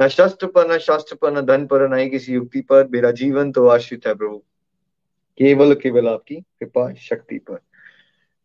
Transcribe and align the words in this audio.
न 0.00 0.08
शस्त्र 0.08 0.46
पर, 0.46 0.72
न 0.72 0.78
शास्त्र 0.78 1.14
पर, 1.14 1.32
न 1.32 1.40
धन 1.40 1.66
पर, 1.66 1.88
न 1.88 1.98
ही 1.98 2.10
किसी 2.10 2.32
युक्ति 2.32 2.60
पर। 2.60 2.86
मेरा 2.86 3.10
जीवन 3.10 3.52
तो 3.52 3.68
आश्रित 3.68 4.06
है 4.06 4.14
प्रभु। 4.14 4.38
केवल 5.38 5.74
केवल 5.74 6.08
आपकी 6.08 6.34
कृपा 6.34 6.94
शक्ति 6.94 7.38
पर। 7.38 7.54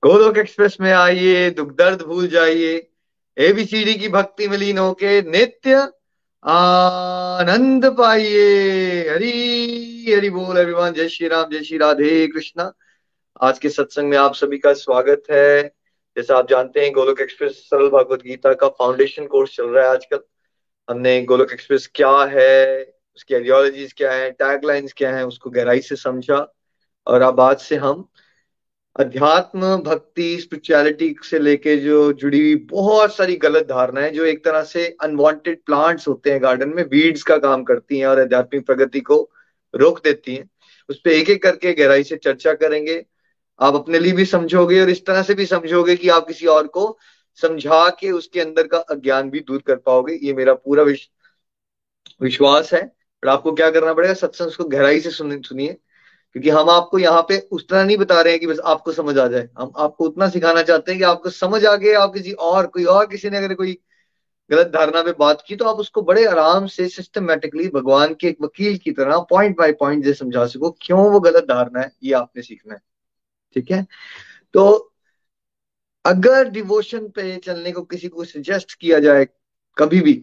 गोलोक 0.04 0.38
एक्सप्रेस 0.38 0.78
में 0.81 0.92
आइए, 0.92 1.50
दुख 1.50 1.76
दर्द 1.78 2.02
भूल 2.02 2.28
जाइए। 2.28 2.90
एबीसीडी 3.38 3.96
की 3.96 4.09
भक्ति 4.09 4.48
में 4.48 4.58
लीन 4.58 4.78
होके 4.78 5.22
नित्य 5.22 5.90
आनंद 6.46 7.86
पाइए। 7.86 9.09
हरी, 9.09 10.14
हरि 10.14 10.30
बोल 10.30 10.58
एवरीवन 10.58 10.94
जय 10.94 11.09
श्री 11.09 11.28
राम, 11.28 11.50
जय 11.52 11.64
श्री 11.64 11.78
राधे 11.78 12.28
कृष्णा। 12.28 12.74
आज 13.42 13.59
के 13.59 13.70
सत्संग 13.70 14.09
में 14.09 14.18
आप 14.18 14.36
सभी 14.36 14.58
का 14.58 14.74
स्वागत 14.74 15.24
है। 15.31 15.64
जैसा 16.18 16.38
आप 16.38 16.50
जानते 16.50 16.81
हैं, 16.81 16.92
गोलोक 16.92 17.22
एक्सप्रेस 17.22 17.52
सरल 17.52 17.90
भागवत 17.90 18.20
गीता 18.22 18.54
का 18.54 18.68
फाउंडेशन 18.68 19.26
कोर्स 19.26 19.56
चल 19.56 19.66
रहा 19.66 19.86
है 19.86 19.92
आजकल। 19.92 20.20
हमने 20.89 21.22
गोलोक 21.22 21.52
एक्सप्रेस 21.52 21.89
क्या 21.95 22.09
है, 22.23 22.84
उसकी 23.16 23.36
आइडियोलॉजीज 23.36 23.94
क्या 23.94 24.12
है 24.12 24.30
टैगलाइंस 24.31 24.94
क्या 24.98 25.16
है, 25.16 25.25
उसको 25.25 25.50
गहराई 25.50 25.81
से 25.81 25.95
समझा 25.95 26.48
और 27.08 27.22
अब 27.22 27.40
आज 27.42 27.58
से 27.59 27.75
हम 27.75 28.08
अध्यात्म 28.95 29.75
भक्ति 29.78 30.38
स्पिरिचुअलिटी 30.42 31.16
से 31.23 31.40
लेके 31.40 31.75
जो 31.78 32.12
जुड़ी 32.14 32.40
हुई 32.40 32.56
बहुत 32.72 33.16
सारी 33.16 33.36
गलत 33.36 33.67
धारणाएँ, 33.67 34.09
जो 34.12 34.25
एक 34.25 34.44
तरह 34.45 34.64
से 34.64 34.86
अनवांटेड 35.02 35.59
प्लांट्स 35.66 36.08
होते 36.08 36.31
हैं 36.31 36.42
गार्डन 36.44 36.70
में 36.70 36.84
वीड्स 36.84 37.23
का 37.23 37.38
काम 37.38 37.64
करती 37.64 38.00
हैं 38.00 38.08
और 38.08 38.20
आध्यात्मिक 38.20 38.66
प्रगति 38.66 39.00
को 39.02 39.22
रोक 39.73 40.03
देती 40.03 40.36
हैं, 40.36 40.50
उस 40.90 41.00
पर 41.00 41.09
एक 41.09 41.30
एक 41.30 41.44
करके 41.44 41.73
गहराई 41.73 42.03
से 42.03 42.16
चर्चा 42.18 42.53
करेंगे। 42.53 43.03
आप 43.59 43.75
अपने 43.75 44.00
लिए 44.00 44.14
भी 44.14 44.25
समझोगे 44.25 44.81
और 44.81 44.90
इस 44.90 45.06
तरह 45.06 45.23
से 45.23 45.34
भी 45.34 45.45
समझोगे 45.45 45.95
कि 45.95 46.09
आप 46.09 46.28
किसी 46.28 46.45
और 46.47 46.68
को 46.68 46.88
समझा 47.42 47.89
के 47.89 48.12
उसके 48.12 48.42
अंदर 48.42 48.67
का 48.67 48.78
अज्ञान 48.78 49.30
भी 49.30 49.39
दूर 49.39 49.62
कर 49.62 49.76
पाओगे 49.76 50.20
ये 50.23 50.34
मेरा 50.34 50.53
पूरा 50.53 50.84
विश, 50.84 51.09
विश्वास 52.22 52.73
है। 52.73 52.84
पर 53.24 53.30
आपको 53.30 53.52
क्या 53.52 53.72
करना 53.72 53.94
पड़ेगा? 53.94 54.13
सत्संग 54.13 54.52
को 54.52 54.63
गहराई 54.63 55.00
से 55.02 55.12
सुनिए। 55.12 55.78
क्योंकि 56.34 56.50
हम 56.50 56.69
आपको 56.69 57.00
यहाँ 57.00 57.22
पे 57.22 57.38
उस 57.52 57.68
तरह 57.68 57.84
नहीं 57.84 57.97
बता 57.97 58.22
रहे 58.22 58.34
हैं 58.34 58.40
कि 58.40 58.47
बस 58.47 58.59
आपको 58.59 58.91
समझ 58.91 59.18
आ 59.18 59.28
जाए। 59.28 59.50
हम 59.59 59.72
आपको 59.78 60.06
उतना 60.06 60.30
सिखाना 60.30 60.62
चाहते 60.63 60.91
हैं 60.91 61.00
कि 61.00 61.06
आपको 61.06 61.30
समझ 61.30 61.66
आ 61.66 61.75
गए 61.75 61.94
आप 61.94 62.13
किसी 62.13 62.31
और 62.31 62.68
कोई 62.68 62.84
और 62.84 63.06
किसी 63.06 63.30
ने 63.30 63.38
अगर 63.38 63.53
कोई 63.53 63.78
गलत 64.52 64.68
धारणा 64.68 65.02
पे 65.02 65.12
बात 65.12 65.44
की 65.47 65.56
तो 65.56 65.66
आप 65.66 65.75
उसको 65.75 66.02
बड़े 66.02 66.25
आराम 66.25 66.66
से 66.68 66.88
सिस्टमेटिकली 66.90 67.68
भगवान 67.68 68.13
के 68.13 68.28
एक 68.28 68.38
वकील 68.41 68.78
की 68.78 68.91
तरह 68.91 69.19
पॉइंट 69.19 69.57
बाय 69.57 69.72
पॉइंट 69.72 70.07
समझा 70.16 70.46
सको 70.46 70.72
क्यों 70.81 71.12
वो 71.12 71.19
गलत 71.19 71.44
धारणा 71.44 71.81
है 71.81 71.91
ये 72.03 72.13
आपने 72.13 72.41
सीखना 72.41 72.74
है। 72.74 72.81
ठीक 73.56 73.72
है? 73.72 73.86
तो 74.53 74.93
अगर 76.06 76.50
डिवोशन 76.50 77.08
पे 77.08 77.36
चलने 77.38 77.72
को 77.72 77.81
किसी 77.81 78.08
को 78.08 78.24
सजेस्ट 78.25 78.74
किया 78.74 79.00
जाए 79.00 79.28
कभी 79.78 80.02
भी 80.02 80.14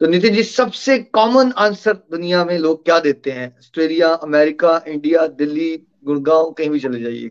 तो 0.00 0.06
नितिन 0.06 0.34
जी 0.34 0.42
सबसे 0.42 0.98
कॉमन 0.98 1.52
आंसर 1.58 1.92
दुनिया 2.10 2.44
में 2.44 2.58
लोग 2.58 2.84
क्या 2.84 2.98
देते 2.98 3.30
हैं? 3.30 3.48
Australia 3.58 4.08
America 4.08 4.82
India 4.88 5.26
Delhi 5.26 5.76
Gurgaon 6.04 6.50
कहीं 6.50 6.70
भी 6.70 6.80
चले 6.80 7.00
जाइए। 7.00 7.30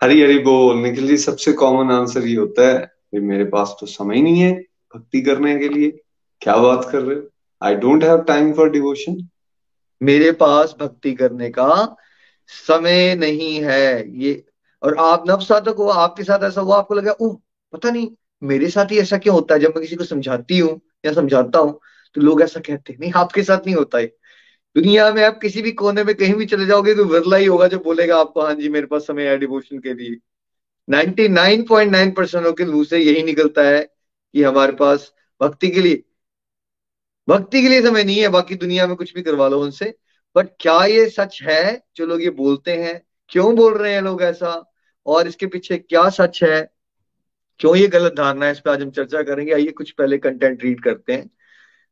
हरी 0.00 0.22
हरी 0.22 0.38
बोल। 0.38 0.76
निखिल 0.76 1.06
जी 1.08 1.16
सबसे 1.16 1.52
कॉमन 1.52 1.90
आंसर 1.90 2.26
ये 2.26 2.36
होता 2.36 2.68
है 2.68 2.78
कि 2.78 3.20
मेरे 3.20 3.44
पास 3.44 3.76
तो 3.80 3.86
समय 3.86 4.22
नहीं 4.22 4.40
है 4.40 4.52
भक्ति 4.94 5.20
करने 5.20 5.58
के 5.58 5.68
लिए। 5.68 5.90
क्या 6.42 6.56
बात 6.56 6.88
कर 6.92 7.02
रहे 7.02 7.16
हो? 7.16 7.28
I 7.62 7.74
don't 7.74 8.04
have 8.04 8.22
time 8.22 8.52
for 8.52 8.70
devotion 8.70 9.28
मेरे 10.00 10.32
पास 10.32 10.74
भक्ति 10.80 11.12
करने 11.12 11.50
का 11.50 11.96
समय 12.48 13.14
नहीं 13.14 13.54
है। 13.62 14.18
ये 14.18 14.32
और 14.82 14.96
आप 15.00 15.24
नवसाधक 15.28 15.76
हो, 15.78 15.86
आपके 15.88 16.24
साथ 16.24 16.44
ऐसा 16.44 16.60
हुआ, 16.60 16.78
आपको 16.78 16.94
लगा, 16.94 17.12
ओह, 17.12 17.36
पता 17.72 17.90
नहीं, 17.90 18.08
मेरे 18.42 18.68
साथ 18.70 18.92
ही 18.92 18.98
ऐसा 19.00 19.18
क्यों 19.18 19.34
होता 19.34 19.54
है? 19.54 19.60
जब 19.60 19.68
मैं 19.68 19.80
किसी 19.80 19.96
को 19.96 20.04
समझाती 20.04 20.58
हूँ 20.58 20.80
या 21.06 21.12
समझाता 21.12 21.58
हूँ 21.58 21.78
तो 22.16 22.20
लोग 22.20 22.42
ऐसा 22.42 22.60
कहते 22.60 22.92
हैं, 22.92 23.00
नहीं, 23.00 23.12
आपके 23.16 23.42
साथ 23.42 23.66
नहीं 23.66 23.74
होता 23.76 23.98
है 23.98 24.06
दुनिया 24.76 25.10
में 25.12 25.22
आप 25.24 25.38
किसी 25.42 25.62
भी 25.62 25.72
कोने 25.72 26.04
में 26.04 26.14
कहीं 26.14 26.34
भी 26.34 26.46
चले 26.46 26.66
जाओगे 26.66 26.94
तो 26.94 27.04
विरला 27.04 27.36
ही 27.36 27.46
होगा 27.46 27.66
जो 27.68 27.78
बोलेगा 27.78 28.16
आपको 28.18 28.42
हाँ 28.42 28.54
जी, 28.54 28.68
मेरे 28.68 28.86
पास 28.86 29.06
समय 29.06 29.28
है 29.28 29.36
डिवोशन 29.38 29.78
के 29.80 29.94
लिए. 29.94 30.16
99.9 30.88 32.14
परसेंट 32.16 32.46
के 32.58 32.64
मुँह 32.66 32.84
से 32.84 32.98
यही 32.98 33.22
निकलता 33.22 33.62
है 33.62 33.80
कि 33.82 34.42
हमारे 34.42 34.72
पास 34.72 35.12
भक्ति 35.40 35.70
के 35.70 35.80
लिए, 35.80 36.02
भक्ति 37.28 37.62
के 37.62 37.68
लिए 37.68 37.82
समय 37.82 38.04
नहीं 38.04 38.20
है, 38.20 38.28
बाकी 38.28 38.54
दुनिया 38.54 38.86
में 38.86 38.96
कुछ 38.96 39.14
भी 39.14 39.22
करवा 39.22 39.48
लो 39.48 39.60
उनसे। 39.62 39.94
बट 40.36 40.48
क्या 40.60 40.84
ये 40.86 41.08
सच 41.10 41.40
है 41.42 41.62
जो 41.96 42.06
लोग 42.06 42.22
ये 42.22 42.30
बोलते 42.32 42.76
हैं? 42.76 43.00
क्यों 43.30 43.54
बोल 43.56 43.78
रहे 43.78 43.94
हैं 43.94 44.02
लोग 44.02 44.22
ऐसा? 44.22 44.52
और 45.06 45.28
इसके 45.28 45.46
पीछे 45.46 45.78
क्या 45.78 46.08
सच 46.08 46.42
है? 46.44 46.60
क्यों 47.60 47.76
ये 47.76 47.86
गलत 47.88 48.12
धारणा 48.12 48.46
है? 48.46 48.52
इस 48.52 48.60
पर 48.60 48.70
आज 48.70 48.82
हम 48.82 48.90
चर्चा 48.90 49.22
करेंगे। 49.22 49.52
आइए 49.52 49.70
कुछ 49.70 49.90
पहले 49.90 50.18
कंटेंट 50.18 50.64
रीड 50.64 50.82
करते 50.82 51.12
हैं। 51.12 51.30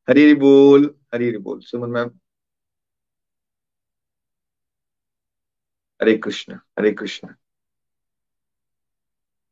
हरी 0.09 0.35
बोल, 0.35 0.95
हरी 1.15 1.29
हरी 1.29 1.39
बोल। 1.39 1.61
सुमन 1.61 1.91
मैम। 1.91 2.11
हरे 6.03 6.17
कृष्ण 6.17 6.55
हरे 6.79 6.93
कृष्ण। 6.93 7.29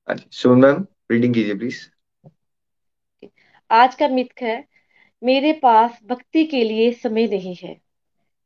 हाँ 0.09 0.17
सुमन 0.33 0.59
मैम 0.59 0.87
रीडिंग 1.11 1.35
कीजिए 1.35 1.55
प्लीज़ 1.55 1.87
आज 3.71 3.95
का 3.95 4.09
मिथ 4.09 4.43
है, 4.43 4.65
मेरे 5.23 5.53
पास 5.53 5.99
भक्ति 6.05 6.45
के 6.45 6.63
लिए 6.65 6.93
समय 6.93 7.27
नहीं 7.27 7.55
है। 7.57 7.81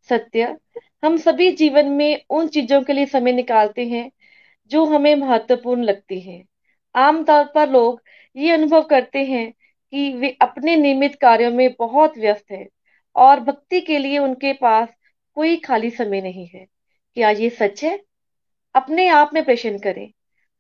सत्य, 0.08 0.56
हम 1.04 1.16
सभी 1.16 1.50
जीवन 1.52 1.86
में 1.86 2.24
उन 2.30 2.48
चीज़ों 2.48 2.82
के 2.82 2.92
लिए 2.92 3.06
समय 3.06 3.32
निकालते 3.32 3.86
हैं 3.86 4.10
जो 4.72 4.84
हमें 4.84 5.14
महत्वपूर्ण 5.14 5.82
लगती 5.82 6.20
है। 6.20 6.44
आमतौर 6.94 7.44
पर 7.44 7.70
लोग 7.70 8.02
ये 8.36 8.50
अनुभव 8.50 8.82
करते 8.82 9.24
हैं 9.24 9.52
कि 9.92 10.12
वे 10.12 10.36
अपने 10.42 10.76
नियमित 10.76 11.14
कार्यों 11.14 11.50
में 11.50 11.74
बहुत 11.78 12.18
व्यस्त 12.18 12.52
हैं 12.52 12.68
और 13.16 13.40
भक्ति 13.40 13.80
के 13.80 13.98
लिए 13.98 14.18
उनके 14.18 14.52
पास 14.52 14.88
कोई 15.34 15.56
खाली 15.56 15.90
समय 15.90 16.20
नहीं 16.20 16.46
है। 16.46 16.66
क्या 17.14 17.30
ये 17.30 17.50
सच 17.50 17.84
है? 17.84 18.00
अपने 18.74 19.08
आप 19.08 19.30
में 19.34 19.44
प्रश्न 19.44 19.78
करें। 19.78 20.12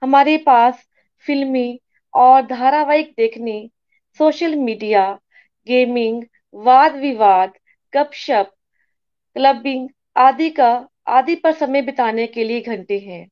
हमारे 0.02 0.36
पास 0.38 0.86
फिल्मी 1.26 1.80
और 2.14 2.42
धारावाहिक 2.42 3.14
देखने, 3.16 3.70
सोशल 4.18 4.54
मीडिया, 4.54 5.20
गेमिंग, 5.68 6.24
वाद 6.54 6.96
विवाद, 6.96 7.52
गपशप, 7.94 8.52
क्लबिंग 9.34 9.88
आदि 10.16 10.50
का, 10.50 10.88
आदि 11.06 11.34
पर 11.34 11.52
समय 11.52 11.82
बिताने 11.82 12.26
के 12.26 12.44
लिए 12.44 12.60
घंटे 12.60 12.98
हैं। 12.98 13.28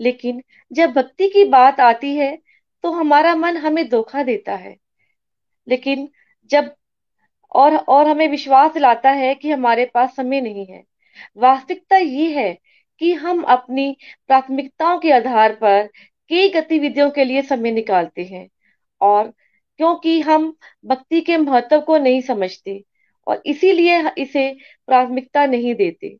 लेकिन 0.00 0.42
जब 0.70 0.92
भक्ति 0.92 1.28
की 1.28 1.44
बात 1.44 1.80
आती 1.80 2.14
है 2.16 2.36
तो 2.84 2.90
हमारा 2.92 3.34
मन 3.36 3.56
हमें 3.56 3.88
धोखा 3.88 4.22
देता 4.22 4.54
है। 4.54 4.76
लेकिन 5.68 6.08
जब 6.50 6.74
और 7.52 7.76
और 7.76 8.08
हमें 8.08 8.28
विश्वास 8.28 8.72
दिलाता 8.74 9.10
है 9.10 9.34
कि 9.34 9.50
हमारे 9.50 9.84
पास 9.94 10.14
समय 10.16 10.40
नहीं 10.40 10.66
है, 10.66 10.82
वास्तविकता 11.36 11.96
ये 11.96 12.30
है 12.34 12.52
कि 13.00 13.12
हम 13.14 13.42
अपनी 13.44 13.96
प्राथमिकताओं 14.28 14.98
के 14.98 15.12
आधार 15.12 15.54
पर 15.54 15.86
कई 16.30 16.48
गतिविधियों 16.50 17.10
के 17.10 17.24
लिए 17.24 17.42
समय 17.42 17.70
निकालते 17.70 18.24
हैं। 18.24 18.48
और 19.00 19.32
क्योंकि 19.80 20.20
हम 20.20 20.54
भक्ति 20.84 21.20
के 21.20 21.36
महत्व 21.36 21.80
को 21.80 21.96
नहीं 21.98 22.20
समझते 22.20 22.82
और 23.26 23.42
इसीलिए 23.46 24.02
इसे 24.18 24.50
प्राथमिकता 24.86 25.44
नहीं 25.46 25.74
देते, 25.74 26.16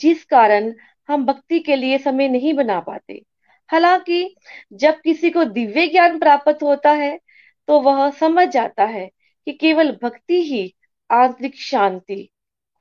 जिस 0.00 0.24
कारण 0.24 0.72
हम 1.12 1.24
भक्ति 1.26 1.58
के 1.60 1.76
लिए 1.76 1.98
समय 1.98 2.28
नहीं 2.28 2.54
बना 2.54 2.80
पाते। 2.80 3.22
हालाँकि, 3.70 4.34
जब 4.72 5.00
किसी 5.00 5.30
को 5.30 5.44
दिव्य 5.44 5.86
ज्ञान 5.88 6.18
प्राप्त 6.18 6.62
होता 6.62 6.92
है 6.92 7.18
तो 7.68 7.80
वह 7.80 8.10
समझ 8.10 8.48
जाता 8.48 8.84
है 8.84 9.06
कि 9.46 9.52
केवल 9.52 9.92
भक्ति 10.02 10.42
ही 10.42 10.74
आंतरिक 11.10 11.56
शांति, 11.56 12.28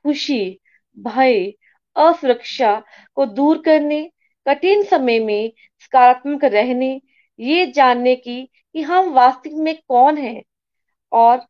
खुशी, 0.06 0.60
भय, 1.00 1.54
असुरक्षा 1.96 2.84
को 3.16 3.26
दूर 3.26 3.62
करने, 3.62 4.10
कठिन 4.48 4.84
समय 4.84 5.20
में 5.20 5.52
सकारात्मक 5.80 6.44
रहने, 6.44 7.02
ये 7.40 7.66
जानने 7.68 8.16
की 8.16 8.44
कि 8.74 8.82
हम 8.82 9.10
वास्तविक 9.10 9.58
में 9.58 9.76
कौन 9.88 10.18
हैं 10.18 10.42
और 11.12 11.46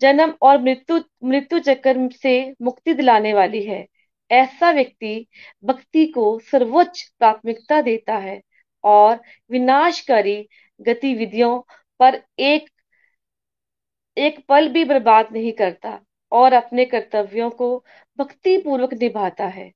जन्म 0.00 0.34
और 0.42 0.62
मृत्यु 0.62 1.00
मृत्यु 1.24 1.58
चक्र 1.58 2.08
से 2.22 2.54
मुक्ति 2.62 2.94
दिलाने 2.94 3.32
वाली 3.34 3.62
है। 3.64 3.86
ऐसा 4.32 4.70
व्यक्ति 4.72 5.14
भक्ति 5.64 6.06
को 6.06 6.38
सर्वोच्च 6.50 7.02
प्राथमिकता 7.18 7.80
देता 7.82 8.16
है 8.18 8.40
और 8.84 9.20
विनाशकारी 9.50 10.36
गतिविधियों 10.80 11.58
पर 12.00 12.22
एक 12.40 12.68
एक 14.16 14.38
पल 14.48 14.68
भी 14.68 14.84
बर्बाद 14.84 15.28
नहीं 15.32 15.52
करता 15.52 15.98
और 16.32 16.52
अपने 16.52 16.84
कर्तव्यों 16.84 17.50
को 17.50 17.76
भक्ति 18.18 18.56
पूर्वक 18.58 18.94
निभाता 18.94 19.46
है। 19.46 19.70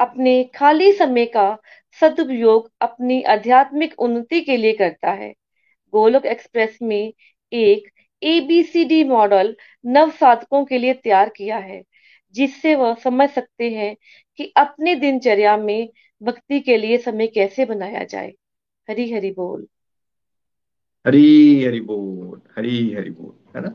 अपने 0.00 0.42
खाली 0.54 0.92
समय 0.92 1.26
का 1.26 1.46
सदुपयोग 2.00 2.70
अपनी 2.80 3.22
आध्यात्मिक 3.28 3.98
उन्नति 4.00 4.40
के 4.40 4.56
लिए 4.56 4.72
करता 4.72 5.10
है। 5.12 5.32
गोलोक 5.92 6.26
एक्सप्रेस 6.26 6.78
में 6.82 7.12
एक 7.52 7.88
एबीसीडी 8.22 9.02
मॉडल 9.04 9.54
नव 9.86 10.10
साधकों 10.10 10.64
के 10.64 10.78
लिए 10.78 10.94
तैयार 10.94 11.28
किया 11.28 11.58
है। 11.58 11.82
जिससे 12.34 12.74
वह 12.74 12.94
समझ 12.94 13.30
सकते 13.30 13.70
हैं 13.70 13.96
कि 14.36 14.52
अपने 14.56 14.94
दिनचर्या 14.94 15.56
में 15.56 15.88
भक्ति 16.22 16.60
के 16.60 16.76
लिए 16.76 16.98
समय 16.98 17.26
कैसे 17.26 17.64
बनाया 17.64 18.04
जाए। 18.04 18.34
हरी 18.88 19.12
हरी 19.12 19.30
बोल। 19.30 19.66
हरी 21.06 21.64
हरी 21.64 21.80
बोल, 21.80 22.40
हरी 22.56 22.92
हरी 22.94 23.10
बोल, 23.10 23.32
है 23.56 23.62
ना? 23.62 23.74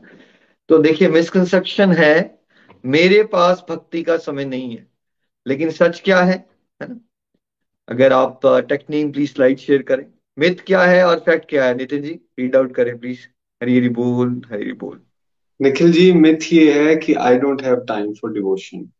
तो 0.68 0.78
देखिए 0.78 1.08
मिसकंसेप्शन 1.08 1.92
है, 1.92 2.38
मेरे 2.84 3.22
पास 3.24 3.64
भक्ति 3.70 4.02
का 4.02 4.16
समय 4.16 4.44
नहीं 4.44 4.76
है, 4.76 4.86
लेकिन 5.46 5.70
सच 5.70 6.00
क्या 6.04 6.22
है 6.22 6.36
है 6.82 6.88
ना? 6.88 7.00
अगर 7.88 8.12
आप 8.12 8.40
टेक्निक 8.46 9.12
प्लीज़ 9.12 9.32
स्लाइड 9.34 9.58
शेयर 9.58 9.82
करें। 9.82 10.06
मिथ 10.38 10.64
क्या 10.66 10.82
है 10.82 11.04
और 11.04 11.20
फैक्ट 11.20 11.48
क्या 11.50 11.64
है? 11.64 11.74
नितिन 11.74 12.02
जी 12.02 12.12
रीड 12.38 12.56
आउट 12.56 12.74
करें 12.74 12.98
प्लीज़ 12.98 13.26
हरी 13.62 13.78
हरी 13.78 13.88
बोल 13.88 14.42
हरी 14.52 14.72
बोल। 14.72 15.02
निखिल 15.62 15.92
जी 15.92 16.12
मिथ 16.12 16.52
ये 16.52 16.82
है 16.82 16.96
कि 16.96 17.14
I 17.14 17.36
don't 17.36 17.62
have 17.62 17.76
time 17.76 18.12
for 18.12 18.32
devotion 18.32 18.90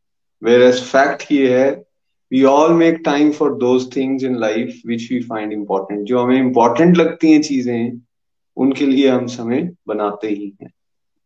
whereas 0.63 0.83
fact 0.83 1.33
ये 1.33 1.61
है 1.61 1.85
we 2.33 2.45
all 2.45 2.73
make 2.73 3.03
time 3.05 3.33
for 3.33 3.55
those 3.55 3.97
things 3.97 4.25
in 4.25 4.39
life 4.39 4.83
which 4.87 5.13
we 5.13 5.21
find 5.21 5.53
important 5.53 6.07
जो 6.07 6.19
हमें 6.19 6.39
इम्पोर्टेंट 6.39 6.97
लगती 6.97 7.33
हैं 7.33 7.43
चीज़ें, 7.43 8.01
उनके 8.57 8.87
लिए 8.87 9.09
हम 9.09 9.27
समय 9.27 9.71
बनाते 9.87 10.29
ही 10.29 10.57
हैं। 10.63 10.73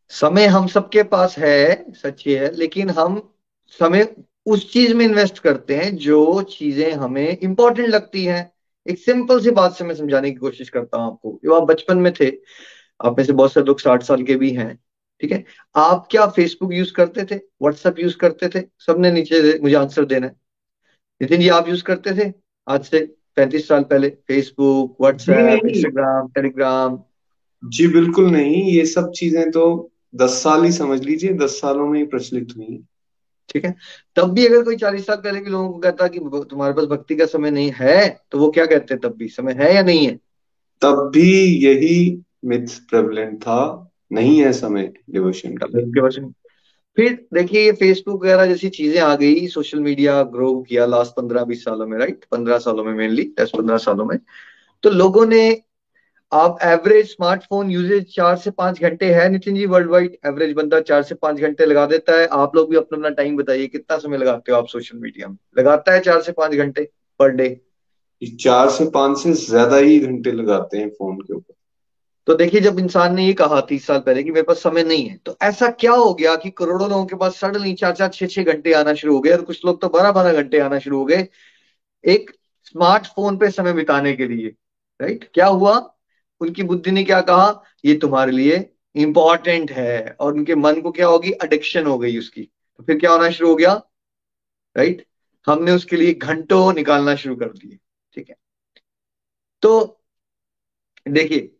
समय 0.08 0.46
हम 0.46 0.66
सबके 0.66 1.02
पास 1.02 1.38
है, 1.38 1.92
सच 1.92 2.24
है, 2.26 2.54
लेकिन 2.54 2.90
हम 2.90 3.34
समय 3.68 4.14
उस 4.46 4.72
चीज़ 4.72 4.94
में 4.94 5.04
इन्वेस्ट 5.04 5.38
करते 5.38 5.76
हैं 5.76 5.96
जो 5.96 6.42
चीज़ें 6.42 6.92
हमें 6.92 7.38
इंपॉर्टेंट 7.38 7.88
लगती 7.88 8.24
हैं। 8.24 8.52
एक 8.86 8.98
सिंपल 8.98 9.40
सी 9.40 9.50
बात 9.50 9.72
से 9.72 9.84
मैं 9.84 9.94
समझाने 9.94 10.30
की 10.30 10.36
कोशिश 10.36 10.68
करता 10.68 10.98
हूँ 10.98 11.06
आपको। 11.06 11.40
जो 11.44 11.54
आप 11.54 11.62
बचपन 11.62 11.98
में 11.98 12.12
थे, 12.20 12.32
आप 13.04 13.18
में 13.18 13.24
से 13.24 13.32
बहुत 13.32 13.52
सारे 13.52 13.66
लोग 13.66 13.80
साठ 13.80 14.02
साल 14.02 14.22
के 14.22 14.36
भी 14.36 14.50
हैं। 14.50 14.78
ठीक 15.20 15.32
है? 15.32 15.44
आप 15.76 16.08
क्या 16.10 16.26
फेसबुक 16.26 16.72
यूज़ 16.72 16.92
करते 16.92 17.24
थे? 17.24 17.34
व्हाट्सएप 17.34 17.98
यूज़ 17.98 18.16
करते 18.16 18.48
थे? 18.48 18.66
सबने 18.78 19.12
नीचे 19.12 19.58
मुझे 19.58 19.74
आंसर 19.74 20.04
देना 20.04 20.26
है। 20.26 20.36
नितिन 21.22 21.40
जी 21.40 21.48
आप 21.48 21.68
यूज़ 21.68 21.82
करते 21.82 22.10
थे? 22.10 22.32
आज 22.68 22.84
से 22.84 23.14
पैंतीस 23.36 23.68
साल 23.68 23.82
पहले। 23.82 24.08
फेसबुक 24.08 24.96
व्हाट्सएप 25.00 25.66
इंस्टाग्राम 25.66 26.28
टेलीग्राम 26.28 27.02
जी 27.64 27.88
बिल्कुल 27.88 28.30
नहीं। 28.30 28.64
ये 28.64 28.86
सब 28.86 29.10
चीज़ें 29.10 29.50
तो 29.50 29.90
दस 30.14 30.30
साल 30.30 30.64
ही 30.64 30.72
समझ 30.72 31.02
लीजिए। 31.02 31.32
दस 31.32 31.50
सालों 31.50 31.86
में 31.86 31.98
ही 31.98 32.06
प्रचलित 32.06 32.48
हुई। 32.56 32.66
है 32.66 32.78
ठीक 33.52 33.64
है? 33.64 33.74
तब 34.16 34.32
भी 34.32 34.46
अगर 34.46 34.62
कोई 34.62 34.76
चालीस 34.76 35.06
साल 35.06 35.16
पहले 35.16 35.40
के 35.40 35.50
लोगों 35.50 35.72
को 35.72 35.78
कहता 35.78 36.08
कि 36.08 36.18
तुम्हारे 36.18 36.74
पास 36.74 36.84
भक्ति 36.84 37.16
का 37.16 37.26
समय 37.26 37.50
नहीं 37.50 37.72
है 37.74 38.20
तो 38.30 38.38
वो 38.38 38.50
क्या 38.50 38.66
कहते 38.66 38.96
तब 38.96 39.14
भी? 39.16 39.28
समय 39.28 39.52
है 39.52 39.74
या 39.74 39.82
नहीं 39.82 40.06
है? 40.06 40.18
तब 40.82 41.10
भी 41.14 41.44
यही 41.66 42.22
मिथ 42.44 42.66
प्रेवलेंट 42.90 43.42
था। 43.42 43.87
नहीं 44.10 44.40
है 44.40 44.52
समय 44.52 44.92
डिवोशन 45.10 45.56
का 45.56 45.66
डिवोशन 45.72 46.32
फिर 46.96 47.12
देखिए 47.34 47.64
ये 47.64 47.72
फेसबुक 47.72 48.22
वगैरह 48.22 48.46
जैसी 48.46 48.68
चीज़ें 48.68 49.00
आ 49.00 49.14
गई 49.14 49.46
सोशल 49.48 49.80
मीडिया 49.80 50.22
ग्रो 50.32 50.52
किया 50.60 50.86
लास्ट 50.86 51.12
पंद्रह 51.12 51.44
बीस 51.44 51.64
सालों 51.64 51.86
में 51.86 51.98
राइट 51.98 52.24
पंद्रह 52.30 52.58
सालों 52.58 52.84
में 52.84 52.92
मेनली 52.92 53.30
दस 53.40 53.50
पंद्रह 53.56 53.76
सालों 53.78 54.04
में। 54.04 54.18
तो 54.84 54.90
लोगों 54.90 55.26
ने 55.26 55.42
आप 56.32 56.58
एवरेज 56.62 57.06
स्मार्टफ़ोन 57.06 57.70
यूजेज 57.70 58.14
चार 58.14 58.36
से 58.36 58.50
पाँच 58.50 58.80
घंटे 58.82 59.12
है 59.14 59.28
Nitin 59.28 59.54
ji 59.54 59.66
world 59.66 59.90
wide 59.90 60.16
average 60.26 60.52
बंदा 60.52 60.80
चार 60.80 61.02
से 61.02 61.14
पाँच 61.14 61.40
घंटे 61.40 61.66
लगा 61.66 61.84
देता 61.86 62.18
है। 62.20 62.26
आप 62.26 62.56
लोग 62.56 62.70
भी 62.70 62.76
अपना 62.76 62.96
अपना 62.96 63.08
टाइम 63.10 63.36
बताइए 63.36 63.66
कितना 63.66 63.98
समय 63.98 64.18
लगाते 64.18 64.52
हो 64.52 64.58
आप 64.58 64.66
सोशल 64.66 64.98
मीडिया 64.98 65.28
में? 65.28 65.36
लगाता 65.58 65.92
है 65.92 66.00
चार 66.00 66.20
से 66.22 66.32
पाँच 66.32 66.54
घंटे 66.54 66.88
पर 67.20 67.30
डे 67.30 67.48
चार 68.22 68.68
से 68.70 68.90
पाँच 68.90 69.18
से 69.18 69.32
ज़्यादा 69.32 69.76
ही 69.76 69.98
घंटे 69.98 70.32
लगाते 70.32 70.78
हैं 70.78 70.88
फ़ोन 70.88 71.16
के 71.16 71.34
ऊपर। 71.34 71.54
तो 72.28 72.34
देखिए, 72.34 72.60
जब 72.60 72.78
इंसान 72.78 73.14
ने 73.14 73.24
ये 73.26 73.32
कहा 73.32 73.60
तीस 73.60 73.86
साल 73.86 73.98
पहले 74.00 74.22
कि 74.22 74.30
मेरे 74.30 74.42
पास 74.42 74.62
समय 74.62 74.82
नहीं 74.84 75.08
है 75.08 75.16
तो 75.16 75.36
ऐसा 75.42 75.68
क्या 75.80 75.92
हो 75.92 76.12
गया 76.14 76.34
कि 76.36 76.50
करोड़ों 76.50 76.88
लोगों 76.90 77.06
के 77.06 77.16
पास 77.16 77.36
सडनली 77.36 77.72
चार 77.74 77.94
चार 77.96 78.08
छह 78.08 78.26
छह 78.26 78.42
घंटे 78.44 78.72
आना 78.72 78.94
शुरू 78.94 79.14
हो 79.14 79.20
गए 79.20 79.32
और 79.32 79.42
कुछ 79.42 79.64
लोग 79.64 79.80
तो 79.80 79.88
बारह 79.88 80.12
बारह 80.12 80.42
घंटे 80.42 80.58
आना 80.58 80.78
शुरू 80.78 80.98
हो 80.98 81.04
गए 81.04 81.26
एक 82.04 82.30
स्मार्टफ़ोन 82.64 83.38
पे 83.38 83.50
समय 83.50 83.72
बिताने 83.72 84.12
के 84.12 84.26
लिए 84.28 84.48
राइट 85.00 85.28
क्या 85.34 85.46
हुआ? 85.46 85.76
उनकी 86.40 86.62
बुद्धि 86.62 86.90
ने 86.90 87.04
क्या 87.04 87.20
कहा? 87.20 87.62
ये 87.84 87.96
तुम्हारे 87.98 88.32
लिए 88.32 88.56
इंपॉर्टेंट 88.96 89.70
है 89.72 90.16
और 90.20 90.34
उनके 90.34 90.54
मन 90.54 90.80
को 90.80 90.90
क्या 90.92 91.06
होगी? 91.06 91.30
अडिक्शन 91.32 91.86
हो 91.86 91.98
गई 91.98 92.18
उसकी। 92.18 92.42
तो 92.42 92.84
फिर 92.84 92.98
क्या 92.98 93.12
होना 93.12 93.30
शुरू 93.30 93.50
हो 93.50 93.56
गया? 93.56 93.74
राइट 94.76 95.06
हमने 95.46 95.72
उसके 95.72 95.96
लिए 95.96 96.14
घंटों 96.14 96.72
निकालना 96.74 97.14
शुरू 97.16 97.36
कर 97.36 97.48
दिए, 97.48 97.78
ठीक 98.12 98.28
है? 98.30 98.36
तो 99.62 100.00
देखिए 101.08 101.54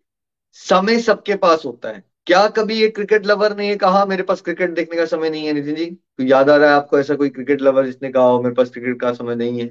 समय 0.58 0.98
सबके 0.98 1.34
पास 1.34 1.62
होता 1.66 1.88
है। 1.88 2.02
क्या 2.26 2.46
कभी 2.48 2.82
एक 2.82 2.94
क्रिकेट 2.94 3.26
लवर 3.26 3.56
ने 3.56 3.68
ये 3.68 3.76
कहा 3.76 4.04
मेरे 4.04 4.22
पास 4.22 4.40
क्रिकेट 4.40 4.70
देखने 4.70 4.96
का 4.96 5.04
समय 5.04 5.30
नहीं 5.30 5.46
है 5.46 5.52
नितिन 5.52 5.74
जी? 5.74 5.84
तो 5.86 6.24
याद 6.24 6.50
आ 6.50 6.56
रहा 6.56 6.70
है 6.70 6.74
आपको 6.74 6.98
ऐसा 6.98 7.14
कोई 7.14 7.28
क्रिकेट 7.28 7.62
लवर 7.62 7.86
जिसने 7.86 8.10
कहा 8.10 8.22
हो 8.22 8.42
मेरे 8.42 8.54
पास 8.54 8.70
क्रिकेट 8.70 9.00
का 9.00 9.12
समय 9.12 9.34
नहीं 9.34 9.60
है? 9.60 9.70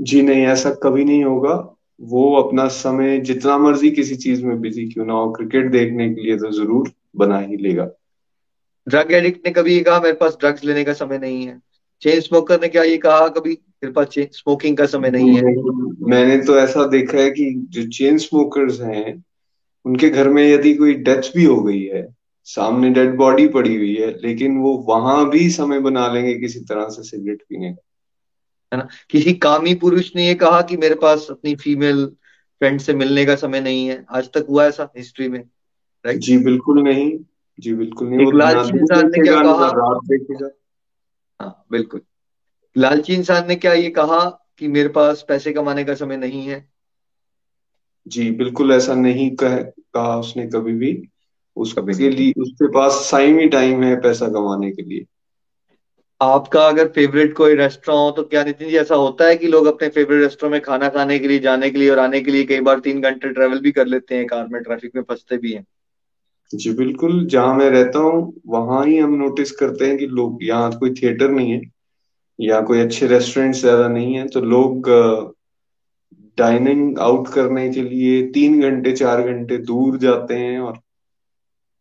जी 0.00 0.22
नहीं 0.22 0.46
ऐसा 0.46 0.70
कभी 0.82 1.04
नहीं 1.04 1.24
होगा। 1.24 1.54
वो 2.00 2.34
अपना 2.36 2.68
समय 2.68 3.18
जितना 3.18 3.58
मर्ज़ी 3.58 3.90
किसी 3.90 4.16
चीज़ 4.16 4.44
में 4.44 4.60
बिज़ी 4.60 4.88
क्यों 4.88 5.06
ना 5.06 5.12
हो 5.12 5.32
क्रिकेट 5.32 5.70
देखने 5.70 6.08
के 6.14 6.20
लिए 6.20 6.36
तो 6.36 6.50
ज़रूर 6.50 6.92
बना 7.16 7.38
ही 7.38 7.56
लेगा। 7.56 7.88
ड्रग 8.86 9.12
एडिक्ट 9.12 9.46
ने 9.46 9.52
कभी 9.52 9.74
ये 9.74 9.80
कहा 9.80 10.00
मेरे 10.00 10.14
पास 10.14 10.36
ड्रग्स 10.40 10.64
लेने 10.64 10.84
का 10.84 10.92
समय 10.92 11.18
नहीं 11.18 11.46
है? 11.46 11.60
चेन 12.02 12.20
स्मोकर 12.20 12.60
ने 12.60 12.68
क्या 12.68 12.82
ये 12.82 12.98
कहा 12.98 13.28
कभी? 13.28 13.52
मेरे 13.52 13.92
पास 13.92 14.06
चेन 14.06 14.28
स्मोकिंग 14.32 14.76
का 14.76 14.86
समय 14.86 15.10
नहीं 15.10 15.34
है। 15.36 15.42
मैंने 16.08 16.36
तो 16.44 16.58
ऐसा 16.58 16.86
देखा 16.86 17.18
है 17.18 17.30
कि 17.30 17.66
जो 17.68 17.86
चेन 17.88 18.18
स्मोकर्स 18.18 18.80
हैं 18.80 19.24
उनके 19.88 20.08
घर 20.08 20.28
में 20.28 20.44
यदि 20.44 20.74
कोई 20.74 20.94
डेथ 20.94 21.22
भी 21.36 21.44
हो 21.44 21.62
गई 21.62 21.82
है 21.82 22.14
सामने 22.44 22.90
डेड 22.90 23.16
बॉडी 23.16 23.48
पड़ी 23.48 23.76
हुई 23.76 23.94
है 23.94 24.18
लेकिन 24.18 24.58
वो 24.58 24.76
वहाँ 24.88 25.30
भी 25.30 25.50
समय 25.50 25.80
बना 25.80 26.12
लेंगे 26.12 26.34
किसी 26.34 26.60
तरह 26.60 26.88
से 26.88 27.02
सिगरेट 27.02 27.42
पीने 27.42 27.72
का। 27.72 27.82
है 28.72 28.78
ना? 28.78 28.88
किसी 29.10 29.34
कामी 29.34 29.74
पुरुष 29.74 30.16
ने 30.16 30.26
ये 30.26 30.34
कहा 30.34 30.62
कि 30.62 30.76
मेरे 30.76 30.94
पास 30.94 31.26
अपनी 31.30 31.54
फीमेल 31.54 32.06
फ्रेंड 32.60 32.80
से 32.80 32.94
मिलने 32.94 33.26
का 33.26 33.36
समय 33.36 33.60
नहीं 33.60 33.86
है। 33.86 34.06
आज 34.10 34.32
तक 34.32 34.46
हुआ 34.48 34.66
ऐसा 34.66 34.92
हिस्ट्री 34.96 35.28
में 35.28 35.40
राइट 36.06 36.18
जी 36.18 36.38
बिल्कुल 36.38 36.82
नहीं। 36.82 37.18
जी 37.60 37.74
बिल्कुल 37.74 38.08
नहीं। 38.08 38.32
लालची 38.32 38.78
इंसान 38.78 39.10
ने 39.10 39.22
क्या 39.22 39.42
कहा? 39.42 39.66
हाँ 41.42 41.64
बिल्कुल। 41.70 42.00
लालची 42.76 43.14
इंसान 43.14 43.48
ने 43.48 43.56
क्या 43.56 43.72
ये 43.72 43.90
कहा 43.90 44.46
कि 44.58 44.68
मेरे 44.68 44.88
पास 44.88 45.24
पैसे 45.28 45.52
कमाने 45.52 45.84
का 45.84 45.94
समय 45.94 46.16
नहीं 46.16 46.42
है? 46.42 46.68
जी 48.06 48.30
बिल्कुल 48.30 48.72
ऐसा 48.72 48.94
नहीं 48.94 49.30
कह, 49.36 49.56
कहा 49.62 50.16
उसने 50.16 50.46
कभी 50.48 50.72
भी। 50.74 50.92
उसके 51.56 52.08
लिए 52.10 52.32
उसके 52.42 52.68
पास 52.72 52.92
साइम 53.10 53.38
ही 53.38 53.48
टाइम 53.48 53.82
है 53.84 53.94
पैसा 54.00 54.28
कमाने 54.28 54.70
के 54.70 54.82
लिए। 54.82 55.04
आपका 56.20 56.66
अगर 56.68 56.88
फेवरेट 56.88 57.34
कोई 57.36 57.54
रेस्टोरेंट 57.54 57.98
हो 57.98 58.10
तो 58.12 58.22
क्या 58.24 58.42
नितिन 58.44 58.68
जी 58.68 58.76
ऐसा 58.76 58.94
होता 58.94 59.24
है 59.24 59.36
कि 59.36 59.48
लोग 59.48 59.66
अपने 59.66 59.88
फेवरेट 59.88 60.22
रेस्टोरेंट 60.22 60.52
में 60.52 60.60
खाना 60.62 60.88
खाने 60.88 61.18
के 61.18 61.28
लिए 61.28 61.38
जाने 61.38 61.70
के 61.70 61.78
लिए 61.78 61.90
और 61.90 61.98
आने 61.98 62.20
के 62.20 62.30
लिए 62.30 62.44
कई 62.44 62.60
बार 62.60 62.80
तीन 62.80 63.00
घंटे 63.02 63.32
ट्रेवल 63.32 63.60
भी 63.60 63.72
कर 63.72 63.86
लेते 63.86 64.14
हैं 64.14 64.26
कार 64.26 64.46
में 64.46 64.62
ट्रैफ़िक 64.62 64.96
में 64.96 65.02
फंसते 65.02 65.36
भी 65.38 65.52
हैं? 65.52 65.64
जी 66.50 66.72
बिल्कुल 66.72 67.24
जहाँ 67.26 67.54
मैं 67.54 67.68
रहता 67.70 67.98
हूँ 67.98 68.32
वहाँ 68.46 68.84
ही 68.86 68.96
हम 68.98 69.14
नोटिस 69.14 69.50
करते 69.52 69.86
हैं 69.86 69.96
कि 69.98 70.06
लोग 70.08 70.38
यहाँ 70.44 70.70
कोई 70.78 70.94
थिएटर 70.94 71.30
नहीं 71.30 71.52
है 71.52 71.60
या 72.38 72.60
कोई 72.60 72.80
अच्छे 72.80 73.06
रेस्टोरेंट 73.06 73.54
ज़्यादा 73.54 73.88
नहीं 73.88 74.14
है 74.14 74.26
तो 74.28 74.40
लोग 74.46 74.88
डाइनिंग 76.38 76.98
आउट 76.98 77.28
करने 77.28 77.68
के 77.68 77.82
लिए 77.82 78.22
तीन 78.26 78.60
घंटे 78.60 78.92
चार 78.92 79.22
घंटे 79.22 79.56
दूर 79.56 79.98
जाते 79.98 80.34
हैं 80.34 80.58
और 80.60 80.78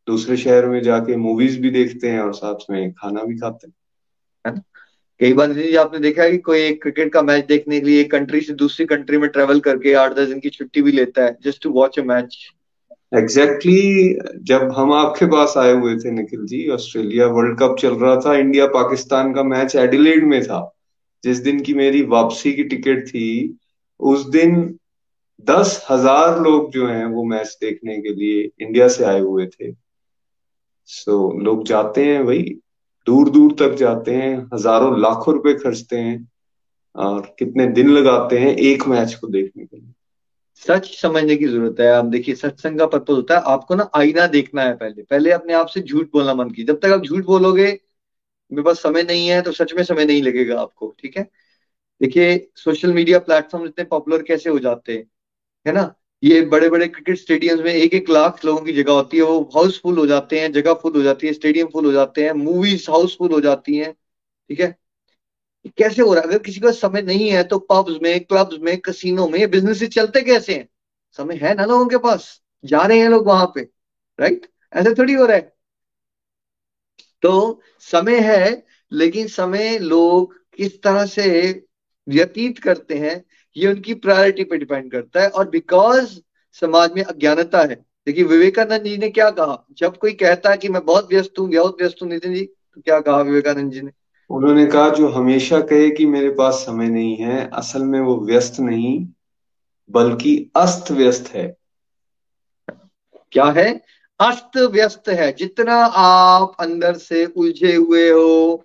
दूसरे 0.07 0.37
शहर 0.37 0.65
में 0.65 0.81
जाके 0.81 1.15
मूवीज़ 1.15 1.59
भी 1.59 1.69
देखते 1.69 2.09
हैं 2.09 2.19
और 2.19 2.33
साथ 2.33 2.71
में 2.71 2.91
खाना 2.91 3.23
भी 3.23 3.37
खाते 3.37 3.67
हैं। 3.67 4.61
कई 5.19 5.33
बार 5.33 5.51
जी 5.53 5.75
आपने 5.75 5.99
देखा 5.99 6.23
है 6.23 6.31
कि 6.31 6.37
कोई 6.37 6.59
एक 6.59 6.81
क्रिकेट 6.81 7.13
का 7.13 7.21
मैच 7.21 7.45
देखने 7.45 7.79
के 7.79 7.85
लिए 7.85 8.01
एक 8.01 8.11
कंट्री 8.11 8.41
से 8.41 8.53
दूसरी 8.53 8.85
कंट्री 8.85 9.17
में 9.17 9.29
ट्रेवल 9.29 9.59
करके 9.59 9.93
आठ 9.93 10.13
दस 10.13 10.27
दिन 10.27 10.39
की 10.39 10.49
छुट्टी 10.49 10.81
भी 10.81 10.91
लेता 10.91 11.25
है 11.25 11.37
just 11.43 11.63
to 11.63 11.69
watch 11.69 11.99
a 11.99 12.03
match 12.03 12.37
exactly 13.17 14.13
exactly, 14.13 14.43
जब 14.43 14.71
हम 14.77 14.93
आपके 14.93 15.25
पास 15.25 15.53
आए 15.57 15.71
हुए 15.71 15.95
थे 15.95 16.11
Nikhil 16.11 16.45
ji 16.45 16.67
Australia 16.69 17.27
world 17.27 17.59
cup 17.59 17.75
चल 17.79 17.93
रहा 17.95 18.15
था 18.15 18.37
इंडिया 18.37 18.65
पाकिस्तान 18.67 19.33
का 19.33 19.43
मैच 19.43 19.75
एडिलेड 19.75 20.23
में 20.23 20.41
था। 20.43 20.59
जिस 21.23 21.37
दिन 21.37 21.59
की 21.59 21.73
मेरी 21.73 22.01
वापसी 22.01 22.53
की 22.53 22.63
टिकट 22.63 23.07
थी 23.07 23.27
उस 23.99 24.25
दिन 24.29 24.77
दस 25.47 25.85
हज़ार 25.89 26.39
लोग 26.41 26.71
जो 26.71 26.87
हैं 26.87 27.05
वो 27.05 27.23
मैच 27.23 27.57
देखने 27.61 27.97
के 27.97 28.13
लिए 28.13 28.49
इंडिया 28.61 28.87
से 28.87 29.03
आए 29.03 29.19
हुए 29.19 29.45
थे। 29.47 29.71
सो 30.89 31.11
so, 31.29 31.43
लोग 31.43 31.63
जाते 31.63 32.05
हैं 32.05 32.19
वही 32.21 32.43
दूर 33.07 33.29
दूर 33.29 33.51
तक 33.59 33.75
जाते 33.75 34.11
हैं 34.11 34.35
हज़ारों 34.53 34.99
लाखों 34.99 35.33
रुपए 35.33 35.53
खर्चते 35.53 35.97
हैं 35.97 36.27
और 36.95 37.35
कितने 37.39 37.67
दिन 37.67 37.89
लगाते 37.89 38.39
हैं 38.39 38.55
एक 38.55 38.87
मैच 38.87 39.13
को 39.13 39.27
देखने 39.27 39.65
के 39.65 39.77
लिए। 39.77 39.93
सच 40.65 40.87
समझने 40.95 41.35
की 41.35 41.47
ज़रूरत 41.47 41.79
है। 41.79 41.87
आप 41.87 42.05
देखिए 42.05 42.35
सत्संग 42.35 42.79
का 42.79 42.85
पर्पज 42.85 43.09
होता 43.09 43.35
है 43.35 43.41
आपको 43.47 43.75
ना 43.75 43.89
आईना 43.95 44.25
देखना 44.27 44.61
है 44.61 44.75
पहले। 44.75 45.03
पहले 45.03 45.31
अपने 45.31 45.53
आप 45.53 45.67
से 45.67 45.81
झूठ 45.81 46.11
बोलना 46.13 46.33
मन 46.33 46.49
की 46.49 46.63
जब 46.63 46.79
तक 46.79 46.91
आप 46.91 47.01
झूठ 47.01 47.23
बोलोगे 47.25 47.67
मेरे 48.51 48.63
पास 48.63 48.81
समय 48.81 49.03
नहीं 49.03 49.27
है 49.27 49.41
तो 49.41 49.51
सच 49.51 49.73
में 49.73 49.83
समय 49.83 50.05
नहीं 50.05 50.21
लगेगा 50.23 50.59
आपको 50.61 50.95
ठीक 50.99 51.17
है? 51.17 51.27
देखिए 52.01 52.37
सोशल 52.55 52.93
मीडिया 52.93 53.19
प्लेटफॉर्म 53.19 53.65
इतने 53.65 53.85
पॉपुलर 53.85 54.21
कैसे 54.23 54.49
हो 54.49 54.59
जाते 54.59 54.93
हैं? 54.93 55.03
है 55.65 55.73
ना? 55.73 55.93
ये 56.23 56.41
बड़े 56.41 56.69
बड़े 56.69 56.87
क्रिकेट 56.87 57.17
स्टेडियम 57.17 57.63
में 57.63 57.73
एक 57.73 57.93
एक 57.93 58.09
लाख 58.09 58.45
लोगों 58.45 58.61
की 58.61 58.73
जगह 58.73 58.93
होती 58.93 59.17
है, 59.17 59.23
वो 59.23 59.41
हाउसफुल 59.55 59.97
हो 59.97 60.05
जाते 60.07 60.39
हैं, 60.39 60.51
जगह 60.51 60.73
फुल 60.73 60.93
हो 60.95 61.01
जाती 61.01 61.27
है 61.27 61.33
स्टेडियम 61.33 61.67
फुल 61.67 61.85
हो 61.85 61.91
जाते 61.91 62.23
हैं 62.25 62.31
मूवीज़ 62.33 62.91
हाउसफुल 62.91 63.31
हो 63.33 63.41
जाती 63.41 63.75
हैं, 63.77 63.93
ठीक 63.93 64.59
है? 64.59 64.75
कैसे 65.77 66.01
हो 66.01 66.13
रहा 66.13 66.21
है? 66.21 66.27
अगर 66.27 66.39
किसी 66.39 66.59
का 66.59 66.71
समय 66.71 67.01
नहीं 67.01 67.29
है 67.31 67.43
तो 67.43 67.59
पब्स 67.59 67.99
में 68.03 68.19
क्लब्स 68.25 68.57
में 68.61 68.77
कसिनो 68.77 69.27
में 69.29 69.39
ये 69.39 69.47
बिज़नेस 69.47 69.83
चलते 69.83 70.21
कैसे 70.21 70.53
हैं? 70.55 70.67
समय 71.19 71.35
है 71.35 71.53
ना 71.55 71.65
लोगों 71.65 71.87
के 71.87 71.97
पास? 71.97 72.41
जा 72.65 72.85
रहे 72.85 72.99
हैं 72.99 73.09
लोग 73.09 73.27
वहाँ 73.27 73.51
पे 73.55 73.61
राइट 74.19 74.47
ऐसे 74.73 74.93
थोड़ी 74.93 75.13
हो 75.13 75.25
रहा 75.25 75.37
है। 75.37 75.53
तो 77.23 77.61
समय 77.79 78.19
है, 78.19 78.65
लेकिन 78.91 79.27
समय 79.27 79.77
लोग 79.79 80.35
किस 80.57 80.81
तरह 80.81 81.05
से 81.05 81.66
व्यतीत 82.07 82.59
करते 82.59 82.95
हैं 82.95 83.23
ये 83.55 83.67
उनकी 83.67 83.93
प्रायोरिटी 83.93 84.43
पे 84.43 84.57
डिपेंड 84.57 84.91
करता 84.91 85.21
है 85.21 85.29
और 85.29 85.49
बिकॉज़ 85.49 86.19
समाज 86.61 86.91
में 86.95 87.03
अज्ञानता 87.03 87.61
है 87.61 87.75
देखिए 88.07 88.23
विवेकानंद 88.23 88.83
जी 88.83 88.97
ने 88.97 89.09
क्या 89.09 89.29
कहा? 89.29 89.65
जब 89.77 89.97
कोई 89.97 90.13
कहता 90.13 90.49
है 90.49 90.57
कि 90.57 90.69
मैं 90.69 90.85
बहुत 90.85 91.09
व्यस्त 91.09 91.39
हूँ 91.39 91.49
बहुत 91.51 91.81
व्यस्त 91.81 92.01
हूँ 92.01 92.09
नितिन 92.09 92.33
जी 92.33 92.45
तो 92.45 92.81
क्या 92.81 92.99
कहा 92.99 93.21
विवेकानंद 93.21 93.71
जी 93.71 93.81
ने? 93.81 93.91
उन्होंने 94.29 94.65
कहा 94.65 94.89
जो 94.89 95.07
हमेशा 95.07 95.59
कहे 95.61 95.89
कि 95.89 96.05
मेरे 96.05 96.29
पास 96.29 96.53
समय 96.55 96.89
नहीं 96.89 97.15
है 97.17 97.49
असल 97.53 97.83
में 97.83 97.99
वो 97.99 98.15
व्यस्त 98.25 98.59
नहीं 98.59 99.07
बल्कि 99.89 100.51
अस्त 100.55 100.91
व्यस्त 100.91 101.27
है। 101.27 101.55
क्या 103.31 103.45
है? 103.45 103.81
अस्त 104.19 104.57
व्यस्त 104.57 105.09
है। 105.09 105.31
जितना 105.33 105.75
आप 105.95 106.55
अंदर 106.59 106.93
से 106.93 107.25
उलझे 107.25 107.75
हुए 107.75 108.09
हो 108.09 108.63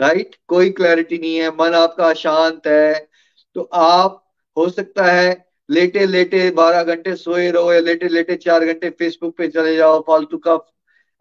राइट 0.00 0.36
कोई 0.48 0.70
क्लैरिटी 0.70 1.18
नहीं 1.18 1.36
है, 1.36 1.48
मन 1.50 1.74
आपका 1.74 2.08
अशांत 2.10 2.66
है। 2.66 3.08
तो 3.54 3.62
आप, 3.62 4.32
हो 4.56 4.68
सकता 4.68 5.04
है, 5.04 5.46
लेटे 5.70 6.06
लेटे 6.06 6.50
बारह 6.50 6.82
घंटे 6.84 7.14
सोए 7.16 7.50
रहो 7.50 7.72
या 7.72 7.80
लेटे 7.80 8.08
लेटे 8.08 8.36
चार 8.36 8.64
घंटे 8.64 8.90
फेसबुक 8.90 9.36
पे 9.36 9.48
चले 9.48 9.76
जाओ, 9.76 10.00
फालतू 10.00 10.38
का 10.38 10.58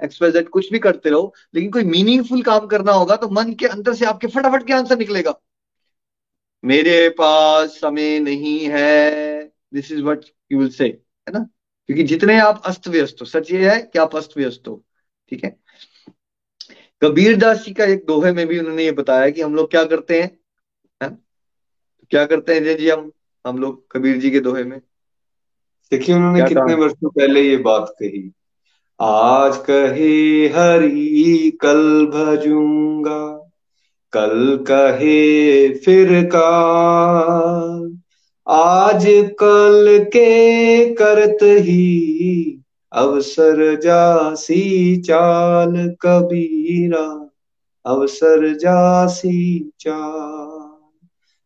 एक्सपेजेड 0.03 0.50
कुछ 0.50 0.71
भी 0.71 0.79
करते 0.79 1.09
रहो, 1.09 1.33
लेकिन 1.55 1.71
कोई 1.71 1.83
मीनिंगफुल 1.83 2.41
काम 2.41 2.67
करना 2.67 2.91
होगा 2.91 3.15
तो 3.15 3.29
मन 3.29 3.53
के 3.53 3.65
अंदर 3.65 3.93
से 3.93 4.05
आपके 4.05 4.27
फटाफट 4.27 4.67
के 4.67 4.74
आंसर 4.74 4.98
निकलेगा। 4.98 5.39
मेरे 6.63 7.09
पास 7.09 7.69
समय 7.69 8.19
नहीं 8.19 8.59
है। 8.65 9.43
This 9.74 9.91
is 9.91 10.01
what 10.01 10.25
you 10.51 10.59
will 10.59 10.69
say 10.69 10.86
है 10.86 11.33
ना? 11.33 11.39
क्योंकि 11.89 12.03
जितने 12.03 12.39
आप 12.39 12.62
अस्त 12.65 12.88
व्यस्त 12.88 13.17
हो, 13.21 13.25
सच 13.25 13.51
ये 13.51 13.69
है 13.69 13.79
कि 13.81 14.00
आप 14.00 14.15
अस्त 14.15 14.38
व्यस्त 14.38 14.67
हो, 14.67 14.83
ठीक 15.29 15.43
है? 15.43 15.59
कबीर 17.01 17.36
दास 17.38 17.63
जी 17.65 17.74
का 17.74 17.84
एक 17.86 18.06
दोहे 18.06 18.32
में 18.34 18.46
भी 18.48 18.60
उन्होंने 18.60 18.84
ये 18.84 18.91
बताया 18.91 19.29
कि 19.29 19.41
हम 19.41 19.56
लोग 19.56 19.70
क्या 19.72 19.84
करते 19.86 20.22
हैं 20.22 20.29
है? 21.01 21.10
क्या 22.12 22.25
करते 22.25 22.53
हैं 22.56 22.77
जी 22.77 22.89
हम 22.89 23.12
हम 23.46 23.58
लोग 23.58 23.84
कबीर 23.91 24.18
जी 24.18 24.32
के 24.32 24.39
दोहे 24.39 24.63
में? 24.63 24.79
देखिए 25.91 26.15
उन्होंने 26.15 26.41
कितने 26.44 26.74
वर्षों 26.75 27.10
पहले 27.10 27.41
ये 27.41 27.58
बात 27.63 27.94
कही। 28.00 28.29
आज 29.00 29.58
कहे 29.58 30.12
हरी 30.48 31.50
कल 31.62 31.82
भजूँगा 32.06 33.20
कल 34.13 34.58
कहे 34.68 35.70
फिर 35.75 36.10
का 36.25 36.48
आज 38.48 39.06
कल 39.39 39.98
के 40.08 40.29
करत 40.96 41.44
ही 41.44 42.59
अवसर 42.91 43.75
जासी 43.75 44.98
चाल 45.01 45.74
कबीरा, 46.01 47.05
अवसर 47.86 48.53
जासी 48.53 49.72
चाल। 49.79 50.58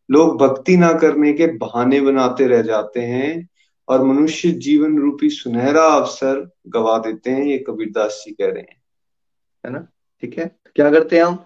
लोग 0.09 0.38
भक्ति 0.38 0.77
ना 0.77 0.91
करने 0.93 1.33
के 1.33 1.47
बहाने 1.47 2.01
बनाते 2.01 2.47
रह 2.47 2.62
जाते 2.62 3.00
हैं 3.00 3.50
और 3.88 4.03
मनुष्य 4.03 4.51
जीवन 4.51 4.97
रूपी 4.97 5.29
सुनहरा 5.29 5.85
अवसर 5.85 6.51
गवा 6.67 6.97
देते 6.97 7.31
हैं, 7.31 7.43
ये 7.45 7.57
कबीरदास 7.57 8.23
जी 8.25 8.31
कह 8.31 8.45
रहे 8.45 8.62
हैं। 8.62 8.81
है 9.63 9.71
ना? 9.71 9.88
ठीक 10.23 10.38
है? 10.38 10.45
क्या 10.75 10.91
करते 10.91 11.15
हैं 11.15 11.23
हम? 11.23 11.45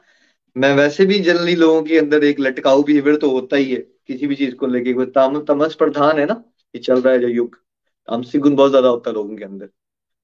मैं 0.56 0.76
वैसे 0.76 1.06
भी 1.06 1.20
जनरली 1.20 1.56
लोगों 1.56 1.82
के 1.84 1.98
अंदर 1.98 2.24
एक 2.24 2.40
लटकाऊ 2.40 2.84
बिहेवियर 2.84 3.16
तो 3.16 3.30
होता 3.32 3.58
ही 3.58 3.72
है, 3.72 3.80
किसी 4.08 4.28
भी 4.28 4.36
चीज़ 4.36 4.56
को 4.56 4.68
लेके। 4.68 5.06
ताम 5.06 5.40
तमस 5.46 5.76
प्रधान 5.76 6.20
है 6.20 6.26
ना, 6.26 6.44
ये 6.76 6.82
चल 6.82 7.02
रहा 7.02 7.14
है 7.14 7.20
जो 7.20 7.28
युग। 7.28 7.56
तामसिक 8.08 8.42
गुण 8.42 8.56
बहुत 8.56 8.70
ज़्यादा 8.70 8.88
होता 8.88 9.10
है 9.10 9.14
लोगों 9.14 9.36
के 9.36 9.44
अंदर। 9.44 9.70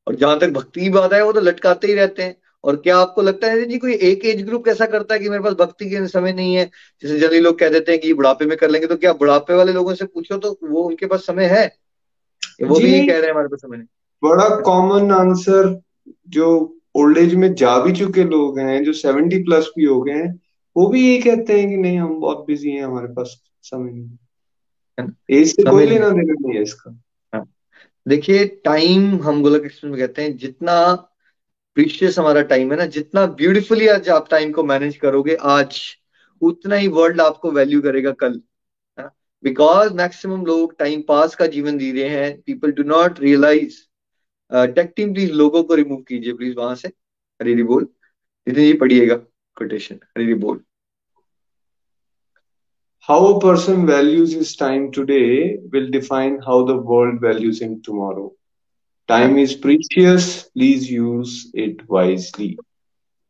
और 0.07 0.15
जहाँ 0.15 0.39
तक 0.39 0.49
भक्ति 0.51 0.81
की 0.81 0.89
बात 0.89 1.13
है 1.13 1.23
वो 1.25 1.33
तो 1.33 1.41
लटकाते 1.41 1.87
ही 1.87 1.93
रहते 1.93 2.23
हैं। 2.23 2.35
और 2.63 2.75
क्या 2.75 2.97
आपको 2.97 3.21
लगता 3.21 3.47
है 3.47 3.65
जी 3.65 3.77
कोई 3.77 3.93
एक 4.03 4.25
एज 4.25 4.41
ग्रुप 4.45 4.65
कैसा 4.65 4.85
करता 4.85 5.13
है 5.13 5.19
कि 5.19 5.29
मेरे 5.29 5.43
पास 5.43 5.53
भक्ति 5.53 5.89
के 5.89 6.07
समय 6.07 6.33
नहीं 6.33 6.55
है? 6.55 6.69
जैसे 7.03 7.19
जनरली 7.19 7.39
लोग 7.39 7.57
कह 7.59 7.69
देते 7.69 7.91
हैं 7.91 8.01
कि 8.01 8.13
बुढ़ापे 8.13 8.45
में 8.45 8.57
कर 8.57 8.69
लेंगे 8.69 8.87
तो 8.87 8.95
क्या 8.95 9.13
बुढ़ापे 9.13 9.53
वाले 9.53 9.73
लोगों 9.73 9.93
से 9.95 10.05
पूछो 10.05 10.37
तो 10.37 10.57
वो 10.63 10.83
उनके 10.83 11.05
पास 11.05 11.25
समय 11.25 11.45
है? 11.45 11.65
वो 12.61 12.79
भी 12.79 13.05
कह 13.07 13.13
रहे 13.13 13.21
हैं 13.21 13.31
हमारे 13.31 13.47
पास 13.47 13.59
समय 13.61 13.77
नहीं। 13.77 13.87
बड़ा 14.23 14.47
कॉमन 14.61 15.11
आंसर 15.11 15.81
जो 16.29 16.47
ओल्ड 16.95 17.17
एज 17.17 17.33
में 17.35 17.53
जा 17.53 17.77
भी 17.79 17.91
चुके 17.91 18.23
लोग 18.23 18.59
हैं 18.59 18.83
जो 18.83 18.93
सेवेंटी 18.93 19.43
प्लस 19.43 19.69
भी 19.77 19.85
हो 19.85 20.01
गए 20.01 20.13
हैं 20.13 20.33
वो 20.75 20.87
भी 20.87 21.01
यही 21.07 21.21
कहते 21.21 21.59
हैं 21.59 21.69
कि 21.69 21.77
नहीं 21.77 21.97
हम 21.99 22.19
बहुत 22.19 22.45
बिज़ी 22.47 22.71
हैं 22.71 22.83
हमारे 22.83 23.07
पास 23.07 23.35
समय 23.63 23.91
नहीं 23.91 25.07
एज 25.31 25.55
से 25.55 25.63
कोई 25.63 25.85
लेना 25.85 26.09
देना 26.09 26.33
नहीं 26.33 26.55
है 26.55 26.61
इसका। 26.63 26.91
देखिए 28.05 28.45
टाइम 28.65 29.03
हम 29.23 29.41
गोलक 29.43 29.65
एक्सप्रेस 29.65 29.91
में 29.91 29.99
कहते 29.99 30.21
हैं, 30.21 30.35
जितना 30.37 30.93
प्रीशियस 31.77 32.17
हमारा 32.19 32.41
टाइम 32.43 32.71
है 32.71 32.77
ना, 32.77 32.85
जितना 32.85 33.25
ब्यूटीफुली 33.27 33.87
आज 33.87 34.09
आप 34.09 34.27
टाइम 34.31 34.51
को 34.51 34.63
मैनेज 34.63 34.97
करोगे, 34.97 35.35
आज 35.35 35.79
उतना 36.41 36.75
ही 36.75 36.87
वर्ल्ड 36.87 37.21
आपको 37.21 37.51
वैल्यू 37.51 37.81
करेगा 37.81 38.11
कल 38.19 38.41
बिकॉज़ 39.43 39.93
मैक्सिमम 39.93 40.45
लोग 40.45 40.77
टाइम 40.79 41.01
पास 41.07 41.35
का 41.35 41.45
जीवन 41.47 41.77
जी 41.77 41.91
रहे 41.91 42.09
हैं 42.09 42.41
people 42.41 42.71
do 42.71 42.83
not 42.83 43.19
realise 43.19 43.79
tech 44.51 44.93
team 44.95 45.13
please 45.13 45.31
लोगों 45.33 45.63
को 45.63 45.75
रिमूव 45.75 46.01
कीजिए 46.07 46.33
प्लीज़ 46.33 46.55
वहाँ 46.57 46.75
से 46.75 46.87
हरी 47.39 47.63
बोल। 47.63 47.87
नितिन 48.47 48.63
जी 48.63 48.73
पढ़िएगा 48.73 49.15
कोटेशन 49.57 49.99
हरी 50.17 50.33
बोल। 50.35 50.63
How 53.07 53.15
a 53.27 53.39
person 53.39 53.85
values 53.85 54.33
his 54.33 54.55
time 54.55 54.89
today 54.89 55.57
will 55.71 55.89
define 55.91 56.39
how 56.39 56.63
the 56.63 56.75
world 56.75 57.19
values 57.19 57.61
him 57.61 57.81
tomorrow. 57.81 58.31
Time 59.09 59.37
is 59.37 59.55
precious, 59.55 60.43
please 60.43 60.89
use 60.89 61.51
it 61.53 61.81
wisely. 61.89 62.55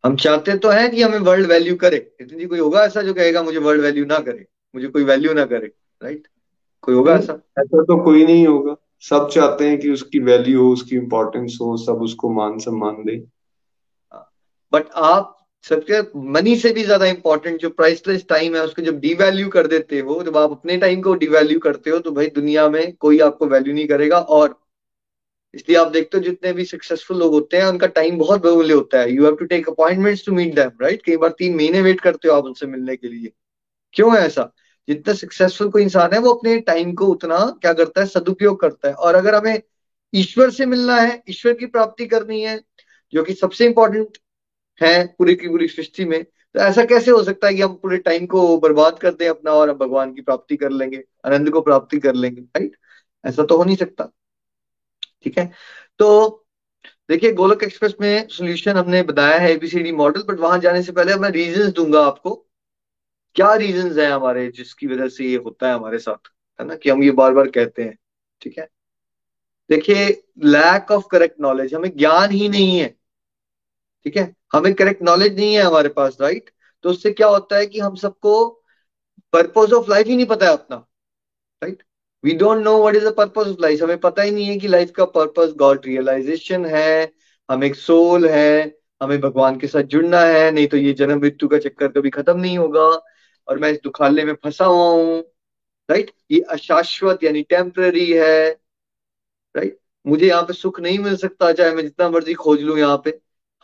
हम 0.04 0.16
चाहते 0.16 0.58
तो 0.58 0.70
हैं 0.70 0.90
कि 0.92 1.02
हमें 1.02 1.18
वर्ल्ड 1.20 1.48
वैल्यू 1.48 1.76
करे। 1.76 1.98
नितिन 2.22 2.40
जी 2.40 2.46
कोई 2.46 2.60
होगा 2.60 2.84
ऐसा 2.86 3.02
जो 3.02 3.14
कहेगा 3.14 3.44
मुझे 3.44 3.58
वर्ल्ड 3.58 3.82
वैल्यू 3.82 4.06
ना 4.06 4.20
करे। 4.20 4.46
मुझे 4.76 4.88
कोई 4.88 5.04
वैल्यू 5.04 5.34
ना 5.34 5.46
करे 5.46 5.72
राइट 6.04 6.28
कोई 6.82 6.96
होगा 6.96 7.16
ऐसा? 7.16 7.34
ऐसा 7.60 7.84
तो 7.84 8.04
कोई 8.04 8.26
नहीं 8.26 8.48
होगा। 8.48 8.76
सब 9.10 9.30
चाहते 9.34 9.70
हैं 9.70 9.80
कि 9.80 9.90
उसकी 9.92 10.20
वैल्यू 10.20 10.64
हो 10.64 10.72
उसकी 10.74 10.96
इम्पोर्टेंस 10.96 11.58
हो 11.62 11.76
सब 11.78 12.02
उसको 12.02 12.30
मान 12.34 12.58
सम्मान 12.60 13.04
दे। 13.06 13.18
बट 14.74 14.90
आप 14.96 15.43
सबके 15.66 16.02
मनी 16.32 16.56
से 16.56 16.72
भी 16.74 16.84
ज़्यादा 16.84 17.06
इंपॉर्टेंट 17.06 17.60
जो 17.62 17.70
प्राइसलेस 17.70 18.26
टाइम 18.30 18.56
है, 18.56 18.64
उसको 18.64 18.82
जब 18.82 19.00
डिवैल्यू 19.00 19.50
कर 19.50 19.68
देते 19.68 20.00
हो, 20.00 20.22
जब 20.24 20.38
आप 20.38 20.52
अपने 20.52 20.78
टाइम 20.78 21.02
को 21.02 21.14
डिवैल्यू 21.16 21.60
करते 21.60 21.90
हो 21.90 22.00
तो 22.00 22.12
भाई 22.12 22.28
दुनिया 22.32 22.68
में 22.70 22.96
कोई 22.96 23.20
आपको 23.22 23.48
वैल्यू 23.48 23.74
नहीं 23.74 23.88
करेगा 23.88 24.20
और 24.20 24.60
इसलिए 25.54 25.78
आप 25.78 25.88
देखते 25.88 26.18
हो 26.18 26.24
जितने 26.24 26.52
भी 26.54 26.66
सक्सेसफुल 26.66 27.18
लोग 27.18 27.34
होते 27.34 27.58
हैं, 27.58 27.66
उनका 27.66 27.88
टाइम 27.90 28.18
बहुत 28.18 28.42
बहुमूल्य 28.44 28.74
होता 28.74 29.00
है। 29.00 29.12
You 29.12 29.26
have 29.26 29.36
to 29.36 29.46
take 29.46 29.70
appointments 29.70 30.26
to 30.26 30.32
meet 30.32 30.54
them 30.56 30.72
right 30.82 31.02
कई 31.06 31.18
बार 31.18 31.30
तीन 31.38 31.56
महीने 31.56 31.82
वेट 31.82 32.02
करते 32.02 32.28
हो 32.28 32.36
आप 32.36 32.46
उनसे 32.46 32.66
मिलने 32.68 32.96
के 32.96 33.08
लिए। 33.08 33.32
क्यों 33.94 34.16
है 34.16 34.22
ऐसा? 34.26 34.52
जितना 34.88 35.14
सक्सेसफुल 35.14 35.70
कोई 35.70 35.84
इंसान 35.84 36.14
है, 36.14 36.20
वो 36.20 36.34
अपने 36.34 36.58
टाइम 36.62 36.94
को 36.94 37.08
उतना 37.08 37.38
क्या 37.62 37.74
करता 37.74 38.02
है? 38.02 38.08
सदुपयोग 38.08 38.60
करता 38.62 38.88
है। 38.88 38.94
और 38.96 39.16
अगर 39.16 39.36
हमें 39.36 39.62
ईश्वर 40.14 40.50
से 40.52 40.66
मिलना 40.66 40.96
है, 40.96 41.22
ईश्वर 41.30 41.54
की 41.54 41.66
प्राप्ति 41.68 42.06
करनी 42.08 42.42
है, 42.42 42.60
जो 43.14 43.24
कि 43.24 43.34
सबसे 43.34 43.66
इंपॉर्टेंट 43.66 44.18
है 44.82 45.06
पूरी 45.18 45.36
की 45.36 45.48
पूरी 45.48 45.68
सृष्टि 45.68 46.06
में 46.06 46.24
तो 46.24 46.60
ऐसा 46.60 46.84
कैसे 46.86 47.12
हो 47.12 47.24
सकता 47.24 47.48
है 47.48 47.54
कि 47.56 47.62
हम 47.62 47.74
पूरे 47.76 47.98
टाइम 48.00 48.26
को 48.28 48.58
बर्बाद 48.60 49.00
कर 49.00 49.14
दें 49.14 49.28
अपना 49.30 49.52
और 49.52 49.74
भगवान 49.74 50.14
की 50.14 50.22
प्राप्ति 50.22 50.58
कर 50.58 50.70
लेंगे, 50.72 51.04
आनंद 51.26 51.50
को 51.50 51.62
प्राप्ति 51.62 52.00
कर 52.00 52.16
लेंगे 52.16 52.42
राइट 52.42 52.76
ऐसा 53.24 53.44
तो 53.44 53.58
हो 53.58 53.64
नहीं 53.64 53.76
सकता, 53.76 54.10
ठीक 55.24 55.38
है? 55.38 55.52
तो 56.00 56.40
देखिए, 57.10 57.32
गोलक 57.34 57.64
एक्सप्रेस 57.64 57.96
में 58.02 58.28
सोल्यूशन 58.30 58.78
हमने 58.78 59.02
बताया 59.04 59.38
है 59.40 59.52
एबीसीडी 59.52 59.92
मॉडल 59.92 60.22
बट 60.24 60.40
वहाँ 60.40 60.60
जाने 60.60 60.82
से 60.84 60.92
पहले 60.92 61.16
मैं 61.16 61.30
रीजन 61.32 61.72
दूँगा 61.72 62.06
आपको। 62.06 62.36
क्या 63.36 63.54
रीजन 63.56 64.00
है 64.00 64.10
हमारे 64.12 64.48
जिसकी 64.52 64.88
वजह 64.88 65.08
से 65.10 65.26
ये 65.26 65.38
होता 65.38 65.68
है 65.68 65.74
हमारे 65.76 66.00
साथ, 66.00 66.30
है 66.60 66.66
ना? 66.68 66.76
कि 66.76 66.90
हम 66.90 67.04
ये 67.04 67.12
बार 67.12 67.34
बार 67.34 67.48
कहते 67.50 67.84
हैं, 67.84 67.98
ठीक 68.42 68.58
है? 68.60 68.68
देखिए 69.70 70.08
लैक 70.46 70.92
ऑफ़ 70.92 71.08
करेक्ट 71.12 71.40
नॉलेज 71.42 71.74
हमें 71.74 71.90
ज्ञान 71.98 72.32
ही 72.32 72.50
नहीं 72.50 72.78
है। 72.80 72.96
ठीक 74.06 74.18
है? 74.18 74.34
हमें 74.54 74.74
करेक्ट 74.74 75.02
नॉलेज 75.04 75.36
नहीं 75.36 75.54
है 75.56 75.62
हमारे 75.64 75.90
पास 75.92 76.18
राइट 76.22 76.50
तो 76.86 76.90
उससे 76.90 77.12
क्या 77.12 77.28
होता 77.28 77.58
है 77.58 77.66
कि 77.66 77.80
हम 77.80 77.96
सबको 77.96 78.34
पर्पज 79.34 79.74
ऑफ़ 79.74 79.90
लाइफ 79.90 80.08
ही 80.08 80.16
नहीं 80.16 80.26
पता 80.28 80.46
है 80.46 80.54
अपना 80.54 80.76
right 81.62 81.84
we 82.24 82.34
don't 82.36 82.64
know 82.64 82.78
what 82.82 82.96
is 82.96 83.06
the 83.08 83.14
purpose 83.18 83.48
of 83.50 83.62
life 83.62 83.82
हमें 83.84 83.98
पता 84.00 84.22
ही 84.24 84.32
नहीं 84.32 84.46
है 84.48 84.58
कि 84.58 84.68
लाइफ 84.68 84.92
का 84.96 85.06
पर्पज 85.08 85.54
गॉड 85.58 85.86
रियलाइजेशन 85.86 86.66
है, 86.66 87.12
हम 87.50 87.64
एक 87.64 87.76
सोल 87.76 88.28
है, 88.30 88.76
हमें 89.02 89.20
भगवान 89.22 89.58
के 89.60 89.68
साथ 89.68 89.84
जुड़ना 89.94 90.20
है, 90.22 90.52
नहीं 90.52 90.68
तो 90.68 90.78
ये 90.78 90.94
जन्म 90.94 91.20
मृत्यु 91.22 91.50
का 91.50 91.58
चक्कर 91.60 91.88
कभी 91.92 92.10
खत्म 92.10 92.40
नहीं 92.40 92.58
होगा 92.58 92.82
और 93.48 93.58
मैं 93.60 93.72
इस 93.72 93.80
दुखाले 93.84 94.24
में 94.26 94.34
फंसा 94.44 94.66
हुआ 94.66 94.90
हूँ 94.92 95.20
राइट 95.90 96.12
ये 96.32 96.40
अशाश्वत 96.52 97.24
यानी 97.24 97.42
टेम्पररी 97.50 98.12
है 98.12 98.50
राइट 99.56 99.78
मुझे 100.06 100.28
यहाँ 100.28 100.44
पे 100.44 100.54
सुख 100.54 100.80
नहीं 100.80 101.00
मिल 101.00 101.16
सकता, 101.18 101.52
चाहे 101.54 101.74
मैं 101.76 101.84
जितना 101.84 102.10
मर्ज़ी 102.10 102.34
खोज 102.34 102.62
लू 102.62 102.78
यहाँ 102.78 102.98
पे। 103.06 103.12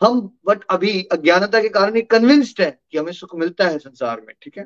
हम 0.00 0.20
बट 0.46 0.64
अभी 0.70 1.02
अज्ञानता 1.12 1.60
के 1.62 1.68
कारण 1.68 1.96
ये 1.96 2.02
कन्विंस्ड 2.10 2.60
है 2.60 2.70
कि 2.90 2.98
हमें 2.98 3.12
सुख 3.12 3.34
मिलता 3.36 3.66
है 3.68 3.78
संसार 3.78 4.20
में, 4.20 4.34
ठीक 4.42 4.58
है? 4.58 4.64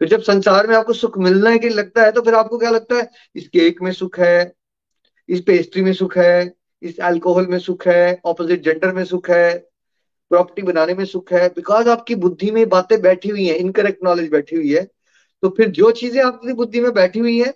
तो 0.00 0.06
जब 0.06 0.22
संसार 0.22 0.66
में 0.66 0.74
आपको 0.76 0.92
सुख 0.92 1.18
मिलना 1.18 1.50
है 1.50 1.58
कि 1.58 1.68
लगता 1.68 2.02
है 2.04 2.12
तो 2.12 2.22
फिर 2.22 2.34
आपको 2.34 2.58
क्या 2.58 2.70
लगता 2.70 2.96
है? 2.96 3.08
इस 3.34 3.48
केक 3.48 3.82
में 3.82 3.92
सुख 3.92 4.18
है, 4.18 4.52
इस 5.28 5.40
पेस्ट्री 5.46 5.82
में 5.82 5.92
सुख 5.92 6.16
है, 6.18 6.54
इस 6.82 7.00
अल्कोहल 7.00 7.46
में 7.46 7.58
सुख 7.58 7.86
है 7.86 8.20
ऑपोजिट 8.24 8.62
जेंडर 8.62 8.92
में 8.94 9.04
सुख 9.04 9.30
है 9.30 9.56
प्रॉपर्टी 10.30 10.62
बनाने 10.62 10.94
में 10.94 11.04
सुख 11.04 11.32
है 11.32 11.48
बिकॉज़ 11.48 11.88
आपकी 11.88 12.14
बुद्धि 12.16 12.50
में 12.50 12.68
बातें 12.68 13.00
बैठी 13.02 13.28
हुई 13.28 13.46
है 13.46 13.54
इनकरेक्ट 13.54 14.04
नॉलेज 14.04 14.30
बैठी 14.30 14.56
हुई 14.56 14.74
है 14.74 14.84
तो 15.42 15.48
फिर 15.48 15.68
जो 15.70 15.90
चीज़ें 15.92 16.22
आपकी 16.24 16.52
बुद्धि 16.52 16.80
में 16.80 16.92
बैठी 16.94 17.18
हुई 17.18 17.38
है, 17.40 17.52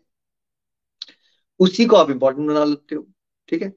उसी 1.61 1.85
को 1.87 1.97
आप 1.97 2.11
इंपॉर्टेंट 2.11 2.49
बना 2.49 2.64
लेते 2.64 2.95
हो, 2.95 3.07
ठीक 3.49 3.62
है? 3.62 3.73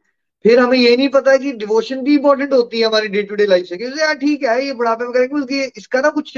फिर 0.45 0.59
हमें 0.59 0.77
ये 0.77 0.97
नहीं 0.97 1.09
पता 1.09 1.37
कि 1.37 1.51
डिवोशन 1.51 2.01
भी 2.01 2.15
इंपॉर्टेंट 2.15 2.53
होती 2.53 2.79
है 2.79 2.85
हमारी 2.85 3.07
डे 3.07 3.23
टू 3.23 3.35
डे 3.35 3.45
लाइफ 3.45 3.65
से 3.65 3.77
क्योंकि 3.77 4.01
यार, 4.01 4.15
ठीक 4.15 4.43
है, 4.43 4.65
ये 4.65 4.73
बुढ़ापे 4.73 5.03
में 5.03 5.13
करेंगे, 5.13 5.35
उसकी, 5.35 5.61
इसका 5.77 6.01
ना 6.01 6.09
कुछ 6.09 6.37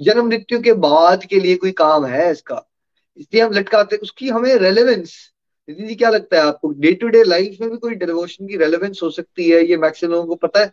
जन्म 0.00 0.26
मृत्यु 0.26 0.60
के 0.60 0.72
बाद 0.72 1.24
के 1.24 1.40
लिए 1.40 1.56
कोई 1.56 1.72
काम 1.72 2.06
है 2.06 2.30
इसका? 2.32 2.70
इसलिए 3.18 3.42
हम 3.42 3.52
लटकाते 3.52 3.96
उसकी 3.96 4.28
हमें 4.28 4.54
रेलेवेंस 4.54 5.32
नितिन 5.68 5.86
जी, 5.86 5.94
क्या 5.94 6.10
लगता 6.10 6.36
है 6.36 6.42
आपको? 6.42 6.68
डे 6.68 6.92
टू 6.92 7.08
डे 7.08 7.24
लाइफ 7.24 7.56
में 7.60 7.70
भी 7.70 7.76
कोई 7.76 7.94
डिवोशन 7.94 8.46
की 8.46 8.56
रेलेवेंस 8.56 9.00
हो 9.02 9.10
सकती 9.10 9.50
है? 9.50 9.70
ये 9.70 9.76
मैक्सिमम 9.76 10.12
लोगों 10.12 10.26
को 10.26 10.34
पता 10.34 10.60
है 10.60 10.72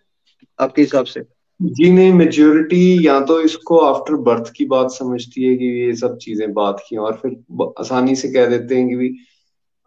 आपके 0.59 0.81
हिसाब 0.81 1.05
से? 1.05 1.21
जी 1.61 1.91
नहीं 1.91 2.13
मेजोरिटी 2.13 3.07
या 3.07 3.19
तो 3.19 3.41
इसको 3.41 3.77
आफ्टर 3.79 4.13
बर्थ 4.13 4.53
की 4.55 4.65
बात 4.65 4.91
समझती 4.91 5.43
है 5.43 5.55
कि 5.55 5.65
ये 5.65 5.95
सब 5.95 6.17
चीज़ें 6.17 6.53
बात 6.53 6.83
की 6.89 6.97
और 6.97 7.19
फिर 7.21 7.71
आसानी 7.79 8.15
से 8.15 8.29
कह 8.29 8.45
देते 8.45 8.75
हैं 8.75 8.89
कि 8.89 8.95
भी 8.95 9.15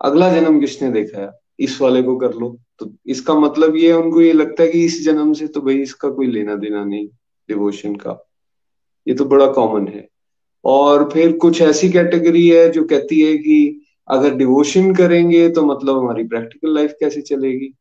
अगला 0.01 0.33
जन्म 0.35 0.61
किसने 0.61 0.91
देखा 0.91 1.21
है? 1.21 1.31
इस 1.59 1.81
वाले 1.81 2.03
को 2.03 2.17
कर 2.17 2.33
लो। 2.33 2.59
तो 2.79 2.91
इसका 3.07 3.35
मतलब 3.35 3.77
ये 3.77 3.93
उनको 3.93 4.21
ये 4.21 4.33
लगता 4.33 4.63
है 4.63 4.69
कि 4.69 4.85
इस 4.85 5.05
जन्म 5.05 5.33
से 5.33 5.47
तो 5.47 5.61
भाई 5.61 5.77
इसका 5.77 6.11
कोई 6.11 6.27
लेना 6.27 6.55
देना 6.55 6.85
नहीं 6.85 7.07
डिवोशन 7.49 7.95
का। 7.95 8.25
ये 9.07 9.15
तो 9.15 9.25
बड़ा 9.25 9.47
कॉमन 9.47 9.89
है। 9.89 10.09
और 10.65 11.11
फिर 11.13 11.33
कुछ 11.33 11.63
ऐसी 11.63 11.89
कैटेगरी 11.91 12.49
है 12.49 12.69
जो 12.71 12.85
कहती 12.85 13.21
है 13.21 13.37
कि 13.39 13.81
अगर 14.09 14.35
डिवोशन 14.35 14.95
करेंगे 14.95 15.49
तो 15.49 15.63
मतलब 15.63 15.99
हमारी 15.99 16.25
प्रैक्टिकल 16.25 16.75
लाइफ 16.75 16.95
कैसे 17.01 17.21
चलेगी? 17.21 17.75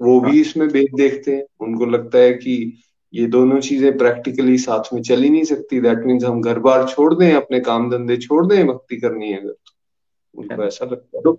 वो 0.00 0.20
भी 0.20 0.40
इसमें 0.40 0.68
भेद 0.68 0.86
देखते 0.94 1.32
हैं। 1.32 1.44
उनको 1.60 1.86
लगता 1.86 2.18
है 2.18 2.32
कि 2.32 2.78
ये 3.14 3.26
दोनों 3.26 3.60
चीज़ें 3.60 3.98
प्रैक्टिकली 3.98 4.58
साथ 4.58 4.94
में 4.94 5.02
चल 5.02 5.22
ही 5.22 5.30
नहीं 5.30 5.44
सकती। 5.44 5.80
दैट 5.80 5.98
मीन्स 5.98 6.24
हम 6.24 6.40
घर 6.42 6.58
बार 6.58 6.88
छोड़ 6.88 7.14
दें 7.14 7.32
अपने 7.32 7.60
काम 7.60 7.90
धंधे 7.90 8.16
छोड़ 8.16 8.46
दें 8.46 8.66
भक्ति 8.66 8.96
करनी 8.96 9.28
है 9.28 9.40
अगर। 9.40 9.52
तो 9.52 10.40
उनको 10.40 10.64
ऐसा 10.64 10.84
लगता 10.84 11.18
है। 11.18 11.22
तो 11.22 11.32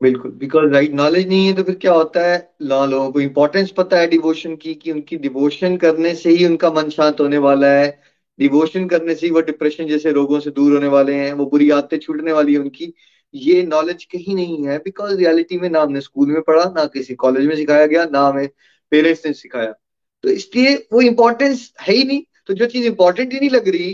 बिल्कुल 0.00 0.30
बिकॉज़ 0.38 0.70
राइट 0.72 0.92
नॉलेज 0.94 1.26
नहीं 1.28 1.46
है 1.46 1.52
तो 1.54 1.62
फिर 1.62 1.74
क्या 1.74 1.92
होता 1.92 2.20
है? 2.22 2.36
लोगों 2.62 3.10
को 3.12 3.20
इंपॉर्टेंस 3.20 3.70
पता 3.70 3.98
है 4.00 4.06
डिवोशन 4.08 4.54
की, 4.56 4.74
कि 4.74 4.92
उनकी 4.92 5.16
डिवोशन 5.16 5.76
करने 5.76 6.14
से 6.14 6.30
ही 6.30 6.44
उनका 6.46 6.70
मन 6.72 6.88
शांत 6.90 7.20
होने 7.20 7.38
वाला 7.38 7.72
है। 7.72 7.88
डिवोशन 8.38 8.86
करने 8.88 9.14
से 9.14 9.26
ही 9.26 9.32
वो 9.32 9.40
डिप्रेशन 9.40 9.86
जैसे 9.86 10.12
रोगों 10.12 10.40
से 10.40 10.50
दूर 10.50 10.72
होने 10.74 10.86
वाले 10.88 11.14
हैं, 11.14 11.32
वो 11.32 11.46
बुरी 11.46 11.70
आदतें 11.70 11.98
छूटने 11.98 12.32
वाली 12.32 12.52
है 12.54 12.58
उनकी। 12.60 12.92
ये 13.34 13.62
नॉलेज 13.64 14.04
कहीं 14.04 14.34
नहीं 14.34 14.66
है 14.66 14.78
बिकॉज़ 14.78 15.16
रियलिटी 15.18 15.58
में 15.58 15.68
ना 15.70 15.80
हमने 15.82 16.00
स्कूल 16.00 16.28
में 16.28 16.40
पढ़ा, 16.42 16.64
ना 16.76 16.84
किसी 16.86 17.14
कॉलेज 17.16 17.46
में 17.46 17.56
सिखाया 17.56 17.86
गया, 17.86 18.04
ना 18.04 18.20
हमें 18.20 18.48
पेरेंट्स 18.92 19.26
ने 19.26 19.32
सिखाया। 19.32 19.72
तो 20.24 20.28
इसलिए 20.28 20.74
वो 20.92 21.00
इंपॉर्टेंस 21.02 21.72
है 21.80 21.94
ही 21.94 22.04
नहीं। 22.04 22.22
तो 22.46 22.54
जो 22.54 22.66
चीज़ 22.66 22.86
इंपॉर्टेंट 22.86 23.32
ही 23.32 23.40
नहीं 23.40 23.50
लग 23.50 23.68
रही 23.68 23.92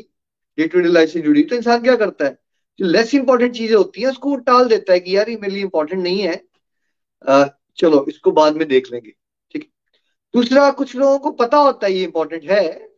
डे 0.58 0.66
टू 0.68 0.80
डे 0.80 0.88
लाइफ 0.88 1.08
से 1.10 1.20
जुड़ी 1.20 1.42
तो 1.42 1.56
इंसान 1.56 1.82
क्या 1.82 1.96
करता 1.96 2.24
है? 2.24 2.36
जो 2.78 2.86
लेस 2.86 3.14
इंपॉर्टेंट 3.14 3.54
चीज़ें 3.54 3.76
होती 3.76 4.00
हैं, 4.00 4.08
उसको 4.08 4.34
टाल 4.38 4.68
देता 4.68 4.92
है 4.92 5.00
कि 5.00 5.16
यार, 5.16 5.30
ये 5.30 5.36
मेरे 5.36 5.54
लिए 5.54 5.62
इंपॉर्टेंट 5.62 6.02
नहीं 6.02 6.20
है। 6.20 6.36
चलो, 7.78 8.04
इसको 8.08 8.30
बाद 8.32 8.56
में 8.56 8.66
देख 8.68 8.90
लेंगे, 8.92 9.10
ठीक 9.54 9.68
दूसरा, 10.34 10.70
कुछ 10.72 10.94
लोगों 10.96 11.18
को 11.18 11.30
पता 11.34 11.56
होता 11.58 11.86
है 11.86 11.92
ये 11.92 12.04
इंपॉर्टेंट 12.04 12.44
है, 12.44 12.88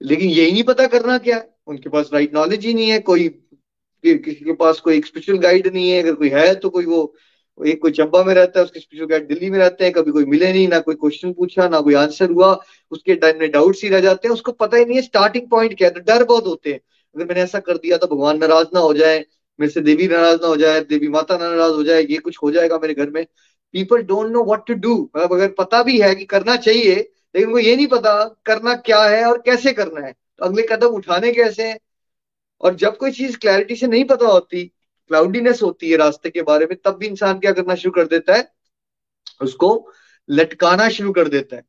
लेकिन 0.00 0.30
यही 0.30 0.52
नहीं 0.52 0.62
पता 0.64 0.86
करना 0.86 1.18
क्या 1.18 1.36
है। 1.36 1.48
उनके 1.66 1.88
पास 1.90 2.10
राइट 2.12 2.34
नॉलेज 2.34 2.64
ही 2.66 2.74
नहीं 2.74 2.88
है, 2.90 2.98
कोई 3.00 3.28
किसी 4.04 4.44
के 4.44 4.52
पास 4.54 4.80
कोई 4.80 5.00
स्पेशल 5.02 5.38
गाइड 5.38 5.66
नहीं 5.66 5.90
है, 5.90 6.02
अगर 6.02 6.14
कोई 6.14 6.28
है 6.30 6.54
तो 6.54 6.70
कोई 6.70 6.84
वो, 6.86 7.14
एक 7.60 7.80
कोई 7.82 7.90
चंबा 7.92 8.22
में 8.24 8.32
रहता 8.34 8.60
है, 8.60 8.64
उसके 8.64 8.80
स्पेशल 8.80 9.04
गाइड 9.04 9.26
दिल्ली 9.28 9.50
में 9.50 9.58
रहते 9.58 9.84
हैं, 9.84 9.92
कभी 9.92 10.10
कोई 10.10 10.24
मिले 10.26 10.52
नहीं, 10.52 10.66
ना 10.68 10.78
कोई 10.80 10.94
क्वेश्चन 10.94 11.32
पूछा, 11.32 11.68
ना 11.68 11.80
कोई 11.80 11.94
आंसर 11.94 12.30
हुआ, 12.30 12.52
उसके 12.92 13.14
में 13.38 13.50
डाउट्स 13.50 13.82
ही 13.84 13.88
रह 13.88 14.00
जाते 14.00 14.28
हैं, 14.28 14.34
उसको 14.34 14.52
पता 14.54 14.76
ही 14.76 14.84
नहीं 14.84 14.96
है 14.96 15.02
स्टार्टिंग 15.02 15.48
पॉइंट 15.50 15.76
क्या 15.78 15.88
है 15.88 15.94
तो 15.94 16.00
डर 16.02 16.24
बहुत 16.24 16.46
होते 16.46 16.72
हैं। 16.72 16.80
अगर 17.16 17.26
मैंने 17.26 17.40
ऐसा 17.40 17.58
कर 17.58 17.76
दिया 17.76 17.96
तो 17.96 18.06
भगवान 18.06 18.38
नाराज़ 18.38 18.66
ना 18.74 18.80
हो 18.80 18.94
जाए, 18.94 19.24
मेरे 19.60 19.72
से 19.72 19.80
देवी 19.80 20.08
नाराज़ 20.08 20.40
ना 20.42 20.46
हो 20.46 20.56
जाए, 20.56 20.80
देवी 20.80 21.08
माता 21.08 21.36
नाराज़ 21.38 21.72
हो 21.72 21.84
जाए, 21.84 22.02
ये 22.02 22.18
कुछ 22.18 22.38
हो 22.42 22.50
जाएगा 22.50 22.78
मेरे 22.78 22.94
घर 22.94 23.10
में। 23.10 23.24
People 23.72 24.02
don't 24.02 24.30
know 24.32 24.44
what 24.44 24.66
to 24.66 24.74
do 24.74 25.10
मतलब 25.16 25.32
अगर 25.32 25.48
पता 25.48 25.82
भी 25.82 26.00
है 26.00 26.14
कि 26.14 26.24
करना 26.24 26.56
चाहिए, 26.56 26.94
लेकिन 26.94 27.46
उनको 27.46 27.58
ये 27.58 27.76
नहीं 27.76 27.86
पता 27.86 28.42
करना 28.46 28.74
क्या 28.74 29.02
है 29.02 29.24
और 29.24 29.38
कैसे 29.38 29.72
करना 29.72 30.06
है। 30.06 30.12
तो 30.12 30.44
अगले 30.44 30.62
कदम 30.62 30.86
उठाने 30.86 31.32
कैसे 31.32 31.68
हैं? 31.68 31.78
और 32.60 32.74
जब 32.74 32.96
कोई 32.96 33.10
चीज़ 33.10 33.38
क्लैरिटी 33.38 33.76
से 33.76 33.86
नहीं 33.86 34.04
पता 34.04 34.26
होती 34.26 34.64
क्लाउडीनेस 35.08 35.62
होती 35.62 35.90
है 35.90 35.96
रास्ते 35.96 36.30
के 36.30 36.42
बारे 36.42 36.66
में, 36.66 36.76
तब 36.84 36.96
भी 36.96 37.06
इंसान 37.06 37.38
क्या 37.38 37.52
करना 37.52 37.74
शुरू 37.74 37.92
कर 37.92 38.06
देता 38.06 38.34
है? 38.34 38.52
उसको 39.42 39.90
लटकाना 40.30 40.88
शुरू 40.88 41.12
कर 41.12 41.28
देता 41.28 41.56
है। 41.56 41.62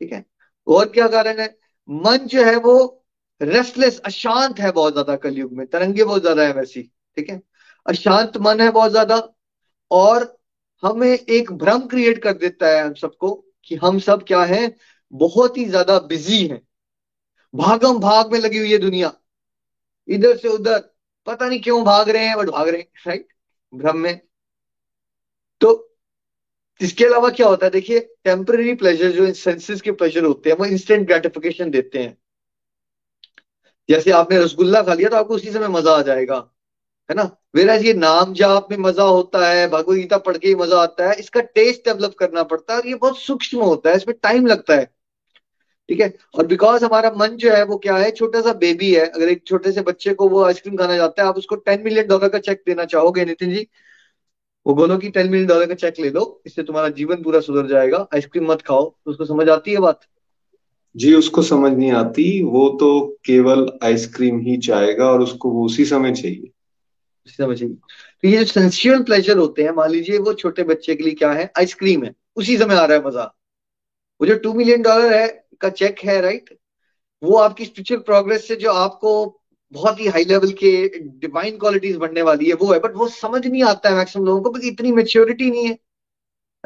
ठीक 0.00 0.12
है? 0.12 0.26
और 0.66 0.88
क्या 0.88 1.08
कारण 1.08 1.38
है? 1.38 1.58
मन 1.90 2.16
जो 2.16 2.44
है 2.44 2.56
वो 2.56 3.05
रेस्टलेस 3.40 3.98
अशांत 4.00 4.60
है 4.60 4.70
बहुत 4.72 4.92
ज़्यादा 4.92 5.16
कलयुग 5.16 5.52
में। 5.52 5.66
तरंगे 5.66 6.04
बहुत 6.04 6.22
ज़्यादा 6.22 6.42
है 6.42 6.52
वैसी, 6.52 6.82
ठीक 7.16 7.30
है? 7.30 7.40
अशांत 7.86 8.36
मन 8.38 8.60
है 8.60 8.70
बहुत 8.70 8.90
ज़्यादा, 8.90 9.16
और 9.90 10.36
हमें 10.82 11.08
एक 11.08 11.52
भ्रम 11.54 11.86
क्रिएट 11.88 12.22
कर 12.22 12.32
देता 12.34 12.68
है 12.68 12.82
हम 12.84 12.94
सबको 12.94 13.32
कि 13.66 13.76
हम 13.76 13.98
सब 13.98 14.24
क्या 14.24 14.42
है? 14.44 14.76
बहुत 15.12 15.58
ही 15.58 15.64
ज़्यादा 15.64 15.98
बिज़ी 16.00 16.46
हैं। 16.46 16.60
भागम 17.54 17.98
भाग 18.00 18.32
में 18.32 18.38
लगी 18.40 18.58
हुई 18.58 18.72
है 18.72 18.78
दुनिया। 18.78 19.12
इधर 20.08 20.36
से 20.36 20.48
उधर। 20.48 20.78
पता 21.26 21.48
नहीं 21.48 21.60
क्यों 21.60 21.82
भाग 21.84 22.08
रहे 22.10 22.26
हैं 22.26 22.36
बट 22.36 22.48
भाग 22.48 22.68
रहे 22.68 22.80
हैं 22.80 22.88
राइट 23.06 23.28
भ्रम 23.72 23.98
में। 23.98 24.20
तो 25.60 25.70
इसके 26.80 27.04
अलावा 27.04 27.28
क्या 27.30 27.46
होता 27.48 27.66
है? 27.66 27.70
देखिए 27.72 28.00
टेम्पररी 28.24 28.74
प्लेजर 28.74 29.10
जो 29.12 29.32
सेंसेस 29.34 29.80
के 29.80 29.92
प्लेजर 29.92 30.24
होते 30.24 30.50
हैं, 30.50 30.56
वो 30.56 30.64
इंस्टेंट 30.64 31.06
ग्रेटिफिकेशन 31.06 31.70
देते 31.70 32.02
हैं। 32.02 32.16
जैसे 33.88 34.10
आपने 34.12 34.38
रसगुल्ला 34.38 34.82
खा 34.82 34.94
लिया 34.94 35.08
तो 35.08 35.16
आपको 35.16 35.34
उसी 35.34 35.50
समय 35.52 35.68
मज़ा 35.68 35.92
आ 35.92 36.02
जाएगा, 36.02 36.36
है 37.08 37.16
ना? 37.16 37.22
वेरा 37.56 37.74
ये 37.76 37.92
नाम 37.94 38.32
जाप 38.34 38.68
में 38.70 38.78
मज़ा 38.78 39.04
होता 39.04 39.46
है 39.48 39.68
भगवत 39.68 39.96
गीता 39.96 40.18
पढ़ 40.18 40.36
के 40.38 40.54
मज़ा 40.54 40.80
आता 40.82 41.08
है, 41.08 41.14
इसका 41.16 41.40
टेस्ट 41.40 41.84
डेवलप 41.84 42.14
करना 42.18 42.42
पड़ता 42.44 42.72
है 42.74 42.80
और 42.80 42.86
ये 42.88 42.94
बहुत 42.96 43.18
सूक्ष्म 43.18 43.58
होता 43.60 43.90
है, 43.90 43.96
इसमें 43.96 44.16
टाइम 44.22 44.46
लगता 44.46 44.74
है। 44.74 44.84
ठीक 45.88 46.00
है? 46.00 46.12
और 46.34 46.46
बिकॉज़ 46.46 46.84
हमारा 46.84 47.10
मन 47.16 47.36
जो 47.36 47.52
है 47.52 47.62
वो 47.64 47.76
क्या 47.78 47.96
है? 47.96 48.10
छोटा 48.10 48.40
सा 48.40 48.52
बेबी 48.54 48.92
है, 48.94 49.06
अगर 49.06 49.28
एक 49.28 49.42
छोटे 49.46 49.72
से 49.72 49.82
बच्चे 49.82 50.14
को 50.14 50.28
वो 50.28 50.42
आइसक्रीम 50.44 50.76
खाना 50.76 50.96
चाहता 50.96 51.22
है, 51.22 51.28
आप 51.28 51.36
उसको 51.38 51.56
टेन 51.56 51.82
मिलियन 51.84 52.06
डॉलर 52.08 52.28
का 52.28 52.38
चेक 52.40 52.62
देना 52.66 52.84
चाहोगे, 52.86 53.24
नितिन 53.24 53.50
जी, 53.50 53.66
वो 54.66 54.74
बोलो 54.74 54.96
कि 54.98 55.08
टेन 55.10 55.30
मिलियन 55.30 55.46
डॉलर 55.46 55.66
का 55.66 55.74
चेक 55.76 56.00
ले 56.00 56.10
लो, 56.10 56.42
इससे 56.46 56.62
तुम्हारा 56.62 56.88
जीवन 56.90 57.22
पूरा 57.22 57.40
सुधर 57.40 57.66
जाएगा 57.68 58.06
आइसक्रीम 58.14 58.50
मत 58.52 58.62
खाओ 58.62 58.84
तो 58.84 59.10
उसको 59.10 59.24
समझ 59.26 59.48
आती 59.50 59.72
है 59.72 59.78
बात? 59.80 60.00
जी, 60.96 61.14
उसको 61.14 61.42
समझ 61.42 61.72
नहीं 61.72 61.92
आती। 61.92 62.42
वो 62.42 62.68
तो 62.80 63.16
केवल 63.24 63.66
आइसक्रीम 63.82 64.38
ही 64.40 64.56
चाहेगा 64.56 65.10
और 65.10 65.22
उसको 65.22 65.50
वो 65.50 65.64
उसी 65.64 65.84
समय 65.84 66.12
चाहिए। 66.12 66.50
उसी 67.26 67.34
समय 67.34 67.56
चाहिए। 67.56 67.74
तो 68.22 68.28
ये 68.28 68.38
जो 68.38 68.44
सेंसियल 68.44 69.02
प्लेजर 69.02 69.38
होते 69.38 69.62
हैं, 69.62 69.70
मान 69.70 69.90
लीजिए 69.90 70.18
वो 70.18 70.32
छोटे 70.32 70.62
बच्चे 70.62 70.94
के 70.94 71.04
लिए 71.04 71.14
क्या 71.14 71.32
है? 71.32 71.50
आइसक्रीम 71.58 72.04
है। 72.04 72.14
उसी 72.36 72.56
समय 72.58 72.74
आ 72.74 72.84
रहा 72.84 72.98
है 72.98 73.06
मज़ा। 73.06 73.24
वो 74.20 74.26
जो 74.26 74.34
टू 74.34 74.52
मिलियन 74.54 74.82
डॉलर 74.82 75.12
है, 75.12 75.46
का 75.60 75.68
चेक 75.68 76.00
है 76.04 76.20
राइट 76.20 76.56
वो 77.22 77.36
आपकी 77.36 77.64
स्पिरिचुअल 77.64 78.00
प्रोग्रेस 78.00 78.48
से 78.48 78.56
जो 78.56 78.70
आपको 78.70 79.40
बहुत 79.72 80.00
ही 80.00 80.06
हाई 80.06 80.24
लेवल 80.24 80.50
के 80.52 80.70
डिवाइन 80.98 81.56
क्वालिटीज 81.58 81.96
बनने 81.96 82.22
वाली 82.22 82.46
है, 82.46 82.54
वो 82.54 82.72
है। 82.72 82.78
बट 82.78 82.96
वो 82.96 83.08
समझ 83.08 83.46
नहीं 83.46 83.62
आता 83.62 83.88
है 83.88 83.96
मैक्सिमम 83.96 84.24
लोगों 84.24 84.42
को, 84.42 84.50
क्योंकि 84.50 84.68
इतनी 84.68 84.92
मेच्योरिटी 84.92 85.50
नहीं 85.50 85.66
है। 85.66 85.78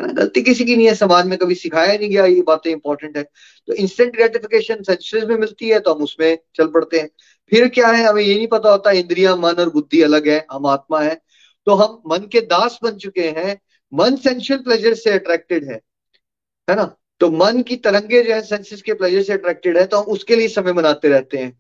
है 0.01 0.07
ना? 0.07 0.13
गलती 0.13 0.43
किसी 0.43 0.65
की 0.65 0.77
नहीं 0.77 0.87
है, 0.87 0.95
समाज 0.95 1.27
में 1.27 1.37
कभी 1.39 1.55
सिखाया 1.55 1.97
नहीं 1.99 2.09
गया, 2.11 2.25
ये 2.27 2.43
बातें 2.43 2.71
इंपॉर्टेंट 2.71 3.17
है। 3.17 3.23
तो 3.69 3.73
इंस्टेंट 3.75 4.13
ग्रेटिफिकेशन 4.13 4.83
सेंसेस 4.83 5.25
में 5.25 5.37
मिलती 5.37 5.69
है 5.69 5.81
तो 5.81 5.95
हम 5.95 6.03
उसमें 6.03 6.39
चल 6.57 6.67
पड़ते 6.69 6.99
हैं। 6.99 7.09
फिर 7.53 7.69
क्या 7.69 7.89
है, 7.89 8.05
हमें 8.05 8.23
ये 8.23 8.35
नहीं 8.37 8.47
पता 8.47 8.71
होता, 8.71 8.91
इंद्रिया, 8.91 9.35
मन 9.37 9.61
और 9.61 9.71
बुद्धि 9.71 10.03
अलग 10.03 10.29
है, 10.29 10.47
हम 10.53 10.67
आत्मा 10.67 11.01
है। 11.01 11.21
तो 11.67 11.75
हम 11.75 12.01
मन 12.07 12.27
के 12.33 12.41
दास 12.41 12.79
बन 12.83 12.97
चुके 12.97 13.29
हैं, 13.29 13.59
मन 13.93 14.17
सेंशुअल 14.17 14.61
प्लेजर 14.61 14.95
से 14.95 15.11
अट्रैक्टेड 15.11 15.65
है 15.65 15.81
है 16.69 16.77
ना? 16.77 16.85
तो 17.21 17.31
मन 17.31 17.63
की 17.63 17.77
तरंगे 17.77 18.23
जो 18.23 18.35
है 18.35 18.41
सेंसेस 18.43 18.83
के 18.83 18.95
प्लेजर 18.95 19.23
से 19.23 19.33
अट्रैक्टेड 19.33 19.79
है 19.79 19.85
तो 19.87 19.97
हम 19.97 20.05
उसके 20.05 20.37
लिए 20.37 20.49
समय 20.49 20.73
बनाते 20.73 21.09
रहते 21.09 21.39
हैं। 21.39 21.53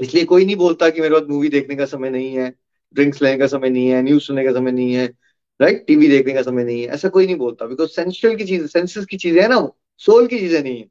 इसलिए 0.00 0.24
कोई 0.24 0.44
नहीं 0.44 0.56
बोलता 0.56 0.88
कि 0.90 1.00
मेरे 1.00 1.14
पास 1.14 1.28
मूवी 1.28 1.48
देखने 1.48 1.76
का 1.76 1.84
समय 1.84 2.10
नहीं 2.10 2.34
है 2.34 2.52
ड्रिंक्स 2.94 3.22
लेने 3.22 3.38
का 3.38 3.46
समय 3.46 3.70
नहीं 3.70 3.88
है 3.88 4.02
न्यूज़ 4.02 4.22
सुनने 4.22 4.44
का 4.44 4.52
समय 4.52 4.72
नहीं 4.72 4.92
है। 4.94 5.06
राइट 5.60 5.84
टीवी 5.86 6.08
देखने 6.08 6.32
का 6.32 6.42
समय 6.42 6.64
नहीं 6.64 6.82
है। 6.82 6.88
ऐसा 6.88 7.08
कोई 7.08 7.26
नहीं 7.26 7.36
बोलता। 7.36 7.66
बिकॉज़ 7.66 7.88
सेंशुअल 7.88 8.36
की 8.36 8.44
चीज़ 8.44 8.66
सेंसेस 8.66 9.04
की 9.04 9.16
चीज़ें 9.16 9.42
है 9.42 9.48
ना 9.48 9.58
वो। 9.58 9.76
सोल 9.96 10.26
की 10.26 10.38
चीज़ें 10.38 10.62
नहीं 10.62 10.78
है। 10.78 10.88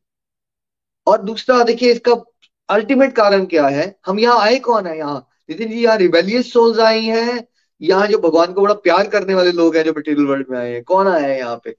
और 1.08 1.22
दूसरा, 1.22 1.64
देखिए, 1.64 1.92
इसका 1.92 2.26
अल्टीमेट 2.70 3.14
कारण 3.14 3.46
क्या 3.46 3.68
है? 3.68 4.00
हम 4.06 4.20
यहाँ 4.20 4.40
आए 4.40 4.60
कौन 4.60 4.88
है 4.88 4.98
यहाँ? 4.98 5.28
नितिन 5.50 5.70
जी, 5.70 5.84
यहाँ 5.84 5.98
रिवेलियस 5.98 6.54
सोल्स 6.54 6.80
आई 6.80 7.06
हैं। 7.06 7.48
यहाँ 7.82 8.08
जो 8.08 8.18
भगवान 8.18 8.54
को 8.54 8.62
बड़ा 8.62 8.74
प्यार 8.74 9.08
करने 9.08 9.34
वाले 9.34 9.52
लोग 9.52 9.76
हैं 9.76 9.84
जो 9.84 9.94
मटेरियल 9.98 10.28
वर्ल्ड 10.28 10.48
में 10.50 10.58
आए 10.60 10.72
हैं। 10.72 10.84
कौन 10.84 11.08
आया 11.08 11.28
है 11.28 11.40
यहाँ 11.40 11.62
पे? 11.64 11.76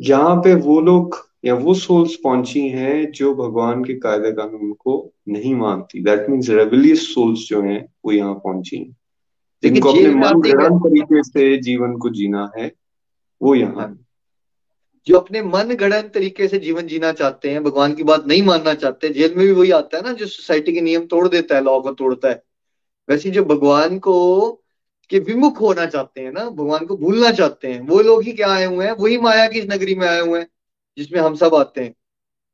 यहाँ 0.00 0.36
पे 0.36 0.54
वो 0.54 0.80
लोग 0.80 1.28
या 1.44 1.54
वो 1.54 1.74
सोल्स 1.74 2.14
पहुँची 2.14 2.68
हैं 2.68 3.12
जो 3.12 3.34
भगवान 3.34 3.84
के 3.84 3.94
कायदे 3.94 4.32
कानून 4.32 4.72
को 4.72 5.12
नहीं 5.28 5.54
मानती। 5.54 6.02
दैट 6.02 6.30
मीन्स 6.30 6.50
रेबलियस 6.50 7.14
सोल्स 7.14 7.38
जो 7.38 7.62
हैं, 7.62 7.88
वो 8.04 8.12
यहाँ 8.12 8.34
पहुँची 8.34 8.76
हैं। 8.76 8.96
जिनको 9.64 9.88
अपने 9.90 10.54
मन 10.54 10.78
तरीके 10.78 11.22
से 11.22 11.56
जीवन 11.56 11.96
को 11.96 12.10
जीना 12.10 12.50
है 12.58 12.72
वो 13.40 13.54
यहाँ। 13.54 13.98
जो 15.06 15.18
अपने 15.18 15.42
मन 15.42 15.74
गढ़न 15.74 16.08
तरीके 16.08 16.48
से 16.48 16.58
जीवन 16.58 16.86
जीना 16.86 17.12
चाहते 17.12 17.50
हैं 17.50 17.62
भगवान 17.64 17.94
की 17.94 18.02
बात 18.02 18.26
नहीं 18.26 18.42
मानना 18.42 18.74
चाहते 18.74 19.08
जेल 19.08 19.34
में 19.34 19.46
भी 19.46 19.52
वही 19.52 19.70
आता 19.70 19.96
है 19.96 20.02
ना 20.02 20.12
जो 20.12 20.26
सोसाइटी 20.26 20.72
के 20.72 20.80
नियम 20.80 21.06
तोड़ 21.06 21.26
देता 21.28 21.54
है 21.54 21.64
लॉ 21.64 21.80
को 21.80 21.92
तोड़ता 21.92 22.28
है। 22.28 22.42
वैसे 23.08 23.30
जो 23.30 23.44
भगवान 23.44 23.98
को 23.98 24.14
के 25.10 25.18
विमुख 25.18 25.60
होना 25.60 25.86
चाहते 25.86 26.20
हैं 26.20 26.32
ना 26.32 26.48
भगवान 26.50 26.86
को 26.86 26.96
भूलना 26.96 27.30
चाहते 27.30 27.68
हैं 27.68 27.80
वो 27.80 28.00
लोग 28.00 28.22
ही 28.22 28.32
क्या 28.32 28.48
आए 28.48 28.64
हुए 28.64 28.84
हैं? 28.86 28.92
वही 28.92 29.18
माया 29.18 29.46
की 29.48 29.58
इस 29.58 29.66
नगरी 29.70 29.94
में 29.94 30.06
आए 30.08 30.20
हुए 30.20 30.38
हैं 30.40 30.48
जिसमें 30.98 31.20
हम 31.20 31.34
सब 31.34 31.54
आते 31.54 31.80
हैं। 31.80 31.94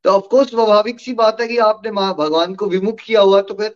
तो 0.05 0.11
ऑफकोर्स 0.11 0.51
स्वाभाविक 0.51 1.01
सी 1.01 1.13
बात 1.13 1.41
है 1.41 1.49
कि 1.49 1.57
आपने 1.59 1.91
भगवान 1.91 2.55
को 2.55 2.67
विमुख 2.67 3.01
किया 3.01 3.21
हुआ 3.21 3.41
तो 3.43 3.55
फिर 3.55 3.75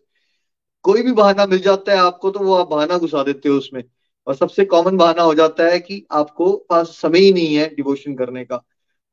कोई 0.85 1.03
भी 1.03 1.12
बहाना 1.12 1.47
मिल 1.47 1.59
जाता 1.61 1.92
है 1.92 1.99
आपको 1.99 2.31
तो 2.31 2.40
वो 2.40 2.55
आप 2.55 2.68
बहाना 2.68 2.99
घुसा 2.99 3.23
देते 3.23 3.49
हो 3.49 3.57
उसमें। 3.57 3.83
और 4.27 4.35
सबसे 4.35 4.64
कॉमन 4.64 4.97
बहाना 4.97 5.23
हो 5.23 5.35
जाता 5.35 5.64
है 5.64 5.79
कि 5.81 6.05
आपको 6.12 6.53
पास 6.70 6.88
समय 6.99 7.18
ही 7.18 7.33
नहीं 7.33 7.55
है 7.57 7.68
डिवोशन 7.77 8.14
करने 8.14 8.44
का। 8.44 8.62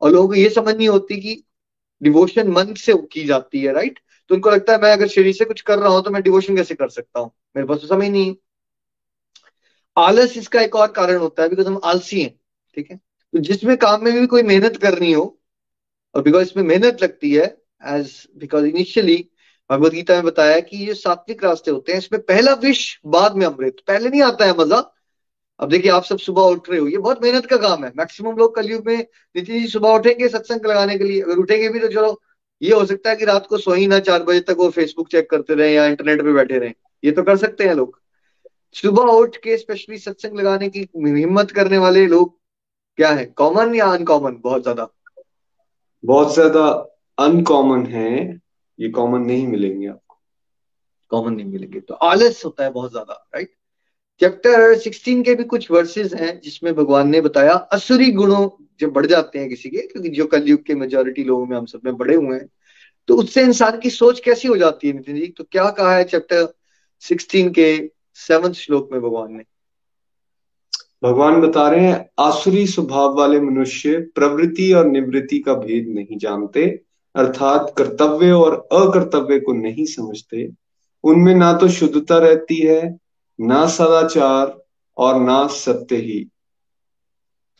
और 0.02 0.12
लोगों 0.12 0.28
को 0.28 0.34
ये 0.34 0.50
समझ 0.50 0.76
नहीं 0.76 0.88
होती 0.90 1.18
कि 1.18 1.44
डिवोशन 2.02 2.48
मन 2.50 2.74
से 2.76 2.94
की 3.14 3.26
जाती 3.26 3.62
है 3.62 3.74
राइट 3.74 4.00
तो 4.30 4.36
उनको 4.36 4.52
लगता 4.52 4.74
है, 4.74 4.80
मैं 4.82 4.92
अगर 4.94 5.08
शरीर 5.08 5.34
से 5.34 5.46
कुछ 5.46 5.62
कर 5.62 5.80
रहा 5.80 5.90
हूँ 5.90 6.04
तो 6.04 6.12
मैं 6.12 6.22
डिवोशन 6.24 6.56
कैसे 6.56 6.76
कर 6.76 6.90
सकता 6.90 7.20
हूँ? 7.20 7.32
मेरे 7.56 7.68
पास 7.68 7.82
तो 7.82 7.88
समय 7.88 8.10
नहीं 8.10 8.28
है। 8.28 8.36
आलस 9.98 10.38
इसका 10.38 10.62
एक 10.62 10.76
और 10.76 10.92
कारण 10.92 11.18
होता 11.18 11.44
है 11.44 11.50
बिकॉज़ 11.50 11.68
हम 11.68 11.80
आलसी 11.84 12.22
हैं, 12.22 12.34
ठीक 12.78 12.92
है? 12.92 12.98
तो 12.98 13.40
जिसमें 13.40 13.76
काम 13.78 14.04
में 14.04 14.14
भी 14.20 14.26
कोई 14.28 14.44
मेहनत 14.44 14.78
करनी 14.78 15.12
हो, 15.14 15.24
और 16.16 16.22
बिकॉज़ 16.22 16.44
इसमें 16.44 16.64
मेहनत 16.64 17.04
लगती 17.04 17.34
है 17.34 17.46
as 17.90 18.12
because 18.38 18.66
initially 18.66 19.16
Bhagavad 19.72 19.92
Gita 19.92 20.14
में 20.14 20.24
बताया 20.24 20.60
कि 20.60 20.78
ये 20.78 20.94
सात्विक 20.94 21.44
रास्ते 21.44 21.72
होते 21.72 21.92
हैं। 21.92 22.00
इसमें 22.00 22.22
पहला 22.22 22.54
विष 22.54 22.80
बाद 23.08 23.36
में 23.36 23.46
अमृत। 23.46 23.78
पहले 23.88 24.10
नहीं 24.10 24.22
आता 24.22 24.46
है 24.46 24.58
मज़ा। 24.58 24.84
अब 25.60 25.70
देखिए, 25.70 25.92
आप 25.92 26.04
सब 26.04 26.18
सुबह 26.18 26.42
उठ 26.42 26.70
रहे 26.70 26.80
हो। 26.80 26.88
ये 26.88 26.98
बहुत 26.98 27.24
मेहनत 27.24 27.46
का 27.46 27.58
काम 27.58 27.84
है। 27.86 27.92
मैक्सिमम 27.98 28.38
लोग 28.38 28.56
कलयुग 28.56 28.88
में 28.88 28.98
नितिन 28.98 29.60
जी 29.60 29.68
सुबह 29.68 29.90
उठेंगे 29.90 30.28
सत्संग 30.30 30.66
लगाने 30.66 30.98
के 30.98 31.04
लिए। 31.04 31.22
अगर 31.22 31.38
उठेंगे 31.38 31.70
भी 31.70 31.80
तो 31.80 31.88
चलो, 31.88 32.22
ये 32.62 32.74
हो 32.74 32.86
सकता 32.86 33.10
है 33.10 33.16
कि 33.16 33.26
रात 33.26 33.48
को 33.48 33.58
सो 33.58 33.74
ही 33.74 33.88
ना 33.88 34.00
चार 34.00 34.24
बजे 34.24 34.40
तक 34.40 34.56
वो 34.58 34.70
फेसबुक 34.70 35.08
चेक 35.08 35.30
करते 35.30 35.56
रहे 35.56 35.74
या 35.74 35.86
इंटरनेट 35.86 36.22
पे 36.22 36.34
बैठे 36.34 36.60
रहे। 36.60 36.74
ये 37.04 37.12
तो 37.12 37.24
कर 37.24 37.38
सकते 37.38 37.64
हैं 37.64 37.74
लोग। 37.74 38.00
सुबह 38.76 39.12
उठ 39.14 39.38
के 39.38 39.58
स्पेशली 39.58 39.98
सत्संग 39.98 40.40
लगाने 40.40 40.70
की 40.70 40.88
हिम्मत 40.96 41.52
करने 41.52 41.78
वाले 41.78 42.06
लोग 42.08 42.38
क्या 42.98 43.10
है? 43.10 43.26
कॉमन 43.26 43.76
या 43.76 43.86
अनकॉमन 43.86 44.38
बहुत 44.44 44.62
ज़्यादा। 44.62 44.88
बहुत 46.04 46.34
ज़्यादा 46.34 46.68
अनकॉमन 47.18 47.86
है। 47.86 48.40
ये 48.82 48.90
कॉमन 48.90 49.22
नहीं 49.22 49.48
मिलेंगे 49.48 49.88
आपको। 49.88 50.18
कॉमन 51.10 51.34
नहीं 51.34 51.46
मिलेंगे। 51.46 51.80
तो 51.80 51.94
आलस 51.94 52.46
होता 52.46 52.64
है 52.64 52.72
बहुत 52.72 52.92
ज़्यादा 52.92 53.14
राइट 53.36 53.52
चैप्टर 54.20 54.76
16 54.80 55.24
के 55.24 55.36
भी 55.36 55.44
कुछ 55.44 55.72
वर्सेस 55.72 56.14
हैं 56.14 56.42
जिसमें 56.42 56.76
भगवान 56.76 57.10
ने 57.10 57.22
बताया 57.22 57.54
असुरी 57.54 58.12
गुणों 58.12 58.50
जब 58.80 58.90
बढ़ 58.90 59.06
जाते 59.06 59.40
हैं 59.40 59.50
किसी 59.50 59.70
के 59.70 59.88
क्योंकि 59.88 60.10
जो 60.10 60.26
कलयुग 60.26 60.64
के 60.64 60.76
मेजोरिटी 60.76 61.24
लोगों 61.24 61.46
में 61.46 61.58
हम 61.58 61.66
सब 61.66 61.82
में 61.86 61.98
बड़े 61.98 62.16
हुए 62.16 62.38
हैं 62.38 62.50
तो 63.08 63.16
उससे 63.16 63.42
इंसान 63.42 63.80
की 63.80 63.90
सोच 63.90 64.20
कैसी 64.20 64.48
हो 64.48 64.58
जाती 64.58 64.88
है 64.88 64.94
नितिन 64.94 65.16
जी? 65.16 65.28
तो 65.28 65.44
क्या 65.44 65.70
कहा 65.70 65.96
है 65.96 66.04
चैप्टर 66.04 66.54
16 67.02 67.50
के 67.54 67.92
सेवंथ 68.14 68.54
श्लोक 68.54 68.90
में 68.92 69.02
भगवान 69.02 69.34
ने? 69.34 69.44
भगवान 71.04 71.42
बता 71.42 71.70
रहे 71.70 71.86
हैं 71.86 72.10
आसुरी 72.20 72.68
स्वभाव 72.68 73.18
वाले 73.18 73.40
मनुष्य 73.40 74.00
प्रवृत्ति 74.16 74.74
और 74.74 74.86
निवृत्ति 74.86 75.40
का 75.40 75.54
भेद 75.54 75.88
नहीं 75.88 76.18
जानते 76.18 76.84
अर्थात 77.16 77.74
कर्तव्य 77.78 78.32
और 78.32 78.56
अकर्तव्य 78.72 79.40
को 79.40 79.54
नहीं 79.54 79.86
समझते, 79.86 80.50
उनमें 81.04 81.34
ना 81.36 81.54
तो 81.54 81.68
शुद्धता 81.70 82.18
रहती 82.18 82.58
है, 82.58 82.98
ना 83.40 83.66
सदाचार 83.68 84.58
और 84.98 85.20
ना 85.22 85.46
सत्य 85.48 85.96
ही। 85.96 86.28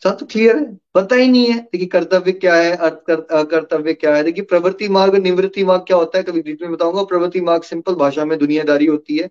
सब 0.02 0.16
तो 0.18 0.26
क्लियर 0.26 0.56
है? 0.56 0.64
पता 0.94 1.16
ही 1.16 1.28
नहीं 1.28 1.46
है। 1.46 1.58
देखिए, 1.62 1.86
कर्तव्य 1.88 2.32
क्या 2.32 2.54
है? 2.54 2.76
कर्तव्य 3.10 3.92
क्या 3.94 4.14
है? 4.16 4.22
देखिए, 4.24 4.44
प्रवृत्ति 4.44 4.88
मार्ग 4.88 5.14
निवृत्ति 5.16 5.64
मार्ग 5.64 5.82
क्या 5.86 5.96
होता 5.96 6.18
है? 6.18 6.24
कभी 6.24 6.42
बीच 6.42 6.62
में 6.62 6.72
बताऊँगा, 6.72 7.02
प्रवृत्ति 7.04 7.40
मार्ग 7.40 7.62
सिंपल 7.62 7.94
भाषा 7.94 8.24
में 8.24 8.38
दुनियादारी 8.38 8.86
होती 8.86 9.16
है 9.18 9.30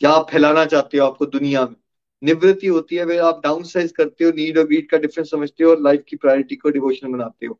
क्या 0.00 0.10
आप 0.10 0.30
फैलाना 0.30 0.64
चाहते 0.64 0.98
हो 0.98 1.06
आपको 1.06 1.26
दुनिया 1.26 1.64
में। 1.66 1.74
निवृत्ति 2.22 2.66
होती 2.66 2.96
है 2.96 3.04
वे 3.04 3.16
आप 3.18 3.40
डाउन 3.44 3.62
साइज़ 3.62 3.92
करते 3.92 4.24
हो 4.24 4.30
नीड 4.30 4.58
और 4.58 4.66
बीट 4.66 4.90
का 4.90 4.98
डिफरेंस 4.98 5.30
समझते 5.30 5.64
हो 5.64 5.70
और 5.70 5.80
लाइफ 5.82 6.02
की 6.08 6.16
प्रायोरिटी 6.16 6.56
को 6.56 6.70
डिवोशन 6.70 7.12
बनाते 7.12 7.46
हो। 7.46 7.58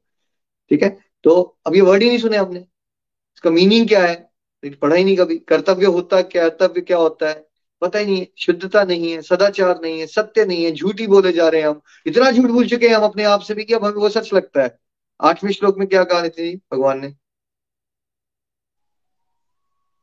ठीक 0.71 0.83
है? 0.83 0.97
तो 1.25 1.41
अब 1.67 1.75
ये 1.75 1.81
वर्ड 1.81 2.03
ही 2.03 2.09
नहीं 2.09 2.19
सुने 2.19 2.37
आपने 2.37 2.59
इसका 2.59 3.51
मीनिंग 3.51 3.89
क्या 3.89 4.05
है? 4.07 4.17
पढ़ा 4.65 4.97
ही 4.97 5.05
नहीं 5.05 5.17
कभी। 5.17 5.37
कर्तव्य 5.39 5.87
होता 5.87 6.21
क्या, 6.23 6.49
कर्तव्य 6.49 6.81
क्या 6.81 6.97
होता 6.97 7.29
है? 7.29 7.47
पता 7.83 7.99
ही 7.99 8.07
नहीं 8.07 8.19
है। 8.21 8.29
शुद्धता 8.39 8.83
नहीं 8.85 9.11
है, 9.13 9.21
सदाचार 9.23 9.81
नहीं 9.83 10.01
है, 10.01 10.07
सत्य 10.07 10.45
नहीं 10.45 10.65
है, 10.65 10.73
झूठ 10.73 11.01
ही 11.01 11.07
बोले 11.07 11.33
जा 11.33 11.49
रहे 11.49 11.61
हैं 11.61 11.69
हम। 11.69 11.81
इतना 12.07 12.31
झूठ 12.31 12.51
बोल 12.51 12.67
चुके 12.69 12.89
हैं 12.89 12.95
हम 12.95 13.05
अपने 13.05 13.25
आप 13.25 13.41
से 13.41 13.55
भी 13.55 13.65
कि 13.65 13.75
अब 13.75 13.85
हमें 13.85 13.95
वो 13.95 14.09
सच 14.09 14.33
लगता 14.35 14.63
है। 14.63 14.77
आठवीं 15.21 15.53
श्लोक 15.53 15.79
में 15.79 15.87
क्या 15.89 16.03
कहा 16.05 16.29
थी 16.29 16.55
भगवान 16.73 17.01
ने? 17.01 17.09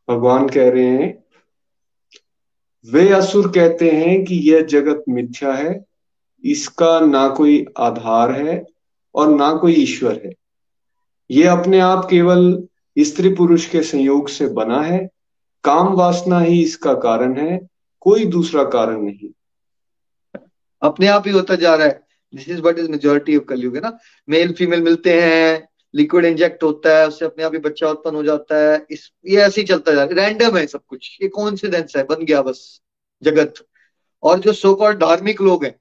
भगवान 0.07 0.47
कह 0.49 0.69
रहे 0.69 0.85
हैं, 0.85 1.23
वे 2.85 3.09
असुर 3.09 3.47
कहते 3.47 3.89
हैं 3.91 4.23
कि 4.25 4.35
यह 4.51 4.61
जगत 4.63 5.03
मिथ्या 5.09 5.53
है, 5.53 5.85
इसका 6.43 6.99
ना 6.99 7.27
कोई 7.29 7.65
आधार 7.77 8.31
है 8.31 8.63
और 9.15 9.29
ना 9.29 9.51
कोई 9.53 9.73
ईश्वर 9.73 10.21
है। 10.25 10.33
ये 11.31 11.47
अपने 11.47 11.79
आप 11.79 12.07
केवल 12.09 12.67
स्त्री 12.99 13.29
पुरुष 13.29 13.65
के 13.65 13.81
संयोग 13.81 14.29
से 14.29 14.47
बना 14.47 14.81
है। 14.81 15.09
काम 15.63 15.87
वासना 15.87 16.39
ही 16.39 16.63
इसका 16.63 16.93
कारण 16.93 17.37
है, 17.37 17.67
कोई 17.99 18.25
दूसरा 18.25 18.63
कारण 18.63 19.01
नहीं। 19.01 19.29
अपने 20.81 21.07
आप 21.07 21.23
ही 21.27 21.33
होता 21.33 21.55
जा 21.55 21.75
रहा 21.75 21.87
है। 21.87 22.03
This 22.35 22.49
is 22.49 22.61
what 22.61 22.79
is 22.79 22.89
majority 22.89 23.37
of 23.37 23.43
Kaliyug 23.43 23.75
है 23.75 23.81
ना। 23.81 23.97
मेल 24.29 24.53
फीमेल 24.53 24.81
मिलते 24.81 25.21
हैं 25.21 25.69
लिक्विड 25.95 26.25
इंजेक्ट 26.25 26.63
होता 26.63 26.99
है, 26.99 27.07
उससे 27.07 27.25
अपने 27.25 27.43
आप 27.43 27.53
ही 27.53 27.59
बच्चा 27.59 27.89
उत्पन्न 27.89 28.15
हो 28.15 28.23
जाता 28.23 28.71
है। 28.71 28.85
इस, 28.89 29.11
ये 29.25 29.37
ऐसे 29.37 29.61
ही 29.61 29.67
चलता 29.67 29.91
जा 29.91 30.03
रहा 30.03 30.25
है। 30.25 30.29
रैंडम 30.29 30.57
है 30.57 30.67
सब 30.67 30.81
कुछ। 30.87 31.17
ये 31.21 31.27
कॉन्सिडेंस 31.27 31.93
है, 31.97 32.03
बन 32.03 32.25
गया 32.25 32.41
बस, 32.41 32.81
जगत। 33.23 33.53
और 34.23 34.39
जो 34.39 34.53
सो 34.53 34.75
कॉल्ड 34.75 34.97
धार्मिक 34.97 35.41
लोग 35.41 35.65
हैं, 35.65 35.79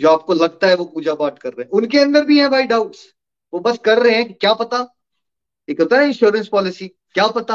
जो 0.00 0.08
आपको 0.08 0.34
लगता 0.34 0.66
है 0.66 0.76
वो 0.76 0.84
पूजा 0.84 1.14
पाठ 1.14 1.38
कर 1.38 1.48
रहे 1.48 1.62
हैं, 1.62 1.70
उनके 1.70 1.98
अंदर 1.98 2.24
भी 2.24 2.40
है 2.40 2.48
भाई 2.48 2.62
डाउट्स 2.62 3.15
वो 3.56 3.60
बस 3.62 3.78
कर 3.84 3.98
रहे 3.98 4.14
हैं 4.14 4.32
क्या 4.34 4.52
पता? 4.54 4.78
एक 5.68 5.80
होता 5.80 5.98
है 5.98 6.06
इंश्योरेंस 6.06 6.48
पॉलिसी 6.48 6.86
क्या 6.88 7.26
पता? 7.28 7.54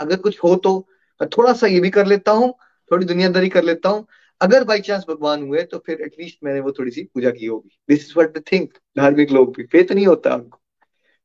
अगर 0.00 0.16
कुछ 0.18 0.38
हो 0.38 0.54
तो 0.56 0.86
थोड़ा 1.28 1.52
सा 1.52 1.66
ये 1.66 1.80
भी 1.80 1.90
कर 1.90 2.06
लेता 2.06 2.32
हूँ, 2.32 2.52
थोड़ी 2.90 3.06
दुनियादारी 3.06 3.48
कर 3.48 3.64
लेता 3.64 3.88
हूँ। 3.88 4.06
अगर 4.40 4.64
बाई 4.64 4.80
चांस 4.80 5.04
भगवान 5.08 5.42
हुए 5.42 5.62
तो 5.62 5.78
फिर 5.78 6.00
एटलीस्ट 6.02 6.38
मैंने 6.44 6.60
वो 6.60 6.72
थोड़ी 6.72 6.90
सी 6.90 7.02
पूजा 7.04 7.30
की 7.30 7.46
होगी। 7.46 7.76
दिस 7.88 8.04
इज़ 8.06 8.18
वट 8.18 8.38
थिंक 8.52 8.72
धार्मिक 8.96 9.30
लोग 9.30 9.54
भी, 9.56 9.62
फेत 9.62 9.92
नहीं 9.92 10.06
होता 10.06 10.32
आपको 10.32 10.60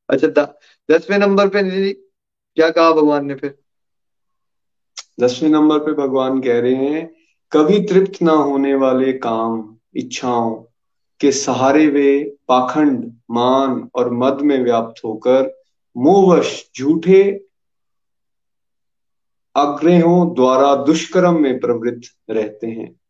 अच्छा 0.08 0.44
दसवें 0.88 1.18
नंबर 1.18 1.48
पे 1.48 1.92
क्या 1.92 2.70
कहा 2.70 2.92
भगवान 2.92 3.26
ने 3.26 3.34
फिर? 3.34 3.58
दसवें 5.20 5.50
नंबर 5.50 5.78
पे 5.78 5.92
भगवान 5.94 6.40
कह 6.40 6.60
रहे 6.60 6.74
हैं, 6.74 7.06
कभी 7.52 7.82
तृप्त 7.84 8.22
ना 8.22 8.32
होने 8.32 8.74
वाले 8.74 9.12
काम, 9.14 9.76
इच्छाओं 9.94 10.54
के 11.24 11.32
सहारे 11.32 11.86
वे 11.86 12.36
पाखंड, 12.48 13.12
मान 13.30 13.90
और 13.94 14.12
मद 14.12 14.40
में 14.40 14.64
व्याप्त 14.64 15.04
होकर 15.04 15.62
मोहवश 15.96 16.70
झूठे 16.76 17.46
आग्रहों 19.56 20.34
द्वारा 20.34 20.74
दुष्कर्म 20.84 21.42
में 21.42 21.60
प्रवृत्त 21.60 22.30
रहते 22.30 22.66
हैं। 22.66 23.00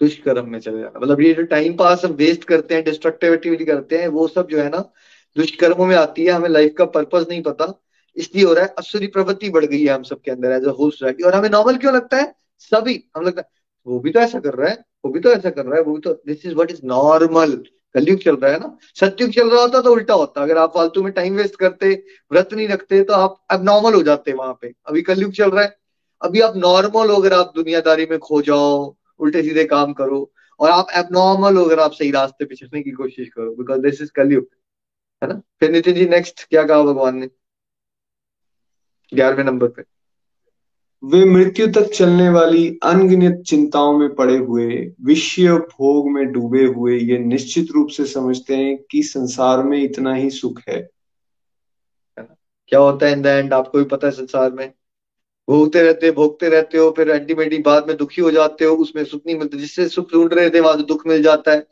दुष्कर्म 0.00 0.48
में 0.48 0.58
चले 0.58 0.78
जाना 0.78 1.00
मतलब 1.00 1.20
ये 1.20 1.34
जो 1.34 1.42
टाइम 1.42 1.76
पास 1.76 2.04
हम 2.04 2.10
वेस्ट 2.10 2.44
करते 2.44 2.74
हैं 2.74 2.84
डिस्ट्रक्टिव 2.84 3.34
एक्टिविटी 3.34 3.64
करते 3.64 3.98
हैं, 3.98 4.08
वो 4.08 4.28
सब 4.28 4.48
जो 4.48 4.58
है 4.58 4.68
ना, 4.68 4.92
दुष्कर्मों 5.36 5.86
में 5.86 5.96
आती 5.96 6.24
है, 6.24 6.30
हमें 6.30 6.48
लाइफ 6.48 6.74
का 6.78 6.84
पर्पज 6.84 7.26
नहीं 7.28 7.42
पता। 7.42 7.82
इसलिए 8.16 8.44
हो 8.44 8.52
रहा 8.52 8.64
है 8.64 8.74
असुरी 8.78 9.06
प्रवृत्ति 9.06 9.50
बढ़ 9.50 9.64
गई 9.64 9.84
है 9.84 9.94
हम 9.94 10.02
सबके 10.02 10.30
अंदर 10.30 10.50
एज 10.50 10.64
अ 10.64 10.70
होल 10.70 10.90
सोसाइटी 10.90 11.22
और 11.22 11.34
हमें 11.34 11.50
नॉर्मल 11.50 11.76
क्यों 11.76 11.94
लगता 11.94 12.16
है? 12.16 12.34
सभी, 12.58 13.04
हम 13.16 13.24
लगता 13.24 13.40
है 13.40 13.63
वो 13.86 13.98
भी 14.00 14.10
तो 14.10 14.20
ऐसा 14.20 14.38
कर 14.40 14.54
रहा 14.54 14.70
है, 14.70 14.76
वो 15.04 15.10
भी 15.12 15.20
तो 15.20 15.30
ऐसा 15.30 15.50
कर 15.50 15.64
रहा 15.64 15.76
है, 15.76 15.82
वो 15.82 15.94
भी 15.94 16.00
तो 16.00 16.12
this 16.26 16.44
is 16.46 16.54
what 16.54 16.70
is 16.70 16.80
normal 16.84 17.52
Kaliyug 17.94 18.18
चल 18.18 18.36
रहा 18.36 18.52
है 18.52 18.58
ना, 18.60 18.76
सत्युग 19.00 19.30
चल 19.30 19.50
रहा 19.50 19.60
होता 19.62 19.80
तो 19.80 19.92
उल्टा 19.92 20.14
होता, 20.14 20.42
अगर 20.42 20.58
आप 20.58 20.72
फालतू 20.74 21.02
में 21.02 21.12
टाइम 21.12 21.36
वेस्ट 21.36 21.56
करते, 21.56 21.92
व्रत 22.32 22.52
नहीं 22.52 22.68
रखते 22.68 23.02
तो 23.02 23.14
आप 23.14 23.36
अब 23.50 23.64
नॉर्मल 23.64 23.94
हो 23.94 24.02
जाते 24.02 24.32
वहाँ 24.32 24.58
पे। 24.62 24.72
अभी 24.86 25.02
कलयुग 25.02 25.32
चल 25.32 25.50
रहा 25.50 25.64
है, 25.64 25.76
अभी 26.22 26.40
आप 26.40 26.56
नॉर्मल 26.56 27.10
हो 27.10 27.16
अगर 27.16 27.32
आप 27.32 27.52
दुनियादारी 27.56 28.06
में 28.06 28.18
खो 28.18 28.40
जाओ, 28.42 28.96
उल्टे 29.20 29.42
सीधे 29.42 29.64
काम 29.64 29.92
करो, 29.92 30.30
और 30.60 30.70
आप 30.70 30.86
एबनॉर्मल 30.96 31.56
हो 31.56 31.64
अगर 31.64 31.80
आप 31.80 31.92
सही 31.92 32.10
रास्ते 32.10 32.44
पे 32.44 32.54
चलने 32.54 32.82
की 32.82 32.90
कोशिश 32.92 33.28
करो 33.28 33.54
बिकॉज़ 33.54 33.80
दिस 33.80 34.02
इज़ 34.02 34.10
कलयुग, 34.16 34.46
है 35.22 35.28
ना? 35.28 35.40
फिर 35.60 35.70
नितिन 35.70 35.94
जी 35.94 36.06
नेक्स्ट 36.08 36.46
क्या 36.50 36.64
कहा 36.64 36.82
भगवान 36.82 37.18
ने? 37.18 37.28
ग्यारहवें 39.12 39.44
नंबर 39.44 39.68
पे। 39.68 39.82
वे 41.04 41.24
मृत्यु 41.24 41.66
तक 41.66 41.82
चलने 41.82 42.28
वाली 42.28 42.78
अनगिनत 42.82 43.42
चिंताओं 43.46 43.98
में 43.98 44.14
पड़े 44.14 44.36
हुए, 44.36 44.92
विषय 45.00 45.48
भोग 45.52 46.10
में 46.10 46.32
डूबे 46.32 46.64
हुए, 46.64 46.98
ये 46.98 47.18
निश्चित 47.18 47.66
रूप 47.74 47.88
से 47.88 48.04
समझते 48.04 48.56
हैं 48.56 48.78
कि 48.90 49.02
संसार 49.02 49.62
में 49.62 49.82
इतना 49.82 50.14
ही 50.14 50.30
सुख 50.30 50.60
है। 50.68 50.90
क्या 52.68 52.80
होता 52.80 53.06
है 53.06 53.12
इन 53.12 53.22
द 53.22 53.26
एंड 53.26 53.54
आपको 53.54 53.78
भी 53.78 53.84
पता 53.84 54.06
है 54.06 54.12
संसार 54.12 54.52
में। 54.52 54.72
भोगते 55.48 55.82
रहते 55.82 56.06
हो 56.06 56.12
भोगते 56.12 56.48
रहते 56.48 56.78
हो, 56.78 56.90
फिर 56.90 57.10
अल्टीमेटली 57.10 57.58
बाद 57.58 57.88
में 57.88 57.96
दुखी 57.96 58.22
हो 58.22 58.30
जाते 58.30 58.64
हो, 58.64 58.76
उसमें 58.76 59.04
सुख 59.04 59.22
नहीं 59.26 59.36
मिलता। 59.36 59.58
जिससे 59.58 59.88
सुख 59.88 60.12
ढूंढ 60.12 60.32
रहे 60.32 60.50
थे, 60.50 60.60
वहाँ 60.60 60.76
से 60.76 60.82
दुख 60.82 61.06
मिल 61.06 61.22
जाता 61.22 61.52
है 61.52 61.66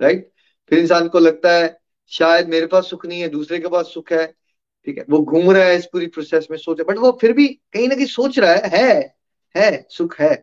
राइट 0.00 0.30
फिर 0.70 0.78
इंसान 0.78 1.08
को 1.08 1.18
लगता 1.18 1.52
है, 1.52 1.80
शायद 2.06 2.48
मेरे 2.48 2.66
पास 2.66 2.90
सुख 2.90 3.06
नहीं 3.06 3.20
है, 3.20 3.28
दूसरे 3.28 3.58
के 3.58 3.68
पास 3.68 3.86
सुख 3.86 4.12
है। 4.12 4.39
ठीक 4.86 4.98
है 4.98 5.04
वो 5.10 5.18
घूम 5.20 5.50
रहा 5.50 5.64
है 5.64 5.76
इस 5.76 5.86
पूरी 5.86 6.06
प्रोसेस 6.06 6.46
में 6.50 6.56
सोच 6.58 6.80
बट 6.80 6.98
वो 6.98 7.18
फिर 7.20 7.32
भी 7.32 7.46
कहीं 7.72 7.88
ना 7.88 7.94
कहीं 7.94 8.06
सोच 8.06 8.38
रहा 8.38 8.52
है 8.52 8.70
है 8.76 9.16
है 9.54 9.86
सुख 9.90 10.20
है 10.20 10.34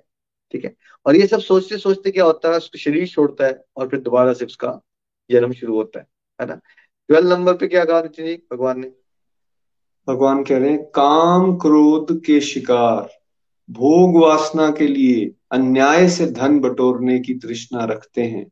ठीक 0.54 0.66
है। 0.66 0.74
और 1.06 1.16
ये 1.16 1.28
सब 1.28 1.40
सोचते 1.40 1.78
सोचते 1.78 2.12
क्या 2.12 2.26
होता 2.26 2.50
है 2.50 2.58
उसको 2.58 2.78
शरीर 2.78 3.08
छोड़ता 3.08 3.46
है 3.46 3.64
और 3.78 3.88
फिर 3.90 4.00
दोबारा 4.00 4.34
से 4.34 4.46
उसका 4.46 4.80
जन्म 5.30 5.52
शुरू 5.52 5.76
होता 5.76 6.00
है 6.00 6.06
है 6.40 6.48
ना। 6.48 6.56
ट्वेल्व 7.10 7.30
नंबर 7.30 7.58
पे 7.58 7.68
क्या 7.68 7.84
कहा 7.86 8.02
जी 8.02 8.36
भगवान 8.54 8.80
ने? 8.80 8.92
भगवान 10.08 10.44
कह 10.44 10.58
रहे 10.58 10.70
हैं 10.70 10.84
काम 10.86 11.56
क्रोध 11.58 12.22
के 12.26 12.40
शिकार 12.42 13.10
भोग 13.70 14.18
वासना 14.24 14.70
के 14.72 14.88
लिए 14.88 15.26
अन्याय 15.52 16.08
से 16.10 16.26
धन 16.32 16.60
बटोरने 16.60 17.20
की 17.20 17.34
तृष्णा 17.34 17.86
रखते 17.86 18.22
हैं। 18.22 18.46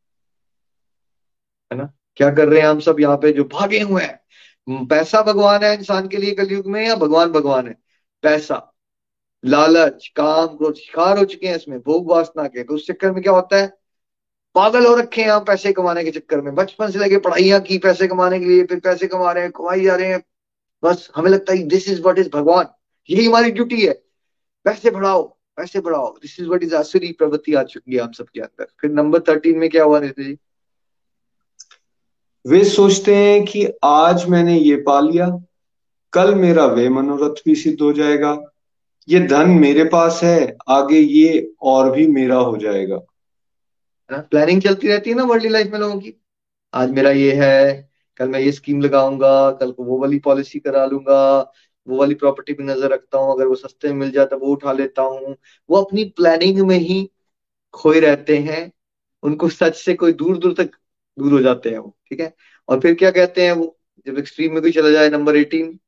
है 1.71 1.77
ना? 1.77 1.91
क्या 2.15 2.29
कर 2.33 2.47
रहे 2.47 2.61
हैं 2.61 2.67
हम 2.67 2.79
सब 2.79 2.99
यहाँ 2.99 3.17
पे 3.17 3.31
जो 3.31 3.43
भागे 3.43 3.79
हुए 3.79 4.03
हैं? 4.03 4.19
पैसा 4.69 5.21
भगवान 5.21 5.63
है 5.63 5.77
इंसान 5.77 6.07
के 6.07 6.17
लिए 6.17 6.31
कलयुग 6.31 6.67
में 6.67 6.87
या 6.87 6.95
भगवान 6.95 7.31
भगवान 7.31 7.67
है? 7.67 7.75
पैसा। 8.21 8.75
लालच, 9.45 10.13
काम, 10.15 10.47
क्रोध, 10.47 10.75
शिकार 10.75 11.17
हो 11.17 11.25
चुके 11.25 11.47
हैं 11.47 11.55
इसमें, 11.55 11.79
भोग 11.79 12.11
वासना 12.11 12.47
के। 12.47 12.63
तो 12.63 12.73
उस 12.73 12.87
चक्कर 12.87 13.11
में 13.11 13.23
क्या 13.23 13.33
होता 13.33 13.57
है? 13.57 13.77
पागल 14.55 14.85
हो 14.85 14.95
रखे 14.95 15.21
हैं 15.21 15.29
हम 15.29 15.43
पैसे 15.43 15.73
कमाने 15.73 16.03
के 16.03 16.11
चक्कर 16.11 16.41
में। 16.41 16.55
बचपन 16.55 16.91
से 16.91 16.99
लगे 16.99 17.17
पढ़ाइयाँ 17.17 17.59
की 17.59 17.77
पैसे 17.77 18.07
कमाने 18.07 18.39
के 18.39 18.45
लिए, 18.45 18.63
फिर 18.63 18.79
पैसे 18.79 19.07
कमा 19.07 19.31
रहे 19.31 19.43
हैं, 19.43 19.51
कमाई 19.51 19.81
जा 19.81 19.95
रहे 19.95 20.07
हैं। 20.07 20.23
बस 20.83 21.11
हमें 21.15 21.31
लगता 21.31 21.53
है 21.53 21.63
दिस 21.63 21.89
इज़ 21.89 22.01
वट 22.01 22.19
इज़ 22.19 22.29
भगवान. 22.29 22.65
यही 23.09 23.25
हमारी 23.25 23.51
ड्यूटी 23.51 23.85
है। 23.85 23.93
पैसे 24.63 24.91
बढ़ाओ 24.91 25.35
पैसे 25.55 25.79
बढ़ाओ। 25.79 26.17
दिस 26.17 26.39
इज़ 26.39 26.47
वट 26.47 26.63
इज़ 26.63 26.75
आसुरी 26.75 27.11
प्रवृत्ति 27.11 27.53
आ 27.53 27.63
चुकी 27.63 27.95
है 27.95 28.01
हम 28.01 28.11
सबके 28.11 28.39
अंदर। 28.39 28.67
फिर 28.81 28.91
नंबर 28.91 29.19
थर्टीन 29.19 29.57
में 29.57 29.69
क्या 29.69 29.83
हुआ 29.83 29.99
नितिन 29.99 30.25
जी? 30.25 30.37
वे 32.45 32.63
सोचते 32.63 33.15
हैं 33.15 33.43
कि 33.45 33.65
आज 33.83 34.25
मैंने 34.29 34.57
ये 34.59 34.75
पा 34.75 34.99
लिया। 34.99 35.27
कल 36.13 36.33
मेरा 36.35 36.65
वे 36.65 36.89
मनोरथ 36.89 37.41
भी 37.45 37.55
सिद्ध 37.55 37.81
हो 37.81 37.91
जाएगा। 37.93 38.37
ये 39.07 39.19
धन 39.19 39.49
मेरे 39.49 39.83
पास 39.83 40.19
है, 40.23 40.57
आगे 40.67 40.99
ये 40.99 41.51
और 41.61 41.91
भी 41.91 42.07
मेरा 42.07 42.35
हो 42.35 42.57
जाएगा। 42.57 42.97
प्लानिंग 44.09 44.61
चलती 44.61 44.87
रहती 44.87 45.09
है 45.09 45.15
ना 45.15 45.23
वर्ल्ड 45.23 45.45
लाइफ 45.45 45.71
में 45.71 45.79
लोगों 45.79 45.99
की? 45.99 46.13
आज 46.73 46.91
मेरा 46.91 47.11
ये 47.11 47.33
है, 47.35 47.89
कल 48.17 48.29
मैं 48.29 48.39
ये 48.39 48.51
स्कीम 48.51 48.81
लगाऊँगा, 48.81 49.51
कल 49.51 49.71
को 49.71 49.83
वो 49.83 49.99
वाली 49.99 50.19
पॉलिसी 50.19 50.59
करा 50.59 50.85
लूँगा, 50.85 51.51
वो 51.87 51.97
वाली 51.97 52.15
प्रॉपर्टी 52.15 52.53
भी 52.53 52.63
नज़र 52.63 52.89
रखता 52.89 53.17
हूँ, 53.17 53.33
अगर 53.33 53.47
वो 53.47 53.55
सस्ते 53.55 53.87
में 53.87 53.95
मिल 53.95 54.11
जाए 54.11 54.25
तो 54.25 54.37
वो 54.37 54.47
उठा 54.47 54.73
लेता 54.73 55.01
हूँ। 55.01 55.35
वो 55.69 55.81
अपनी 55.81 56.03
प्लानिंग 56.03 56.59
में 56.59 56.77
ही 56.77 57.09
खोए 57.73 57.99
रहते 57.99 58.37
हैं। 58.37 58.71
उनको 59.23 59.49
सच 59.49 59.75
से 59.75 59.93
कोई 59.93 60.13
दूर 60.13 60.37
दूर 60.37 60.53
तक 60.53 60.71
दूर 61.19 61.31
हो 61.31 61.39
जाते 61.39 61.69
हैं 61.69 61.77
वो, 61.77 61.95
ठीक 62.09 62.19
है? 62.19 62.35
और 62.69 62.79
फिर 62.79 62.93
क्या 62.93 63.11
कहते 63.11 63.41
हैं 63.41 63.51
वो, 63.51 63.77
जब 64.07 64.17
एक्सट्रीम 64.17 64.53
में 64.53 64.61
कोई 64.61 64.71
चला 64.71 64.89
जाए 64.89 65.09
नंबर 65.09 65.35
एटीन 65.35 65.79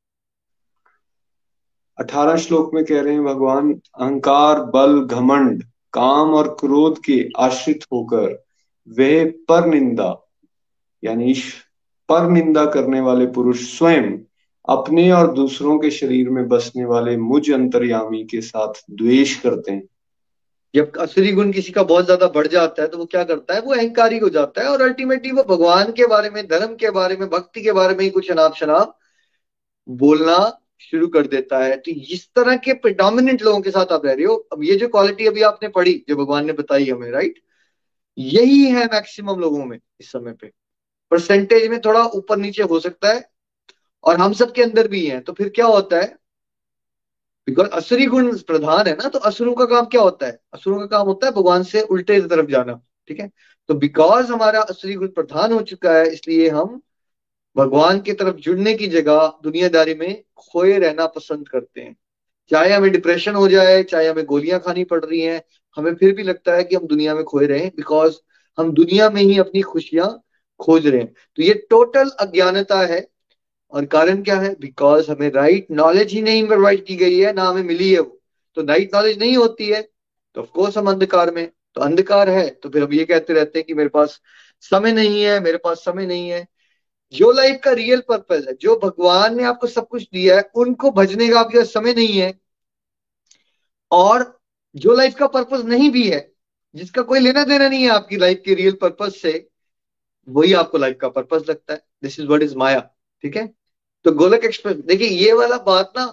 अठारह 1.99 2.35
श्लोक 2.35 2.73
में 2.73 2.85
कह 2.85 3.01
रहे 3.01 3.13
हैं 3.13 3.23
भगवान, 3.23 3.81
अहंकार, 3.99 4.59
बल, 4.59 5.05
घमंड, 5.05 5.63
काम 5.93 6.33
और 6.33 6.57
क्रोध 6.59 7.03
के 7.03 7.29
आश्रित 7.37 7.83
होकर 7.83 8.43
वे 8.89 9.25
पर 9.25 9.65
निंदा, 9.65 10.15
यानी 11.03 11.33
पर 12.09 12.29
निंदा 12.29 12.65
करने 12.65 12.99
वाले 12.99 13.25
पुरुष 13.25 13.77
स्वयं 13.77 14.17
अपने 14.69 15.11
और 15.11 15.33
दूसरों 15.33 15.79
के 15.79 15.91
शरीर 15.91 16.29
में 16.29 16.47
बसने 16.47 16.85
वाले 16.85 17.17
मुझ 17.17 17.51
अंतर्यामी 17.51 18.23
के 18.23 18.41
साथ 18.41 18.73
द्वेष 18.91 19.41
करते 19.41 19.71
हैं। 19.71 19.83
जब 20.73 20.97
असुरी 20.99 21.31
गुण 21.31 21.51
किसी 21.51 21.71
का 21.71 21.83
बहुत 21.83 22.05
ज़्यादा 22.05 22.27
बढ़ 22.29 22.47
जाता 22.47 22.81
है 22.81 22.87
तो 22.87 22.97
वो 22.97 23.05
क्या 23.05 23.23
करता 23.23 23.53
है? 23.53 23.61
वो 23.61 23.73
अहंकारी 23.73 24.17
हो 24.17 24.29
जाता 24.29 24.61
है 24.61 24.67
और 24.67 24.81
अल्टीमेटली 24.81 25.31
वो 25.31 25.43
भगवान 25.45 25.91
के 25.91 26.07
बारे 26.07 26.29
में, 26.29 26.47
धर्म 26.47 26.75
के 26.75 26.89
बारे 26.91 27.15
में, 27.17 27.27
भक्ति 27.29 27.61
के 27.63 27.71
बारे 27.71 27.95
में 27.95 28.03
ही 28.03 28.09
कुछ 28.09 28.31
अनाप 28.31 28.55
शनाप 28.55 28.97
बोलना 29.87 30.37
शुरू 30.81 31.07
कर 31.07 31.27
देता 31.27 31.59
है। 31.59 31.77
तो 31.77 31.91
इस 31.91 32.27
तरह 32.35 32.55
के 32.57 32.73
प्रिडोमिनेंट 32.75 33.41
लोगों 33.43 33.61
के 33.61 33.71
साथ 33.71 33.91
आप 33.91 34.05
रह 34.05 34.13
रहे 34.13 34.25
हो। 34.25 34.35
अब 34.53 34.63
ये 34.63 34.75
जो 34.75 34.87
क्वालिटी 34.87 35.27
अभी 35.27 35.41
आपने 35.43 35.69
पढ़ी, 35.69 35.93
जो 36.09 36.15
भगवान 36.15 36.45
ने 36.45 36.53
बताई 36.53 36.89
हमें 36.89 37.09
राइट 37.11 37.39
यही 38.17 38.63
है 38.65 38.85
मैक्सिमम 38.85 39.39
लोगों 39.39 39.65
में 39.65 39.77
इस 39.99 40.11
समय 40.11 40.33
पे। 40.33 40.51
परसेंटेज 41.11 41.69
में 41.69 41.79
थोड़ा 41.81 42.03
ऊपर 42.15 42.37
नीचे 42.37 42.63
हो 42.63 42.79
सकता 42.79 43.13
है 43.13 43.23
और 44.03 44.17
हम 44.17 44.33
सब 44.33 44.53
के 44.53 44.63
अंदर 44.63 44.87
भी 44.87 45.05
है। 45.05 45.19
तो 45.19 45.33
फिर 45.33 45.49
क्या 45.49 45.65
होता 45.65 45.97
है? 45.97 46.15
बिकॉज़ 47.47 47.67
असुरी 47.71 48.05
गुण 48.05 48.35
प्रधान 48.47 48.87
है 48.87 48.93
ना 48.93 49.09
तो 49.09 49.19
असुरों 49.19 49.53
का 49.55 49.65
काम 49.65 49.85
क्या 49.85 50.01
होता 50.01 50.25
है 50.25 50.39
असुरों 50.53 50.79
का 50.79 50.85
काम 50.87 51.07
होता 51.07 51.27
है 51.27 51.33
भगवान 51.33 51.63
से 51.63 51.81
उल्टे 51.89 52.19
तरफ़ 52.21 52.49
जाना 52.51 52.73
ठीक 53.09 53.19
है 53.19 53.29
तो 53.69 53.73
बिकॉज़ 53.75 54.31
हमारा 54.31 54.61
असुरी 54.63 54.93
गुण 54.95 55.07
प्रधान 55.11 55.51
हो 55.53 55.61
चुका 55.63 55.93
है 55.93 56.11
इसलिए 56.13 56.49
हम 56.49 56.81
भगवान 57.55 57.99
की 58.01 58.13
तरफ़ 58.13 58.35
जुड़ने 58.37 58.73
की 58.73 58.87
जगह 58.87 59.27
दुनियादारी 59.43 59.93
में 59.95 60.23
खोए 60.37 60.77
रहना 60.79 61.05
पसंद 61.07 61.47
करते 61.49 61.81
हैं 61.81 61.95
चाहे 62.51 62.73
हमें 62.73 62.91
डिप्रेशन 62.91 63.35
हो 63.35 63.47
जाए 63.47 63.81
चाहे 63.83 64.07
हमें 64.07 64.25
गोलियाँ 64.25 64.59
खानी 64.59 64.83
पड़ 64.83 65.03
रही 65.05 65.21
हैं 65.21 65.41
हमें 65.77 65.93
फिर 65.95 66.15
भी 66.15 66.23
लगता 66.23 66.55
है 66.55 66.63
कि 66.63 66.75
हम 66.75 66.87
दुनिया 66.87 67.15
में 67.15 67.23
खोए 67.23 67.45
रहे 67.47 67.67
बिकॉज़ 67.77 68.17
हम 68.57 68.71
दुनिया 68.73 69.09
में 69.09 69.21
ही 69.21 69.37
अपनी 69.39 69.61
खुशियाँ 69.63 70.07
खोज 70.59 70.87
रहे 70.87 71.01
हैं 71.01 71.13
तो 71.37 71.43
ये 71.43 71.53
टोटल 71.69 72.09
अज्ञानता 72.19 72.79
है 72.83 72.99
और 73.73 73.85
कारण 73.85 74.21
क्या 74.23 74.39
है? 74.39 74.53
बिकॉज़ 74.59 75.09
हमें 75.11 75.29
राइट 75.31 75.67
नॉलेज 75.71 76.11
ही 76.13 76.21
नहीं 76.21 76.47
प्रोवाइड 76.47 76.85
की 76.85 76.95
गई 76.95 77.19
है, 77.19 77.33
ना 77.33 77.43
हमें 77.43 77.63
मिली 77.63 77.91
है 77.93 77.99
वो। 77.99 78.19
तो 78.57 78.65
राइट 78.65 78.95
नॉलेज 78.95 79.19
नहीं 79.19 79.37
होती 79.37 79.67
है 79.67 79.81
तो 80.35 80.41
ऑफकोर्स 80.41 80.77
हम 80.77 80.89
अंधकार 80.89 81.31
में 81.31 81.47
तो 81.75 81.81
अंधकार 81.81 82.29
है 82.29 82.49
तो 82.51 82.69
फिर 82.69 82.83
हम 82.83 82.93
ये 82.93 83.05
कहते 83.05 83.33
रहते 83.33 83.59
हैं 83.59 83.65
कि 83.65 83.73
मेरे 83.73 83.89
पास 83.89 84.19
समय 84.63 84.91
नहीं 84.91 85.23
है, 85.23 85.39
मेरे 85.39 85.57
पास 85.57 85.77
समय 85.77 86.05
नहीं 86.05 86.29
है। 86.29 86.45
जो 87.13 87.31
लाइफ 87.31 87.59
का 87.63 87.71
रियल 87.71 88.01
पर्पज 88.09 88.47
है, 88.47 88.53
जो 88.53 88.75
भगवान 88.83 89.37
ने 89.37 89.43
आपको 89.43 89.67
सब 89.67 89.87
कुछ 89.87 90.03
दिया 90.03 90.35
है, 90.37 90.49
उनको 90.55 90.91
भजने 90.91 91.27
का 91.29 91.39
आपके 91.39 91.57
पास 91.57 91.73
समय 91.73 91.93
नहीं 91.93 92.17
है। 92.19 92.33
और 93.91 94.39
जो 94.75 94.95
लाइफ 94.95 95.15
का 95.15 95.27
पर्पज 95.27 95.65
नहीं 95.65 95.89
भी 95.91 96.07
है, 96.09 96.19
जिसका 96.75 97.01
कोई 97.01 97.19
लेना 97.19 97.43
देना 97.43 97.69
नहीं 97.69 97.83
है 97.83 97.89
आपकी 97.89 98.17
लाइफ 98.17 98.41
के 98.45 98.53
रियल 98.53 98.77
पर्पज 98.81 99.13
से, 99.13 99.47
वही 100.27 100.53
आपको 100.53 100.77
लाइफ 100.77 100.97
का 101.01 101.09
पर्पज 101.09 101.49
लगता 101.49 101.73
है। 101.73 101.81
This 102.03 102.19
is 102.19 102.27
what 102.27 102.43
is 102.43 102.55
maya 102.55 102.89
ठीक 103.23 103.37
है? 103.37 103.45
तो 104.05 104.11
गोलक 104.13 104.43
एक्सप्रेस 104.45 104.75
देखिए 104.77 105.07
ये 105.07 105.33
वाला 105.33 105.57
बात 105.57 105.93
ना 105.97 106.05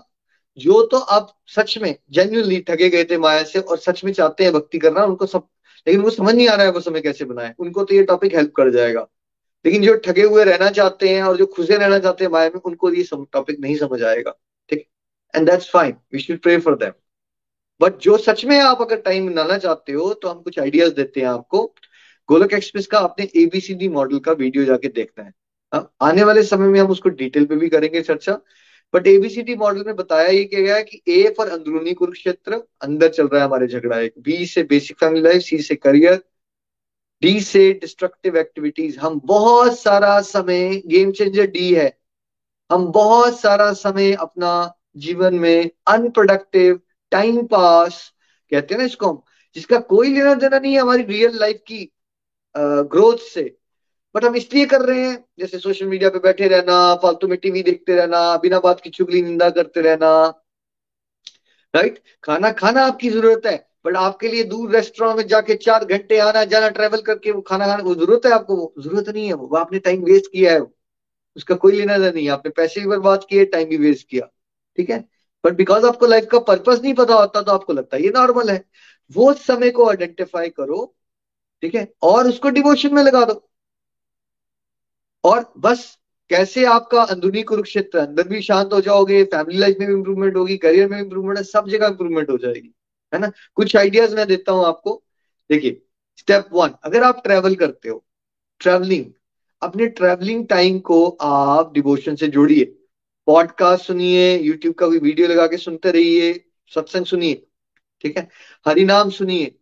जो 0.59 0.83
तो 0.87 0.99
आप 0.99 1.33
सच 1.47 1.77
में 1.79 1.95
जेन्यूनली 2.11 2.61
ठगे 2.61 2.89
गए 2.91 3.05
थे 3.05 3.19
माया 3.19 3.43
से 3.45 3.61
और 3.61 3.79
सच 3.79 4.05
में 4.05 4.13
चाहते 4.13 4.45
हैं 4.45 4.53
भक्ति 4.53 4.79
करना 4.79 5.05
उनको 5.05 5.27
सब 5.27 5.47
लेकिन 5.87 6.01
उनको 6.01 6.11
समझ 6.11 6.35
नहीं 6.35 6.49
आ 6.49 6.55
रहा 6.55 6.67
है 6.67 6.73
वो 6.73 6.81
समय 6.81 7.01
कैसे 7.01 7.25
बनाए 7.25 7.55
उनको 7.59 7.85
तो 7.85 7.95
ये 7.95 8.03
टॉपिक 8.05 8.35
हेल्प 8.37 8.53
कर 8.57 8.71
जाएगा। 8.71 9.07
लेकिन 9.65 9.83
जो 9.83 9.95
ठगे 9.97 10.23
हुए 10.23 10.45
रहना 10.45 10.71
चाहते 10.71 11.09
हैं 11.09 11.23
और 11.23 11.37
जो 11.37 11.47
खुशे 11.47 11.77
रहना 11.77 11.99
चाहते 11.99 12.25
हैं 12.25 12.31
माया 12.33 12.51
में 12.55 12.61
उनको 12.61 12.91
ये 12.93 13.05
टॉपिक 13.33 13.61
नहीं 13.61 13.77
समझ 13.77 14.03
आएगा। 14.03 14.31
ठीक? 14.71 14.87
And 15.35 15.51
that's 15.51 15.71
fine 15.71 15.97
we 16.13 16.19
should 16.21 16.39
pray 16.41 16.59
for 16.59 16.77
them 16.79 16.93
but 17.81 17.99
जो 17.99 18.17
सच 18.19 18.45
में 18.45 18.59
आप 18.61 18.83
अगर 18.83 19.01
टाइम 19.01 19.31
बनाना 19.31 19.59
चाहते 19.59 19.93
हो 19.93 20.13
तो 20.15 20.29
हम 20.29 20.41
कुछ 20.43 20.59
आइडियाज़ 20.59 20.93
देते 20.95 21.21
हैं 21.21 21.29
आपको। 21.29 21.65
गोलक 22.29 22.53
एक्सप्रेस 22.53 22.87
का 22.87 22.99
आपने 22.99 23.29
एबीसीडी 23.37 23.89
मॉडल 23.89 24.19
का 24.19 24.33
वीडियो 24.35 24.65
जाके 24.65 24.89
देखना 24.91 25.25
है 25.25 25.31
हाँ, 25.31 25.44
आने 25.75 26.25
वाले 26.25 26.43
समय 26.45 26.69
में 26.69 26.81
हम 26.81 26.91
उसको 26.91 27.09
डिटेल 27.11 27.45
पे 27.47 27.57
भी 27.57 27.69
करेंगे 27.69 28.03
चर्चा। 28.03 28.39
बट 28.95 29.07
एबीसीटी 29.07 29.55
मॉडल 29.57 29.85
में 29.85 29.97
बताया, 29.97 30.29
ये 30.29 30.45
क्या 30.45 30.61
गया 30.61 30.77
है 30.77 30.83
कि 30.83 31.01
ए 31.09 31.35
फॉर 31.37 31.49
अंदरूनी 31.49 31.93
कुरुक्षेत्र, 31.95 32.61
अंदर 32.83 33.09
चल 33.09 33.29
रहा 33.29 33.41
है 33.41 33.47
हमारे 33.47 33.67
झगड़ा 33.67 33.99
एक। 34.01 34.15
बी 34.19 34.47
से 34.47 34.63
बेसिक 34.65 34.99
फैमिली 34.99 35.23
लाइफ 35.23 35.43
सी 35.43 35.59
से 35.63 35.75
करियर 35.77 36.23
डी 37.23 37.41
से 37.41 37.73
डिस्ट्रक्टिव 37.73 38.37
एक्टिविटीज़ 38.37 38.99
हम 38.99 39.21
बहुत 39.25 39.79
सारा 39.79 40.21
समय 40.23 40.83
गेम 40.87 41.13
चेंजर 41.13 41.47
डी 41.47 41.73
है। 41.75 41.93
हम 42.71 42.87
बहुत 42.93 43.39
सारा 43.41 43.73
समय 43.73 44.13
अपना 44.13 44.51
जीवन 44.97 45.35
में 45.35 45.71
अनप्रोडक्टिव 45.89 46.81
टाइम 47.13 47.45
पास 47.47 48.13
कहते 48.53 48.75
हैं 48.75 48.79
ना 48.81 48.87
इसको 48.87 49.09
हम, 49.09 49.23
जिसका 49.57 49.79
कोई 49.81 50.13
लेना 50.15 50.35
देना 50.35 50.59
नहीं 50.59 50.73
है 50.75 50.81
हमारी 50.81 51.03
रियल 51.05 51.39
लाइफ 51.41 51.61
की 51.67 51.91
ग्रोथ 52.55 53.19
से। 53.25 53.43
बट 54.15 54.25
हम 54.25 54.37
इसलिए 54.37 54.67
कर 54.67 54.81
रहे 54.83 55.01
हैं, 55.01 55.25
जैसे 55.39 55.59
सोशल 55.59 55.87
मीडिया 55.87 56.11
पे 56.11 56.19
बैठे 56.21 56.49
रहना, 56.49 56.95
फालतू 56.95 57.29
में 57.29 57.37
टीवी 57.39 57.63
देखते 57.63 57.97
रहना, 57.97 58.37
बिना 58.37 58.61
बात 58.61 58.81
की 58.81 58.91
चुगली 58.91 59.23
निंदा 59.23 59.51
करते 59.51 59.81
रहना। 59.81 60.11
राइट 61.75 62.03
खाना 62.25 62.51
खाना 62.53 62.85
आपकी 62.87 63.11
ज़रूरत 63.11 63.47
है, 63.47 63.57
बट 63.87 63.97
आपके 63.97 64.29
लिए 64.29 64.45
दूर 64.45 64.71
रेस्टोरेंट 64.71 65.17
में 65.17 65.27
जाके 65.27 65.55
चार 65.57 65.85
घंटे 65.87 66.19
आना 66.21 66.45
जाना 66.47 66.69
ट्रेवल 66.71 67.01
करके 67.03 67.31
वो 67.31 67.41
खाना 67.43 67.67
खाने, 67.67 67.83
वो 67.83 67.95
ज़रूरत 67.95 68.27
है 68.27 68.33
आपको? 68.33 68.57
वो 68.57 68.75
ज़रूरत 68.79 69.09
नहीं 69.09 69.27
है 69.27 69.35
वो 69.35 69.57
आपने 69.57 69.79
टाइम 69.81 70.05
वेस्ट 70.05 70.31
किया 70.33 70.53
है 70.53 70.61
उसका 71.37 71.55
कोई 71.55 71.73
लेना 71.73 71.97
देना 71.99 72.11
नहीं 72.11 72.29
आपने 72.29 72.51
पैसे 72.53 72.81
भी 72.81 72.87
बर्बाद 72.87 73.25
किए 73.31 73.45
टाइम 73.45 73.69
भी 73.69 73.77
वेस्ट 73.79 74.09
किया। 74.09 74.27
ठीक 74.79 74.91
है? 74.91 74.99
बट 75.45 75.53
बिकॉज़ 75.53 75.87
आपको 75.87 76.07
लाइफ 76.07 76.27
का 76.33 76.39
पर्पज 76.41 76.83
नहीं 76.83 76.95
पता 76.95 77.15
होता 77.15 77.43
तो 77.43 77.53
आपको 77.53 77.73
लगता 77.73 77.97
है 77.97 78.03
ये 78.03 78.11
नॉर्मल 78.15 78.51
है। 78.51 78.65
वो 79.17 79.33
समय 79.35 79.71
को 79.71 79.89
आइडेंटिफाई 79.89 80.49
करो, 80.51 80.95
ठीक 81.63 81.75
है? 81.75 81.87
और 82.03 82.29
उसको 82.29 82.51
डिवोशन 82.51 82.95
में 82.95 83.03
लगा 83.03 83.25
दो। 83.25 83.35
और 85.25 85.53
बस 85.59 85.87
कैसे 86.31 86.65
आपका 86.65 87.03
अंदरूनी 87.03 87.43
कुरुक्षेत्र, 87.43 87.99
अंदर 87.99 88.29
भी 88.29 88.41
शांत 88.43 88.73
हो 88.73 88.81
जाओगे 88.81 89.23
फैमिली 89.25 89.59
लाइफ 89.59 89.77
में 89.81 89.89
भी 89.89 89.95
इंप्रूवमेंट 89.95 90.37
होगी 90.37 90.57
करियर 90.57 90.89
में 90.89 90.99
इंप्रूवमेंट 90.99 91.39
है, 91.39 91.45
सब 91.45 91.69
जगह 91.69 91.87
इंप्रूवमेंट 91.87 92.31
हो 92.31 92.37
जाएगी, 92.39 92.75
है 93.13 93.21
ना? 93.21 93.31
कुछ 93.55 93.77
आइडियाज़ 93.77 94.15
मैं 94.17 94.27
देता 94.29 94.53
हूँ 94.53 94.65
आपको। 94.67 95.03
देखिए 95.51 95.81
स्टेप 96.19 96.49
वन 96.53 96.75
अगर 96.85 97.03
आप 97.03 97.21
ट्रेवल 97.25 97.55
करते 97.55 97.89
हो 97.89 98.05
ट्रेवलिंग 98.61 99.05
अपने 99.63 99.87
ट्रेवलिंग 99.89 100.47
टाइम 100.49 100.79
को 100.81 101.07
आप 101.23 101.73
डिवोशन 101.75 102.17
से 102.17 102.29
जोड़िए। 102.29 102.65
पॉडकास्ट 103.29 103.87
सुनिए 103.87 104.37
यूट्यूब 104.39 104.75
का 104.75 104.87
भी 104.87 104.99
वीडियो 104.99 105.29
लगा 105.29 105.47
के 105.47 105.57
सुनते 105.57 105.91
रहिए, 105.91 106.33
सत्संग 106.73 107.05
सुनिए, 107.07 107.47
ठीक 108.05 108.19
है? 108.19 108.29
हरिनाम 108.67 109.11
सुनिए 109.11 109.55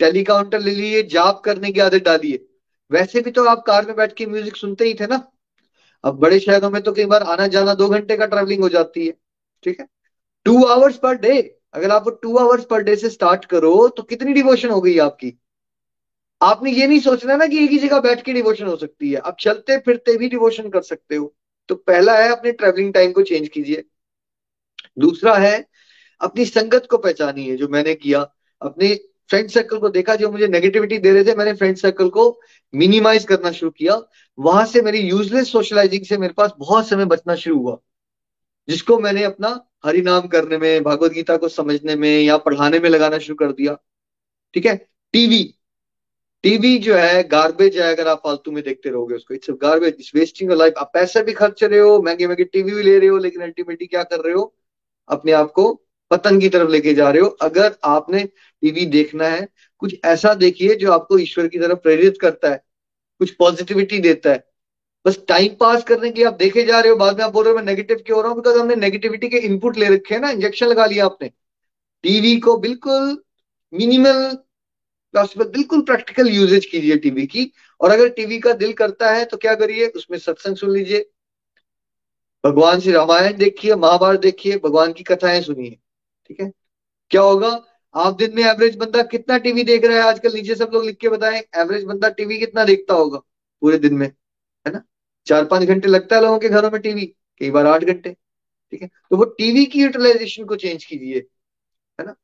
टेलीकाउंटर 0.00 0.60
ले 0.60 0.70
लिए 0.70 1.02
जाप 1.08 1.40
करने 1.44 1.72
की 1.72 1.80
आदत 1.80 2.04
डालिए। 2.04 2.46
वैसे 2.90 3.20
भी 3.20 3.30
तो 3.30 3.44
आप 3.46 3.62
कार 3.66 3.86
में 3.86 3.94
बैठ 3.96 4.12
के 4.12 4.26
म्यूज़िक 4.26 4.56
सुनते 4.56 4.84
ही 4.84 4.94
थे 4.94 5.06
ना। 5.06 5.22
अब 6.04 6.18
बड़े 6.18 6.38
शहरों 6.40 6.70
में 6.70 6.80
तो 6.82 6.92
कई 6.92 7.04
बार 7.06 7.22
आना 7.24 7.46
जाना 7.48 7.74
दो 7.74 7.88
घंटे 7.88 8.16
का 8.16 8.26
ट्रेवलिंग 8.26 8.62
हो 8.62 8.68
जाती 8.68 9.06
है, 9.06 9.12
ठीक 9.64 9.80
है? 9.80 9.86
टू 10.46 10.64
आवर्स 10.66 10.96
पर 10.98 11.14
डे 11.16 11.38
अगर 11.74 11.90
आप 11.90 12.08
टू 12.22 12.36
आवर्स 12.38 12.64
पर 12.64 12.82
डे 12.82 12.96
से 12.96 13.10
स्टार्ट 13.10 13.44
करो 13.44 13.88
तो 13.88 14.02
कितनी 14.04 14.32
डिवोशन 14.32 14.70
हो 14.70 14.80
गई 14.80 14.96
आपकी? 15.00 15.32
आपने 16.40 16.70
ये 16.72 16.86
नहीं 16.86 17.00
सोचना 17.00 17.36
ना 17.36 17.46
कि 17.46 17.64
एक 17.64 17.70
ही 17.70 17.78
जगह 17.78 18.00
बैठ 18.00 18.22
के 18.24 18.32
डिवोशन 18.32 18.66
हो 18.66 18.76
सकती 18.76 19.10
है। 19.12 19.18
आप 19.18 19.36
चलते 19.40 19.76
फिरते 19.78 20.16
भी 20.16 20.28
डिवोशन 20.28 20.68
कर 20.70 20.82
सकते 20.82 21.16
हो। 21.16 21.34
तो 21.68 21.74
पहला 21.76 22.16
है 22.18 22.28
अपने 22.30 22.52
ट्रेवलिंग 22.52 22.92
टाइम 22.94 23.12
को 23.12 23.22
चेंज 23.22 23.48
कीजिए। 23.48 23.84
दूसरा 24.98 25.34
है 25.36 25.66
अपनी 26.20 26.44
संगत 26.46 26.86
को 26.90 26.98
पहचानिए, 26.98 27.56
जो 27.56 27.68
मैंने 27.68 27.94
किया। 27.94 28.20
अपने 28.62 28.94
फ्रेंड 29.30 29.48
सर्कल 29.50 29.78
को 29.78 29.88
देखा, 29.88 30.14
जो 30.14 30.30
मुझे 30.30 30.46
नेगेटिविटी 30.48 30.98
दे 30.98 31.12
रहे 31.12 31.24
थे, 31.24 31.34
मैंने 31.34 31.52
फ्रेंड 31.54 31.76
सर्कल 31.76 32.08
को 32.08 32.40
मिनिमाइज 32.74 33.24
करना 33.24 33.50
शुरू 33.52 33.70
किया। 33.70 34.00
वहाँ 34.38 34.64
से 34.66 34.82
मेरी 34.82 34.98
यूजलेस 35.00 35.52
सोशलाइजिंग 35.52 36.04
से 36.04 36.18
मेरे 36.18 36.32
पास 36.32 36.52
बहुत 36.58 36.88
समय 36.88 37.04
बचना 37.04 37.34
शुरू 37.36 37.58
हुआ, 37.58 37.78
जिसको 38.68 38.98
मैंने 38.98 39.22
अपना 39.24 39.48
हरि 39.84 40.02
नाम 40.02 40.26
करने 40.28 40.58
में 40.58 40.82
भगवत 40.82 41.12
गीता 41.12 41.36
को 41.36 41.48
समझने 41.48 41.96
में 41.96 42.22
या 42.22 42.36
पढ़ाने 42.38 42.78
में 42.78 42.88
लगाना 42.90 43.18
शुरू 43.18 43.36
कर 43.36 43.52
दिया। 43.52 43.76
ठीक 44.54 44.66
है? 44.66 44.76
टीवी 45.14 45.42
टीवी 46.44 46.78
जो 46.78 46.94
है 46.94 47.22
गार्बेज 47.28 47.76
है, 47.78 47.92
अगर 47.94 48.08
आप 48.08 48.20
फालतू 48.24 48.50
में 48.50 48.62
देखते 48.64 48.90
रहोगे 48.90 49.14
उसको। 49.14 49.34
It's 49.34 49.50
garbage 49.62 49.96
it's 49.98 50.12
wasting 50.14 50.50
life 50.52 50.74
आप 50.78 50.90
पैसे 50.94 51.22
भी 51.22 51.32
खर्च 51.32 51.62
रहे 51.64 51.78
हो 51.78 52.00
महँगे 52.02 52.26
महँगे 52.26 52.44
टीवी 52.44 52.72
भी 52.72 52.82
ले 52.82 52.98
रहे 52.98 53.08
हो, 53.08 53.18
लेकिन 53.18 53.42
अल्टीमेटली 53.42 53.86
क्या 53.86 54.02
कर 54.04 54.20
रहे 54.20 54.34
हो? 54.34 54.54
अपने 55.08 55.32
आप 55.32 55.50
को 55.52 55.64
पतन 56.10 56.40
की 56.40 56.48
तरफ़ 56.48 56.70
लेके 56.70 56.94
जा 56.94 57.10
रहे 57.10 57.22
हो। 57.22 57.28
अगर 57.42 57.76
आपने 57.84 58.24
टीवी 58.62 58.86
देखना 58.86 59.28
है, 59.28 59.48
कुछ 59.78 59.96
ऐसा 60.04 60.34
देखिए 60.34 60.74
जो 60.74 60.92
आपको 60.92 61.18
ईश्वर 61.18 61.48
की 61.48 61.58
तरफ़ 61.58 61.78
प्रेरित 61.78 62.18
करता 62.20 62.50
है, 62.50 62.62
कुछ 63.20 63.30
पॉजिटिविटी 63.30 63.98
देता 63.98 64.30
है। 64.30 64.44
बस 65.06 65.18
टाइम 65.28 65.54
पास 65.60 65.84
करने 65.84 66.10
के 66.10 66.18
लिए 66.18 66.26
आप 66.26 66.34
देखे 66.34 66.62
जा 66.62 66.80
रहे 66.80 66.90
हो, 66.90 66.96
बाद 66.96 67.18
में 67.18 67.24
आप 67.24 67.32
बोल 67.32 67.44
रहे 67.44 67.52
हो, 67.52 67.58
मैं 67.58 67.64
नेगेटिव 67.64 68.02
क्यों 68.06 68.16
हो 68.16 68.22
रहा 68.22 68.32
हूँ? 68.32 68.38
बिकॉज़ 68.38 68.58
हमने 68.58 68.74
नेगेटिविटी 68.74 69.28
के 69.28 69.36
इनपुट 69.36 69.76
ले 69.78 69.88
रखे 69.88 70.14
हैं 70.14 70.20
ना 70.22 70.30
इंजेक्शन 70.30 70.66
लगा 70.66 70.86
लिया 70.86 71.04
आपने। 71.04 71.30
टीवी 72.04 72.36
को 72.40 72.56
बिल्कुल 72.56 73.22
मिनिमल 73.72 74.38
बिल्कुल 75.14 75.80
प्रैक्टिकल 75.80 76.28
यूजेज 76.28 76.66
कीजिए 76.66 76.96
टीवी 76.96 77.26
की। 77.26 77.52
और 77.80 77.90
अगर 77.90 78.08
टीवी 78.08 78.38
का 78.38 78.52
दिल 78.52 78.72
करता 78.72 79.10
है 79.10 79.24
तो 79.24 79.36
क्या 79.36 79.54
करिए, 79.54 79.86
उसमें 79.86 80.18
सत्संग 80.18 80.56
सुन 80.56 80.72
लीजिए। 80.72 81.10
भगवान 82.44 82.80
श्री 82.80 82.92
रामायण 82.92 83.36
देखिए, 83.36 83.74
महाभारत 83.74 84.20
देखिए, 84.20 84.56
भगवान 84.56 84.92
की 84.92 85.02
कथाएँ 85.02 85.40
सुनिए। 85.42 85.78
ठीक 86.30 86.40
है? 86.40 86.50
क्या 87.10 87.22
होगा? 87.22 87.48
आप 87.94 88.16
दिन 88.16 88.34
में 88.36 88.42
एवरेज 88.44 88.76
बंदा 88.76 89.02
कितना 89.04 89.36
टीवी 89.38 89.62
देख 89.64 89.84
रहा 89.84 89.96
है? 89.96 90.02
आजकल 90.04 90.32
नीचे 90.34 90.54
सब 90.54 90.70
लोग 90.74 90.84
लिख 90.84 90.96
के 90.98 91.08
बताएँ 91.08 91.40
एवरेज 91.56 91.84
बंदा 91.84 92.08
टीवी 92.10 92.38
कितना 92.38 92.64
देखता 92.64 92.94
होगा 92.94 93.18
पूरे 93.62 93.78
दिन 93.78 93.94
में, 93.94 94.06
है 94.06 94.72
ना? 94.72 94.82
चार 95.26 95.44
पाँच 95.44 95.62
घंटे 95.64 95.88
लगता 95.88 96.16
है 96.16 96.22
लोगों 96.22 96.38
के 96.38 96.48
घरों 96.48 96.70
में 96.70 96.80
टीवी 96.82 97.06
कई 97.40 97.50
बार 97.50 97.66
आठ 97.66 97.84
घंटे, 97.84 98.10
ठीक 98.72 98.82
है? 98.82 98.88
तो 98.88 99.16
वो 99.16 99.24
टीवी 99.38 99.64
की 99.66 99.82
यूटिलाइजेशन 99.82 100.44
को 100.44 100.56
चेंज 100.56 100.84
कीजिए, 100.84 101.18
है 101.98 102.06
ना? 102.06 102.14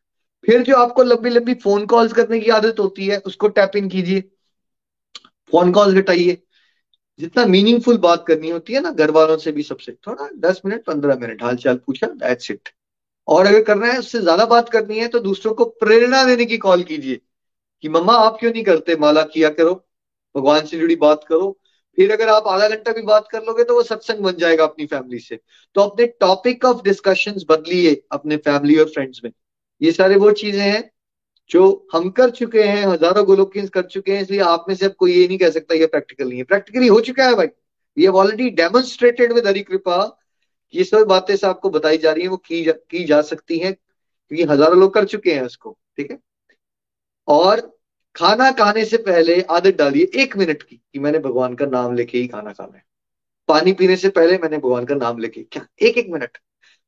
फिर 0.45 0.63
जो 0.63 0.77
आपको 0.77 1.03
लंबी 1.03 1.31
लंबी 1.31 1.55
फ़ोन 1.57 1.87
कॉल्स 1.87 2.13
करने 2.13 2.41
की 2.41 2.51
आदत 2.51 2.81
होती 2.81 3.07
है, 3.07 3.19
उसको 3.19 3.49
टैप 3.49 3.77
इन 3.77 3.89
कीजिए। 3.89 4.21
फ़ोन 5.51 5.73
कॉल्स 5.73 5.95
घटाइए 5.95 6.43
जितना 7.21 7.45
मीनिंगफुल 7.47 7.99
बात 7.99 8.25
करनी 8.29 8.51
होती 8.51 8.73
है 8.73 8.81
ना, 8.81 8.91
घर 8.91 9.11
वालों 9.11 9.37
से 9.39 9.53
भी 9.53 9.63
सबसे। 9.63 9.93
थोड़ा 10.07 10.29
दस 10.39 10.61
मिनट, 10.67 10.85
पंद्रह 10.85 11.17
मिनट 11.17 11.43
हाल 11.43 11.57
चाल 11.57 11.77
पूछा 11.87 12.07
दैट्स 12.07 12.51
इट 12.51 12.69
और 13.29 13.47
अगर 13.47 13.63
करना 13.63 13.87
है, 13.87 13.99
उससे 13.99 14.21
ज़्यादा 14.21 14.45
बात 14.47 14.69
करनी 14.69 14.99
है 14.99 15.09
तो 15.09 15.19
दूसरों 15.21 15.53
को 15.55 15.65
प्रेरणा 15.81 16.25
देने 16.25 16.45
की 16.45 16.59
कॉल 16.59 16.83
कीजिए 16.85 17.21
कि, 17.85 17.89
मम्मा, 17.89 18.13
आप 18.15 18.37
क्यों 18.41 18.53
नहीं 18.53 18.65
करते? 18.65 18.97
माला 18.97 19.23
किया 19.25 19.49
करो, 19.51 19.75
भगवान 20.35 20.67
से 20.67 20.79
जुड़ी 20.79 20.97
बात 20.97 21.25
करो। 21.25 21.57
फिर 21.99 22.13
अगर 22.13 22.29
आप 22.29 22.47
आधा 22.49 22.69
घंटा 22.69 22.93
भी 22.93 23.03
बात 23.03 23.29
कर 23.33 23.43
लोगे 23.45 23.65
तो 23.65 23.75
वो 23.75 23.83
सत्संग 23.83 24.19
बन 24.21 24.33
जाएगा 24.39 24.65
अपनी 24.65 24.87
फैमिली 24.87 25.19
से। 25.19 25.39
तो 25.77 25.81
अपने 25.81 26.07
टॉपिक 26.21 26.65
ऑफ़ 26.65 26.83
डिस्कशंस 26.85 27.45
बदलिए 27.49 27.95
अपने 28.13 28.37
फैमिली 28.39 28.77
और 28.77 28.89
फ्रेंड्स 28.89 29.21
में। 29.25 29.31
ये 29.81 29.93
सारे 29.93 30.17
वो 30.17 30.31
चीज़ें 30.33 30.61
हैं 30.63 30.91
जो 31.51 31.89
हम 31.93 32.09
कर 32.11 32.31
चुके 32.31 32.63
हैं, 32.63 32.87
हज़ारों 32.87 33.25
गोलोकियंस 33.27 33.69
कर 33.71 33.83
चुके 33.85 34.13
हैं, 34.13 34.23
इसलिए 34.23 34.41
आप 34.43 34.65
में 34.69 34.75
से 34.75 34.87
अब 34.87 34.95
कोई 34.95 35.13
ये 35.13 35.27
नहीं 35.29 35.39
कह 35.39 35.51
सकता, 35.51 35.75
ये 35.75 35.87
प्रैक्टिकल 35.87 36.29
नहीं 36.29 36.39
है। 36.39 36.45
प्रैक्टिकली 36.45 36.87
हो 36.89 37.01
चुका 37.01 37.25
है 37.25 37.35
भाई। 37.35 37.49
ये 37.97 38.07
ऑलरेडी 38.09 38.51
डेमोन्स्ट्रेटेड 38.53 39.33
विद 39.33 39.47
हरी 39.47 39.61
कृपा 39.63 39.97
ये 40.75 40.85
सब 40.85 41.07
बातें 41.09 41.37
से 41.37 41.47
आपको 41.47 41.71
बताई 41.71 41.99
जा 41.99 42.13
रही 42.13 42.23
है 42.23 42.29
वो 42.29 42.37
की 42.37 42.63
जा, 42.65 42.73
की 42.73 43.05
जा 43.05 43.21
सकती 43.23 43.59
हैं 43.59 43.73
क्योंकि 43.75 44.45
हज़ारों 44.45 44.79
लोग 44.79 44.93
कर 44.95 45.05
चुके 45.05 45.35
हैं 45.35 45.43
उसको 45.43 45.77
ठीक 45.97 46.11
है? 46.11 46.19
और 47.29 47.61
खाना 48.15 48.51
खाने 48.51 48.85
से 48.85 48.97
पहले 48.97 49.41
आदत 49.51 49.77
डालिए 49.77 50.11
एक 50.15 50.37
मिनट 50.37 50.63
की 50.63 50.77
कि 50.77 50.99
मैंने 50.99 51.19
भगवान 51.19 51.55
का 51.55 51.67
नाम 51.67 51.95
लेके 51.95 52.19
ही 52.19 52.27
खाना 52.29 52.53
खाना 52.53 52.77
है। 52.77 52.85
पानी 53.49 53.73
पीने 53.73 53.97
से 53.97 54.09
पहले 54.09 54.39
मैंने 54.39 54.59
भगवान 54.59 54.85
का 54.85 54.95
नाम 54.95 55.19
लेके 55.19 55.43
क्या? 55.43 55.67
एक 55.83 55.99
एक 55.99 56.09
मिनट। 56.11 56.39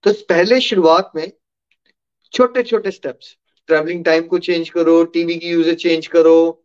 तो 0.04 0.12
पहले 0.28 0.60
शुरुआत 0.60 1.12
में 1.16 1.30
छोटे 2.32 2.62
छोटे 2.62 2.90
स्टेप्स 2.90 3.36
ट्रेवलिंग 3.68 4.04
टाइम 4.04 4.26
को 4.26 4.38
चेंज 4.38 4.68
करो 4.70 5.02
टीवी 5.04 5.36
की 5.36 5.48
यूजेज 5.48 5.82
चेंज 5.82 6.06
करो 6.06 6.64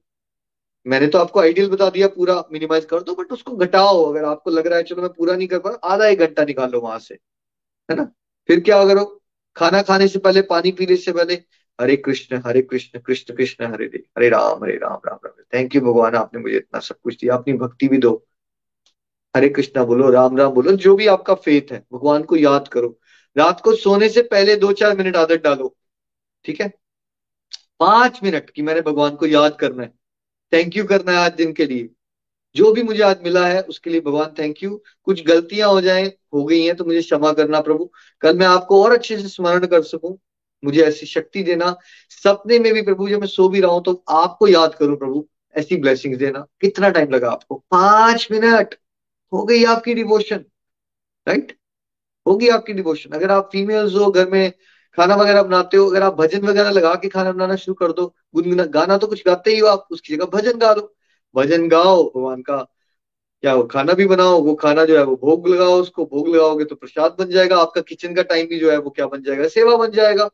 मैंने 0.86 1.08
तो 1.08 1.18
आपको 1.18 1.40
आइडियल 1.40 1.70
बता 1.70 1.90
दिया, 1.90 2.08
पूरा 2.08 2.44
मिनिमाइज 2.52 2.86
कर 2.86 3.04
दो 3.04 3.14
बट 3.16 3.32
उसको 3.32 3.56
घटाओ। 3.58 4.04
अगर 4.04 4.26
आपको 4.26 4.52
लग 4.52 4.68
रहा 4.68 4.78
है, 4.78 4.84
चलो 4.84 5.02
मैं 5.02 5.12
पूरा 5.12 5.36
नहीं 5.36 5.48
कर 5.48 5.60
पा 5.60 5.70
आधा 5.86 6.08
एक 6.08 6.20
घंटा 6.20 6.44
निकालो 6.46 6.80
वहाँ 6.82 7.00
से, 7.00 7.16
है 7.90 7.96
ना? 7.96 8.04
फिर 8.50 8.60
क्या 8.60 8.84
करो 8.86 9.06
खाना 9.56 9.82
खाने 9.82 10.08
से 10.08 10.20
पहले, 10.20 10.42
पानी 10.44 10.72
पीने 10.72 10.96
से 10.98 11.12
पहले, 11.12 11.34
हरे 11.80 11.96
कृष्ण 11.98 12.42
हरे 12.46 12.62
कृष्ण 12.62 13.00
कृष्ण 13.00 13.36
कृष्ण, 13.36 13.66
हरे 13.66 13.86
हरे 13.86 14.04
हरे 14.18 14.30
राम 14.30 14.64
हरे 14.64 14.76
राम 14.78 15.00
राम 15.08 15.20
राम। 15.26 15.44
थैंक 15.54 15.76
यू 15.76 15.82
भगवान, 15.82 16.16
आपने 16.16 16.42
मुझे 16.42 16.56
इतना 16.58 16.80
सब 16.80 17.00
कुछ 17.04 17.20
दिया। 17.22 17.36
अपनी 17.36 17.54
भक्ति 17.54 17.88
भी 17.88 17.98
दो। 17.98 18.12
हरे 19.36 19.50
कृष्णा 19.50 19.84
बोलो, 19.84 20.10
राम 20.10 20.38
राम 20.38 20.52
बोलो, 20.52 20.72
जो 20.74 20.96
भी 20.96 21.08
आपका 21.08 21.34
फेथ 21.36 21.72
है, 21.72 21.84
भगवान 21.94 22.24
को 22.24 22.36
याद 22.36 22.68
करो। 22.68 22.98
रात 23.36 23.62
को 23.62 23.76
सोने 23.76 24.10
से 24.10 24.22
पहले 24.24 24.56
दो 24.56 24.72
चार 24.74 24.98
मिनट 24.98 25.16
आदत 25.16 25.44
डालो, 25.44 25.76
ठीक 26.46 26.62
है? 26.62 26.68
पाँच 27.80 28.20
मिनट 28.24 28.50
की 28.50 28.62
मैंने 28.62 28.82
भगवान 28.82 29.16
को 29.16 29.26
याद 29.26 29.56
करना 29.56 29.84
है। 29.84 29.94
थैंक 30.54 30.78
यू 30.78 30.86
करना 30.86 31.12
है 31.12 31.18
आज 31.18 31.34
दिन 31.34 31.54
के 31.54 31.66
लिए। 31.66 31.90
जो 32.56 32.72
भी 32.74 32.84
मुझे 32.84 33.02
आज 33.04 33.22
मिला 33.24 33.46
है, 33.48 33.62
उसके 33.62 33.90
लिए 33.90 34.02
भगवान 34.02 34.34
थैंक 34.40 34.64
यू 34.64 34.82
कुछ 35.04 35.24
गलतियाँ 35.26 35.70
हो 35.70 35.82
जाए, 35.82 36.06
हो 36.34 36.44
गई 36.46 36.64
हैं 36.64 36.76
तो 36.76 36.86
मुझे 36.86 37.02
क्षमा 37.02 37.32
करना 37.34 37.62
प्रभु। 37.62 37.90
कल 38.22 38.38
मैं 38.38 38.48
आपको 38.48 38.84
और 38.84 38.94
अच्छे 38.94 39.18
से 39.18 39.28
स्मरण 39.28 39.66
कर 39.66 39.82
सकूँ। 39.84 40.18
मुझे 40.64 40.82
ऐसी 40.82 41.06
शक्ति 41.06 41.44
देना। 41.44 41.76
सपने 42.10 42.60
में 42.60 42.74
भी 42.74 42.82
प्रभु, 42.82 43.08
जब 43.10 43.20
मैं 43.22 43.28
सो 43.28 43.48
भी 43.50 43.62
रहा 43.62 43.72
हूँ 43.72 43.84
तो 43.84 44.04
आपको 44.10 44.48
याद 44.48 44.76
करूँ 44.76 44.98
प्रभु। 44.98 45.28
ऐसी 45.56 45.78
ब्लेसिंग्स 45.78 46.18
देना। 46.20 46.46
कितना 46.62 46.90
टाइम 46.90 47.10
लगा 47.10 47.32
आपको? 47.32 47.56
पाँच 47.72 48.28
मिनट। 48.32 48.76
हो 49.34 49.44
गई 49.46 49.64
आपकी 49.64 49.94
डिवोशन 49.94 50.46
राइट 51.28 51.58
होगी 52.26 52.48
आपकी 52.48 52.74
डिवोशन 52.74 53.10
अगर 53.10 53.32
आप 53.32 53.50
फीमेल्स 53.52 53.96
हो, 53.96 54.12
घर 54.12 54.30
में 54.30 54.52
खाना 54.98 55.16
वगैरह 55.16 55.44
बनाते 55.44 55.78
हो, 55.78 55.86
अगर 55.90 56.04
आप 56.04 56.14
भजन 56.14 56.46
वगैरह 56.48 56.70
लगा 56.70 56.94
के 56.96 57.10
खाना 57.10 57.32
बनाना 57.32 57.56
शुरू 57.56 57.74
कर 57.76 57.92
दो, 57.92 58.14
गुनगुना, 58.36 58.66
गाना 58.66 58.98
तो 58.98 59.08
कुछ 59.08 59.24
गाते 59.26 59.52
ही 59.52 59.60
हो 59.60 59.68
आप, 59.68 59.88
उसकी 59.92 60.16
जगह 60.16 60.26
भजन 60.38 60.58
गा 60.58 60.74
लो 60.74 60.94
भजन 61.36 61.68
गाओ 61.70 62.04
भगवान 62.06 62.42
का, 62.42 62.58
क्या 63.44 63.54
वो 63.56 63.64
खाना 63.64 63.94
भी 63.94 64.06
बनाओ, 64.08 64.42
वो 64.42 64.54
खाना 64.56 64.86
जो 64.86 64.98
है 64.98 65.04
वो 65.04 65.16
भोग 65.16 65.48
लगाओ 65.48 65.80
उसको, 65.82 66.06
भोग 66.06 66.28
लगाओगे 66.36 66.66
तो 66.66 66.76
प्रसाद 66.76 67.16
बन 67.20 67.30
जाएगा, 67.30 67.58
आपका 67.58 67.82
किचन 67.82 68.14
का 68.16 68.22
टाइम 68.22 68.48
भी 68.48 68.60
जो 68.60 68.72
है 68.72 68.78
वो 68.78 68.90
क्या 68.90 69.08
बन 69.08 69.24
जाएगा, 69.24 69.48
सेवा 69.48 69.76
बन 69.78 69.92
जाएगा। 69.92 70.30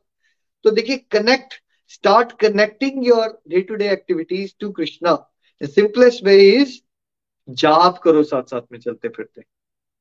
तो 0.65 0.71
देखिए 0.71 0.97
connect 1.11 1.53
start 1.87 2.31
connecting 2.39 3.07
your 3.07 3.27
day 3.47 3.61
to 3.61 3.75
day 3.75 3.89
activities 3.89 4.53
to 4.59 4.71
Krishna 4.71 5.15
simplest 5.61 6.23
way 6.23 6.37
is 6.51 6.79
जाप 7.49 7.97
करो 7.97 8.23
साथ 8.23 8.43
साथ 8.43 8.61
में 8.71 8.79
चलते 8.79 9.09
फिरते 9.09 9.41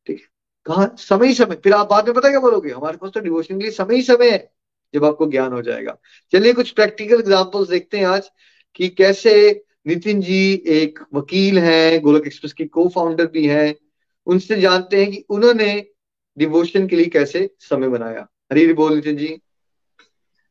ठीक 0.06 0.20
है? 0.20 0.26
कहा, 0.66 0.86
समय 0.98 1.34
समय। 1.34 1.54
फिर 1.54 1.72
आप 1.72 1.88
बाद 1.90 2.06
में 2.06 2.14
पता 2.14 2.28
क्या 2.28 2.40
बोलोगे? 2.40 2.70
हमारे 2.70 2.96
पास 2.96 3.10
तो 3.10 3.20
डिवोशन 3.20 3.58
के 3.58 3.62
लिए 3.62 3.72
समय 3.72 3.94
ही 3.94 4.02
समय 4.02 4.30
है, 4.30 4.50
जब 4.94 5.04
आपको 5.04 5.26
ज्ञान 5.26 5.52
हो 5.52 5.62
जाएगा। 5.62 5.96
चलिए 6.32 6.52
कुछ 6.52 6.70
प्रैक्टिकल 6.70 7.18
एग्जाम्पल्स 7.18 7.68
देखते 7.68 7.98
हैं 7.98 8.06
आज, 8.06 8.30
कि 8.74 8.88
कैसे 8.88 9.64
नितिन 9.86 10.20
जी 10.20 10.64
एक 10.66 10.98
वकील 11.14 11.58
हैं, 11.58 12.00
गोलक 12.00 12.26
एक्सप्रेस 12.26 12.52
की 12.52 12.64
को 12.64 12.88
फाउंडर 12.88 13.26
भी 13.26 13.46
हैं। 13.46 13.74
उनसे 14.26 14.60
जानते 14.60 15.02
हैं 15.02 15.10
कि 15.12 15.24
उन्होंने 15.30 15.86
डिवोशन 16.38 16.86
के 16.86 16.96
लिए 16.96 17.06
कैसे 17.06 17.50
समय 17.60 17.88
बनाया। 17.88 18.26
हरी 18.52 18.72
बोल 18.72 18.94
नितिन 18.94 19.16
जी। 19.16 19.40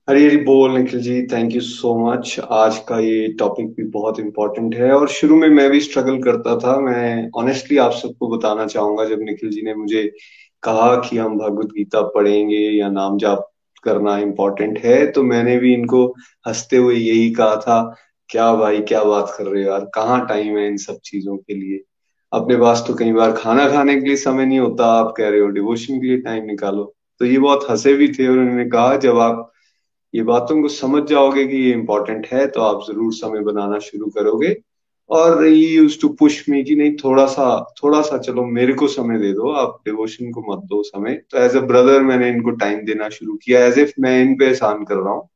हरी 0.07 0.23
हरी 0.25 0.37
बोल 0.37 0.71
Nikhil 0.71 0.99
ji 1.01 1.15
thank 1.27 1.55
you 1.55 1.61
so 1.61 1.93
much 1.99 2.35
आज 2.51 2.77
का 2.87 2.99
ये 2.99 3.27
टॉपिक 3.39 3.65
भी 3.67 3.83
बहुत 3.91 4.19
इम्पोर्टेंट 4.19 4.75
है 4.75 4.91
और 4.91 5.07
शुरू 5.09 5.35
में 5.35 5.47
मैं 5.49 5.69
भी 5.69 5.79
स्ट्रगल 5.79 6.21
करता 6.23 6.55
था। 6.59 6.79
मैं 6.79 7.29
ऑनेस्टली 7.37 7.77
आप 7.77 7.91
सबको 7.91 8.27
बताना 8.27 8.65
चाहूँगा, 8.65 9.05
जब 9.05 9.21
निखिल 9.21 9.49
जी 9.49 9.61
ने 9.61 9.73
मुझे 9.75 10.03
कहा 10.63 10.95
कि 10.99 11.17
हम 11.17 11.37
भगवत 11.37 11.71
गीता 11.71 12.01
पढ़ेंगे 12.15 12.59
या 12.77 12.89
नाम 12.89 13.17
जाप 13.17 13.49
करना 13.83 14.17
इम्पोर्टेंट 14.19 14.79
है 14.79 15.05
तो 15.11 15.23
मैंने 15.23 15.57
भी 15.57 15.73
इनको 15.73 16.05
हँसते 16.47 16.77
हुए 16.77 16.95
यही 16.95 17.29
कहा 17.31 17.55
था, 17.57 17.81
क्या 18.29 18.53
भाई, 18.55 18.79
क्या 18.83 19.03
बात 19.03 19.35
कर 19.37 19.45
रहे 19.45 19.63
हो 19.63 19.69
यार? 19.71 19.85
कहाँ 19.95 20.25
टाइम 20.27 20.57
है 20.57 20.67
इन 20.67 20.77
सब 20.77 20.99
चीज़ों 21.05 21.37
के 21.37 21.55
लिए? 21.55 21.81
अपने 22.31 22.57
पास 22.57 22.83
तो 22.87 22.93
कई 22.93 23.11
बार 23.11 23.31
खाना 23.33 23.69
खाने 23.71 23.95
के 23.95 24.07
लिए 24.07 24.15
समय 24.15 24.45
नहीं 24.45 24.59
होता, 24.59 24.85
आप 24.85 25.13
कह 25.17 25.29
रहे 25.29 25.39
हो 25.39 25.47
डिवोशन 25.49 25.99
के 25.99 26.07
लिए 26.07 26.17
टाइम 26.21 26.45
निकालो। 26.45 26.93
तो 27.21 27.25
ये 27.25 27.37
बहुत 27.39 27.69
हंसे 27.71 27.93
भी 27.93 28.07
थे 28.09 28.27
और 28.27 28.37
उन्होंने 28.37 28.65
कहा, 28.69 28.95
जब 28.97 29.19
आप 29.19 29.51
ये 30.13 30.23
बातों 30.23 30.61
को 30.61 30.67
समझ 30.69 31.03
जाओगे 31.09 31.45
कि 31.47 31.57
ये 31.57 31.71
इंपॉर्टेंट 31.73 32.27
है 32.27 32.45
तो 32.47 32.61
आप 32.61 32.83
ज़रूर 32.87 33.13
समय 33.13 33.41
बनाना 33.43 33.79
शुरू 33.81 34.07
करोगे। 34.11 34.55
और 35.09 35.45
यूज़ 35.45 35.99
टू 36.01 36.07
पुश 36.19 36.43
मी 36.49 36.63
कि 36.63 36.75
नहीं 36.75 36.95
थोड़ा 36.95 37.25
सा 37.27 37.45
थोड़ा 37.77 38.01
सा 38.01 38.17
चलो 38.17 38.45
मेरे 38.47 38.73
को 38.73 38.87
समय 38.87 39.19
दे 39.19 39.31
दो, 39.33 39.51
आप 39.51 39.79
डिवोशन 39.85 40.31
को 40.31 40.41
मत 40.51 40.63
दो 40.65 40.81
समय। 40.83 41.15
तो 41.31 41.37
एज 41.37 41.55
अ 41.55 41.59
ब्रदर 41.61 42.01
मैंने 42.03 42.29
इनको 42.29 42.51
टाइम 42.57 42.83
देना 42.85 43.09
शुरू 43.09 43.35
किया 43.43 43.65
एज 43.65 43.79
इफ़ 43.79 43.93
मैं 43.99 44.21
इन 44.21 44.35
पे 44.37 44.45
एहसान 44.45 44.83
कर 44.83 44.95
रहा 44.95 45.13
हूँ। 45.13 45.29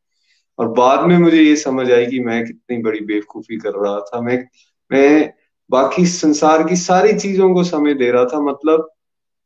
और 0.59 0.67
बाद 0.73 1.05
में 1.07 1.17
मुझे 1.17 1.41
ये 1.41 1.55
समझ 1.57 1.91
आई 1.91 2.05
कि 2.05 2.19
मैं 2.21 2.43
कितनी 2.45 2.77
बड़ी 2.83 2.99
बेवकूफ़ी 3.01 3.57
कर 3.57 3.73
रहा 3.77 3.99
था, 3.99 4.21
मैं 4.21 4.45
मैं 4.91 5.33
बाकी 5.69 6.05
संसार 6.07 6.63
की 6.67 6.75
सारी 6.77 7.13
चीज़ों 7.15 7.53
को 7.53 7.63
समय 7.63 7.93
दे 7.93 8.09
रहा 8.11 8.25
था 8.25 8.41
मतलब 8.41 8.89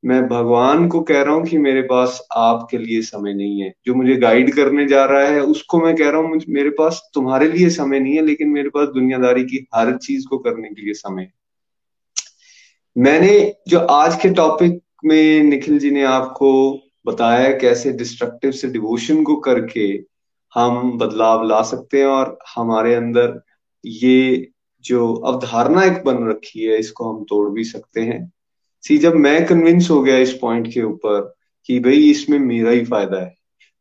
मैं 0.05 0.27
भगवान 0.27 0.87
को 0.87 1.01
कह 1.01 1.21
रहा 1.21 1.33
हूँ 1.33 1.45
कि 1.45 1.57
मेरे 1.57 1.81
पास 1.81 2.27
आपके 2.31 2.77
लिए 2.77 3.01
समय 3.01 3.33
नहीं 3.33 3.61
है। 3.61 3.73
जो 3.85 3.93
मुझे 3.95 4.15
गाइड 4.15 4.53
करने 4.55 4.85
जा 4.85 5.05
रहा 5.05 5.27
है, 5.27 5.41
उसको 5.41 5.79
मैं 5.79 5.95
कह 5.95 6.09
रहा 6.09 6.21
हूँ 6.21 6.41
मेरे 6.49 6.69
पास 6.69 7.01
तुम्हारे 7.13 7.47
लिए 7.47 7.69
समय 7.69 7.99
नहीं 7.99 8.15
है, 8.15 8.21
लेकिन 8.21 8.49
मेरे 8.49 8.69
पास 8.69 8.87
दुनियादारी 8.87 9.43
की 9.43 9.67
हर 9.75 9.97
चीज़ 9.97 10.27
को 10.27 10.37
करने 10.37 10.69
के 10.69 10.81
लिए 10.81 10.93
समय 10.93 11.23
है। 11.23 11.33
मैंने 12.97 13.55
जो 13.67 13.79
आज 13.79 14.21
के 14.21 14.29
टॉपिक 14.29 14.81
में 15.05 15.43
निखिल 15.43 15.79
जी 15.79 15.91
ने 15.91 16.03
आपको 16.03 16.51
बताया 17.05 17.51
कैसे 17.57 17.91
डिस्ट्रक्टिव 17.91 18.51
से 18.51 18.67
डिवोशन 18.67 19.23
को 19.23 19.35
करके 19.35 19.87
हम 20.55 20.97
बदलाव 20.97 21.43
ला 21.43 21.61
सकते 21.61 21.99
हैं 21.99 22.05
और 22.05 22.37
हमारे 22.55 22.95
अंदर 22.95 23.41
ये 23.85 24.47
जो 24.85 25.13
अवधारणा 25.13 25.83
एक 25.83 26.03
बन 26.03 26.27
रखी 26.29 26.63
है, 26.63 26.77
इसको 26.77 27.13
हम 27.13 27.23
तोड़ 27.23 27.49
भी 27.49 27.63
सकते 27.63 28.01
हैं। 28.01 28.31
सी 28.85 28.97
जब 28.97 29.15
मैं 29.15 29.45
कन्विंस 29.45 29.89
हो 29.91 30.01
गया 30.01 30.17
इस 30.17 30.33
पॉइंट 30.33 30.67
के 30.73 30.81
ऊपर 30.81 31.33
कि 31.69 31.79
भाई 31.79 32.09
इसमें 32.09 32.37
मेरा 32.39 32.71
ही 32.71 32.83
फ़ायदा 32.85 33.19
है, 33.19 33.33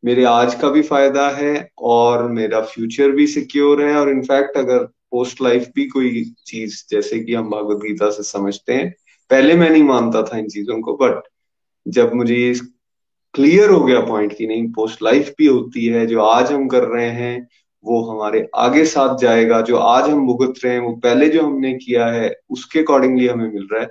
मेरे 0.03 0.23
आज 0.23 0.55
का 0.55 0.69
भी 0.69 0.81
फ़ायदा 0.81 1.29
है 1.29 1.69
और 1.79 2.23
मेरा 2.31 2.61
फ्यूचर 2.61 3.11
भी 3.11 3.27
सिक्योर 3.27 3.83
है 3.85 3.95
और 3.95 4.09
इनफैक्ट 4.09 4.57
अगर 4.57 4.83
पोस्ट 5.11 5.41
लाइफ 5.41 5.67
भी 5.75 5.85
कोई 5.87 6.23
चीज़, 6.47 6.83
जैसे 6.91 7.19
कि 7.19 7.33
हम 7.33 7.49
भगवत 7.49 7.77
गीता 7.77 8.09
से 8.09 8.23
समझते 8.23 8.73
हैं, 8.73 8.89
पहले 9.31 9.55
मैं 9.55 9.69
नहीं 9.69 9.83
मानता 9.83 10.21
था 10.23 10.37
इन 10.37 10.47
चीज़ों 10.47 10.79
को 10.81 10.95
बट 10.97 11.21
जब 11.85 12.13
मुझे 12.13 12.35
ये 12.35 12.53
क्लियर 13.33 13.69
हो 13.69 13.79
गया 13.85 13.99
पॉइंट 13.99 14.33
की 14.37 14.47
नहीं 14.47 14.67
पोस्ट 14.71 15.03
लाइफ 15.03 15.33
भी 15.37 15.45
होती 15.45 15.85
है, 15.85 16.05
जो 16.07 16.21
आज 16.21 16.51
हम 16.51 16.67
कर 16.67 16.83
रहे 16.83 17.09
हैं, 17.09 17.47
वो 17.85 18.01
हमारे 18.03 18.47
आगे 18.55 18.85
साथ 18.85 19.17
जाएगा, 19.17 19.61
जो 19.61 19.77
आज 19.77 20.09
हम 20.09 20.25
भुगत 20.27 20.63
रहे 20.63 20.73
हैं, 20.73 20.81
वो 20.81 20.95
पहले 20.95 21.29
जो 21.29 21.41
हमने 21.41 21.73
किया 21.73 22.07
है, 22.07 22.33
उसके 22.49 22.79
अकॉर्डिंगली 22.79 23.27
हमें 23.27 23.51
मिल 23.53 23.67
रहा 23.73 23.81
है। 23.81 23.87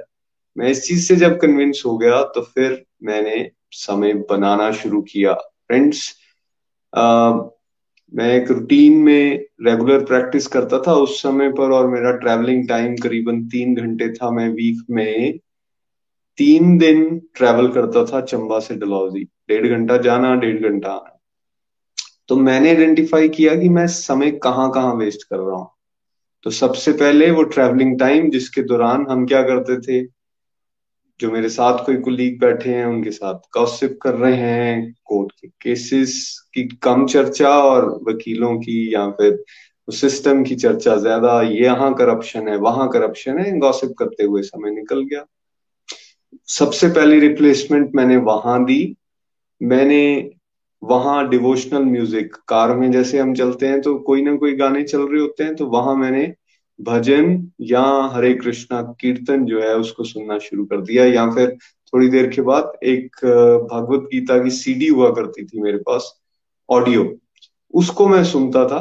मैं 0.57 0.69
इस 0.71 0.83
चीज़ 0.87 1.07
से 1.07 1.17
जब 1.17 1.39
कन्विंस 1.41 1.83
हो 1.87 1.97
गया 1.99 2.23
तो 2.35 2.41
फिर 2.45 2.85
मैंने 3.03 3.51
समय 3.73 4.13
बनाना 4.31 4.71
शुरू 4.73 5.01
किया। 5.03 5.33
फ्रेंड्स 5.33 6.13
मैं 8.13 8.29
एक 8.33 8.51
रूटीन 8.51 8.99
में 9.03 9.45
रेगुलर 9.63 10.05
प्रैक्टिस 10.05 10.47
करता 10.47 10.79
था 10.81 10.93
उस 10.97 11.23
समय 11.23 11.49
पर 11.53 11.71
और 11.73 11.89
मेरा 11.89 12.13
ट्रैवलिंग 12.19 12.69
टाइम 12.69 12.95
करीबन 12.97 13.43
तीन 13.49 13.75
घंटे 13.75 14.09
था 14.13 14.31
मैं 14.31 14.49
वीक 14.49 14.85
में। 14.91 15.39
तीन 16.39 16.77
दिन 16.79 17.19
ट्रैवल 17.37 17.69
करता 17.73 18.05
था 18.05 18.21
चंबा 18.21 18.59
से 18.61 18.75
डलौजी 18.75 19.23
डेढ़ 19.49 19.67
घंटा 19.69 19.97
जाना, 19.97 20.35
डेढ़ 20.37 20.63
घंटा 20.63 20.91
आना। 20.91 21.19
तो 22.29 22.37
मैंने 22.37 22.69
आइडेंटिफाई 22.69 23.29
किया 23.29 23.55
कि 23.57 23.69
मैं 23.69 23.87
समय 23.89 24.31
कहाँ 24.45 24.71
कहाँ 24.73 24.95
वेस्ट 24.95 25.23
कर 25.23 25.39
रहा 25.39 25.57
हूँ। 25.57 25.71
तो 26.47 26.51
सबसे 26.53 26.93
पहले 26.93 27.31
वो 27.31 27.43
ट्रैवलिंग 27.45 27.99
टाइम 27.99 28.31
जिसके 28.31 28.63
दौरान 28.63 29.07
हम 29.11 29.27
क्या 29.27 29.43
करते 29.43 29.81
थे? 29.81 30.03
जो 31.21 31.31
मेरे 31.31 31.49
साथ 31.49 31.85
कोई 31.87 31.97
कुलीग 31.97 32.39
बैठे 32.41 32.71
हैं, 32.71 32.85
उनके 32.87 33.11
साथ 33.11 33.35
गॉसिप 33.55 33.99
कर 34.03 34.15
रहे 34.15 34.37
हैं 34.37 34.95
कोर्ट 35.05 35.33
के 35.33 35.49
केसेस 35.62 36.17
की 36.55 36.65
कम 36.83 37.07
चर्चा 37.07 37.51
और 37.61 37.87
वकीलों 38.09 38.57
की 38.59 38.95
या 38.95 39.09
फिर 39.11 39.43
सिस्टम 39.89 40.43
की 40.45 40.55
चर्चा 40.55 40.97
ज़्यादा 40.97 41.41
यहाँ 41.43 41.93
करप्शन 41.95 42.49
है, 42.49 42.57
वहाँ 42.57 42.89
करप्शन 42.89 43.39
है 43.39 43.59
गॉसिप 43.59 43.95
करते 43.99 44.25
हुए 44.25 44.43
समय 44.43 44.71
निकल 44.71 45.03
गया। 45.03 45.25
सबसे 46.49 46.89
पहली 46.89 47.19
रिप्लेसमेंट 47.21 47.91
मैंने 47.95 48.17
वहाँ 48.17 48.65
दी। 48.65 48.97
मैंने 49.61 50.31
वहाँ 50.83 51.29
डिवोशनल 51.29 51.85
म्यूज़िक 51.85 52.35
कार 52.49 52.75
में 52.77 52.91
जैसे 52.93 53.19
हम 53.19 53.35
चलते 53.35 53.67
हैं 53.67 53.81
तो 53.81 53.95
कोई 53.99 54.23
ना 54.23 54.35
कोई 54.37 54.55
गाने 54.57 54.83
चल 54.83 55.07
रहे 55.09 55.21
होते 55.21 55.45
हैं 55.45 55.55
तो 55.57 55.67
वहाँ 55.67 55.95
मैंने 55.97 56.25
भजन 56.79 57.51
या 57.61 57.83
हरे 58.14 58.33
कृष्णा 58.35 58.81
कीर्तन 59.01 59.45
जो 59.45 59.61
है 59.62 59.75
उसको 59.77 60.05
सुनना 60.05 60.39
शुरू 60.39 60.64
कर 60.64 60.81
दिया, 60.81 61.05
या 61.05 61.31
फिर 61.31 61.57
थोड़ी 61.93 62.09
देर 62.09 62.29
के 62.29 62.43
बाद 62.43 62.72
एक 62.85 63.16
भगवत 63.72 64.09
गीता 64.12 64.43
की 64.45 64.51
सीडी 64.51 64.89
हुआ 64.89 65.11
करती 65.11 65.45
थी 65.45 65.61
मेरे 65.61 65.79
पास, 65.79 66.12
ऑडियो। 66.68 67.14
उसको 67.75 68.09
मैं 68.09 68.22
सुनता 68.25 68.66
था। 68.68 68.81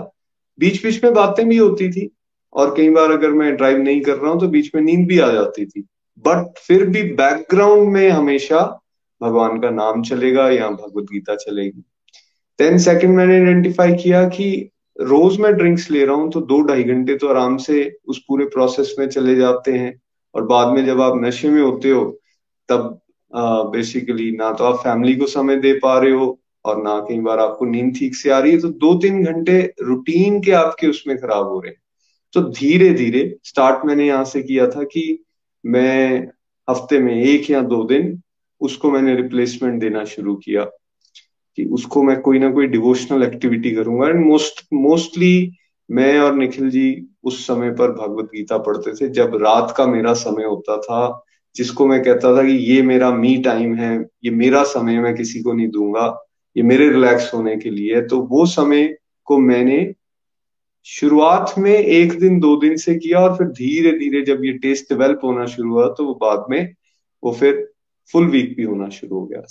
बीच 0.60 0.84
बीच 0.86 1.04
में 1.04 1.14
बातें 1.14 1.48
भी 1.50 1.58
होती 1.58 1.92
थी, 1.92 2.10
और 2.56 2.74
कई 2.78 2.90
बार 2.90 3.12
अगर 3.12 3.32
मैं 3.32 3.56
ड्राइव 3.56 3.78
नहीं 3.78 4.02
कर 4.02 4.16
रहा 4.16 4.32
हूँ 4.32 4.40
तो 4.40 4.48
बीच 4.48 4.70
में 4.76 4.82
नींद 4.82 5.08
भी 5.08 5.20
आ 5.20 5.32
जाती 5.32 5.66
थी। 5.66 5.82
बट 6.26 6.60
फिर 6.60 6.86
भी 6.86 7.04
बैकग्राउंड 7.14 7.90
में 7.90 8.10
हमेशा 8.10 8.60
भगवान 9.22 9.60
का 9.60 9.70
नाम 9.70 10.02
चलेगा 10.04 10.50
या 10.50 10.70
भगवत 10.70 11.04
गीता 11.04 11.36
चलेगी। 11.36 11.84
देन 12.60 12.78
सेकंड 12.78 13.16
मैंने 13.18 13.36
आइडेंटिफाई 13.36 13.94
किया 13.94 14.28
कि 14.30 14.70
रोज 15.00 15.40
मैं 15.40 15.54
ड्रिंक्स 15.54 15.90
ले 15.92 16.04
रहा 16.06 16.16
हूँ 16.16 16.32
तो 16.32 16.42
दो 16.42 16.62
ढाई 16.62 16.84
घंटे 16.84 17.16
तो 17.18 17.28
आराम 17.28 17.58
से 17.60 17.76
उस 18.08 18.24
पूरे 18.28 18.46
प्रोसेस 18.48 18.96
में 19.00 19.08
चले 19.10 19.36
जाते 19.36 19.72
हैं। 19.74 19.94
और 20.36 20.44
बाद 20.46 20.74
में 20.74 20.86
जब 20.86 21.02
आप 21.02 21.14
नशे 21.18 21.50
में 21.50 21.62
होते 21.62 21.90
हो, 21.90 22.04
तब 22.70 23.00
बेसिकली 23.72 24.32
ना 24.32 24.52
तो 24.52 24.64
आप 24.64 24.76
फैमिली 24.76 25.16
को 25.16 25.26
समय 25.28 25.56
दे 25.58 25.74
पा 25.74 25.98
रहे 26.00 26.12
हो 26.12 26.40
और 26.66 26.82
ना 26.84 27.00
कई 27.00 27.20
बार 27.20 27.40
आपको 27.40 27.66
नींद 27.66 27.94
ठीक 27.96 28.16
से 28.16 28.30
आ 28.30 28.40
रही 28.40 28.52
है 28.52 28.60
तो 28.60 28.70
दो 28.70 28.94
तीन 28.96 29.24
घंटे 29.24 29.62
रूटीन 29.82 30.40
के 30.42 30.52
आपके 30.54 30.88
उसमें 30.88 31.18
खराब 31.18 31.48
हो 31.48 31.60
रहे 31.60 31.72
हैं। 31.72 31.82
तो 32.34 32.42
धीरे 32.52 32.90
धीरे 32.94 33.24
स्टार्ट 33.44 33.86
मैंने 33.86 34.08
यहाँ 34.08 34.24
से 34.26 34.42
किया 34.42 34.68
था 34.68 34.84
कि 34.86 35.24
मैं 35.64 36.28
हफ़्ते 36.68 37.00
में 37.00 37.14
एक 37.16 37.50
या 37.50 37.62
दो 37.64 37.84
दिन 37.84 38.22
उसको 38.62 38.92
मैंने 38.92 39.16
रिप्लेसमेंट 39.16 39.80
देना 39.82 40.04
शुरू 40.06 40.36
किया। 40.36 40.66
कि 41.58 41.66
उसको 41.66 42.04
मैं 42.04 42.20
कोई 42.22 42.40
ना 42.40 42.52
कोई 42.52 42.68
डिवोशनल 42.68 43.24
एक्टिविटी 43.24 43.72
करूँगा। 43.72 44.08
एंड 44.08 44.26
मोस्ट 44.26 44.64
मोस्टली 44.74 45.52
मैं 45.90 46.18
और 46.20 46.36
निखिल 46.36 46.70
जी 46.70 47.06
उस 47.24 47.46
समय 47.48 47.72
पर 47.72 47.92
भगवत 47.92 48.26
गीता 48.26 48.58
पढ़ते 48.58 48.94
थे, 48.94 49.10
जब 49.10 49.36
रात 49.42 49.74
का 49.78 49.86
मेरा 49.88 50.14
समय 50.14 50.44
होता 50.44 50.78
था, 50.78 51.24
जिसको 51.56 51.88
मैं 51.88 52.02
कहता 52.04 52.36
था 52.38 52.44
कि 52.44 52.54
ये 52.66 52.82
मेरा 52.82 53.12
मी 53.12 53.38
टाइम 53.38 53.76
है, 53.76 53.96
ये 54.26 54.32
मेरा 54.32 54.64
समय 54.66 55.00
मैं 55.00 55.16
किसी 55.16 55.42
को 55.42 55.54
नहीं 55.54 55.68
दूँगा, 55.70 56.06
ये 56.56 56.64
मेरे 56.64 56.90
रिलैक्स 56.90 57.34
होने 57.34 57.56
के 57.58 57.70
लिए 57.70 58.02
तो 58.02 58.22
वो 58.22 58.46
समय 58.46 58.96
को 59.28 59.38
मैंने 59.40 59.94
शुरुआत 60.86 61.54
में 61.58 61.72
एक 61.72 62.20
दिन, 62.20 62.40
दो 62.40 62.56
दिन 62.56 62.76
से 62.78 62.96
किया 62.96 63.20
और 63.20 63.36
फिर 63.38 63.48
धीरे 63.50 63.92
धीरे 64.00 64.22
जब 64.22 64.44
ये 64.46 64.54
टेस्ट 64.54 64.94
डेवलप 64.94 65.20
होना 65.24 65.46
शुरू 65.46 65.72
हुआ 65.72 65.88
तो 65.88 66.06
वो 66.06 66.14
बाद 66.22 66.46
में 66.50 66.74
वो 67.24 67.32
फिर 67.32 67.68
फुल 68.14 68.26
वीक 68.26 68.56
भी 68.58 68.64
होना 68.64 68.90
शुरू 68.90 69.20
हो 69.20 69.26
गया। 69.26 69.42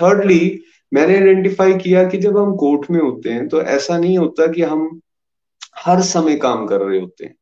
थर्डली 0.00 0.60
मैंने 0.92 1.14
आइडेंटिफाई 1.14 1.74
किया 1.74 2.04
कि 2.08 2.18
जब 2.18 2.38
हम 2.38 2.54
कोर्ट 2.56 2.90
में 2.90 3.00
होते 3.00 3.30
हैं 3.30 3.48
तो 3.48 3.62
ऐसा 3.62 3.98
नहीं 3.98 4.18
होता 4.18 4.46
कि 4.46 4.62
हम 4.62 5.00
हर 5.78 6.00
समय 6.02 6.36
काम 6.36 6.66
कर 6.66 6.80
रहे 6.80 7.00
होते 7.00 7.24
हैं। 7.24 7.34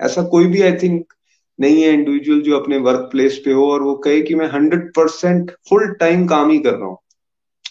ऐसा 0.00 0.22
कोई 0.22 0.46
भी 0.46 0.62
आई 0.62 0.72
थिंक 0.72 1.12
नहीं 1.58 1.82
है 1.82 1.92
इंडिविजुअल 1.92 2.40
जो 2.40 2.58
अपने 2.58 2.78
वर्क 2.78 3.08
प्लेस 3.12 3.40
पे 3.44 3.52
हो 3.52 3.70
और 3.72 3.82
वो 3.82 3.94
कहे 3.94 4.20
कि 4.22 4.34
मैं 4.34 4.48
हंड्रेड 4.48 4.88
परसेंट 4.90 5.50
फुल 5.68 5.92
टाइम 5.94 6.26
काम 6.26 6.50
ही 6.50 6.58
कर 6.58 6.74
रहा 6.74 6.88
हूँ। 6.88 6.98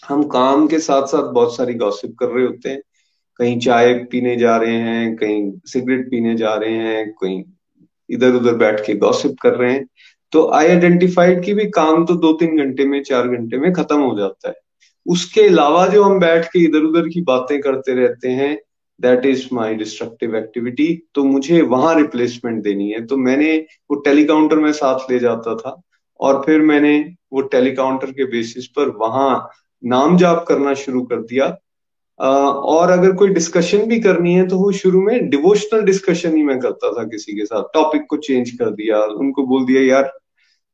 हम 0.08 0.22
काम 0.28 0.66
के 0.68 0.78
साथ 0.78 1.06
साथ 1.06 1.32
बहुत 1.32 1.56
सारी 1.56 1.74
गॉसिप 1.74 2.14
कर 2.20 2.28
रहे 2.28 2.46
होते 2.46 2.68
हैं। 2.68 2.80
कहीं 3.40 3.58
चाय 3.60 3.92
पीने 4.10 4.36
जा 4.36 4.56
रहे 4.56 4.74
हैं, 4.74 5.16
कहीं 5.16 5.52
सिगरेट 5.66 6.10
पीने 6.10 6.34
जा 6.36 6.54
रहे 6.54 6.76
हैं, 6.76 7.10
कहीं 7.12 7.42
इधर 8.10 8.34
उधर 8.34 8.54
बैठ 8.54 8.80
के 8.86 8.94
गॉसिप 8.94 9.36
कर 9.42 9.54
रहे 9.54 9.72
हैं। 9.72 9.86
तो 10.32 10.50
आई 10.50 10.68
आइडेंटिफाइड 10.68 11.44
कि 11.44 11.54
भी 11.54 11.64
काम 11.70 12.04
तो 12.06 12.14
दो 12.14 12.32
तीन 12.32 12.58
घंटे 12.58 12.84
में, 12.84 13.02
चार 13.02 13.28
घंटे 13.28 13.58
में 13.58 13.72
खत्म 13.72 14.00
हो 14.00 14.18
जाता 14.18 14.48
है। 14.48 14.54
उसके 15.06 15.46
अलावा 15.48 15.86
जो 15.86 16.02
हम 16.02 16.18
बैठ 16.20 16.46
के 16.46 16.64
इधर 16.64 16.82
उधर 16.84 17.08
की 17.08 17.20
बातें 17.22 17.60
करते 17.60 17.94
रहते 17.94 18.28
हैं 18.30 18.56
that 19.00 19.26
is 19.26 19.46
my 19.52 19.74
destructive 19.74 20.36
activity 20.36 20.88
तो 21.14 21.24
मुझे 21.24 21.60
वहाँ 21.64 21.94
रिप्लेसमेंट 21.94 22.62
देनी 22.62 22.90
है। 22.90 23.04
तो 23.06 23.16
मैंने 23.16 23.56
वो 23.90 23.96
टेलीकाउंटर 24.00 24.56
में 24.56 24.72
साथ 24.72 25.10
ले 25.10 25.18
जाता 25.18 25.54
था 25.56 25.80
और 26.20 26.42
फिर 26.46 26.60
मैंने 26.62 26.98
वो 27.32 27.40
टेलीकाउंटर 27.48 28.10
के 28.10 28.24
बेसिस 28.30 28.66
पर 28.68 28.88
वहाँ 28.98 29.48
नाम 29.82 30.16
जाप 30.16 30.44
करना 30.48 30.74
शुरू 30.74 31.02
कर 31.02 31.20
दिया। 31.22 31.46
और 32.20 32.90
अगर 32.90 33.12
कोई 33.16 33.28
डिस्कशन 33.28 33.84
भी 33.86 33.98
करनी 34.00 34.34
है 34.34 34.46
तो 34.48 34.58
वो 34.58 34.72
शुरू 34.72 35.00
में 35.02 35.28
डिवोशनल 35.30 35.82
डिस्कशन 35.82 36.36
ही 36.36 36.42
मैं 36.42 36.58
करता 36.60 36.90
था 36.92 37.04
किसी 37.04 37.32
के 37.32 37.44
साथ। 37.44 37.62
टॉपिक 37.74 38.02
को 38.10 38.16
चेंज 38.16 38.50
कर 38.50 38.70
दिया, 38.70 38.98
उनको 38.98 39.46
बोल 39.46 39.64
दिया, 39.66 39.82
यार 39.82 40.12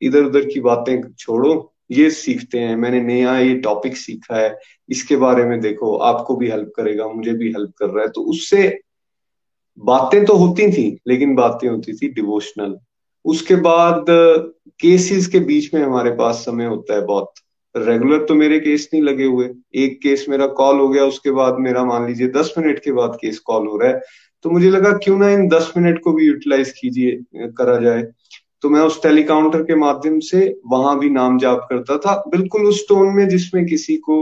इधर 0.02 0.24
उधर 0.24 0.44
की 0.44 0.60
बातें 0.60 1.00
छोड़ो 1.12 1.54
ये 1.91 2.09
सीखते 2.11 2.59
हैं, 2.59 2.76
मैंने 2.76 3.01
नया 3.03 3.39
ये 3.39 3.55
टॉपिक 3.57 3.97
सीखा 3.97 4.37
है, 4.37 4.57
इसके 4.89 5.16
बारे 5.16 5.45
में 5.45 5.61
देखो, 5.61 5.97
आपको 5.97 6.37
भी 6.37 6.49
हेल्प 6.51 6.72
करेगा, 6.76 7.07
मुझे 7.09 7.32
भी 7.32 7.49
हेल्प 7.49 7.72
कर 7.78 7.87
रहा 7.87 8.05
है। 8.05 8.11
तो 8.11 8.22
उससे 8.22 8.78
बातें 9.78 10.24
तो 10.24 10.37
होती 10.37 10.70
थी, 10.72 10.99
लेकिन 11.09 11.34
बातें 11.34 11.68
होती 11.68 11.93
थी 11.93 12.09
डिवोशनल 12.11 12.76
उसके 13.24 13.55
बाद 13.57 14.05
केसेस 14.80 15.26
के 15.26 15.39
बीच 15.41 15.72
में 15.74 15.80
हमारे 15.82 16.11
पास 16.11 16.37
समय 16.37 16.66
होता 16.66 16.95
है 16.95 17.05
बहुत। 17.07 17.32
रेगुलर 17.74 18.24
तो 18.24 18.34
मेरे 18.34 18.59
केस 18.61 18.89
नहीं 18.93 19.03
लगे 19.03 19.24
हुए। 19.24 19.49
एक 19.74 19.99
केस 20.03 20.24
मेरा 20.28 20.47
कॉल 20.47 20.78
हो 20.80 20.89
गया, 20.89 21.05
उसके 21.05 21.30
बाद 21.30 21.57
मेरा 21.59 21.84
मान 21.84 22.07
लीजिए 22.07 22.28
दस 22.28 22.53
मिनट 22.59 22.78
के 22.78 22.93
बाद 22.93 23.18
केस 23.20 23.39
कॉल 23.39 23.66
हो 23.66 23.76
रहा 23.78 23.91
है। 23.91 24.01
तो 24.45 24.51
मुझे 24.51 24.70
लगा, 24.70 24.93
क्यों 24.95 25.18
ना 25.18 25.30
इन 25.30 25.49
दस 25.49 25.72
मिनट 25.76 26.01
को 26.03 26.12
भी 26.12 26.26
यूटिलाइज 26.26 26.72
कीजिए, 26.72 27.18
करा 27.51 27.76
जाए। 27.80 28.03
तो 28.62 28.70
मैं 28.70 28.80
उस 28.80 29.02
टेलीकाउंटर 29.02 29.62
के 29.62 29.74
माध्यम 29.74 30.18
से 30.20 30.61
वहाँ 30.66 30.98
भी 30.98 31.11
नाम 31.11 31.38
जाप 31.38 31.66
करता 31.70 31.96
था। 31.98 32.22
बिल्कुल 32.28 32.66
उस 32.66 32.84
टोन 32.88 33.14
में 33.14 33.28
जिसमें 33.28 33.64
किसी 33.66 33.96
को 33.96 34.16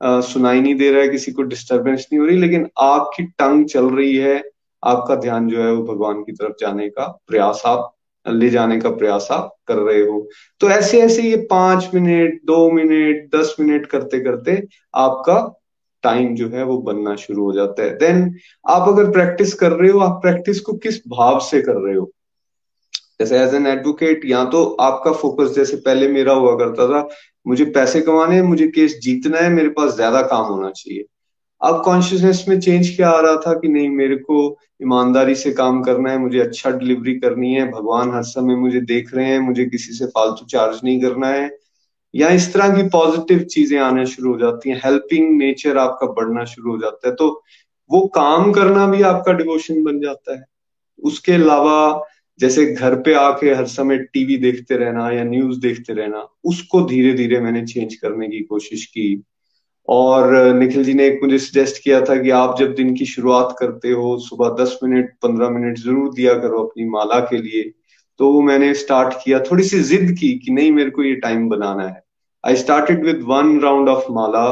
सुनाई 0.00 0.60
नहीं 0.60 0.74
दे 0.74 0.90
रहा 0.90 1.02
है, 1.02 1.08
किसी 1.08 1.32
को 1.32 1.42
डिस्टरबेंस 1.42 2.06
नहीं 2.12 2.20
हो 2.20 2.26
रही, 2.26 2.36
लेकिन 2.36 2.68
आपकी 2.78 3.22
टंग 3.22 3.66
चल 3.66 3.90
रही 3.90 4.16
है। 4.16 4.42
आपका 4.82 5.14
ध्यान 5.14 5.48
जो 5.48 5.62
है 5.62 5.72
वो 5.72 5.82
भगवान 5.84 6.22
की 6.22 6.32
तरफ़ 6.32 6.52
जाने 6.60 6.88
का 6.88 7.06
प्रयास 7.28 7.62
आप, 7.66 7.92
ले 8.26 8.48
जाने 8.50 8.78
का 8.80 8.90
प्रयास 8.90 9.28
आप 9.30 9.54
कर 9.68 9.76
रहे 9.76 10.00
हो। 10.00 10.28
तो 10.60 10.68
ऐसे 10.70 11.00
ऐसे 11.02 11.22
ये 11.22 11.36
पाँच 11.50 11.88
मिनट, 11.94 12.40
दो 12.44 12.70
मिनट, 12.70 13.28
दस 13.36 13.56
मिनट 13.60 13.86
करते 13.86 14.20
करते 14.20 14.62
आपका 14.94 15.38
टाइम 16.04 16.34
जो 16.34 16.48
है 16.48 16.64
वो 16.64 16.78
बनना 16.78 17.14
शुरू 17.16 17.44
हो 17.44 17.52
जाता 17.52 17.82
है। 17.82 17.96
देन 17.98 18.34
आप 18.68 18.88
अगर 18.88 19.10
प्रैक्टिस 19.10 19.54
कर 19.54 19.72
रहे 19.72 19.90
हो, 19.90 19.98
आप 20.00 20.20
प्रैक्टिस 20.22 20.60
को 20.60 20.72
किस 20.72 21.00
भाव 21.08 21.38
से 21.40 21.60
कर 21.62 21.76
रहे 21.76 21.94
हो? 21.96 22.10
जैसे 23.20 23.38
एज 23.38 23.54
एन 23.54 23.66
एडवोकेट 23.66 24.24
या 24.24 24.44
तो 24.44 24.64
आपका 24.80 25.12
फोकस 25.12 25.54
जैसे 25.54 25.76
पहले 25.76 26.08
मेरा 26.08 26.32
हुआ 26.32 26.54
करता 26.58 26.86
था, 26.88 27.08
मुझे 27.46 27.64
पैसे 27.64 28.00
कमाने 28.00 28.34
हैं 28.34 28.42
मुझे 28.42 28.66
केस 28.68 28.98
जीतना 29.02 29.38
है, 29.38 29.50
मेरे 29.50 29.68
पास 29.68 29.94
ज़्यादा 29.94 30.22
काम 30.22 30.44
होना 30.44 30.70
चाहिए। 30.70 31.04
अब 31.60 31.82
कॉन्शियसनेस 31.84 32.44
में 32.48 32.58
चेंज 32.60 32.88
क्या 32.96 33.10
आ 33.10 33.20
रहा 33.20 33.36
था 33.36 33.52
कि 33.60 33.68
नहीं, 33.68 33.88
मेरे 33.90 34.16
को 34.16 34.58
ईमानदारी 34.82 35.34
से 35.34 35.52
काम 35.52 35.82
करना 35.82 36.10
है, 36.10 36.18
मुझे 36.18 36.40
अच्छा 36.40 36.70
डिलीवरी 36.70 37.14
करनी 37.20 37.52
है, 37.54 37.70
भगवान 37.70 38.12
हर 38.14 38.22
समय 38.22 38.56
मुझे 38.56 38.80
देख 38.82 39.14
रहे 39.14 39.26
हैं, 39.26 39.38
मुझे 39.40 39.64
किसी 39.64 39.92
से 39.92 40.06
फालतू 40.06 40.46
चार्ज 40.46 40.80
नहीं 40.84 41.00
करना 41.02 41.28
है। 41.28 41.50
या 42.14 42.28
इस 42.30 42.52
तरह 42.54 42.76
की 42.76 42.82
पॉजिटिव 42.88 43.42
चीज़ें 43.44 43.78
आना 43.80 44.04
शुरू 44.04 44.32
हो 44.32 44.38
जाती 44.38 44.70
हैं 44.70 44.80
हेल्पिंग 44.84 45.36
नेचर 45.38 45.78
आपका 45.78 46.06
बढ़ना 46.12 46.44
शुरू 46.44 46.70
हो 46.72 46.78
जाता 46.78 47.08
है 47.08 47.14
तो 47.14 47.28
वो 47.90 48.00
काम 48.14 48.52
करना 48.52 48.86
भी 48.86 49.02
आपका 49.02 49.32
डिवोशन 49.32 49.82
बन 49.84 50.00
जाता 50.00 50.36
है। 50.36 50.44
उसके 51.02 51.32
अलावा 51.32 51.76
जैसे 52.40 52.64
घर 52.66 52.94
पे 52.94 53.14
आके 53.14 53.54
हर 53.54 53.66
समय 53.66 53.98
टीवी 54.12 54.36
देखते 54.36 54.76
रहना 54.76 55.10
या 55.10 55.24
न्यूज़ 55.24 55.60
देखते 55.60 55.92
रहना, 55.92 56.26
उसको 56.44 56.80
धीरे 56.80 57.12
धीरे 57.12 57.40
मैंने 57.40 57.64
चेंज 57.66 57.94
करने 57.94 58.28
की 58.28 58.40
कोशिश 58.40 58.84
की। 58.86 59.22
और 59.88 60.32
निखिल 60.54 60.84
जी 60.84 60.94
ने 60.94 61.06
एक 61.06 61.20
मुझे 61.22 61.38
सजेस्ट 61.38 61.82
किया 61.82 62.00
था 62.00 62.16
कि 62.22 62.30
आप 62.30 62.56
जब 62.58 62.74
दिन 62.74 62.94
की 62.94 63.06
शुरुआत 63.06 63.54
करते 63.58 63.90
हो, 63.90 64.16
सुबह 64.18 64.48
दस 64.62 64.78
मिनट, 64.84 65.10
पंद्रह 65.22 65.50
मिनट 65.50 65.78
ज़रूर 65.78 66.12
दिया 66.14 66.34
करो 66.34 66.62
अपनी 66.62 66.88
माला 66.88 67.20
के 67.20 67.42
लिए। 67.42 67.62
तो 68.20 68.32
वो 68.32 68.40
मैंने 68.42 68.72
स्टार्ट 68.74 69.14
किया 69.24 69.38
थोड़ी 69.40 69.64
सी 69.64 69.80
जिद 69.80 70.10
की 70.20 70.32
कि 70.38 70.52
नहीं, 70.52 70.72
मेरे 70.72 70.90
को 70.90 71.02
ये 71.02 71.14
टाइम 71.14 71.48
बनाना 71.48 71.86
है। 71.88 72.02
I 72.44 72.56
started 72.56 73.04
with 73.04 73.20
one 73.22 73.60
round 73.60 73.88
of 73.88 74.10
mala 74.12 74.46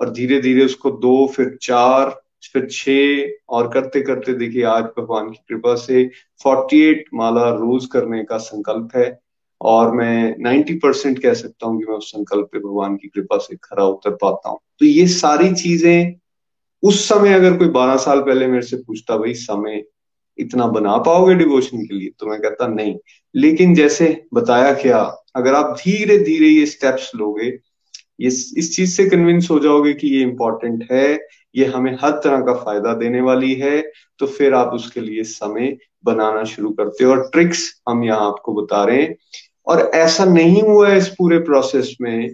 और 0.00 0.10
धीरे 0.10 0.40
धीरे 0.40 0.64
उसको 0.64 0.90
दो, 0.90 1.26
फिर 1.26 1.58
चार 1.62 2.23
फिर 2.52 2.68
छह 2.70 3.32
और 3.48 3.68
करते 3.68 4.00
करते 4.00 4.34
देखिए 4.34 4.62
आज 4.62 4.84
भगवान 4.84 5.30
की 5.30 5.40
कृपा 5.48 5.74
से 5.74 6.10
48 6.46 6.96
माला 7.14 7.50
रोज 7.50 7.86
करने 7.86 8.24
का 8.24 8.38
संकल्प 8.38 8.88
है 8.96 9.20
और 9.60 9.92
मैं 9.92 10.36
90 10.38 10.74
परसेंट 10.74 11.22
कह 11.22 11.34
सकता 11.34 11.66
हूँ 11.66 11.80
कि 11.80 11.86
मैं 11.86 11.96
उस 11.96 12.10
संकल्प 12.10 12.48
पे 12.52 12.58
भगवान 12.58 12.96
की 12.96 13.08
कृपा 13.08 13.38
से 13.38 13.56
खरा 13.56 13.84
उतर 13.84 14.10
पाता 14.10 14.48
हूँ। 14.48 14.58
तो 14.80 14.86
ये 14.86 15.06
सारी 15.06 15.54
चीज़ें 15.54 16.14
उस 16.82 17.08
समय 17.08 17.32
अगर 17.32 17.56
कोई 17.56 17.68
बारह 17.68 17.96
साल 17.96 18.20
पहले 18.20 18.46
मेरे 18.46 18.62
से 18.62 18.76
पूछता, 18.76 19.16
भाई, 19.16 19.34
समय 19.34 19.84
इतना 20.38 20.66
बना 20.66 20.96
पाओगे 20.96 21.34
डिवोशन 21.34 21.84
के 21.84 21.94
लिए? 21.94 22.10
तो 22.18 22.26
मैं 22.26 22.40
कहता, 22.40 22.66
नहीं। 22.66 22.96
लेकिन 23.34 23.74
जैसे 23.74 24.24
बताया 24.34 24.72
क्या, 24.74 25.16
अगर 25.36 25.54
आप 25.54 25.76
धीरे 25.80 26.18
धीरे 26.18 26.48
ये 26.48 26.66
स्टेप्स 26.66 27.12
लोगे, 27.16 27.46
ये 28.20 28.26
इस 28.26 28.76
चीज़ 28.76 28.96
से 28.96 29.10
कन्विंस 29.10 29.48
हो 29.50 29.58
जाओगे 29.58 29.94
कि 29.94 30.08
ये 30.08 30.22
इंपॉर्टेंट 30.22 30.88
है 30.92 31.26
ये 31.54 31.66
हमें 31.66 31.92
हर 32.02 32.10
तरह 32.24 32.40
का 32.40 32.54
फ़ायदा 32.54 32.92
देने 32.94 33.20
वाली 33.20 33.54
है 33.54 33.80
तो 34.20 34.26
फिर 34.26 34.54
आप 34.54 34.72
उसके 34.74 35.00
लिए 35.00 35.22
समय 35.24 35.76
बनाना 36.04 36.44
शुरू 36.44 36.70
करते 36.70 37.04
हो। 37.04 37.10
और 37.12 37.28
ट्रिक्स 37.32 37.70
हम 37.88 38.04
यहाँ 38.04 38.26
आपको 38.26 38.52
बता 38.54 38.84
रहे 38.84 39.02
हैं। 39.02 39.16
और 39.66 39.80
ऐसा 39.94 40.24
नहीं 40.24 40.62
हुआ 40.62 40.88
है 40.88 40.98
इस 40.98 41.08
पूरे 41.08 41.38
प्रोसेस 41.40 41.96
में 42.00 42.30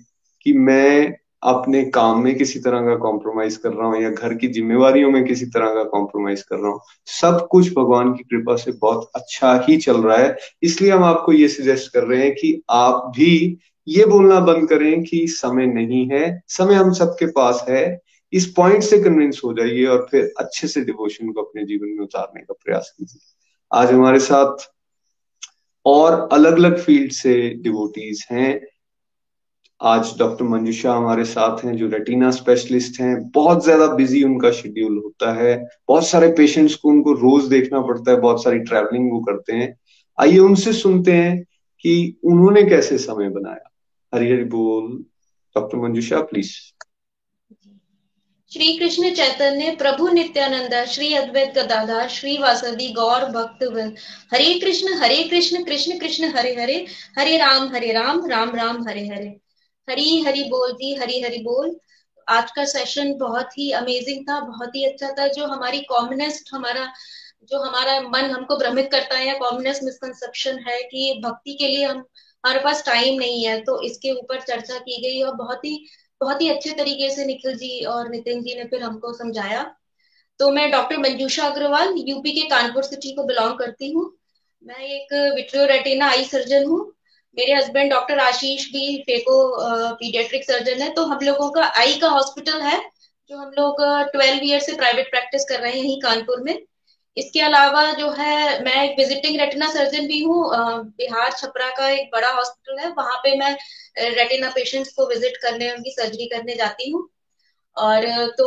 कि 0.46 0.52
मैं 0.52 1.14
अपने 1.42 1.82
काम 1.84 2.22
में 2.24 2.34
किसी 2.34 2.58
तरह 2.60 2.80
का 2.80 2.94
कॉम्प्रोमाइज 2.96 3.56
कर 3.56 3.72
रहा 3.72 3.86
हूँ 3.88 4.02
या 4.02 4.10
घर 4.10 4.34
की 4.34 4.48
जिम्मेवारियों 4.48 5.10
में 5.10 5.24
किसी 5.24 5.46
तरह 5.46 5.74
का 5.74 5.84
कॉम्प्रोमाइज 5.84 6.42
कर 6.42 6.56
रहा 6.56 6.72
हूँ। 6.72 6.80
सब 7.12 7.46
कुछ 7.50 7.72
भगवान 7.72 8.12
की 8.12 8.24
कृपा 8.24 8.56
से 8.56 8.72
बहुत 8.72 9.10
अच्छा 9.16 9.54
ही 9.68 9.76
चल 9.76 10.02
रहा 10.02 10.16
है। 10.16 10.36
इसलिए 10.62 10.90
हम 10.90 11.04
आपको 11.04 11.32
ये 11.32 11.48
सजेस्ट 11.48 11.92
कर 11.92 12.04
रहे 12.04 12.22
हैं 12.22 12.32
कि 12.34 12.60
आप 12.70 13.10
भी 13.16 13.58
ये 13.86 14.04
बोलना 14.04 14.40
बंद 14.40 14.68
करें 14.68 15.02
कि 15.04 15.26
समय 15.28 15.66
नहीं 15.66 16.06
है। 16.10 16.42
समय 16.48 16.74
हम 16.74 16.92
सबके 16.92 17.26
पास 17.26 17.64
है। 17.68 18.00
इस 18.32 18.46
पॉइंट 18.46 18.82
से 18.82 18.98
कन्विंस 18.98 19.40
हो 19.44 19.52
जाइए 19.52 19.86
और 19.86 20.06
फिर 20.10 20.32
अच्छे 20.38 20.68
से 20.68 20.80
डिवोशन 20.80 21.32
को 21.32 21.42
अपने 21.42 21.64
जीवन 21.64 21.88
में 21.88 22.04
उतारने 22.04 22.40
का 22.40 22.54
प्रयास 22.54 22.94
कीजिए। 22.98 23.20
आज 23.72 23.92
हमारे 23.92 24.18
साथ 24.18 24.68
और 25.86 26.28
अलग 26.32 26.52
अलग 26.52 26.78
फ़ील्ड 26.78 27.12
से 27.12 27.48
डिवोटीज 27.50 28.26
हैं। 28.30 28.60
आज 29.80 30.12
डॉक्टर 30.18 30.44
मंजुषा 30.44 30.94
हमारे 30.94 31.24
साथ 31.24 31.64
हैं, 31.64 31.76
जो 31.76 31.88
रेटिना 31.88 32.30
स्पेशलिस्ट 32.30 33.00
हैं। 33.00 33.30
बहुत 33.30 33.64
ज़्यादा 33.64 33.86
बिज़ी 33.86 34.22
उनका 34.24 34.50
शेड्यूल 34.50 34.96
होता 34.98 35.32
है। 35.32 35.56
बहुत 35.88 36.06
सारे 36.06 36.28
पेशेंट्स 36.28 36.74
को 36.74 36.88
उनको 36.88 37.12
रोज 37.12 37.44
देखना 37.44 37.80
पड़ता 37.80 38.10
है, 38.10 38.20
बहुत 38.20 38.44
सारी 38.44 38.58
ट्रैवलिंग 38.58 39.12
वो 39.12 39.20
करते 39.20 39.52
हैं। 39.52 39.74
आइए 40.18 40.38
उनसे 40.38 40.72
सुनते 40.72 41.12
हैं 41.12 41.42
कि 41.84 42.16
उन्होंने 42.24 42.62
कैसे 42.62 42.98
समय 42.98 43.28
बनाया। 43.28 43.70
हरी 44.14 44.30
हरी 44.32 44.44
बोल। 44.44 45.04
डॉक्टर 45.56 45.78
मंजुषा 45.78 46.20
प्लीज़ 46.20 46.52
श्री 48.52 48.72
कृष्ण 48.78 49.10
चैतन्य, 49.14 49.74
प्रभु 49.76 50.08
नित्यानंद, 50.08 50.74
श्री 50.84 51.12
अद्वैत 51.14 51.52
गदाधर 51.54 52.08
श्री 52.08 52.36
वासदी 52.38 52.88
गौर 52.92 53.24
भक्त 53.26 53.62
हरे 54.32 54.58
कृष्ण 54.60 54.94
हरे 54.94 55.22
कृष्ण 55.24 55.62
कृष्ण 55.64 55.98
कृष्ण, 55.98 56.30
हरे 56.36 56.54
हरे 56.54 56.74
हरे 57.18 57.36
राम 57.36 57.68
हरे 57.74 57.92
राम 57.92 58.26
राम 58.26 58.54
राम, 58.56 58.82
हरे 58.88 59.06
हरे। 59.08 59.28
हरी 59.88 60.20
हरी 60.22 60.42
बोल 60.44 60.72
जी, 60.72 60.94
हरी 60.94 61.20
हरी 61.22 61.38
बोल। 61.44 61.78
आज 62.28 62.50
का 62.50 62.64
सेशन 62.64 63.14
बहुत 63.18 63.58
ही 63.58 63.70
अमेजिंग 63.72 64.24
था, 64.28 64.40
बहुत 64.40 64.76
ही 64.76 64.84
अच्छा 64.84 65.12
था, 65.18 65.28
जो 65.28 65.46
हमारी 65.46 65.80
कॉमनेस्ट 65.84 66.50
हमारा 66.54 66.92
जो 67.50 67.62
हमारा 67.62 68.00
मन 68.00 68.30
हमको 68.30 68.56
भ्रमित 68.56 68.90
करता 68.92 69.18
है, 69.18 69.26
या 69.28 69.34
कॉमनेस्ट 69.38 69.82
मिसकंसेप्शन 69.84 70.58
है 70.68 70.82
कि 70.82 71.20
भक्ति 71.24 71.54
के 71.54 71.68
लिए 71.68 71.84
हम 71.84 71.98
हमारे 71.98 72.60
पास 72.60 72.84
टाइम 72.86 73.18
नहीं 73.20 73.44
है 73.44 73.58
तो 73.60 73.80
इसके 73.82 74.12
ऊपर 74.12 74.40
चर्चा 74.42 74.78
की 74.78 75.02
गई 75.02 75.22
और 75.22 75.34
बहुत 75.36 75.64
ही 75.64 75.84
बहुत 76.20 76.42
ही 76.42 76.48
अच्छे 76.48 76.70
तरीके 76.74 77.10
से 77.10 77.24
निखिल 77.24 77.56
जी 77.56 77.84
और 77.86 78.08
नितिन 78.10 78.42
जी 78.42 78.54
ने 78.54 78.64
फिर 78.64 78.82
हमको 78.82 79.12
समझाया। 79.14 79.62
तो 80.40 80.50
मैं 80.50 80.70
डॉक्टर 80.70 80.98
मंजूषा 80.98 81.46
अग्रवाल 81.46 81.94
यूपी 81.98 82.32
के 82.32 82.48
कानपुर 82.48 82.82
सिटी 82.82 83.12
को 83.14 83.24
बिलोंग 83.24 83.58
करती 83.58 83.90
हूँ। 83.92 84.04
मैं 84.62 84.78
एक 84.78 85.12
विट्रियो 85.34 85.66
रेटिना 85.66 86.08
आई 86.10 86.24
सर्जन 86.24 86.64
हूँ। 86.64 86.80
मेरे 87.36 87.52
हस्बैंड 87.54 87.90
डॉक्टर 87.90 88.18
आशीष 88.18 88.66
भी 88.66 88.96
फेको 89.02 89.36
पीडियाट्रिक 89.94 90.44
सर्जन 90.44 90.82
है। 90.82 90.88
तो 90.94 91.04
हम 91.04 91.18
लोगों 91.22 91.50
का 91.50 91.64
आई 91.80 91.98
का 91.98 92.08
हॉस्पिटल 92.08 92.60
है, 92.62 92.80
जो 93.30 93.36
हम 93.36 93.50
लोग 93.58 93.82
ट्वेल्व 94.12 94.44
ईयर 94.44 94.60
से 94.60 94.76
प्राइवेट 94.76 95.10
प्रैक्टिस 95.10 95.44
कर 95.48 95.60
रहे 95.60 95.80
हैं 95.80 95.98
कानपुर 95.98 96.40
में। 96.40 96.54
इसके 97.16 97.40
अलावा 97.42 97.84
जो 97.92 98.10
है, 98.12 98.62
मैं 98.64 98.82
एक 98.84 98.98
विजिटिंग 98.98 99.38
रेटिना 99.40 99.68
सर्जन 99.70 100.06
भी 100.06 100.22
हूँ 100.22 100.44
बिहार 100.96 101.32
छपरा 101.32 101.68
का 101.76 101.88
एक 101.90 102.10
बड़ा 102.12 102.30
हॉस्पिटल 102.32 102.78
है, 102.80 102.90
वहाँ 102.90 103.16
पे 103.24 103.36
मैं 103.38 103.56
रेटिना 104.10 104.50
पेशेंट्स 104.50 104.92
को 104.94 105.06
विज़िट 105.08 105.36
करने 105.42 105.72
उनकी 105.72 105.90
सर्जरी 105.92 106.26
करने 106.28 106.54
जाती 106.56 106.90
हूँ। 106.90 107.08
और 107.76 108.06
तो 108.38 108.46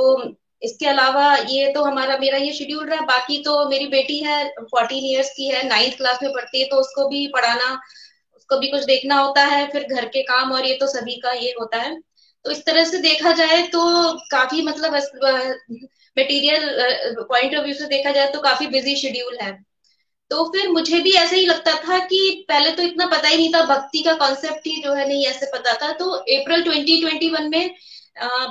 इसके 0.61 0.85
अलावा 0.87 1.35
ये 1.39 1.71
तो 1.73 1.83
हमारा, 1.83 2.17
मेरा 2.17 2.37
ये 2.37 2.51
शेड्यूल 2.53 2.85
रहा, 2.89 3.01
बाकी 3.03 3.41
तो 3.43 3.69
मेरी 3.69 3.87
बेटी 3.87 4.17
है 4.19 4.43
फोर्टीन 4.61 5.05
ईयर्स 5.05 5.29
की 5.29 5.47
है 5.47 5.67
नाइन्थ 5.67 5.97
क्लास 5.97 6.19
में 6.23 6.31
पढ़ती 6.33 6.61
है 6.61 6.67
तो 6.69 6.75
उसको 6.77 7.07
भी 7.09 7.25
पढ़ाना, 7.27 7.79
उसको 8.35 8.57
भी 8.59 8.67
कुछ 8.67 8.83
देखना 8.85 9.17
होता 9.17 9.43
है, 9.45 9.67
फिर 9.71 9.83
घर 9.85 10.05
के 10.07 10.21
काम 10.23 10.51
और 10.51 10.65
ये 10.65 10.77
तो 10.77 10.87
सभी 10.87 11.19
का 11.21 11.31
ये 11.33 11.53
होता 11.59 11.77
है। 11.79 11.99
तो 12.45 12.51
इस 12.51 12.65
तरह 12.65 12.83
से 12.85 12.97
देखा 12.99 13.31
जाए 13.33 13.61
तो 13.67 13.81
काफ़ी 14.31 14.61
मतलब 14.61 14.95
मटेरियल 16.17 17.15
पॉइंट 17.19 17.55
ऑफ़ 17.55 17.63
व्यू 17.63 17.73
से 17.73 17.85
देखा 17.87 18.11
जाए 18.11 18.31
तो 18.31 18.39
काफ़ी 18.41 18.67
बिज़ी 18.67 18.95
शेड्यूल 18.95 19.37
है। 19.41 19.51
तो 20.31 20.43
फिर 20.51 20.67
मुझे 20.69 20.99
भी 20.99 21.11
ऐसे 21.13 21.35
ही 21.35 21.45
लगता 21.45 21.73
था 21.79 21.97
कि 22.07 22.45
पहले 22.49 22.71
तो 22.71 22.83
इतना 22.83 23.05
पता 23.05 23.27
ही 23.27 23.35
नहीं 23.37 23.53
था 23.53 23.63
भक्ति 23.65 24.01
का 24.03 24.13
कॉन्सेप्ट 24.15 24.67
ही 24.67 24.81
जो 24.83 24.93
है 24.93 25.07
नहीं 25.07 25.25
ऐसे 25.27 25.45
पता 25.53 25.73
था। 25.81 25.91
तो 25.93 26.09
अप्रैल 26.09 26.63
2021 26.63 27.49
में 27.49 27.75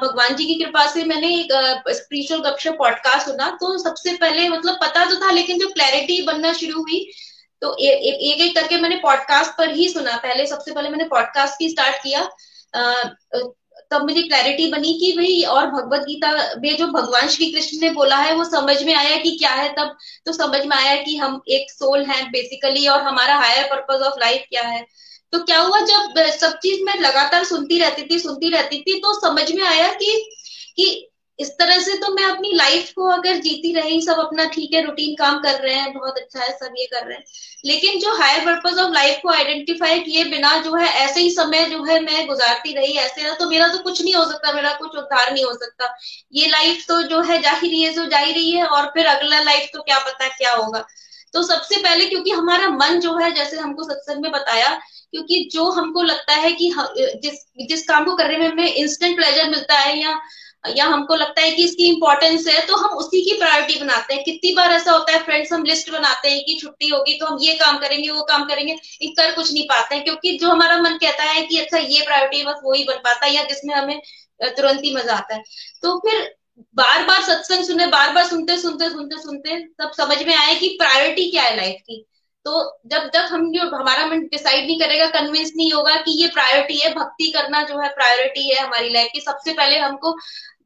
भगवान 0.03 0.35
जी 0.37 0.45
की 0.45 0.55
कृपा 0.55 0.87
से 0.93 1.05
मैंने 1.05 1.29
एक 1.35 1.53
स्पिरिचुअल 1.91 2.41
गपशप 2.43 2.77
पॉडकास्ट 2.79 3.27
सुना। 3.27 3.51
तो 3.61 3.77
सबसे 3.79 4.15
पहले 4.17 4.49
मतलब 4.49 4.79
पता 4.83 5.05
तो 5.05 5.17
था 5.17 5.31
लेकिन 5.31 5.59
जो 5.59 5.69
क्लैरिटी 5.69 6.21
बनना 6.23 6.53
शुरू 6.53 6.81
हुई 6.81 7.07
तो 7.63 7.77
ए, 7.81 7.87
ए, 7.87 8.11
एक 8.31 8.41
एक 8.41 8.55
करके 8.55 8.77
मैंने 8.77 8.97
पॉडकास्ट 9.03 9.51
पर 9.59 9.71
ही 9.71 9.89
सुना। 9.89 10.17
पहले 10.17 10.47
सबसे 10.47 10.73
पहले 10.73 10.89
मैंने 10.89 11.05
पॉडकास्ट 11.09 11.59
की 11.59 11.69
स्टार्ट 11.71 12.03
किया। 12.03 12.23
तब 13.93 14.05
मुझे 14.05 14.23
क्लैरिटी 14.23 14.71
बनी 14.73 14.93
कि 15.01 15.13
भाई 15.17 15.43
और 15.51 15.67
भगवत 15.67 16.01
गीता 16.01 16.33
में 16.59 16.77
जो 16.77 16.87
भगवान 16.89 17.29
श्री 17.29 17.51
कृष्ण 17.53 17.81
ने 17.81 17.91
बोला 17.91 18.17
है, 18.17 18.35
वो 18.35 18.45
समझ 18.45 18.83
में 18.83 18.95
आया 18.95 19.17
कि 19.17 19.37
क्या 19.39 19.51
है 19.51 19.69
तब 19.69 19.97
तो 20.27 20.33
समझ 20.33 20.65
में 20.67 20.77
आया 20.77 20.97
कि 21.03 21.17
हम 21.17 21.41
एक 21.49 21.71
सोल 21.71 22.05
है 22.05 22.23
बेसिकली 22.31 22.87
और 22.87 23.03
हमारा 23.03 23.37
हायर 23.37 23.65
पर्पज 23.73 24.03
ऑफ़ 24.03 24.19
लाइफ 24.21 24.47
क्या 24.51 24.63
है। 24.63 24.85
तो 25.33 25.39
क्या 25.45 25.59
हुआ 25.61 25.81
जब 25.81 26.19
सब 26.31 26.59
चीज़ 26.59 26.83
मैं 26.85 26.99
लगातार 27.01 27.45
सुनती 27.45 27.79
रहती 27.79 28.03
थी, 28.03 28.19
सुनती 28.19 28.51
रहती 28.51 28.81
थी 28.81 28.99
तो 29.01 29.21
समझ 29.21 29.51
में 29.53 29.63
आया 29.63 29.89
कि 29.95 30.17
कि 30.77 31.09
इस 31.39 31.51
तरह 31.51 31.79
से 31.79 31.97
तो 31.99 32.13
मैं 32.15 32.25
अपनी 32.25 32.53
लाइफ 32.53 32.91
को 32.97 33.05
अगर 33.11 33.37
जीती 33.37 33.73
रही, 33.75 34.01
सब 34.03 34.19
अपना 34.19 34.45
ठीक 34.47 34.75
है 34.75 34.83
रूटीन 34.83 35.15
काम 35.17 35.39
कर 35.43 35.61
रहे 35.61 35.75
हैं, 35.75 35.93
बहुत 35.95 36.19
अच्छा 36.19 36.41
है, 36.41 36.51
सब 36.53 36.75
ये 36.79 36.87
कर 36.87 37.07
रहे 37.07 37.17
हैं। 37.17 37.25
लेकिन 37.65 37.99
जो 38.01 38.15
हायर 38.17 38.45
पर्पज 38.47 38.79
ऑफ़ 38.79 38.93
लाइफ 38.93 39.19
को 39.23 39.31
आइडेंटिफाई 39.31 40.01
किए 40.01 40.25
बिना 40.25 40.57
जो 40.63 40.75
है, 40.75 40.89
ऐसे 41.05 41.21
ही 41.21 41.31
समय 41.31 41.65
जो 41.67 41.83
है 41.85 42.01
मैं 42.01 42.27
गुजारती 42.27 42.75
रही, 42.75 42.93
ऐसे 42.99 43.23
ना 43.23 43.35
तो 43.35 43.49
मेरा 43.51 43.69
तो 43.69 43.79
कुछ 43.79 44.03
नहीं 44.03 44.15
हो 44.15 44.25
सकता, 44.25 44.53
मेरा 44.53 44.73
कुछ 44.75 44.97
उद्धार 44.97 45.33
नहीं 45.33 45.45
हो 45.45 45.53
सकता। 45.55 45.95
ये 46.33 46.49
लाइफ 46.49 46.85
तो 46.89 47.03
जो 47.05 47.21
है 47.23 47.41
जा 47.43 47.53
ही 47.53 47.69
रही 47.69 47.83
है 47.83 47.93
जो 47.93 48.07
जा 48.07 48.19
ही 48.19 48.33
रही 48.33 48.51
है, 48.51 48.67
और 48.67 48.87
फिर 48.95 49.07
अगला 49.07 49.41
लाइफ 49.43 49.71
तो 49.75 49.83
क्या 49.83 49.99
पता 50.01 50.29
क्या 50.29 50.53
होगा। 50.55 50.85
तो 51.35 51.43
सबसे 51.43 51.77
पहले 51.77 52.07
क्योंकि 52.07 52.31
हमारा 52.31 52.69
मन 52.71 52.99
जो 53.01 53.17
है, 53.17 53.31
जैसे 53.35 53.57
हमको 53.57 53.85
सत्संग 53.85 54.23
में 54.23 54.31
बताया, 54.33 54.69
क्योंकि 55.11 55.49
जो 55.53 55.71
हमको 55.71 56.03
लगता 56.03 56.35
है 56.35 56.53
कि 56.53 56.73
जिस 57.23 57.45
जिस 57.69 57.87
काम 57.89 58.05
को 58.05 58.17
करने 58.17 58.39
में 58.39 58.49
हमें 58.49 58.75
इंस्टेंट 58.75 59.17
प्लेजर 59.17 59.49
मिलता 59.51 59.79
है, 59.79 59.99
या 59.99 60.19
या 60.65 60.87
हमको 60.87 61.15
लगता 61.15 61.43
है 61.43 61.51
कि 61.53 61.65
इसकी 61.65 61.87
इंपॉर्टेंस 61.87 62.47
है 62.49 62.61
तो 62.67 62.77
हम 62.77 62.97
उसी 62.99 63.21
की 63.25 63.37
प्रायोरिटी 63.39 63.79
बनाते 63.81 64.15
हैं। 64.15 64.23
कितनी 64.25 64.53
बार 64.55 64.73
ऐसा 64.73 64.93
होता 64.93 65.13
है 65.13 65.23
फ्रेंड्स 65.25 65.53
हम 65.53 65.65
लिस्ट 65.65 65.91
बनाते 65.93 66.31
हैं 66.31 66.43
कि 66.45 66.59
छुट्टी 66.61 66.89
होगी 66.89 67.19
तो 67.21 67.27
हम 67.27 67.39
ये 67.41 67.55
काम 67.55 67.79
करेंगे, 67.79 68.11
वो 68.11 68.23
काम 68.25 68.45
करेंगे 68.45 68.75
कर 69.05 69.35
कुछ 69.35 69.53
नहीं 69.53 69.65
पाते 69.65 69.95
हैं, 69.95 70.05
क्योंकि 70.05 70.37
जो 70.39 70.49
हमारा 70.49 70.79
मन 70.79 70.97
कहता 70.97 71.25
है 71.25 71.43
कि 71.43 71.59
अच्छा 71.59 71.79
ये 71.79 72.05
प्रायोरिटी 72.05 72.45
बस 72.45 72.61
वही 72.65 72.85
बन 72.85 73.01
पाता 73.05 73.27
है 73.27 73.35
या 73.35 73.43
जिसमें 73.45 73.75
हमें 73.75 74.01
तुरंत 74.41 74.81
ही 74.85 74.95
मज़ा 74.97 75.15
आता 75.15 75.35
है। 75.35 75.43
तो 75.83 75.99
फिर 75.99 76.31
बार 76.77 77.05
बार 77.07 77.23
सत्संग 77.23 77.65
सुने 77.65 77.87
बार 77.89 78.13
बार 78.13 78.27
सुनते 78.27 78.57
सुनते 78.59 78.89
सुनते 78.91 79.23
सुनते 79.23 79.59
तब 79.81 79.93
समझ 79.97 80.23
में 80.23 80.35
आया 80.35 80.55
कि 80.55 80.69
प्रायोरिटी 80.79 81.31
क्या 81.31 81.43
है 81.43 81.57
लाइफ 81.57 81.81
की। 81.81 82.05
तो 82.47 82.53
जब 82.87 83.09
तक 83.09 83.29
हम 83.31 83.51
जो, 83.53 83.63
हमारा 83.71 84.07
मन 84.07 84.21
डिसाइड 84.27 84.65
नहीं 84.67 84.79
करेगा 84.81 85.07
कन्विंस 85.11 85.53
नहीं 85.57 85.73
होगा 85.73 85.95
कि 85.97 86.13
ये 86.23 86.29
प्रायोरिटी 86.29 86.79
है, 86.79 86.93
भक्ति 86.95 87.31
करना 87.33 87.63
जो 87.63 87.79
है 87.81 87.89
प्रायोरिटी 87.91 88.49
है 88.49 88.63
हमारी 88.63 88.89
लाइफ 88.91 89.11
की, 89.13 89.21
सबसे 89.21 89.53
पहले 89.53 89.79
हमको 89.79 90.17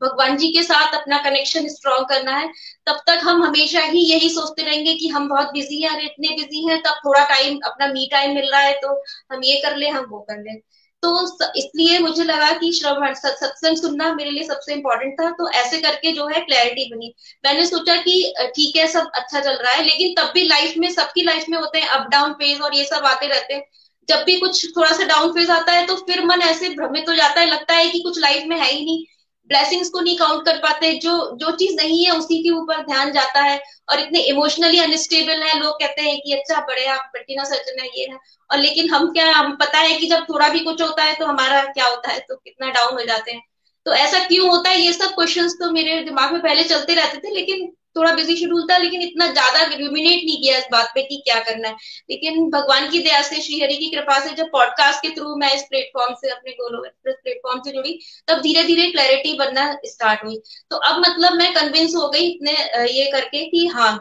भगवान 0.00 0.36
जी 0.36 0.48
के 0.52 0.62
साथ 0.62 0.94
अपना 0.94 1.18
कनेक्शन 1.20 1.68
स्ट्रॉन्ग 1.68 2.08
करना 2.08 2.36
है। 2.36 2.48
तब 2.86 3.00
तक 3.06 3.20
हम 3.22 3.42
हमेशा 3.44 3.80
ही 3.82 4.00
यही 4.02 4.28
सोचते 4.30 4.62
रहेंगे 4.62 4.94
कि 4.94 5.08
हम 5.08 5.28
बहुत 5.28 5.52
बिज़ी 5.52 5.82
हैं 5.82 6.00
इतने 6.00 6.34
बिज़ी 6.36 6.66
हैं, 6.68 6.80
तब 6.82 7.00
थोड़ा 7.06 7.24
टाइम 7.26 7.58
अपना 7.66 7.86
मी 7.88 8.08
टाइम 8.12 8.34
मिल 8.34 8.50
रहा 8.52 8.60
है 8.60 8.72
तो 8.82 9.02
हम 9.32 9.44
ये 9.44 9.60
कर 9.60 9.76
ले, 9.76 9.88
हम 9.88 10.06
वो 10.10 10.20
कर 10.20 10.38
ले। 10.40 10.60
तो 11.02 11.10
इसलिए 11.56 11.98
मुझे 11.98 12.24
लगा 12.24 12.50
कि 12.52 12.70
श्रवण 12.72 13.14
सत्संग 13.14 13.76
सुनना 13.76 14.12
मेरे 14.14 14.30
लिए 14.30 14.44
सबसे 14.44 14.72
इम्पोर्टेंट 14.74 15.12
था। 15.20 15.30
तो 15.30 15.48
ऐसे 15.52 15.80
करके 15.80 16.12
जो 16.12 16.26
है 16.28 16.40
क्लैरिटी 16.40 16.84
बनी। 16.90 17.12
मैंने 17.44 17.66
सोचा 17.66 17.96
कि 17.98 18.34
ठीक 18.56 18.76
है, 18.76 18.86
सब 18.88 19.10
अच्छा 19.14 19.40
चल 19.40 19.52
रहा 19.52 19.72
है, 19.72 19.84
लेकिन 19.84 20.14
तब 20.14 20.32
भी 20.34 20.42
लाइफ 20.48 20.74
में, 20.78 20.90
सबकी 20.92 21.22
लाइफ 21.22 21.44
में 21.48 21.58
होते 21.58 21.78
हैं 21.78 21.88
अप 21.88 22.08
डाउन 22.10 22.32
फ़ेज़ 22.34 22.60
और 22.60 22.74
ये 22.74 22.84
सब 22.84 23.04
आते 23.06 23.26
रहते 23.26 23.54
हैं। 23.54 23.62
जब 24.08 24.22
भी 24.24 24.38
कुछ 24.40 24.64
थोड़ा 24.76 24.90
सा 24.92 25.04
डाउन 25.04 25.32
फ़ेज़ 25.34 25.50
आता 25.52 25.72
है 25.72 25.86
तो 25.86 25.94
फिर 25.98 26.24
मन 26.26 26.42
ऐसे 26.42 26.68
भ्रमित 26.70 27.08
हो 27.08 27.14
जाता 27.14 27.40
है, 27.40 27.46
लगता 27.46 27.74
है 27.74 27.86
कि 27.86 28.00
कुछ 28.00 28.18
लाइफ 28.20 28.44
में 28.46 28.56
है 28.56 28.70
ही 28.70 28.84
नहीं। 28.84 29.04
ब्लेसिंग्स 29.50 29.88
को 29.88 30.00
नहीं 30.00 30.16
काउंट 30.16 30.44
कर 30.44 30.56
पाते, 30.58 30.92
जो 30.94 31.12
जो 31.36 31.50
चीज़ 31.56 31.74
नहीं 31.76 32.04
है, 32.04 32.12
उसी 32.12 32.42
के 32.42 32.50
ऊपर 32.52 32.84
ध्यान 32.86 33.12
जाता 33.12 33.42
है 33.42 33.60
और 33.90 34.00
इतने 34.00 34.20
इमोशनली 34.24 34.78
अनस्टेबल 34.80 35.42
है, 35.42 35.58
लोग 35.60 35.74
कहते 35.74 36.02
हैं 36.02 36.18
कि 36.20 36.32
अच्छा 36.32 36.60
बड़े 36.62 36.86
आप 36.88 37.10
बटीना 37.14 37.44
सर्जन 37.44 37.80
है, 37.82 37.88
ये 37.88 38.06
है। 38.10 38.18
और 38.50 38.58
लेकिन 38.58 38.90
हम 38.90 39.10
क्या, 39.12 39.30
हम 39.32 39.56
पता 39.56 39.78
है 39.78 39.96
कि 39.96 40.06
जब 40.06 40.24
थोड़ा 40.24 40.48
भी 40.48 40.60
कुछ 40.60 40.82
होता 40.82 41.02
है 41.02 41.14
तो 41.14 41.26
हमारा 41.26 41.62
क्या 41.64 41.86
होता 41.86 42.10
है 42.10 42.18
तो 42.20 42.36
कितना 42.36 42.70
डाउन 42.70 42.94
हो 42.94 43.04
जाते 43.04 43.32
हैं। 43.32 43.42
तो 43.86 43.92
ऐसा 43.94 44.18
क्यों 44.18 44.48
होता 44.50 44.70
है, 44.70 44.80
ये 44.80 44.92
सब 44.92 45.14
क्वेश्चंस 45.14 45.52
तो 45.60 45.70
मेरे 45.72 46.00
दिमाग 46.04 46.32
में 46.32 46.40
पहले 46.42 46.64
चलते 46.64 46.94
रहते 46.94 47.18
थे, 47.18 47.34
लेकिन 47.34 47.72
थोड़ा 47.96 48.12
बिज़ी 48.14 48.36
शेड्यूल 48.36 48.66
था, 48.70 48.76
लेकिन 48.78 49.02
इतना 49.02 49.26
ज़्यादा 49.28 49.62
रिमिनेट 49.66 50.24
नहीं 50.24 50.40
किया 50.40 50.56
इस 50.58 50.64
बात 50.72 50.90
पे 50.94 51.02
कि 51.02 51.20
क्या 51.24 51.38
करना 51.42 51.68
है। 51.68 51.74
लेकिन 52.10 52.48
भगवान 52.50 52.88
की 52.90 52.98
दया 53.00 53.20
से 53.22 53.40
श्रीहरि 53.42 53.76
की 53.76 53.90
कृपा 53.90 54.18
से 54.20 54.34
जब 54.34 54.50
पॉडकास्ट 54.52 55.02
के 55.02 55.14
थ्रू 55.16 55.36
मैं 55.36 55.52
इस 55.54 55.62
प्लेटफॉर्म 55.70 56.14
से, 56.14 56.30
अपने 56.30 56.52
गोलो 56.52 56.84
एक्सप्रेस 56.84 57.16
प्लेटफॉर्म 57.22 57.60
से 57.60 57.72
जुड़ी, 57.72 57.98
तब 58.28 58.40
धीरे 58.42 58.62
धीरे 58.64 58.90
क्लैरिटी 58.90 59.32
बनना 59.38 59.72
स्टार्ट 59.86 60.24
हुई। 60.24 60.40
तो 60.70 60.76
अब 60.78 60.98
मतलब 61.00 61.38
मैं 61.38 61.52
कन्विंस 61.54 61.94
हो 61.96 62.08
गई 62.08 62.26
इतने 62.26 62.52
ये 62.92 63.10
करके 63.12 63.44
कि 63.46 63.66
हाँ 63.68 63.96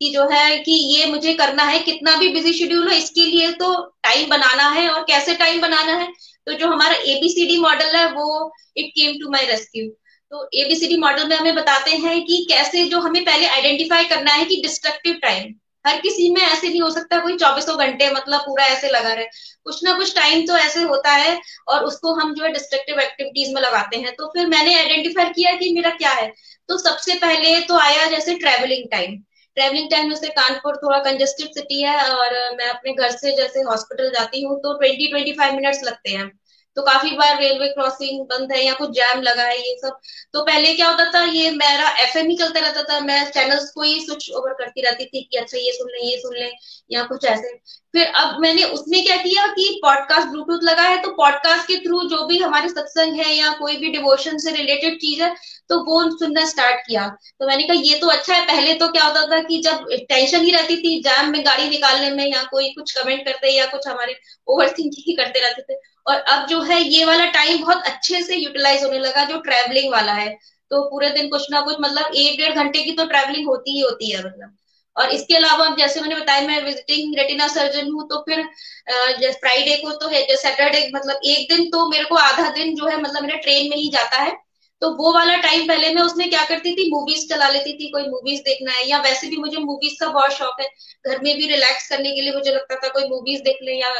कि 0.00 0.08
जो 0.10 0.22
है 0.28 0.58
कि 0.58 0.72
ये 0.72 1.06
मुझे 1.06 1.32
करना 1.34 1.62
है, 1.64 1.78
कितना 1.80 2.14
भी 2.16 2.28
बिज़ी 2.34 2.52
शेड्यूल 2.52 2.86
हो, 2.88 2.94
इसके 2.94 3.24
लिए 3.26 3.50
तो 3.54 3.74
टाइम 4.04 4.28
बनाना 4.30 4.68
है 4.70 4.88
और 4.90 5.02
कैसे 5.04 5.34
टाइम 5.36 5.60
बनाना 5.60 5.92
है? 5.94 6.06
तो 6.46 6.52
जो 6.54 6.68
हमारा 6.68 6.94
एबीसीडी 7.06 7.58
मॉडल 7.60 7.96
है, 7.96 8.06
वो 8.08 8.52
it 8.76 8.86
came 8.90 9.18
to 9.20 9.30
my 9.32 9.46
rescue 9.46 9.90
तो 10.32 10.48
एबीसीडी 10.54 10.96
मॉडल 10.96 11.28
में 11.28 11.36
हमें 11.36 11.54
बताते 11.54 11.90
हैं 11.96 12.20
कि 12.24 12.44
कैसे 12.50 12.84
जो 12.88 13.00
हमें 13.00 13.24
पहले 13.24 13.46
आइडेंटिफाई 13.46 14.04
करना 14.04 14.32
है 14.32 14.44
कि 14.44 14.60
डिस्ट्रक्टिव 14.62 15.14
टाइम 15.22 15.54
हर 15.84 16.00
किसी 16.00 16.28
में 16.30 16.40
ऐसे 16.42 16.68
नहीं 16.68 16.80
हो 16.82 16.90
सकता 16.90 17.18
कोई 17.20 17.36
चौबीसों 17.36 17.76
घंटे 17.78 18.10
मतलब 18.10 18.40
पूरा 18.40 18.64
ऐसे 18.64 18.88
लगा 18.88 19.12
रहे। 19.12 19.24
कुछ 19.64 19.82
ना 19.84 19.92
कुछ 19.96 20.14
टाइम 20.16 20.46
तो 20.46 20.56
ऐसे 20.56 20.82
होता 20.82 21.12
है 21.12 21.38
और 21.68 21.84
उसको 21.84 22.14
हम 22.14 22.34
जो 22.34 22.44
है 22.44 22.52
डिस्ट्रक्टिव 22.52 23.00
एक्टिविटीज़ 23.00 23.54
में 23.54 23.60
लगाते 23.62 23.96
हैं। 23.96 24.14
तो 24.14 24.26
फिर 24.26 24.46
मैंने 24.46 24.74
आइडेंटिफाई 24.74 25.24
किया 25.30 25.54
कि 25.56 25.72
मेरा 25.74 25.90
क्या 25.90 26.12
है। 26.12 26.28
तो 26.68 26.78
सबसे 26.78 27.14
पहले 27.18 27.60
तो 27.60 27.78
आया 27.78 28.06
जैसे 28.06 28.34
ट्रेवलिंग 28.34 28.90
टाइम 28.90 29.16
ट्रेवलिंग 29.56 29.90
टाइम 29.90 30.08
में 30.08 30.16
से 30.16 30.28
कानपुर 30.30 30.76
थोड़ा 30.76 30.98
कंजेस्टेड 31.04 31.48
सिटी 31.54 31.82
है 31.82 31.96
और 32.10 32.34
मैं 32.58 32.68
अपने 32.68 32.92
घर 32.94 33.10
से 33.16 33.36
जैसे 33.36 33.60
हॉस्पिटल 33.62 34.10
जाती 34.10 34.44
हूँ 34.44 34.58
तो 34.58 34.78
ट्वेंटी 34.78 35.10
ट्वेंटी 35.10 35.32
फाइव 35.32 35.54
मिनट्स 35.54 35.82
लगते 35.84 36.10
हैं। 36.10 36.30
तो 36.80 36.84
काफ़ी 36.84 37.10
बार 37.10 37.38
रेलवे 37.38 37.68
क्रॉसिंग 37.68 38.20
बंद 38.20 38.52
है 38.52 38.64
या 38.64 38.74
कुछ 38.74 38.90
जैम 38.90 39.20
लगा 39.22 39.42
है 39.42 39.56
ये 39.58 39.74
सब। 39.78 39.98
तो 40.32 40.42
पहले 40.44 40.72
क्या 40.74 40.88
होता 40.88 41.04
था, 41.12 41.24
ये 41.24 41.50
मेरा 41.50 41.88
एफ़ 41.98 42.16
एम 42.18 42.26
ही 42.26 42.36
चलता 42.36 42.60
रहता 42.60 42.82
था। 42.82 43.00
मैं 43.00 43.30
चैनल्स 43.30 43.70
को 43.70 43.82
ही 43.82 44.00
स्विच 44.00 44.30
ओवर 44.30 44.52
करती 44.52 44.82
रहती 44.82 45.04
थी 45.04 45.22
कि 45.22 45.36
अच्छा 45.36 45.58
ये 45.58 45.72
सुन 45.72 45.88
लें, 45.90 46.00
ये 46.10 46.16
सुन 46.16 46.36
लें, 46.36 46.52
या 46.90 47.02
कुछ 47.02 47.24
ऐसे। 47.24 47.48
फिर 47.94 48.06
अब 48.06 48.40
मैंने 48.40 48.64
उसमें 48.64 49.02
क्या 49.04 49.16
किया 49.16 49.46
कि 49.46 49.80
पॉडकास्ट 49.82 50.28
ब्लूटूथ 50.28 50.64
लगा 50.64 50.82
है 50.82 51.02
तो 51.02 51.10
पॉडकास्ट 51.10 51.68
के 51.68 51.76
थ्रू 51.76 52.02
जो 52.08 52.26
भी 52.26 52.38
हमारे 52.38 52.68
सत्संग 52.68 53.20
है 53.20 53.34
या 53.34 53.52
कोई 53.52 53.76
भी 53.76 53.90
डिवोशन 53.90 54.38
से 54.38 54.52
रिलेटेड 54.52 54.96
चीज़ 54.96 55.22
है 55.22 55.34
तो 55.70 55.78
वो 55.84 56.00
सुनना 56.12 56.44
स्टार्ट 56.46 56.80
किया। 56.86 57.06
तो 57.40 57.46
मैंने 57.46 57.62
कहा, 57.64 57.80
ये 57.80 57.98
तो 57.98 58.06
अच्छा 58.08 58.34
है, 58.34 58.44
पहले 58.46 58.74
तो 58.74 58.88
क्या 58.88 59.04
होता 59.04 59.26
था 59.26 59.40
कि 59.42 59.60
जब 59.62 59.86
टेंशन 60.08 60.40
ही 60.40 60.50
रहती 60.52 60.76
थी 60.76 61.00
जैम 61.02 61.30
में 61.32 61.44
गाड़ी 61.46 61.68
निकालने 61.68 62.10
में 62.10 62.26
या 62.26 62.42
कोई 62.50 62.68
कुछ 62.70 62.92
कमेंट 62.98 63.24
करते 63.24 63.50
या 63.50 63.66
कुछ 63.66 63.88
हमारे 63.88 64.16
ओवर 64.48 64.68
थिंकिंग 64.68 65.04
ही 65.08 65.14
करते 65.16 65.40
रहते 65.40 65.62
थे। 65.64 65.78
और 66.06 66.20
अब 66.28 66.46
जो 66.48 66.60
है, 66.62 66.80
ये 66.82 67.04
वाला 67.04 67.26
टाइम 67.32 67.62
बहुत 67.62 67.82
अच्छे 67.86 68.22
से 68.22 68.36
यूटिलाइज 68.36 68.84
होने 68.84 68.98
लगा, 68.98 69.24
जो 69.24 69.38
ट्रेवलिंग 69.40 69.92
वाला 69.92 70.12
है। 70.14 70.28
तो 70.70 70.82
पूरे 70.90 71.10
दिन 71.10 71.28
कुछ 71.28 71.46
ना 71.50 71.60
कुछ 71.60 71.76
मतलब 71.80 72.14
एक 72.16 72.38
डेढ़ 72.38 72.54
घंटे 72.54 72.82
की 72.82 72.92
तो 72.92 73.04
ट्रेवलिंग 73.06 73.46
होती 73.48 73.72
ही 73.72 73.80
होती 73.80 74.10
है 74.10 74.18
मतलब। 74.20 74.56
और 74.96 75.10
इसके 75.10 75.36
अलावा 75.36 75.66
जैसे 75.76 76.00
मैंने 76.00 76.14
बताया, 76.16 76.46
मैं 76.48 76.62
विजिटिंग 76.64 77.16
रेटिना 77.18 77.46
सर्जन 77.48 77.90
हूँ 77.92 78.06
तो 78.08 78.20
फिर 78.20 78.42
फ्राइडे 79.32 79.76
को 79.76 79.90
तो 79.98 80.08
है 80.08 80.24
सैटरडे 80.36 80.88
मतलब 80.94 81.20
एक 81.26 81.52
दिन 81.52 81.68
तो 81.70 81.88
मेरे 81.90 82.04
को 82.04 82.14
आधा 82.16 82.48
दिन 82.50 82.74
जो 82.76 82.86
है 82.86 83.00
मतलब 83.02 83.22
मेरा 83.22 83.36
ट्रेन 83.38 83.68
में 83.70 83.76
ही 83.76 83.88
जाता 83.90 84.16
है। 84.16 84.36
तो 84.82 84.90
वो 84.96 85.12
वाला 85.14 85.36
टाइम 85.38 85.66
पहले 85.68 85.92
मैं 85.94 86.02
उसमें 86.02 86.28
क्या 86.30 86.44
करती 86.44 86.74
थी? 86.76 86.90
मूवीज़ 86.90 87.26
चला 87.28 87.48
लेती 87.48 87.72
थी, 87.74 87.88
कोई 87.90 88.02
मूवीज़ 88.08 88.40
देखना 88.42 88.72
है, 88.72 88.86
या 88.88 89.00
वैसे 89.02 89.26
भी 89.26 89.36
मुझे 89.36 89.56
मूवीज़ 89.58 89.98
का 90.00 90.08
बहुत 90.08 90.32
शौक 90.32 90.60
है। 90.60 90.68
घर 91.06 91.22
में 91.24 91.36
भी 91.36 91.46
रिलैक्स 91.48 91.88
करने 91.88 92.10
के 92.10 92.20
लिए 92.20 92.32
मुझे 92.32 92.50
लगता 92.50 92.76
था 92.76 92.88
कोई 92.88 93.08
मूवीज़ 93.08 93.42
देख 93.42 93.58
ले 93.62 93.78
या 93.80 93.90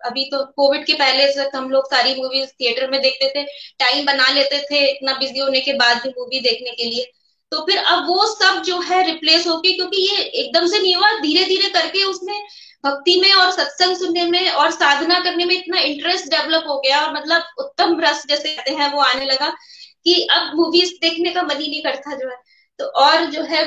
अभी 0.00 0.24
तो 0.30 0.44
कोविड 0.56 0.84
के 0.86 0.94
पहले 0.94 1.30
से 1.32 1.48
हम 1.54 1.70
लोग 1.70 1.86
सारी 1.90 2.14
मूवीज़ 2.14 2.48
थिएटर 2.50 2.90
में 2.90 3.00
देखते 3.02 3.28
थे 3.28 3.44
टाइम 3.78 4.06
बना 4.06 4.28
लेते 4.30 4.58
थे 4.70 4.84
इतना 4.90 5.12
बिज़ी 5.18 5.40
होने 5.40 5.60
के 5.60 5.72
बाद 5.74 6.02
भी 6.02 6.08
मूवी 6.18 6.40
देखने 6.40 6.70
के 6.72 6.84
लिए। 6.84 7.04
तो 7.52 7.60
फिर 7.66 7.78
अब 7.78 8.06
वो 8.08 8.26
सब 8.26 8.62
जो 8.62 8.80
है 8.80 9.02
रिप्लेस 9.06 9.46
होके, 9.46 9.72
क्योंकि 9.72 10.02
ये 10.02 10.22
एकदम 10.22 10.66
से 10.66 10.78
नहीं 10.78 10.94
हुआ 10.94 11.10
धीरे 11.20 11.44
धीरे 11.44 11.68
करके 11.70 12.02
उसमें 12.04 12.34
भक्ति 12.84 13.14
में 13.20 13.32
और 13.32 13.50
सत्संग 13.50 13.96
सुनने 13.96 14.24
में 14.24 14.50
और 14.50 14.70
साधना 14.70 15.18
करने 15.24 15.44
में 15.44 15.54
इतना 15.54 15.78
इंटरेस्ट 15.80 16.28
डेवलप 16.30 16.64
हो 16.68 16.78
गया 16.80 17.00
और 17.00 17.12
मतलब 17.14 17.42
उत्तम 17.58 18.00
रस 18.00 18.24
जैसे 18.28 18.48
कहते 18.48 18.74
हैं 18.74 18.92
वो 18.92 19.00
आने 19.02 19.24
लगा। 19.24 19.52
कि 20.06 20.20
अब 20.32 20.50
मूवीज़ 20.56 20.92
देखने 21.02 21.30
का 21.32 21.42
मन 21.44 21.60
ही 21.60 21.68
नहीं 21.68 21.82
करता 21.82 22.16
जो 22.16 22.28
है। 22.28 22.36
तो 22.78 22.84
और 23.00 23.24
जो 23.30 23.42
है, 23.44 23.64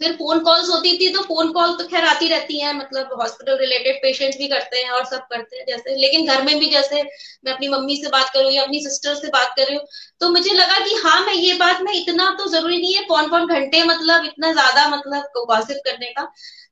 फिर 0.00 0.12
फ़ोन 0.14 0.38
कॉल्स 0.40 0.68
होती 0.70 0.96
थी 0.98 1.08
तो 1.14 1.22
फ़ोन 1.24 1.50
कॉल 1.52 1.72
तो 1.76 1.86
खैर 1.88 2.04
आती 2.06 2.28
रहती 2.28 2.58
है 2.60 2.72
मतलब 2.76 3.10
हॉस्पिटल 3.20 3.56
रिलेटेड 3.58 3.96
पेशेंट्स 4.02 4.38
भी 4.38 4.48
करते 4.48 4.78
हैं 4.78 4.90
और 4.90 5.04
सब 5.06 5.20
करते 5.30 5.56
हैं 5.56 5.64
जैसे। 5.68 5.94
लेकिन 5.96 6.26
घर 6.28 6.42
में 6.42 6.58
भी 6.60 6.66
जैसे 6.70 7.02
मैं 7.02 7.52
अपनी 7.52 7.68
मम्मी 7.68 7.96
से 7.96 8.08
बात 8.10 8.30
करूँ 8.34 8.50
या 8.52 8.62
अपनी 8.62 8.80
सिस्टर 8.80 9.14
से 9.16 9.28
बात 9.30 9.54
कर 9.56 9.66
रही 9.66 9.76
हूँ 9.76 9.86
तो 10.20 10.30
मुझे 10.30 10.52
लगा 10.52 10.78
कि 10.86 10.94
हाँ 11.04 11.20
मैं 11.26 11.34
ये 11.34 11.54
बात, 11.56 11.80
मैं 11.82 11.92
इतना 11.94 12.30
तो 12.38 12.46
ज़रूरी 12.50 12.78
नहीं 12.78 12.94
है 12.94 13.04
कौन 13.06 13.28
कौन 13.28 13.46
घंटे 13.48 13.82
मतलब 13.84 14.24
इतना 14.24 14.52
ज़्यादा 14.52 14.88
मतलब 14.88 15.44
गॉसिप 15.46 15.78
करने 15.86 16.10
का। 16.12 16.24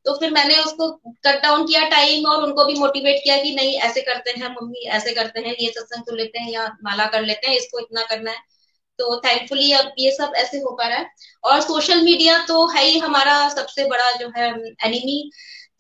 तो 0.06 0.14
फिर 0.20 0.30
मैंने 0.32 0.56
उसको 0.58 0.90
कट 1.26 1.42
डाउन 1.42 1.66
किया 1.66 1.88
टाइम 1.90 2.26
और 2.26 2.42
उनको 2.44 2.64
भी 2.64 2.74
मोटिवेट 2.76 3.20
किया 3.24 3.36
कि 3.42 3.54
नहीं, 3.54 3.74
ऐसे 3.80 4.00
करते 4.02 4.30
हैं, 4.32 4.48
मम्मी 4.50 4.86
ऐसे 4.90 5.14
करते 5.14 5.40
हैं, 5.40 5.54
ये 5.60 5.68
सत्संग 5.70 6.04
सुन 6.04 6.16
लेते 6.18 6.38
हैं 6.38 6.50
या 6.52 6.66
माला 6.84 7.06
कर 7.08 7.22
लेते 7.24 7.48
हैं, 7.48 7.56
इसको 7.56 7.78
इतना 7.80 8.02
करना 8.06 8.30
है। 8.30 8.51
तो 8.99 9.20
थैंकफुली 9.20 9.72
अब 9.72 9.93
ये 9.99 10.11
सब 10.11 10.32
ऐसे 10.36 10.59
हो 10.59 10.70
पा 10.76 10.88
रहा 10.88 10.99
है। 10.99 11.11
और 11.45 11.61
सोशल 11.61 12.03
मीडिया 12.05 12.38
तो 12.47 12.66
है 12.68 12.84
ही 12.84 12.99
हमारा 12.99 13.49
सबसे 13.49 13.84
बड़ा 13.86 14.11
जो 14.12 14.28
है 14.36 14.49
एनिमी 14.86 15.30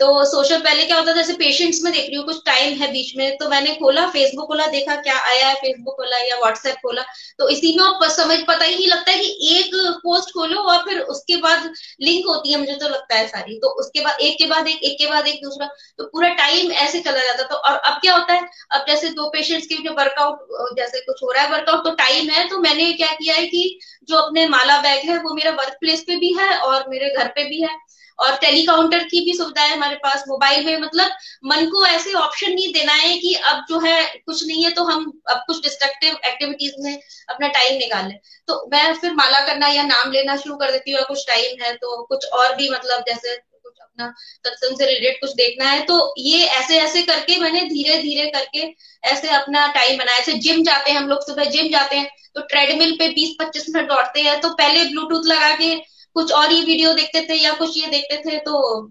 तो 0.02 0.24
सोशल, 0.26 0.58
पहले 0.60 0.84
क्या 0.84 0.96
होता 0.98 1.10
था, 1.10 1.16
जैसे 1.16 1.32
पेशेंट्स 1.34 1.80
में 1.82 1.92
देख 1.92 2.06
रही 2.06 2.16
हूँ, 2.16 2.24
कुछ 2.26 2.40
टाइम 2.46 2.78
है 2.78 2.90
बीच 2.92 3.12
में 3.16 3.36
तो 3.38 3.48
मैंने 3.48 3.74
खोला 3.74 4.06
फेसबुक 4.10 4.46
खोला, 4.48 4.66
देखा 4.68 4.94
क्या 5.02 5.18
आया 5.22 5.48
है 5.48 5.54
फेसबुक 5.56 5.94
खोला 5.96 6.16
या 6.18 6.38
व्हाट्सएप 6.38 6.76
खोला 6.82 7.02
तो 7.38 7.48
इसी 7.48 7.76
में 7.76 7.84
आप 7.84 8.02
समझ, 8.12 8.38
पता 8.48 8.64
ही 8.64 8.74
नहीं 8.74 8.88
लगता 8.88 9.12
है 9.12 9.18
कि 9.18 9.58
एक 9.58 9.70
पोस्ट 10.02 10.32
खोलो 10.34 10.60
और 10.62 10.78
फिर 10.88 11.00
उसके 11.14 11.36
बाद 11.42 11.70
लिंक 12.00 12.26
होती 12.28 12.52
है, 12.52 12.58
मुझे 12.58 12.74
तो 12.74 12.88
लगता 12.88 13.16
है 13.16 13.26
सारी 13.28 13.58
तो 13.58 13.68
उसके 13.80 14.00
बाद, 14.00 14.20
एक 14.20 14.38
के 14.38 14.46
बाद 14.46 14.68
एक 14.68 14.82
एक 14.82 14.98
के 14.98 15.06
बाद 15.06 15.26
एक 15.26 15.40
दूसरा 15.44 15.68
तो 15.98 16.04
पूरा 16.06 16.28
टाइम 16.34 16.72
ऐसे 16.86 17.00
चला 17.00 17.24
जाता 17.24 17.42
तो 17.44 17.56
और 17.56 17.76
अब 17.76 18.00
क्या 18.02 18.16
होता 18.16 18.34
है, 18.34 18.48
अब 18.72 18.84
जैसे 18.88 19.08
दो 19.12 19.28
पेशेंट्स 19.30 19.66
के 19.66 19.82
जो 19.84 19.94
वर्कआउट 19.94 20.76
जैसे 20.76 21.00
कुछ 21.02 21.22
हो 21.22 21.30
रहा 21.30 21.44
है 21.44 21.50
वर्कआउट 21.52 21.84
तो 21.84 21.94
टाइम 21.96 22.30
है 22.30 22.48
तो 22.48 22.58
मैंने 22.58 22.92
क्या 22.94 23.12
किया 23.12 23.34
है 23.36 23.46
कि 23.46 23.78
जो 24.08 24.16
अपने 24.16 24.48
माला 24.48 24.80
बैग 24.82 25.08
है, 25.10 25.18
वो 25.18 25.34
मेरा 25.34 25.50
वर्क 25.52 25.76
प्लेस 25.80 26.04
पे 26.06 26.16
भी 26.16 26.32
है 26.38 26.56
और 26.58 26.84
मेरे 26.88 27.14
घर 27.16 27.28
पे 27.36 27.44
भी 27.44 27.62
है 27.62 27.76
और 28.18 28.36
टेलीकाउंटर 28.36 29.02
की 29.04 29.20
भी 29.24 29.36
सुविधा 29.36 29.62
है 29.62 29.74
हमारे 29.74 29.96
पास, 29.96 30.24
मोबाइल 30.28 30.64
में 30.66 30.76
मतलब 30.78 31.10
मन 31.44 31.66
को 31.66 31.84
ऐसे 31.86 32.12
ऑप्शन 32.14 32.52
नहीं 32.52 32.72
देना 32.72 32.92
है 32.94 33.16
कि 33.18 33.34
अब 33.44 33.64
जो 33.68 33.78
है 33.80 34.02
कुछ 34.16 34.44
नहीं 34.46 34.64
है 34.64 34.70
तो 34.72 34.84
हम 34.84 35.04
अब 35.30 35.42
कुछ 35.46 35.62
डिस्ट्रक्टिव 35.62 36.16
एक्टिविटीज़ 36.26 36.74
में 36.78 36.94
अपना 37.30 37.48
टाइम 37.50 37.78
निकालें। 37.78 38.16
तो 38.48 38.64
मैं 38.72 38.92
फिर 38.94 39.12
माला 39.14 39.40
करना 39.46 39.68
या 39.68 39.82
नाम 39.84 40.10
लेना 40.12 40.36
शुरू 40.36 40.56
कर 40.56 40.70
देती 40.72 40.92
हूँ 40.92 41.04
कुछ 41.08 41.26
टाइम 41.28 41.62
है 41.62 41.72
तो 41.76 42.02
कुछ 42.06 42.26
और 42.32 42.54
भी 42.56 42.68
मतलब 42.70 43.04
जैसे 43.08 43.36
कुछ 43.36 43.72
अपना 43.80 44.12
सत्संग 44.18 44.78
से 44.78 44.86
रिलेटेड 44.86 45.20
कुछ 45.20 45.30
देखना 45.36 45.70
है 45.70 45.80
तो 45.86 45.98
ये 46.18 46.44
ऐसे 46.46 46.78
ऐसे 46.80 47.02
करके 47.02 47.36
मैंने 47.40 47.60
धीरे 47.66 47.98
धीरे 48.02 48.30
करके 48.30 48.66
ऐसे 49.04 49.28
अपना 49.32 49.66
टाइम 49.74 49.98
बनाया। 49.98 50.18
ऐसे 50.18 50.32
जिम 50.40 50.62
जाते 50.64 50.90
हैं 50.90 50.98
हम 50.98 51.08
लोग, 51.08 51.26
सुबह 51.26 51.44
जिम 51.46 51.68
जाते 51.70 51.96
हैं 51.96 52.08
तो 52.34 52.40
ट्रेडमिल 52.42 52.92
पे 52.98 53.08
20-25 53.10 53.64
मिनट 53.68 53.88
दौड़ते 53.88 54.20
हैं 54.22 54.40
तो 54.40 54.48
पहले 54.54 54.84
ब्लूटूथ 54.84 55.26
लगा 55.26 55.54
के 55.56 55.74
कुछ 56.16 56.32
और 56.32 56.52
ये 56.52 56.60
वीडियो 56.62 56.92
देखते 56.94 57.26
थे 57.28 57.42
या 57.42 57.52
कुछ 57.54 57.76
ये 57.76 57.86
देखते 57.88 58.22
थे 58.26 58.38
तो 58.40 58.90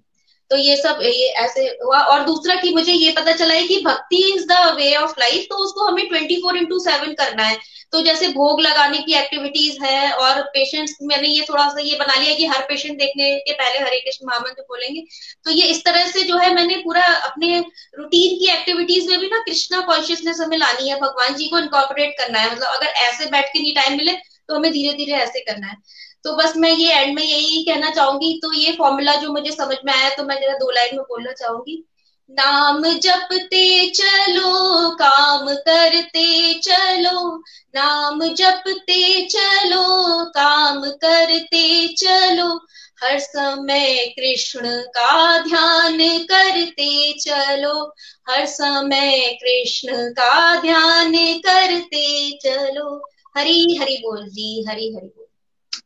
तो 0.51 0.57
ये 0.57 0.75
सब, 0.77 0.99
ये 1.03 1.27
ऐसे 1.39 1.61
हुआ। 1.83 1.99
और 2.03 2.23
दूसरा 2.25 2.55
कि 2.55 2.69
मुझे 2.73 2.93
ये 2.93 3.11
पता 3.11 3.31
चला 3.31 3.53
है 3.53 3.67
कि 3.67 3.79
bhakti 3.85 4.17
is 4.31 4.45
the 4.47 4.53
way 4.77 4.93
of 4.95 5.13
life 5.19 5.45
तो 5.49 5.55
उसको 5.57 5.85
हमें 5.87 6.07
ट्वेंटी 6.09 6.35
फोर 6.41 6.57
इंटू 6.57 6.79
सेवन 6.79 7.13
करना 7.13 7.43
है। 7.43 7.57
तो 7.93 8.01
जैसे 8.01 8.27
भोग 8.29 8.59
लगाने 8.61 8.97
की 8.99 9.13
एक्टिविटीज़ 9.13 9.77
है 9.83 10.11
और 10.13 10.41
पेशेंट्स 10.53 10.95
मैंने 11.03 11.27
ये 11.27 11.45
थोड़ा 11.49 11.67
सा 11.69 11.81
ये 11.81 11.95
बना 11.99 12.15
लिया 12.15 12.33
कि 12.35 12.45
हर 12.45 12.61
पेशेंट 12.69 12.97
देखने 12.99 13.31
के 13.39 13.53
पहले 13.53 13.79
हरे 13.79 13.99
कृष्ण 13.99 14.27
महामंत्र 14.27 14.61
बोलेंगे। 14.69 15.03
तो 15.45 15.51
ये 15.51 15.67
इस 15.67 15.83
तरह 15.85 16.07
से 16.11 16.23
जो 16.23 16.37
है 16.37 16.53
मैंने 16.55 16.77
पूरा 16.83 17.05
अपने 17.29 17.57
रूटीन 17.99 18.37
की 18.39 18.51
एक्टिविटीज़ 18.53 19.09
में 19.09 19.19
भी 19.19 19.27
ना 19.27 19.41
कृष्णा 19.45 19.79
कॉन्शियसनेस 19.87 20.39
हमें 20.41 20.57
लानी 20.57 20.89
है। 20.89 20.99
भगवान 21.01 21.35
जी 21.35 21.47
को 21.49 21.59
इनकॉर्पोरेट 21.59 22.15
करना 22.19 22.39
है। 22.39 22.51
मतलब 22.51 22.67
अगर 22.69 22.87
ऐसे 23.07 23.29
बैठ 23.31 23.53
के 23.53 23.59
नहीं 23.59 23.75
टाइम 23.75 23.97
मिले 23.97 24.11
तो 24.49 24.55
हमें 24.55 24.71
धीरे 24.71 24.93
धीरे 24.93 25.13
ऐसे 25.15 25.39
करना 25.41 25.67
है। 25.67 25.75
तो 26.23 26.35
बस 26.35 26.53
मैं 26.57 26.71
ये 26.71 26.93
एंड 26.93 27.15
में 27.15 27.23
यही 27.23 27.63
कहना 27.63 27.89
चाहूँगी 27.89 28.39
तो 28.43 28.53
ये 28.53 28.71
फॉर्मूला 28.71 29.15
जो 29.15 29.31
मुझे 29.33 29.51
समझ 29.51 29.77
में 29.85 29.93
आया 29.93 30.09
तो 30.09 30.23
मैं 30.23 30.41
जरा 30.41 30.53
दो 30.53 30.71
लाइन 30.71 30.95
में 30.95 31.03
बोलना 31.03 31.31
चाहूँगी। 31.31 31.83
नाम 32.29 32.83
जपते 32.83 33.89
चलो, 33.89 34.89
काम 34.95 35.55
करते 35.55 36.53
चलो। 36.53 37.37
नाम 37.75 38.23
जपते 38.33 39.25
चलो, 39.25 40.25
काम 40.25 40.81
करते 40.81 41.87
चलो। 41.87 42.59
हर 43.03 43.19
समय 43.19 44.13
कृष्ण 44.19 44.81
का 44.81 45.37
ध्यान 45.43 45.97
करते 46.23 47.13
चलो। 47.13 47.93
हर 48.29 48.45
समय 48.45 49.37
कृष्ण 49.43 50.09
का 50.11 50.61
ध्यान 50.61 51.13
करते 51.39 52.31
चलो। 52.31 53.01
हरी 53.37 53.77
हरी 53.77 53.97
बोल 53.97 54.29
जी, 54.29 54.65
हरी 54.69 54.95
हरी 54.95 55.07
बोल। 55.07 55.20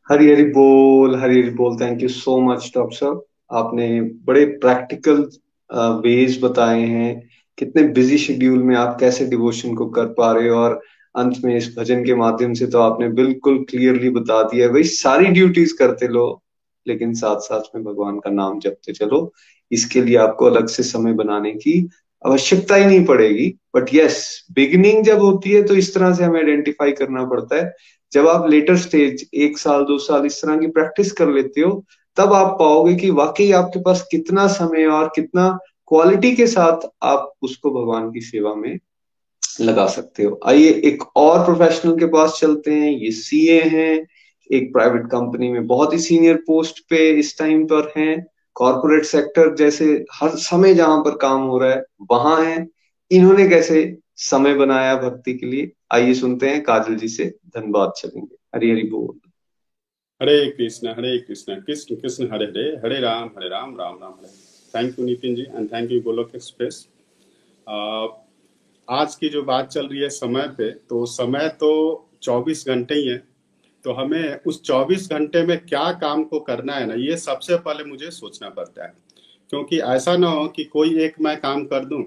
हरी 0.10 0.30
हरी 0.32 0.44
बोल 0.54 1.16
हरी 1.16 1.42
हरी 1.42 1.50
बोल 1.52 1.76
thank 1.80 2.02
you 2.02 2.08
so 2.10 2.40
much 2.42 2.72
doctor 2.76 2.96
साहब। 2.96 3.24
आपने 3.52 4.02
बड़े 4.26 4.46
प्रैक्टिकल 4.64 5.22
वेज 6.04 6.40
बताए 6.44 6.82
हैं। 6.82 7.30
कितने 7.58 7.84
बिज़ी 7.94 8.18
शेड्यूल 8.18 8.62
में 8.64 8.76
आप 8.76 8.98
कैसे 9.00 9.26
डिवोशन 9.26 9.74
को 9.76 9.86
कर 9.90 10.06
पा 10.14 10.32
रहे 10.32 10.50
हो? 10.50 10.56
और 10.56 10.80
अंत 11.16 11.38
में 11.46 11.56
इस 11.58 11.74
भजन 11.78 12.04
के 12.06 12.16
माध्यम 12.16 12.54
से 12.54 12.68
तो 12.68 12.80
आपने 12.82 13.08
बिल्कुल 13.14 13.58
क्लियरली 13.70 14.10
बता 14.10 14.42
दिया 14.44 14.68
भाई 14.70 14.84
सारी 14.84 15.26
ड्यूटीज़ 15.28 15.76
करते 15.80 16.08
लो 16.08 16.28
लेकिन 16.86 17.14
साथ 17.16 17.40
साथ 17.42 17.76
में 17.76 17.84
भगवान 17.84 18.20
का 18.20 18.32
नाम 18.32 18.60
जपते 18.60 18.94
चलो। 18.94 19.32
इसके 19.72 20.02
लिए 20.02 20.18
आपको 20.18 20.46
अलग 20.46 20.68
से 20.68 20.84
समय 20.84 21.14
बनाने 21.14 21.52
की 21.54 21.88
आवश्यकता 22.24 22.76
ही 22.76 22.86
नहीं 22.86 23.06
पड़ेगी। 23.06 23.48
बट 23.76 23.94
यस 23.94 24.46
बिगिनिंग 24.56 25.04
जब 25.06 25.20
होती 25.22 25.52
है 25.52 25.64
तो 25.64 25.76
इस 25.76 25.94
तरह 25.96 26.14
से 26.14 26.24
हमें 26.24 26.40
आइडेंटिफाई 26.40 26.92
करना 26.94 27.26
पड़ता 27.26 27.56
है। 27.56 27.74
जब 28.16 28.28
आप 28.28 28.50
लेटर 28.50 28.78
स्टेज 28.78 29.30
एक 29.34 29.58
साल, 29.58 29.84
दो 29.84 29.98
साल 29.98 30.26
इस 30.26 30.42
तरह 30.42 30.58
की 30.58 30.68
प्रैक्टिस 30.68 31.12
कर 31.12 31.30
लेते 31.30 31.62
हो, 31.62 31.86
तब 32.18 32.34
आप 32.34 32.56
पाओगे 32.60 32.96
कि 32.96 33.10
वाकई 33.10 33.52
आपके 33.52 33.80
पास 33.80 34.08
कितना 34.12 34.48
समय 34.48 34.86
और 34.86 35.12
कितना 35.16 35.60
क्वालिटी 35.88 36.36
के 36.36 36.48
साथ 36.48 36.88
आप 37.04 37.34
उसको 37.42 37.72
भगवान 37.72 38.12
की 38.12 38.22
सेवा 38.22 38.56
में 38.56 38.80
लगा 39.62 39.88
सकते 39.88 40.24
हो। 40.24 40.40
आइए 40.46 40.70
एक 40.70 41.04
और 41.16 41.46
प्रोफेशनल 41.46 42.00
के 42.00 42.06
पास 42.06 42.38
चलते 42.42 42.72
हैं, 42.72 42.92
ये 42.92 43.12
सीए 43.12 43.62
हैं। 43.62 44.08
एक 44.52 44.74
प्राइवेट 44.74 45.06
कंपनी 45.06 45.50
में 45.50 45.68
बहुत 45.68 45.94
ही 45.94 46.00
सीनियर 46.00 46.36
पोस्ट 46.36 46.80
पे 46.90 47.10
इस 47.10 47.40
टाइम 47.40 47.66
पर 47.66 47.94
हैं। 47.98 48.28
कॉरपोरेट 48.54 49.04
सेक्टर 49.04 49.56
जैसे 49.56 50.06
हर 50.14 50.30
समय 50.30 50.74
जहाँ 50.74 51.00
पर 51.02 51.18
काम 51.18 51.42
हो 51.42 51.58
रहा 51.58 51.72
है, 51.72 51.84
वहाँ 52.12 52.46
है। 52.46 52.68
इन्होंने 53.12 53.50
कैसे 53.50 53.98
समय 54.16 54.54
बनाया 54.54 54.96
भक्ति 54.96 55.34
के 55.34 55.46
लिए? 55.46 55.72
आइए 55.92 56.14
सुनते 56.14 56.50
हैं 56.50 56.62
काजल 56.64 56.96
जी 56.96 57.08
से 57.08 57.26
धन्यवाद 57.48 57.92
चलेंगे। 57.98 58.36
हरी 58.56 58.70
हरी 58.72 58.84
बोल। 58.90 59.20
Hare 60.22 60.46
Krishna 60.52 60.88
Hare 60.90 61.18
Krishna 61.20 61.56
Krishna 61.62 61.96
Krishna, 61.96 62.28
Hare 62.32 62.46
Hare 62.46 62.64
Hare 62.86 63.00
Ram 63.00 63.30
Hare 63.38 63.50
Ram 63.50 63.76
Ram 63.78 63.98
Ram, 64.02 64.12
Hare 64.12 64.28
thank 64.74 65.00
you 65.00 65.06
Nitin 65.06 65.36
ji 65.36 65.42
and 65.44 65.72
thank 65.74 65.92
you 65.92 66.02
Golok 66.02 66.32
Express 66.36 66.88
आज 68.88 69.16
की 69.16 69.30
जो 69.30 69.42
बात 69.44 69.68
चल 69.68 69.88
रही 69.88 70.02
है 70.02 70.10
समय 70.10 70.48
पे 70.58 70.70
तो 70.90 71.06
समय 71.06 71.48
तो 71.60 71.72
24 72.24 72.68
घंटे 72.68 72.96
ही 72.96 73.08
है। 73.08 73.18
तो 73.86 73.94
हमें 73.94 74.40
उस 74.48 74.62
24 74.64 75.10
घंटे 75.10 75.46
में 75.46 75.58
क्या 75.60 75.92
काम 75.94 76.24
को 76.24 76.40
करना 76.40 76.74
है 76.74 76.86
ना, 76.86 76.94
ये 76.94 77.18
सबसे 77.18 77.58
पहले 77.58 77.84
मुझे 77.84 78.12
सोचना 78.12 78.50
पड़ता 78.50 78.86
है। 78.86 78.94
क्योंकि 79.50 79.80
ऐसा 79.80 80.16
ना 80.18 80.30
हो 80.30 80.48
कि 80.48 80.64
कोई 80.64 81.00
एक 81.04 81.20
मैं 81.22 81.40
काम 81.42 81.66
कर 81.66 81.86
दूँ 81.86 82.04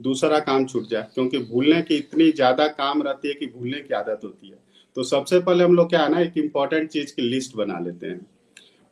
दूसरा 0.00 0.38
काम 0.40 0.66
छूट 0.66 0.88
जाए, 0.88 1.06
क्योंकि 1.14 1.38
भूलने 1.40 1.80
की 1.82 1.96
इतनी 1.96 2.30
ज़्यादा 2.32 2.66
काम 2.68 3.02
रहती 3.02 3.28
है 3.28 3.34
कि 3.34 3.46
भूलने 3.48 3.80
की 3.80 3.94
आदत 3.94 4.20
होती 4.24 4.48
है। 4.48 4.58
तो 4.96 5.02
सबसे 5.04 5.38
पहले 5.40 5.64
हम 5.64 5.74
लोग 5.74 5.88
क्या 5.88 6.02
है 6.02 6.10
ना, 6.10 6.20
एक 6.20 6.38
इंपॉर्टेंट 6.38 6.88
चीज़ 6.90 7.14
की 7.14 7.22
लिस्ट 7.22 7.56
बना 7.56 7.78
लेते 7.78 8.06
हैं। 8.06 8.26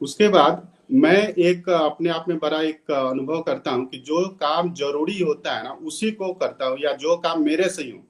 उसके 0.01 0.29
बाद 0.29 0.67
मैं 0.93 1.29
एक, 1.29 1.69
अपने 1.69 2.11
आप 2.11 2.25
में 2.29 2.39
बड़ा 2.39 2.61
एक 2.63 2.91
अनुभव 2.91 3.41
करता 3.43 3.71
हूँ 3.71 3.87
कि 3.87 3.99
जो 3.99 4.29
काम 4.41 4.73
ज़रूरी 4.75 5.19
होता 5.21 5.57
है 5.57 5.65
ना, 5.65 5.71
उसी 5.73 6.11
को 6.11 6.33
करता 6.35 6.67
हूँ, 6.67 6.79
या 6.81 6.93
जो 6.95 7.17
काम 7.17 7.43
मेरे 7.45 7.69
से 7.69 7.83
ही 7.83 7.91
हो। 7.91 8.05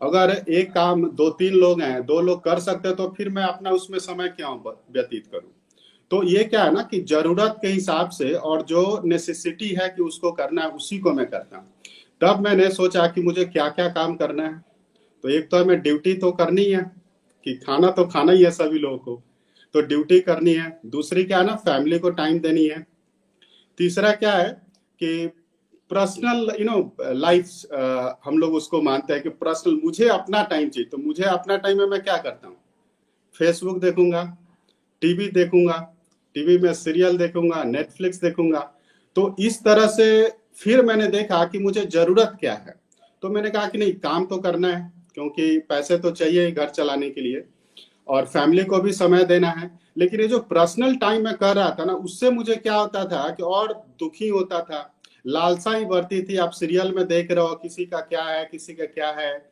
अगर 0.00 0.30
एक 0.50 0.72
काम 0.72 1.06
दो 1.10 1.28
तीन 1.30 1.54
लोग 1.54 1.80
हैं, 1.80 2.04
दो 2.06 2.20
लोग 2.20 2.42
कर 2.44 2.58
सकते 2.60 2.88
हैं 2.88 2.96
तो 2.96 3.08
फिर 3.16 3.28
मैं 3.28 3.42
अपना 3.42 3.70
उसमें 3.70 3.98
समय 3.98 4.28
क्यों 4.28 4.56
व्यतीत 4.92 5.26
करूँ। 5.26 5.50
तो 6.10 6.22
ये 6.24 6.44
क्या 6.44 6.62
है 6.64 6.72
ना 6.74 6.82
कि 6.82 7.00
ज़रूरत 7.00 7.56
के 7.62 7.68
हिसाब 7.68 8.10
से 8.10 8.32
और 8.32 8.62
जो 8.62 9.00
नेसेसिटी 9.04 9.68
है 9.70 9.88
कि 9.88 10.02
उसको 10.02 10.30
करना 10.32 10.62
है, 10.62 10.68
उसी 10.68 10.98
को 10.98 11.12
मैं 11.12 11.26
करता 11.26 11.56
हूँ। 11.56 11.66
तब 12.20 12.40
मैंने 12.40 12.68
सोचा 12.70 13.06
कि 13.06 13.22
मुझे 13.22 13.44
क्या 13.44 13.68
क्या 13.68 13.88
काम 13.88 14.14
करना 14.16 14.42
है। 14.42 14.62
तो 15.24 15.28
एक 15.28 15.48
तो 15.50 15.56
हमें 15.56 15.80
ड्यूटी 15.82 16.14
तो 16.14 16.30
करनी 16.32 16.64
है, 16.64 16.82
कि 17.46 17.54
खाना 17.56 17.90
तो 17.90 18.04
खाना 18.06 18.32
ही 18.32 18.42
है 18.44 18.50
सभी 18.50 18.78
लोगों 18.78 18.98
को। 18.98 19.22
तो 19.74 19.80
ड्यूटी 19.82 20.18
करनी 20.20 20.52
है। 20.54 20.78
दूसरी 20.86 21.24
क्या 21.24 21.38
है 21.38 21.46
ना, 21.46 21.54
फैमिली 21.56 21.98
को 21.98 22.10
टाइम 22.10 22.38
देनी 22.40 22.64
है। 22.66 22.86
तीसरा 23.78 24.12
क्या 24.12 24.32
है 24.32 24.48
कि 25.00 25.26
पर्सनल 25.90 26.50
यू 26.60 26.64
नो 26.64 26.96
लाइफ 27.00 27.50
हम 28.24 28.38
लोग 28.38 28.54
उसको 28.54 28.80
मानते 28.82 29.12
हैं 29.12 29.22
कि 29.22 29.28
पर्सनल, 29.28 29.80
मुझे 29.84 30.08
अपना 30.08 30.42
टाइम 30.44 30.68
चाहिए। 30.68 30.88
तो 30.88 30.98
मुझे 30.98 31.24
अपना 31.24 31.56
टाइम 31.56 31.78
में 31.78 31.86
मैं 31.86 32.00
क्या 32.02 32.16
करता 32.16 32.46
हूँ? 32.48 32.56
फेसबुक 33.36 33.78
देखूँगा, 33.80 34.22
टीवी 35.02 35.28
देखूँगा, 35.28 35.78
टीवी 36.36 36.58
में 36.58 36.72
सीरियल 36.74 37.16
देखूँगा 37.18 37.62
नेटफ्लिक्स 37.64 38.20
देखूँगा। 38.20 38.60
तो 39.16 39.34
इस 39.38 39.62
तरह 39.64 39.86
से 39.88 40.37
फिर 40.60 40.82
मैंने 40.82 41.06
देखा 41.06 41.44
कि 41.44 41.58
मुझे 41.58 41.84
ज़रूरत 41.84 42.36
क्या 42.40 42.52
है। 42.54 42.74
तो 43.22 43.28
मैंने 43.28 43.50
कहा 43.50 43.66
कि 43.66 43.78
नहीं, 43.78 43.92
काम 43.92 44.24
तो 44.26 44.36
करना 44.38 44.68
है, 44.68 44.92
क्योंकि 45.14 45.58
पैसे 45.58 45.98
तो 45.98 46.10
चाहिए 46.10 46.50
घर 46.50 46.68
चलाने 46.68 47.10
के 47.10 47.20
लिए, 47.20 47.44
और 48.08 48.26
फैमिली 48.26 48.64
को 48.64 48.78
भी 48.78 48.92
समय 48.92 49.24
देना 49.24 49.48
है। 49.50 49.70
लेकिन 49.98 50.20
ये 50.20 50.28
जो 50.28 50.38
पर्सनल 50.40 50.94
टाइम 50.96 51.24
मैं 51.24 51.34
कर 51.34 51.54
रहा 51.56 51.70
था 51.70 51.84
ना, 51.84 51.92
उससे 51.92 52.30
मुझे 52.30 52.54
क्या 52.56 52.74
होता 52.74 53.04
था 53.04 53.28
कि 53.30 53.42
और 53.42 53.72
दुखी 54.00 54.28
होता 54.28 54.60
था। 54.60 54.94
लालसा 55.26 55.74
ही 55.74 55.84
बढ़ती 55.84 56.22
थी। 56.22 56.36
आप 56.36 56.50
सीरियल 56.50 56.92
में 56.92 57.06
देख 57.06 57.30
रहे 57.30 57.44
हो 57.44 57.54
किसी 57.54 57.84
का 57.84 58.00
क्या 58.00 58.22
है, 58.24 58.44
किसी 58.44 58.74
का 58.74 58.84
क्या 58.84 59.10
है। 59.10 59.50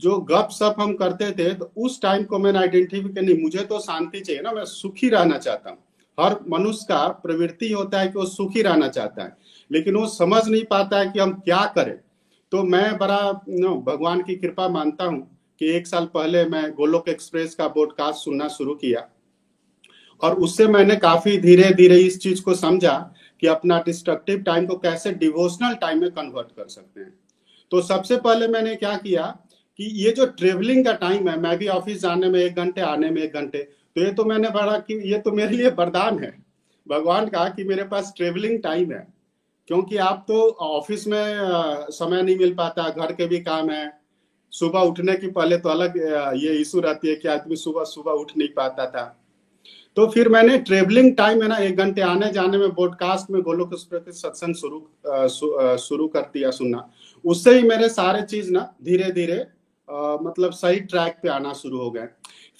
जो 0.00 0.18
गप 0.20 0.48
सप 0.52 0.76
हम 0.80 0.92
करते 0.94 1.30
थे 1.32 1.52
तो 1.54 1.70
उस 1.76 2.00
टाइम 2.02 2.24
को 2.24 2.38
मैंने 2.38 2.58
आइडेंटिफाई 2.58 3.12
कर 3.12 3.22
नहीं, 3.22 3.42
मुझे 3.42 3.58
तो 3.60 3.78
शांति 3.80 4.20
चाहिए 4.20 4.42
ना, 4.42 4.52
मैं 4.52 4.64
सुखी 4.64 5.08
रहना 5.08 5.38
चाहता 5.38 5.70
हूँ। 5.70 5.78
हर 6.18 6.36
मनुष्य 6.48 6.86
का 6.88 7.06
प्रवृत्ति 7.22 7.70
होता 7.72 8.00
है 8.00 8.08
कि 8.08 8.18
वो 8.18 8.24
सुखी 8.26 8.62
रहना 8.62 8.88
चाहता 8.88 9.24
है। 9.24 9.36
लेकिन 9.72 9.96
वो 9.96 10.06
समझ 10.06 10.48
नहीं 10.48 10.64
पाता 10.64 10.98
है 10.98 11.08
कि 11.08 11.18
हम 11.18 11.32
क्या 11.32 11.64
करें। 11.64 11.96
तो 12.52 12.62
मैं 12.62 12.98
बड़ा 12.98 13.32
भगवान 13.86 14.22
की 14.22 14.36
कृपा 14.36 14.68
मानता 14.68 15.04
हूँ 15.04 15.38
कि 15.58 15.70
एक 15.70 15.86
साल 15.86 16.04
पहले 16.04 16.44
मैं 16.44 16.72
गोलोक 16.72 17.08
एक्सप्रेस 17.08 17.54
का 17.54 17.68
पॉडकास्ट 17.68 18.24
सुनना 18.24 18.48
शुरू 18.48 18.74
किया। 18.74 19.08
और 20.22 20.34
उससे 20.34 20.66
मैंने 20.66 20.96
काफ़ी 20.96 21.38
धीरे 21.38 21.70
धीरे 21.70 21.98
इस 21.98 22.18
चीज़ 22.20 22.42
को 22.42 22.54
समझा 22.54 23.14
कि 23.40 23.46
अपना 23.46 23.78
डिस्ट्रक्टिव 23.78 24.42
टाइम 24.42 24.66
को 24.66 24.76
कैसे 24.76 25.12
डिवोशनल 25.12 25.74
टाइम 25.74 26.00
में 26.00 26.10
कन्वर्ट 26.10 26.48
कर 26.48 26.68
सकते 26.68 27.00
हैं। 27.00 27.14
तो 27.70 27.80
सबसे 27.80 28.16
पहले 28.16 28.48
मैंने 28.48 28.74
क्या 28.76 28.96
किया 28.96 29.26
कि 29.78 29.84
ये 30.04 30.10
जो 30.10 30.26
ट्रेवलिंग 30.26 30.84
का 30.84 30.92
टाइम 30.92 31.28
है 31.28 31.40
मैं 31.40 31.58
भी 31.58 31.68
ऑफ़िस 31.68 32.00
जाने 32.00 32.28
में 32.28 32.40
एक 32.40 32.54
घंटे, 32.54 32.80
आने 32.80 33.10
में 33.10 33.22
एक 33.22 33.34
घंटे 33.34 33.58
तो 33.96 34.02
ये 34.02 34.12
तो 34.12 34.24
मैंने 34.24 34.48
बड़ा 34.50 34.78
कि, 34.78 35.12
ये 35.12 35.18
तो 35.18 35.32
मेरे 35.32 35.56
लिए 35.56 35.68
वरदान 35.68 36.18
है। 36.18 36.44
भगवान 36.88 37.26
का 37.26 37.48
कि 37.48 37.64
मेरे 37.64 37.84
पास 37.84 38.12
ट्रेवलिंग 38.16 38.62
टाइम 38.62 38.92
है। 38.92 39.15
क्योंकि 39.68 39.96
आप 39.98 40.24
तो 40.28 40.40
ऑफ़िस 40.50 41.06
में 41.06 41.86
समय 41.90 42.22
नहीं 42.22 42.36
मिल 42.38 42.54
पाता, 42.54 42.88
घर 42.88 43.12
के 43.12 43.26
भी 43.26 43.40
काम 43.40 43.70
है। 43.70 43.92
सुबह 44.52 44.80
उठने 44.80 45.14
की 45.14 45.26
पहले 45.28 45.56
तो 45.58 45.68
अलग 45.68 45.96
ये 46.36 46.52
इशू 46.56 46.80
रहती 46.80 47.08
है 47.08 47.14
कि 47.14 47.28
आदमी 47.28 47.56
सुबह 47.56 47.84
सुबह 47.84 48.12
उठ 48.12 48.32
नहीं 48.36 48.48
पाता 48.56 48.86
था। 48.86 49.04
तो 49.96 50.06
फिर 50.06 50.28
मैंने 50.28 50.58
ट्रेवलिंग 50.60 51.14
टाइम 51.16 51.42
है 51.42 51.48
ना, 51.48 51.56
एक 51.56 51.76
घंटे 51.76 52.00
आने 52.02 52.30
जाने 52.32 52.58
में 52.58 52.70
ब्रॉडकास्ट 52.70 53.30
में 53.30 53.40
गोलोक 53.42 53.74
सत्संग 53.74 54.54
शुरू 54.54 55.76
शुरू 55.78 56.08
कर 56.08 56.30
दिया 56.34 56.50
सुनना। 56.50 56.88
उससे 57.24 57.54
ही 57.58 57.62
मेरे 57.68 57.88
सारे 57.88 58.22
चीज़ 58.24 58.50
ना 58.52 58.60
धीरे 58.84 59.10
धीरे 59.12 59.38
मतलब 60.22 60.52
सही 60.52 60.80
ट्रैक 60.82 61.18
पे 61.22 61.28
आना 61.28 61.52
शुरू 61.54 61.78
हो 61.78 61.90
गए। 61.90 62.08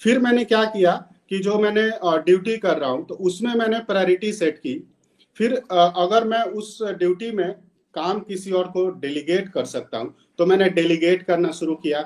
फिर 0.01 0.19
मैंने 0.19 0.43
क्या 0.45 0.63
किया 0.65 0.93
कि 1.29 1.39
जो 1.39 1.57
मैंने 1.59 1.89
ड्यूटी 2.25 2.57
कर 2.57 2.77
रहा 2.77 2.89
हूँ 2.89 3.05
तो 3.05 3.15
उसमें 3.15 3.53
मैंने 3.53 3.79
प्रायोरिटी 3.81 4.31
सेट 4.33 4.57
की। 4.57 4.75
फिर 5.39 5.53
अगर 5.71 6.27
मैं 6.27 6.41
उस 6.53 6.77
ड्यूटी 6.83 7.31
में 7.31 7.51
काम 7.95 8.19
किसी 8.19 8.51
और 8.51 8.67
को 8.67 8.89
डेलीगेट 8.99 9.49
कर 9.49 9.65
सकता 9.65 9.97
हूँ 9.97 10.13
तो 10.39 10.45
मैंने 10.45 10.69
डेलीगेट 10.69 11.23
करना 11.23 11.51
शुरू 11.51 11.75
किया 11.77 12.01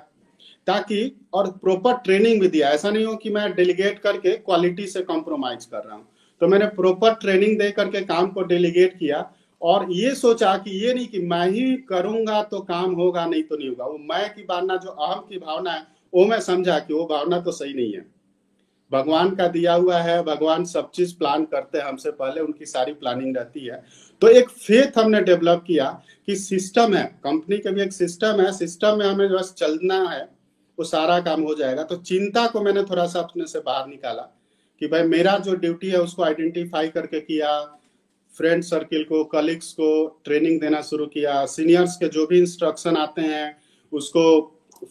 ताकि, 0.67 1.11
और 1.34 1.49
प्रॉपर 1.53 1.93
ट्रेनिंग 1.97 2.41
भी 2.41 2.47
दिया। 2.47 2.69
ऐसा 2.69 2.89
नहीं 2.89 3.05
हो 3.05 3.15
कि 3.15 3.29
मैं 3.29 3.51
डेलीगेट 3.55 3.99
करके 3.99 4.32
क्वालिटी 4.38 4.86
से 4.88 5.01
कॉम्प्रोमाइज 5.01 5.65
कर 5.65 5.77
रहा 5.77 5.95
हूँ। 5.95 6.07
तो 6.41 6.47
मैंने 6.47 6.65
प्रॉपर 6.75 7.13
ट्रेनिंग 7.15 7.57
दे 7.59 7.69
करके 7.71 8.01
काम 8.05 8.27
को 8.27 8.41
डेलीगेट 8.43 8.97
किया 8.99 9.29
और 9.61 9.86
ये 9.91 10.13
सोचा 10.15 10.55
कि 10.57 10.71
ये 10.86 10.93
नहीं 10.93 11.07
कि 11.07 11.19
मैं 11.21 11.47
ही 11.49 11.75
करूँगा 11.89 12.41
तो 12.43 12.59
काम 12.61 12.93
होगा, 12.93 13.25
नहीं 13.25 13.43
तो 13.43 13.57
नहीं 13.57 13.69
होगा। 13.69 13.86
वो 13.86 13.97
मैं 13.99 14.34
की 14.36 14.43
भावना, 14.43 14.75
जो 14.75 14.89
अहम 14.89 15.19
की 15.21 15.38
भावना 15.38 15.71
है, 15.71 15.84
वो 16.13 16.25
मैं 16.25 16.39
समझा 16.41 16.77
कि 16.79 16.93
वो 16.93 17.05
भावना 17.05 17.39
तो 17.39 17.51
सही 17.51 17.73
नहीं 17.73 17.93
है। 17.93 18.05
भगवान 18.91 19.35
का 19.35 19.47
दिया 19.47 19.73
हुआ 19.73 19.97
है, 19.97 20.21
भगवान 20.23 20.65
सब 20.65 20.89
चीज़ 20.91 21.17
प्लान 21.17 21.45
करते 21.45 21.77
हैं 21.77 21.85
हमसे 21.85 22.11
पहले, 22.11 22.41
उनकी 22.41 22.65
सारी 22.65 22.93
प्लानिंग 22.93 23.37
रहती 23.37 23.65
है। 23.65 23.83
तो 24.21 24.27
एक 24.27 24.49
फेथ 24.49 24.97
हमने 24.97 25.21
डेवलप 25.21 25.63
किया 25.67 25.89
कि 26.27 26.35
सिस्टम 26.35 26.93
है 26.93 27.03
कंपनी 27.23 27.57
का 27.57 27.71
भी 27.71 27.81
एक 27.81 27.93
सिस्टम 27.93 28.41
है 28.41 28.51
सिस्टम 28.51 28.97
में 28.97 29.05
हमें 29.05 29.29
बस 29.29 29.53
चलना 29.57 30.03
है, 30.09 30.23
वो 30.77 30.85
सारा 30.85 31.19
काम 31.19 31.41
हो 31.41 31.55
जाएगा। 31.55 31.83
तो 31.83 31.95
चिंता 31.95 32.47
को 32.47 32.61
मैंने 32.61 32.83
थोड़ा 32.83 33.05
सा 33.07 33.19
अपने 33.19 33.47
से 33.47 33.59
बाहर 33.59 33.87
निकाला 33.87 34.21
कि 34.81 34.87
भाई 34.87 35.03
मेरा 35.03 35.37
जो 35.37 35.55
ड्यूटी 35.55 35.89
है 35.89 36.01
उसको 36.01 36.23
आइडेंटिफाई 36.23 36.87
करके 36.87 37.19
किया 37.19 37.59
फ्रेंड 38.35 38.63
सर्किल 38.63 39.03
को 39.03 39.23
कलीग्स 39.23 39.71
को 39.73 40.21
ट्रेनिंग 40.25 40.59
देना 40.61 40.81
शुरू 40.81 41.05
किया 41.05 41.45
सीनियर्स 41.45 41.95
के 41.97 42.07
जो 42.07 42.25
भी 42.27 42.39
इंस्ट्रक्शन 42.39 42.97
आते 42.97 43.21
हैं, 43.21 43.57
उसको 43.93 44.23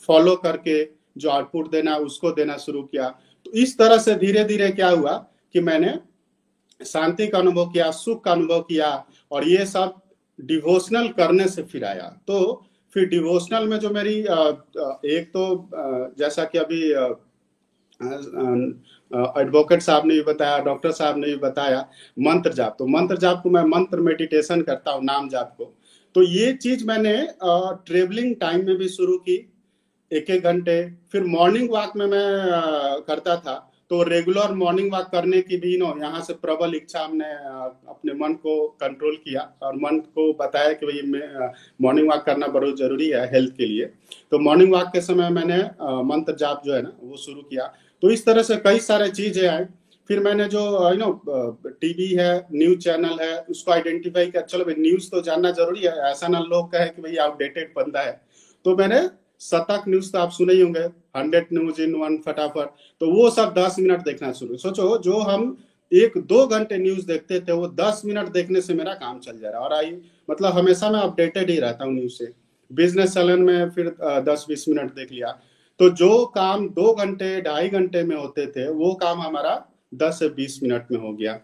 फॉलो 0.07 0.35
करके 0.37 0.89
जो 1.17 1.31
आउटपुट 1.31 1.71
देना, 1.71 1.97
उसको 1.97 2.31
देना 2.33 2.57
शुरू 2.57 2.83
किया। 2.83 3.09
तो 3.51 3.59
इस 3.59 3.77
तरह 3.79 3.99
से 3.99 4.15
धीरे 4.15 4.43
धीरे 4.45 4.71
क्या 4.71 4.89
हुआ 4.89 5.13
कि 5.55 5.61
मैंने 5.61 5.93
शांति 6.81 7.27
का 7.29 7.39
अनुभव 7.39 7.71
किया, 7.71 7.91
सुख 7.91 8.23
का 8.25 8.33
अनुभव 8.33 8.61
किया 8.63 8.89
और 9.31 9.49
ये 9.49 9.65
सब 9.67 9.95
डिवोशनल 10.39 11.09
करने 11.11 11.47
से 11.49 11.63
फिर 11.63 11.85
आया। 11.85 12.05
तो 12.27 12.67
फिर 12.95 13.09
डिवोशनल 13.09 13.67
में 13.69 13.79
जो 13.79 13.91
मेरी 13.91 14.15
एक 15.11 15.31
तो 15.35 15.69
जैसा 16.19 16.45
कि 16.45 16.59
अभी 16.59 16.81
एडवोकेट 19.41 19.83
साहब 19.83 20.07
ने 20.07 20.15
भी 20.15 20.23
बताया 20.23 20.59
डॉक्टर 20.61 20.91
साहब 20.93 21.17
ने 21.19 21.27
भी 21.27 21.37
बताया, 21.39 21.81
मंत्र 22.19 22.53
जाप। 22.53 22.77
तो 22.79 22.87
मंत्र 22.89 23.17
जाप 23.19 23.41
को 23.43 23.51
मैं 23.51 23.63
मंत्र 23.67 24.01
मेडिटेशन 24.01 24.63
करता 24.63 24.93
हूँ, 24.93 25.05
नाम 25.05 25.29
जाप 25.29 25.55
को। 25.59 25.75
तो 26.15 26.23
ये 26.23 26.53
चीज़ 26.55 26.87
मैंने 26.87 27.17
ट्रेवलिंग 27.43 28.35
टाइम 28.37 28.67
में 28.67 28.77
भी 28.77 28.89
शुरू 28.91 29.17
की। 29.19 29.37
एक 30.11 30.31
एक 30.31 30.43
घंटे। 30.43 30.85
फिर 31.13 31.25
मॉर्निंग 31.25 31.71
वॉक 31.71 31.97
में 31.97 32.07
मैं 32.07 33.03
करता 33.03 33.37
था। 33.39 33.67
तो 33.91 34.03
रेगुलर 34.03 34.53
मॉर्निंग 34.55 34.93
वॉक 34.93 35.07
करने 35.13 35.41
की 35.43 35.57
भी 35.57 35.77
नो, 35.79 35.87
यहाँ 36.01 36.21
से 36.23 36.33
प्रबल 36.35 36.75
इच्छा 36.75 37.01
हमने 37.01 37.25
अपने 37.25 38.13
मन 38.15 38.33
को 38.35 38.67
कंट्रोल 38.81 39.17
किया 39.17 39.41
और 39.63 39.77
मन 39.77 39.99
को 40.15 40.33
बताया 40.35 40.73
कि 40.73 40.87
भाई 40.87 41.01
मॉर्निंग 41.81 42.09
वॉक 42.11 42.23
करना 42.25 42.47
बहुत 42.49 42.79
ज़रूरी 42.79 43.09
है 43.09 43.25
हेल्थ 43.33 43.57
के 43.57 43.67
लिए। 43.67 43.87
तो 44.31 44.39
मॉर्निंग 44.39 44.73
वॉक 44.73 44.89
के 44.93 45.01
समय 45.01 45.31
मैंने 45.31 45.59
मंत्र 46.05 46.35
जाप 46.37 46.63
जो 46.65 46.75
है 46.75 46.83
ना, 46.83 46.93
वो 47.01 47.17
शुरू 47.17 47.43
किया। 47.43 47.73
तो 48.03 48.11
इस 48.11 48.25
तरह 48.27 48.43
से 48.43 48.57
कई 48.59 48.79
सारे 48.81 49.09
चीज़ें 49.11 49.47
आए। 49.49 49.67
फिर 50.11 50.21
मैंने 50.21 50.45
जो 50.49 50.61
यू 50.91 50.99
नो 50.99 51.11
टीवी 51.71 52.13
है 52.15 52.47
न्यूज़ 52.53 52.79
चैनल 52.81 53.19
है, 53.23 53.39
उसको 53.41 53.73
आइडेंटिफाई 53.73 54.27
किया। 54.27 54.43
चलो 54.45 54.65
भाई 54.65 54.75
न्यूज़ 54.79 55.11
तो 55.11 55.21
जानना 55.23 55.51
ज़रूरी 55.53 55.81
है। 55.81 55.93
ऐसा 56.11 56.29
ना 56.29 56.39
लोग 56.41 56.71
कहे 56.73 56.89
कि 56.89 57.03
भाई 57.03 57.17
आउटडेटेड 57.25 57.73
बंदा 57.77 58.01
है। 58.01 58.21
तो 58.65 58.77
मैंने 58.77 59.01
शतक 59.41 59.85
न्यूज़ 59.89 60.13
तो 60.13 60.19
आप 60.19 60.31
सुने 60.31 60.55
ही 60.55 60.61
होंगे 60.61 60.81
हंड्रेड 61.17 61.47
न्यूज़ 61.53 61.81
इन 61.83 61.95
वन 61.95 62.17
फटाफट। 62.19 62.69
तो 63.01 63.11
वो 63.11 63.31
सब 63.31 63.55
दस 63.59 63.77
मिनट 63.79 64.05
देखना 64.05 64.33
शुरू। 64.33 64.57
सोचो, 64.57 64.97
जो 64.99 65.19
हम 65.19 65.57
एक 65.93 66.19
दो 66.19 66.47
घंटे 66.47 66.79
न्यूज़ 66.79 67.07
देखते 67.07 67.41
थे, 67.41 67.53
वो 67.53 67.69
दस 67.69 68.03
मिनट 68.05 68.29
देखने 68.29 68.61
से 68.61 68.75
मेरा 68.75 68.95
काम 68.95 69.19
चल 69.19 69.39
जा 69.39 69.51
रहा 69.51 69.59
है। 69.59 69.65
और 69.65 69.73
आई 69.75 69.97
मतलब 70.31 70.53
हमेशा 70.53 70.91
मैं 70.91 71.01
अपडेटेड 71.01 71.51
ही 71.51 71.59
रहता 71.59 71.85
हूँ 71.85 71.95
न्यूज़ 71.95 72.13
से। 72.13 72.33
बिज़नेस 72.71 73.15
चलन 73.15 73.43
में 73.43 73.71
फिर 73.71 73.89
दस 74.03 74.45
बीस 74.49 74.69
मिनट 74.69 74.95
देख 74.95 75.13
लिया। 75.13 75.39
तो 75.81 75.89
जो 75.91 76.25
काम 76.27 76.69
दो 76.69 76.93
घंटे, 76.95 77.41
ढाई 77.41 77.69
घंटे 77.69 78.03
में 78.03 78.17
होते 78.17 78.47
थे, 78.47 78.69
वो 78.71 78.95
काम 78.95 79.21
हमारा 79.21 79.55
दस 79.95 80.19
से 80.19 80.29
बीस 80.29 80.63
मिनट 80.63 80.87
में 80.93 80.99
हो 80.99 81.13
गया। 81.13 81.41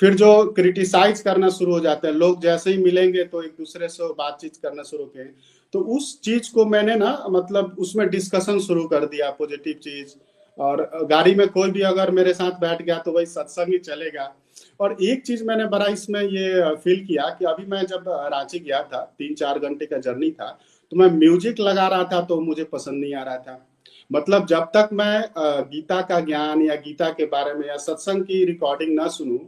फिर 0.00 0.14
जो 0.14 0.44
क्रिटिसाइज 0.52 1.20
करना 1.20 1.48
शुरू 1.48 1.72
हो 1.72 1.80
जाते 1.80 2.08
हैं, 2.08 2.14
लोग 2.14 2.40
जैसे 2.42 2.70
ही 2.70 2.78
मिलेंगे 2.78 3.24
तो 3.24 3.42
एक 3.42 3.54
दूसरे 3.58 3.88
से 3.88 4.08
बातचीत 4.14 4.56
करना 4.56 4.82
शुरू 4.82 5.04
किए। 5.04 5.32
तो 5.74 5.80
उस 5.96 6.20
चीज़ 6.22 6.52
को 6.52 6.64
मैंने 6.66 6.94
ना 6.96 7.12
मतलब 7.30 7.76
उसमें 7.78 8.08
डिस्कशन 8.10 8.58
शुरू 8.60 8.86
कर 8.88 9.06
दिया 9.06 9.30
पॉजिटिव 9.32 9.74
चीज़। 9.82 10.14
और 10.58 11.06
गाड़ी 11.10 11.34
में 11.34 11.46
कोई 11.48 11.70
भी 11.70 11.80
अगर 11.82 12.10
मेरे 12.10 12.32
साथ 12.34 12.60
बैठ 12.60 12.82
गया 12.82 12.96
तो 12.98 13.12
वही 13.12 13.26
सत्संग 13.26 13.72
ही 13.72 13.78
चलेगा। 13.80 14.32
और 14.80 14.96
एक 15.02 15.22
चीज़ 15.26 15.44
मैंने 15.44 15.66
बड़ा 15.68 15.86
इसमें 15.88 16.20
ये 16.22 16.74
फील 16.76 17.04
किया 17.06 17.28
कि 17.38 17.44
अभी 17.44 17.66
मैं 17.66 17.84
जब 17.86 18.04
रांची 18.08 18.58
गया 18.58 18.82
था 18.84 19.02
तीन 19.18 19.34
चार 19.34 19.58
घंटे 19.58 19.86
का 19.86 19.98
जर्नी 19.98 20.30
था 20.30 20.48
तो 20.92 20.96
मैं 20.96 21.10
म्यूज़िक 21.10 21.60
लगा 21.60 21.86
रहा 21.88 22.04
था 22.12 22.20
तो 22.22 22.40
मुझे 22.40 22.64
पसंद 22.64 23.00
नहीं 23.00 23.14
आ 23.14 23.22
रहा 23.22 23.36
था। 23.38 23.66
मतलब 24.10 24.46
जब 24.46 24.64
तक 24.76 24.88
मैं 24.92 25.22
गीता 25.70 26.00
का 26.02 26.20
ज्ञान 26.20 26.62
या 26.62 26.74
गीता 26.76 27.10
के 27.10 27.26
बारे 27.26 27.52
में 27.54 27.66
या 27.68 27.76
सत्संग 27.78 28.22
की 28.24 28.44
रिकॉर्डिंग 28.44 28.94
ना 28.94 29.06
सुनूं 29.08 29.38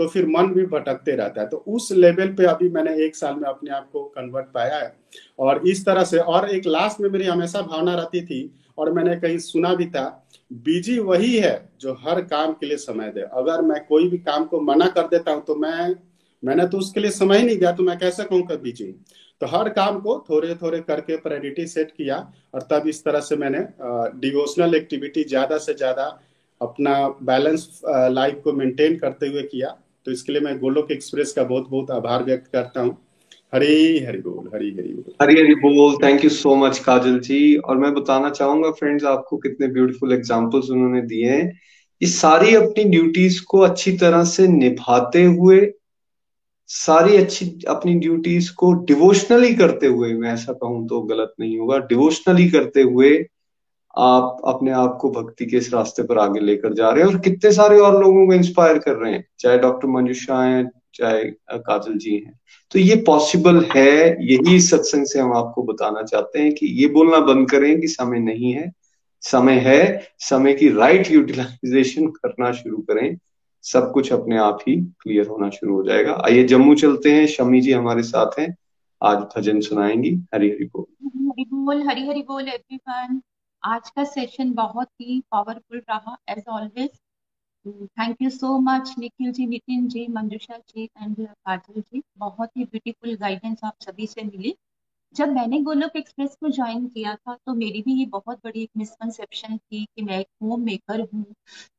तो 0.00 0.06
फिर 0.08 0.26
मन 0.28 0.46
भी 0.52 0.64
भटकते 0.66 1.14
रहता 1.16 1.40
है। 1.40 1.46
तो 1.48 1.56
उस 1.68 1.90
लेवल 1.94 2.28
पे 2.34 2.44
अभी 2.46 2.68
मैंने 2.70 2.94
एक 3.04 3.16
साल 3.16 3.34
में 3.34 3.48
अपने 3.48 3.70
आप 3.70 3.88
को 3.92 4.02
कन्वर्ट 4.10 4.46
पाया 4.54 4.76
है। 4.76 4.92
और 5.38 5.60
इस 5.68 5.84
तरह 5.86 6.04
से, 6.04 6.18
और 6.18 6.48
एक 6.50 6.66
लास्ट 6.66 7.00
में 7.00 7.08
मेरी 7.10 7.24
हमेशा 7.26 7.62
भावना 7.62 7.94
रहती 7.94 8.22
थी, 8.22 8.50
और 8.78 8.92
मैंने 8.92 9.16
कहीं 9.18 9.38
सुना 9.40 9.74
भी 9.74 9.86
था 9.88 10.04
बिज़ी 10.50 10.98
वही 11.00 11.36
है 11.36 11.52
जो 11.80 11.92
हर 12.02 12.20
काम 12.26 12.52
के 12.52 12.66
लिए 12.66 12.76
समय 12.78 13.10
दे। 13.10 13.20
अगर 13.20 13.62
मैं 13.62 13.84
कोई 13.86 14.08
भी 14.08 14.18
काम 14.20 14.44
को 14.44 14.60
मना 14.62 14.86
कर 14.88 15.06
देता 15.08 15.32
हूँ 15.32 15.44
तो 15.46 15.54
मैं, 15.56 15.94
मैंने 16.42 16.66
तो 16.68 16.78
उसके 16.78 17.00
लिए 17.00 17.10
समय 17.12 17.38
ही 17.38 17.46
नहीं 17.46 17.58
दिया 17.58 17.72
तो 17.72 17.82
मैं 17.82 17.98
कैसे 17.98 18.24
कर 18.32 18.56
बिज़ी 18.58 18.94
तो 19.40 19.46
हर 19.48 19.68
काम 19.70 20.00
को 20.00 20.18
थोड़े 20.30 20.54
थोड़े 20.54 20.80
करके 20.80 21.16
प्रायोरिटी 21.18 21.66
सेट 21.66 21.90
किया, 21.90 22.16
और 22.54 22.66
तब 22.70 22.88
इस 22.88 23.04
तरह 23.04 23.20
से 23.20 23.36
मैंने 23.36 23.58
डिवोशनल 24.20 24.74
एक्टिविटी 24.74 25.24
ज़्यादा 25.26 25.58
से 25.58 25.74
ज़्यादा 25.74 26.06
अपना 26.60 26.96
बैलेंस 27.24 27.80
लाइफ 27.86 28.40
को 28.44 28.52
मेंटेन 28.52 28.96
करते 28.98 29.28
हुए 29.28 29.42
किया। 29.44 29.76
तो 30.06 30.12
इसके 30.12 30.32
लिए 30.32 30.40
मैं 30.40 30.58
गोलोक 30.58 30.90
एक्सप्रेस 30.90 31.32
का 31.32 31.44
बहुत 31.44 31.68
बहुत 31.70 31.90
आभार 31.90 32.24
व्यक्त 32.24 32.50
करता 32.52 32.80
हूँ। 32.80 32.96
हरी 33.54 33.98
हरी 34.04 34.18
बोल, 34.18 34.50
हरी 34.54 34.70
हरी 34.70 34.92
बोल। 34.94 35.14
हरी 35.22 35.34
हरी 35.34 35.54
बोल 35.54 35.96
thank 36.02 36.24
you 36.24 36.30
so 36.30 36.54
much 36.56 36.78
Kajal 36.78 37.18
ji. 37.20 37.56
और 37.56 37.78
मैं 37.78 37.92
बताना 37.94 38.30
चाहूँगा 38.30 38.70
फ्रेंड्स 38.70 39.04
आपको 39.04 39.36
कितने 39.36 39.66
ब्यूटीफुल 39.68 40.12
एग्जांपल्स 40.12 40.70
उन्होंने 40.70 41.02
दिए 41.02 41.30
हैं। 41.30 41.44
ये 42.00 42.08
सारी 42.08 42.54
अपनी 42.54 42.84
ड्यूटीज़ 42.84 43.42
को 43.44 43.58
अच्छी 43.58 43.92
तरह 43.96 44.24
से 44.24 44.46
निभाते 44.48 45.22
हुए, 45.24 45.60
सारी 46.70 47.16
अच्छी, 47.16 47.46
अपनी 47.68 47.94
ड्यूटीज़ 47.94 48.52
को 48.52 48.72
डिवोशनली 48.84 49.54
करते 49.54 49.86
हुए, 49.86 50.12
मैं 50.14 50.32
ऐसा 50.32 50.52
कहूँ 50.52 50.86
तो 50.88 51.00
गलत 51.02 51.34
नहीं 51.40 51.58
होगा 51.58 51.78
डिवोशनली 51.86 52.48
करते 52.50 52.82
हुए 52.82 53.10
आप 53.98 54.42
अपने 54.44 54.70
आप 54.70 54.98
को 55.00 55.10
भक्ति 55.10 55.46
के 55.46 55.56
इस 55.56 55.74
रास्ते 55.74 56.02
पर 56.02 56.18
आगे 56.18 56.40
लेकर 56.40 56.72
जा 56.72 56.90
रहे 56.90 57.04
हैं 57.04 57.14
और 57.14 57.20
कितने 57.20 57.52
सारे 57.52 57.78
और 57.78 58.02
लोगों 58.02 58.26
को 58.26 58.34
इंस्पायर 58.34 58.78
कर 58.78 58.94
रहे 58.94 59.12
हैं, 59.12 59.26
चाहे 59.38 59.58
डॉक्टर 59.58 59.88
मंजुषा 59.88 60.42
हैं, 60.42 60.70
चाहे 60.94 61.24
काजल 61.52 61.98
जी 61.98 62.14
हैं। 62.14 62.40
तो 62.70 62.78
ये 62.78 62.96
पॉसिबल 62.96 63.66
है, 63.76 64.26
यही 64.32 64.60
सत्संग 64.60 65.06
से 65.06 65.20
हम 65.20 65.32
आपको 65.32 65.62
बताना 65.62 66.02
चाहते 66.02 66.38
हैं 66.38 66.54
कि 66.54 66.66
ये 66.66 66.88
बोलना 66.88 67.20
बंद 67.20 67.50
करें 67.50 67.80
कि 67.80 67.88
समय 67.88 68.18
नहीं 68.18 68.52
है। 68.52 68.72
समय 69.20 69.54
है, 69.54 70.08
समय 70.18 70.52
की 70.52 70.68
राइट 70.68 71.10
यूटिलाइजेशन 71.10 72.06
करना 72.06 72.52
शुरू 72.52 72.76
करें। 72.76 73.18
सब 73.62 73.92
कुछ 73.92 74.12
अपने 74.12 74.38
आप 74.38 74.58
ही 74.68 74.76
क्लियर 74.76 75.26
होना 75.26 75.50
शुरू 75.50 75.74
हो 75.74 75.82
जाएगा। 75.84 76.22
आइए, 76.26 76.44
जम्मू 76.44 76.74
चलते 76.74 77.12
हैं। 77.12 77.26
शमी 77.26 77.60
जी 77.60 77.72
हमारे 77.72 78.02
साथ 78.02 78.38
हैं। 78.38 78.56
आज 79.02 79.18
भजन 79.18 79.60
सुनाएँगी। 79.60 80.10
हरी 80.34 80.50
हरी 80.50 80.64
बोल। 80.64 81.06
हरी 81.28 81.44
बोल, 81.44 81.82
हरी 81.88 82.08
हरी 82.08 82.22
बोल 82.22 82.48
एवरीवन 82.48 83.20
आज 83.62 83.88
का 83.90 84.04
सेशन 84.04 84.52
बहुत 84.54 84.88
ही 85.00 85.20
पावरफुल 85.30 85.82
रहा 85.90 86.16
as 86.30 86.44
always 86.48 86.90
thank 87.66 88.22
you 88.22 88.30
so 88.30 88.58
much 88.60 88.94
Nikhil 88.98 89.32
ji 89.32 89.46
Nitin 89.46 89.86
ji 89.88 90.06
Manjusha 90.08 90.58
ji 90.68 90.84
and 90.84 91.16
Kajal 91.26 91.80
ji 91.82 92.02
बहुत 92.18 92.50
ही 92.56 92.64
ब्यूटीफुल 92.64 93.14
गाइडेंस 93.16 93.60
आप 93.64 93.76
सभी 93.82 94.06
से 94.06 94.22
मिली। 94.24 94.54
जब 95.14 95.28
मैंने 95.30 95.60
गोलोक 95.62 95.96
एक्सप्रेस 95.96 96.36
को 96.40 96.50
ज्वाइन 96.50 96.86
किया 96.88 97.14
था 97.16 97.36
तो 97.36 97.54
मेरी 97.54 97.82
भी 97.82 97.94
ये 98.00 98.06
बहुत 98.08 98.40
बड़ी 98.44 98.62
एक 98.62 98.70
मिसकंसेप्शन 98.76 99.58
थी 99.58 99.84
कि 99.86 100.02
मैं 100.02 100.18
एक 100.20 100.28
होम 100.42 100.62
मेकर 100.64 101.00
हूँ। 101.02 101.24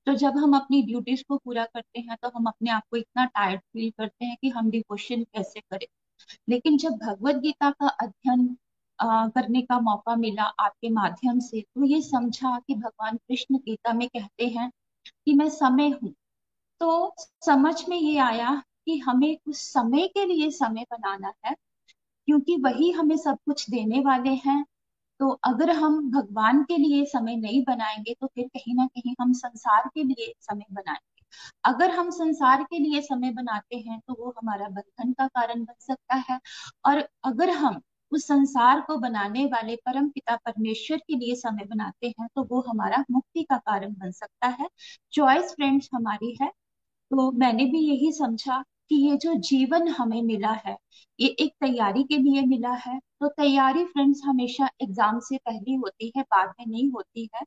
तो 0.07 0.13
जब 0.15 0.37
हम 0.37 0.55
अपनी 0.57 0.81
ड्यूटीज़ 0.83 1.23
को 1.29 1.37
पूरा 1.37 1.65
करते 1.65 1.99
हैं 2.01 2.17
तो 2.23 2.31
हम 2.37 2.47
अपने 2.47 2.71
आप 2.71 2.83
को 2.91 2.97
इतना 2.97 3.25
टायर्ड 3.27 3.61
फील 3.63 3.91
करते 3.99 4.25
हैं 4.25 4.37
कि 4.41 4.49
हम 4.51 4.71
डिवोशन 4.71 5.23
कैसे 5.25 5.59
करें। 5.61 5.87
लेकिन 6.49 6.77
जब 6.77 6.97
भगवत 7.03 7.35
गीता 7.41 7.71
का 7.71 7.87
अध्ययन 8.01 8.47
करने 9.03 9.61
का 9.61 9.79
मौका 9.81 10.15
मिला 10.15 10.43
आपके 10.59 10.89
माध्यम 10.91 11.39
से 11.41 11.61
तो 11.63 11.85
ये 11.85 12.01
समझा 12.01 12.57
कि 12.59 12.75
भगवान 12.75 13.17
कृष्ण 13.17 13.57
गीता 13.59 13.93
में 13.93 14.07
कहते 14.09 14.47
हैं 14.49 14.69
कि 15.25 15.33
मैं 15.33 15.49
समय 15.51 15.89
हूँ। 15.93 16.13
तो 16.81 17.15
समझ 17.45 17.75
में 17.89 17.97
ये 17.97 18.17
आया 18.19 18.55
कि 18.85 18.97
हमें 18.99 19.35
कुछ 19.37 19.55
समय 19.57 20.07
के 20.09 20.25
लिए 20.25 20.49
समय 20.51 20.85
बनाना 20.91 21.33
है, 21.45 21.55
क्योंकि 22.27 22.57
वही 22.57 22.91
हमें 22.91 23.17
सब 23.17 23.37
कुछ 23.45 23.69
देने 23.69 23.99
वाले 24.01 24.29
हैं। 24.45 24.63
तो 25.19 25.29
अगर 25.45 25.69
हम 25.71 25.99
भगवान 26.11 26.63
के 26.63 26.77
लिए 26.77 27.05
समय 27.05 27.35
नहीं 27.37 27.63
बनाएँगे 27.65 28.13
तो 28.21 28.27
फिर 28.27 28.47
कहीं 28.47 28.75
ना 28.75 28.85
कहीं 28.87 29.15
हम 29.21 29.33
संसार 29.35 29.89
के 29.95 30.03
लिए 30.03 30.33
समय 30.41 30.65
बनाएँगे। 30.71 31.23
अगर 31.65 31.91
हम 31.91 32.09
संसार 32.11 32.63
के 32.63 32.79
लिए 32.79 33.01
समय 33.01 33.31
बनाते 33.33 33.77
हैं 33.79 33.99
तो 34.07 34.15
वो 34.19 34.33
हमारा 34.39 34.67
बंधन 34.69 35.13
का 35.13 35.27
कारण 35.29 35.63
बन 35.63 35.75
सकता 35.81 36.15
है। 36.29 36.39
और 36.85 37.07
अगर 37.25 37.49
हम 37.51 37.81
उस 38.11 38.27
संसार 38.27 38.81
को 38.81 38.97
बनाने 38.97 39.45
वाले 39.45 39.75
परम 39.75 40.09
पिता 40.09 40.35
परमेश्वर 40.35 40.97
के 40.97 41.15
लिए 41.15 41.35
समय 41.35 41.65
बनाते 41.65 42.07
हैं 42.07 42.27
तो 42.35 42.43
वो 42.43 42.61
हमारा 42.61 43.03
मुक्ति 43.11 43.43
का 43.43 43.57
कारण 43.57 43.93
बन 43.93 44.11
सकता 44.11 44.47
है। 44.47 44.67
चॉइस 45.11 45.51
फ्रेंड्स 45.51 45.89
हमारी 45.93 46.37
है। 46.41 46.49
तो 47.11 47.31
मैंने 47.31 47.65
भी 47.65 47.79
यही 47.87 48.11
समझा। 48.13 48.63
कि 48.91 48.95
ये 49.01 49.15
जो 49.17 49.33
जीवन 49.41 49.87
हमें 49.89 50.21
मिला 50.23 50.51
है, 50.65 50.75
ये 51.19 51.27
एक 51.39 51.51
तैयारी 51.61 52.03
के 52.03 52.17
लिए 52.17 52.41
मिला 52.47 52.71
है। 52.85 52.99
तो 53.21 53.27
तैयारी 53.29 53.83
फ्रेंड्स 53.85 54.21
हमेशा 54.25 54.69
एग्ज़ाम 54.81 55.19
से 55.19 55.37
पहले 55.39 55.75
होती 55.75 56.11
है, 56.17 56.21
बाद 56.23 56.53
में 56.59 56.65
नहीं 56.67 56.89
होती 56.91 57.29
है। 57.35 57.43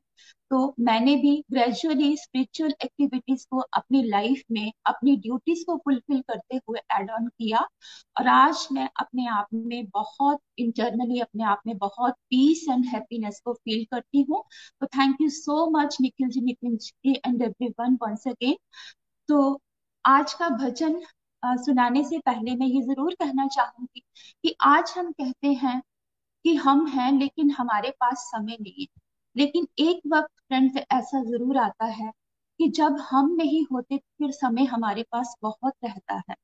तो 0.51 0.75
मैंने 0.79 1.15
भी 1.15 1.35
ग्रेजुअली 1.51 2.15
स्पिरिचुअल 2.17 2.73
एक्टिविटीज़ 2.83 3.45
को 3.51 3.59
अपनी 3.59 4.03
लाइफ 4.03 4.41
में, 4.51 4.71
अपनी 4.85 5.15
ड्यूटीज़ 5.17 5.63
को 5.65 5.75
फुलफिल 5.77 6.21
करते 6.21 6.59
हुए 6.67 6.79
एड 6.99 7.11
ऑन 7.11 7.27
किया। 7.29 7.59
और 8.19 8.27
आज 8.27 8.67
मैं 8.71 8.89
अपने 8.99 9.27
आप 9.29 9.47
में 9.53 9.85
बहुत 9.93 10.39
इंटरनली 10.59 11.19
अपने 11.19 11.43
आप 11.45 11.61
में 11.67 11.77
बहुत 11.77 12.13
पीस 12.29 12.65
एंड 12.69 12.85
हैप्पीनेस 12.85 13.41
को 13.45 13.53
फील 13.53 13.85
करती 13.91 14.21
हूँ। 14.29 14.43
तो 14.81 14.87
thank 14.87 15.21
you 15.21 15.29
so 15.31 15.65
much 15.71 15.97
Nikhil 16.01 16.29
ji 16.29 16.41
Nitin 16.41 16.77
ji 16.77 17.15
and 17.17 17.41
everyone 17.79 17.97
once 18.03 18.27
again 18.27 18.57
तो 19.29 19.61
आज 20.05 20.33
का 20.33 20.49
भजन 20.49 21.01
सुनाने 21.57 22.03
से 22.03 22.19
पहले 22.19 22.55
मैं 22.55 22.67
ये 22.67 22.81
ज़रूर 22.81 23.13
कहना 23.13 23.47
चाहूँगी 23.47 24.01
कि 24.43 24.55
आज 24.61 24.93
हम 24.97 25.11
कहते 25.11 25.47
हैं 25.53 25.81
कि 26.45 26.55
हम 26.55 26.85
हैं, 26.87 27.11
लेकिन 27.11 27.51
हमारे 27.51 27.89
पास 27.91 28.29
समय 28.35 28.57
नहीं 28.61 28.81
है। 28.81 29.01
लेकिन 29.35 29.67
एक 29.79 30.01
वक्त 30.07 30.31
फ्रेंड्स 30.47 30.77
ऐसा 30.91 31.23
ज़रूर 31.23 31.57
आता 31.57 31.85
है 31.85 32.11
कि 32.59 32.67
जब 32.69 32.97
हम 33.11 33.33
नहीं 33.35 33.65
होते, 33.71 33.97
फिर 33.97 34.31
समय 34.31 34.63
हमारे 34.65 35.03
पास 35.11 35.35
बहुत 35.41 35.73
रहता 35.85 36.21
है। 36.29 36.35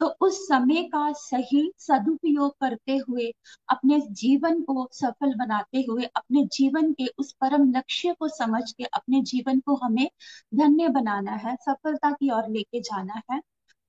तो 0.00 0.06
उस 0.20 0.38
समय 0.48 0.82
का 0.82 1.12
सही 1.12 1.72
सदुपयोग 1.78 2.52
करते 2.60 2.96
हुए, 2.96 3.32
अपने 3.68 4.00
जीवन 4.12 4.62
को 4.62 4.88
सफल 4.92 5.34
बनाते 5.34 5.84
हुए, 5.88 6.04
अपने 6.16 6.44
जीवन 6.52 6.92
के 6.92 7.06
उस 7.18 7.32
परम 7.32 7.70
लक्ष्य 7.72 8.14
को 8.18 8.28
समझ 8.28 8.62
के, 8.72 8.84
अपने 8.84 9.22
जीवन 9.22 9.60
को 9.60 9.74
हमें 9.76 10.08
धन्य 10.54 10.88
बनाना 10.88 11.32
है, 11.36 11.56
सफलता 11.56 12.10
की 12.10 12.30
ओर 12.30 12.48
लेके 12.48 12.80
जाना 12.80 13.22
है। 13.32 13.40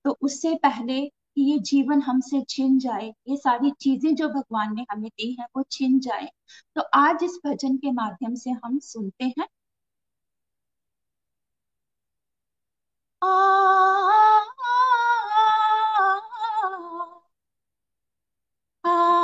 तो 0.04 0.10
उससे 0.22 0.54
पहले 0.56 1.00
कि 1.08 1.42
ये 1.42 1.58
जीवन 1.60 2.02
हमसे 2.02 2.42
छिन 2.48 2.78
जाए 2.78 3.08
ये 3.28 3.36
सारी 3.36 3.70
चीज़ें 3.80 4.14
जो 4.14 4.28
भगवान 4.28 4.74
ने 4.74 4.86
हमें 4.92 5.08
दी 5.10 5.32
हैं 5.40 5.46
वो 5.56 5.64
छिन 5.70 5.98
जाए 6.00 6.28
तो 6.76 6.82
आज 6.96 7.24
इस 7.24 7.38
भजन 7.46 7.76
के 7.76 7.92
माध्यम 7.92 8.34
से 8.36 8.50
हम 8.64 8.78
सुनते 8.84 9.24
हैं 9.38 9.46
आ, 13.22 13.26
आ, 13.26 14.50
तोड़ 18.84 19.19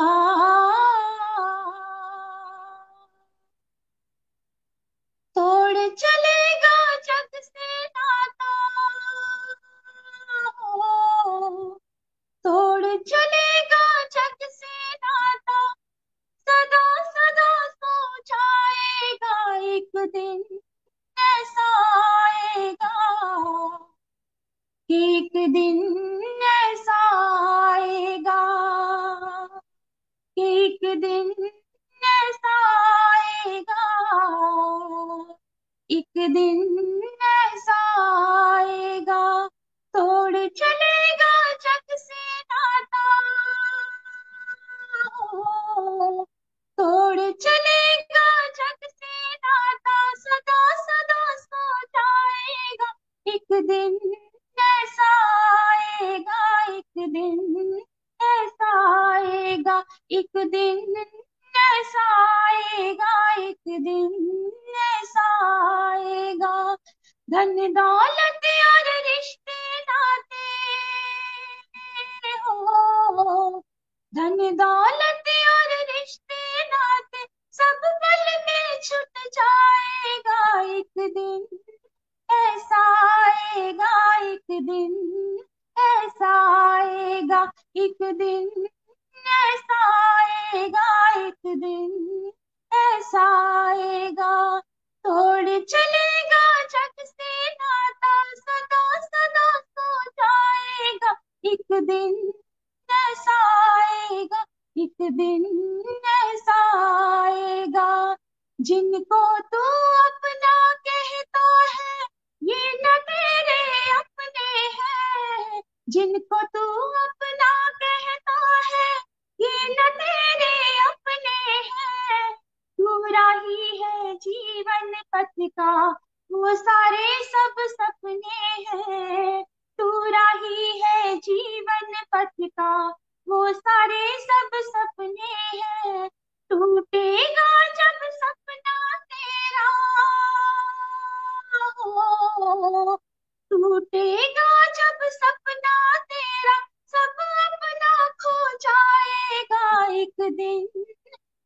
टूटेगा 143.51 144.49
जब 144.67 144.99
सपना 145.03 145.99
तेरा 145.99 146.55
सब 146.87 147.21
अपना 147.45 148.09
खो 148.09 148.57
जाएगा 148.57 149.87
एक 149.93 150.15
दिन। 150.21 150.69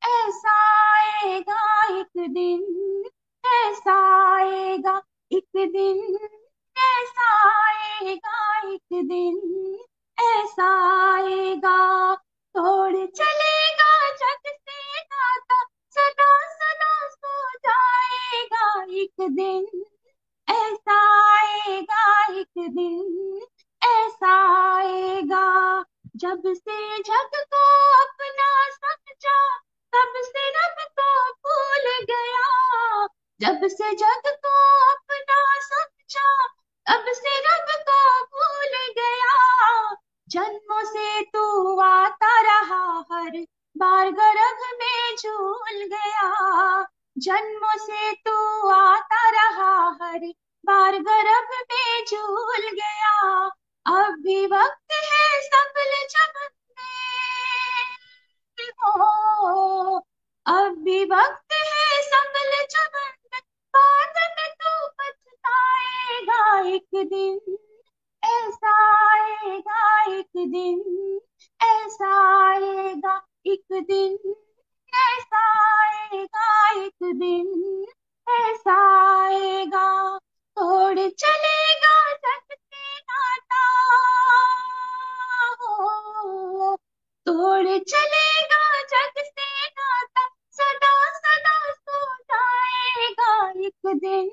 ऐसा 0.02 0.54
आएगा 0.94 1.84
एक 2.00 2.32
दिन। 2.32 3.04
ऐसा 3.44 3.94
आएगा 4.36 5.02
एक 5.32 5.48
दिन। 5.56 6.18
ऐसा 6.76 7.30
आएगा 7.64 8.58
एक 8.58 9.02
दिन। 9.04 9.78
ऐसा 10.18 10.68
आएगा। 11.14 12.14
तोड़ 12.54 13.06
चलेगा 13.06 14.10
जग 14.10 14.42
से 14.46 15.00
नाता। 15.00 15.62
सदा 15.90 16.32
सदा 16.48 17.08
सो 17.08 17.50
जाएगा 17.68 18.84
एक 19.02 19.30
दिन। 19.30 19.89
आएगा 20.92 22.24
एक 22.24 22.50
दिन, 22.58 23.40
ऐसा 23.84 24.32
आएगा। 24.76 25.84
जब 26.16 26.42
से 26.46 26.98
जग 26.98 27.30
को 27.34 27.92
अपना 28.02 28.70
समझा, 28.70 29.56
तब 29.94 30.12
से 30.16 30.50
रब 30.50 30.76
को 31.00 31.32
भूल 31.32 32.04
गया। 32.04 32.40
जब 33.40 33.66
से 33.66 33.94
जग 33.94 34.22
को 34.26 34.84
अपना 34.90 35.60
समझा, 35.60 36.46
तब 36.86 37.04
से 37.08 37.38
रब 37.38 37.66
को 37.90 38.20
भूल 38.24 39.02
गया। 39.02 39.94
जन्मों 40.28 40.84
से 40.84 41.22
तू 41.22 41.80
आता 41.80 42.40
रहा, 42.40 43.04
हर 43.12 43.46
बार 43.76 44.10
गर्भ 44.10 44.58
में 44.74 45.16
झूल 45.16 45.84
गया। 45.96 46.30
जन्मों 47.18 47.78
से 47.78 48.12
तू 48.12 48.68
आता 48.68 49.30
रहा, 49.30 49.98
हर 50.02 50.32
बार 50.66 50.92
गर्भ 50.98 51.48
में 51.52 52.04
झूल 52.04 52.70
गया। 52.70 53.46
अब 53.86 54.14
भी 54.22 54.46
वक्त 54.46 54.92
है 54.92 55.40
सकल 55.42 56.06
चमकने। 56.06 56.96
हो, 58.72 59.96
अब 60.46 60.76
भी 60.84 61.04
वक्त 61.04 61.52
है 61.52 62.02
सकल 62.02 62.64
चमकने। 62.64 63.38
बाद 63.76 64.14
में 64.38 64.50
तू 64.50 64.88
पछताएगा 64.88 66.68
एक 66.68 66.88
दिन। 66.94 67.58
ऐसा 68.24 68.74
आएगा 69.14 70.02
एक 70.02 70.30
दिन। 70.38 71.20
ऐसा 71.62 72.10
आएगा 72.48 73.26
एक 73.46 73.64
दिन। 73.72 74.34
ऐसा 74.94 75.42
आएगा 75.82 76.70
एक 76.70 76.96
दिन। 77.02 77.86
ऐसा 78.28 78.76
आएगा 79.24 80.18
तोड़ 80.56 80.98
चलेगा 80.98 82.12
जग 82.12 82.42
से 82.50 82.98
नाता। 82.98 83.66
तोड़ 87.26 87.78
चलेगा 87.78 88.82
जग 88.82 89.12
से 89.18 89.66
नाता। 89.66 90.28
सदा 90.52 91.18
सदा 91.18 91.72
सो 91.72 92.14
जाएगा 92.14 93.50
एक 93.50 93.96
दिन। 93.96 94.30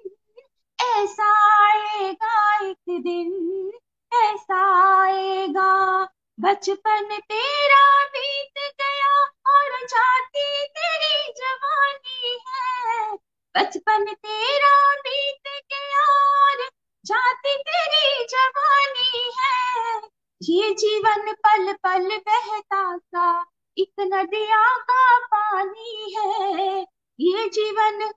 ऐसा 0.81 1.29
आएगा 1.67 2.65
एक 2.67 3.01
दिन। 3.03 3.71
ऐसा 4.13 4.59
आएगा। 5.03 6.03
बचपन 6.39 7.17
तेरा 7.17 8.05
बीत 8.05 8.75
गया 8.81 9.21
और 9.53 9.85
जाती 9.85 10.67
तेरी 10.67 11.33
जवानी 11.37 12.39
है। 12.47 13.13
बचपन 13.57 14.13
तेरा 14.13 14.95
बीत 14.95 15.46
गया 15.73 16.05
और 16.41 16.67
जाती 17.05 17.55
तेरी 17.57 18.25
जवानी 18.25 19.31
है। 19.39 20.01
ये 20.41 20.73
जीवन 20.73 21.31
पल 21.31 21.73
पल 21.73 22.17
बहता 22.17 22.97
सा 22.97 23.45
एक 23.77 23.93
नदिया 23.99 24.65
का 24.77 25.19
पानी 25.25 26.15
है। 26.17 26.81
ये 27.19 27.49
जीवन 27.49 28.11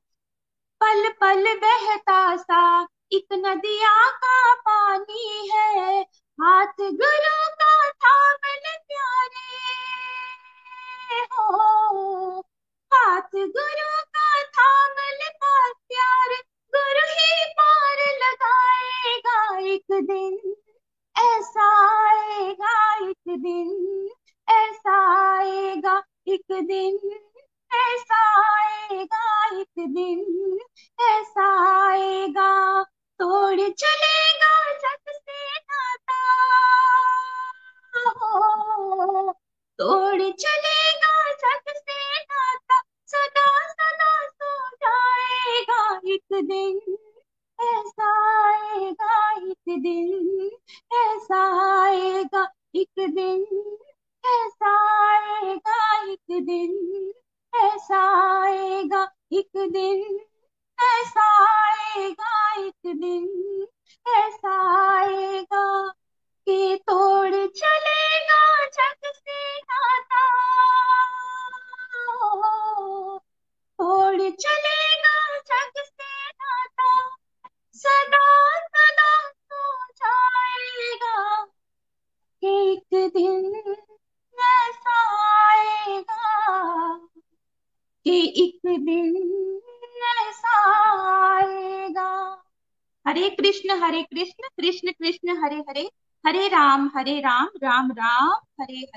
पल 0.80 1.08
पल 1.20 1.54
बहता 1.54 2.36
सा 2.36 2.86
एक 3.12 3.26
नदिया 3.32 4.10
का 4.10 4.54
पानी 4.54 5.48
है। 5.48 6.00
हाथ 6.38 6.80
गुरु 6.80 7.48
का 7.60 7.69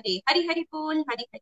हरे 0.05 0.21
हरे, 0.29 0.39
हरि 0.39 0.61
बोल, 0.61 0.97
Hare 1.09 1.23
Hare. 1.23 1.39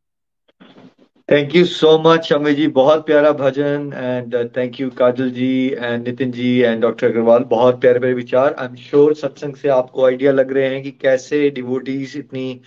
Thank 1.28 1.54
you 1.56 1.64
so 1.64 1.98
much 1.98 2.32
Amit 2.32 2.56
ji 2.56 2.66
बहुत 2.68 3.04
प्यारा 3.06 3.30
भजन 3.32 3.90
and 3.94 4.34
thank 4.56 4.80
you 4.80 4.90
Kajal 4.90 5.30
ji 5.30 5.68
and 5.68 6.06
Nitin 6.08 6.30
ji 6.32 6.50
and 6.58 6.82
doctor 6.82 7.06
Agarwal 7.06 7.44
बहुत 7.44 7.80
प्यारे 7.80 7.98
प्यारे 7.98 8.14
विचार। 8.14 8.54
आई 8.54 8.66
एम 8.66 8.74
श्योर 8.74 9.14
सत्संग 9.14 9.56
से 9.56 9.68
आपको 9.68 10.04
आइडिया 10.06 10.32
लग 10.32 10.52
रहे 10.52 10.68
हैं 10.68 10.82
कि 10.82 10.90
कैसे 10.90 11.48
डिवोटीज 11.50 12.16
इतनी 12.16 12.60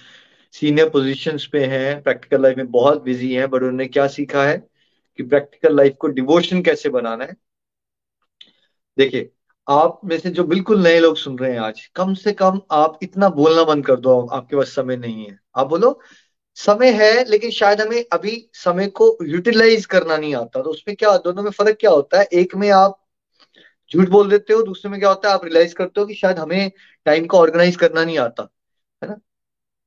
सीनियर 0.53 0.89
पोजीशंस 0.89 1.45
पे 1.45 1.63
हैं। 1.65 2.01
प्रैक्टिकल 2.03 2.41
लाइफ 2.41 2.57
में 2.57 2.71
बहुत 2.71 3.03
बिज़ी 3.03 3.33
हैं 3.33 3.49
बट 3.49 3.61
उन्होंने 3.61 3.87
क्या 3.87 4.07
सीखा 4.07 4.43
है 4.43 4.57
कि 5.19 5.23
प्रैक्टिकल 5.23 5.75
लाइफ 5.75 5.95
को 5.99 6.07
डिवोशन 6.09 6.61
कैसे 6.61 6.89
बनाना 6.89 7.25
है? 7.25 7.35
देखिए, 8.97 9.29
आप 9.67 10.01
में 10.05 10.17
से 10.19 10.29
जो 10.29 10.43
बिल्कुल 10.43 10.83
नए 10.83 10.99
लोग 10.99 11.17
सुन 11.17 11.39
रहे 11.39 11.51
हैं 11.51 11.59
आज, 11.59 11.85
कम 11.95 12.13
से 12.13 12.33
कम 12.33 12.61
आप 12.71 12.99
इतना 13.03 13.29
बोलना 13.29 13.63
बंद 13.63 13.85
कर 13.85 13.95
दो, 13.95 14.19
आपके 14.21 14.55
पास 14.55 14.75
समय 14.75 14.97
नहीं 14.97 15.25
है। 15.25 15.44
आप 15.55 15.67
बोलो, 15.67 15.99
समय 16.57 16.91
है, 16.93 17.25
लेकिन 17.25 17.51
शायद 17.51 17.81
हमें 17.81 18.05
अभी 18.13 18.49
समय 18.53 18.87
को 18.87 19.17
यूटिलाइज 19.23 19.85
करना 19.85 20.17
नहीं 20.17 20.35
आता। 20.35 20.61
तो 20.63 20.69
उसमें 20.69 20.95
क्या, 20.97 21.17
दोनों 21.17 21.43
में 21.43 21.51
फ़र्क 21.51 21.77
क्या 21.79 21.91
होता 21.91 22.19
है? 22.19 22.25
एक 22.33 22.55
में 22.55 22.69
आप 22.71 22.99
झूठ 23.91 24.09
बोल 24.09 24.29
देते 24.29 24.53
हो, 24.53 24.61
दूसरे 24.63 24.91
में 24.91 24.99
क्या 24.99 25.09
होता 25.09 25.29
है, 25.29 25.35
आप 25.35 25.45
रियलाइज़ 25.45 25.75
करते 25.75 26.01
हो 26.01 26.07
कि 26.07 26.13
शायद 26.13 26.39
हमें 26.39 26.71
टाइम 27.05 27.27
को 27.27 27.37
ऑर्गेनाइज 27.39 27.75
करना 27.75 28.05
नहीं 28.05 28.19
आता, 28.19 28.49
है 29.01 29.09
ना? 29.09 29.17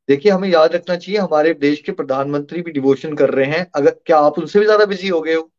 देखिए, 0.08 0.32
हमें 0.32 0.48
याद 0.48 0.74
रखना 0.74 0.96
चाहिए, 0.96 1.20
हमारे 1.20 1.54
देश 1.54 1.82
के 1.86 1.92
प्रधानमंत्री 1.92 2.62
भी 2.62 2.70
डिवोशन 2.72 3.14
कर 3.16 3.30
रहे 3.30 3.46
हैं। 3.46 3.66
अगर, 3.76 3.90
क्या 4.06 4.18
आप 4.18 4.38
उनसे 4.38 4.58
भी 4.58 4.64
ज़्यादा 4.64 4.84
बिज़ी 4.86 5.08
हो 5.08 5.20
गए 5.22 5.34
हो? 5.34 5.50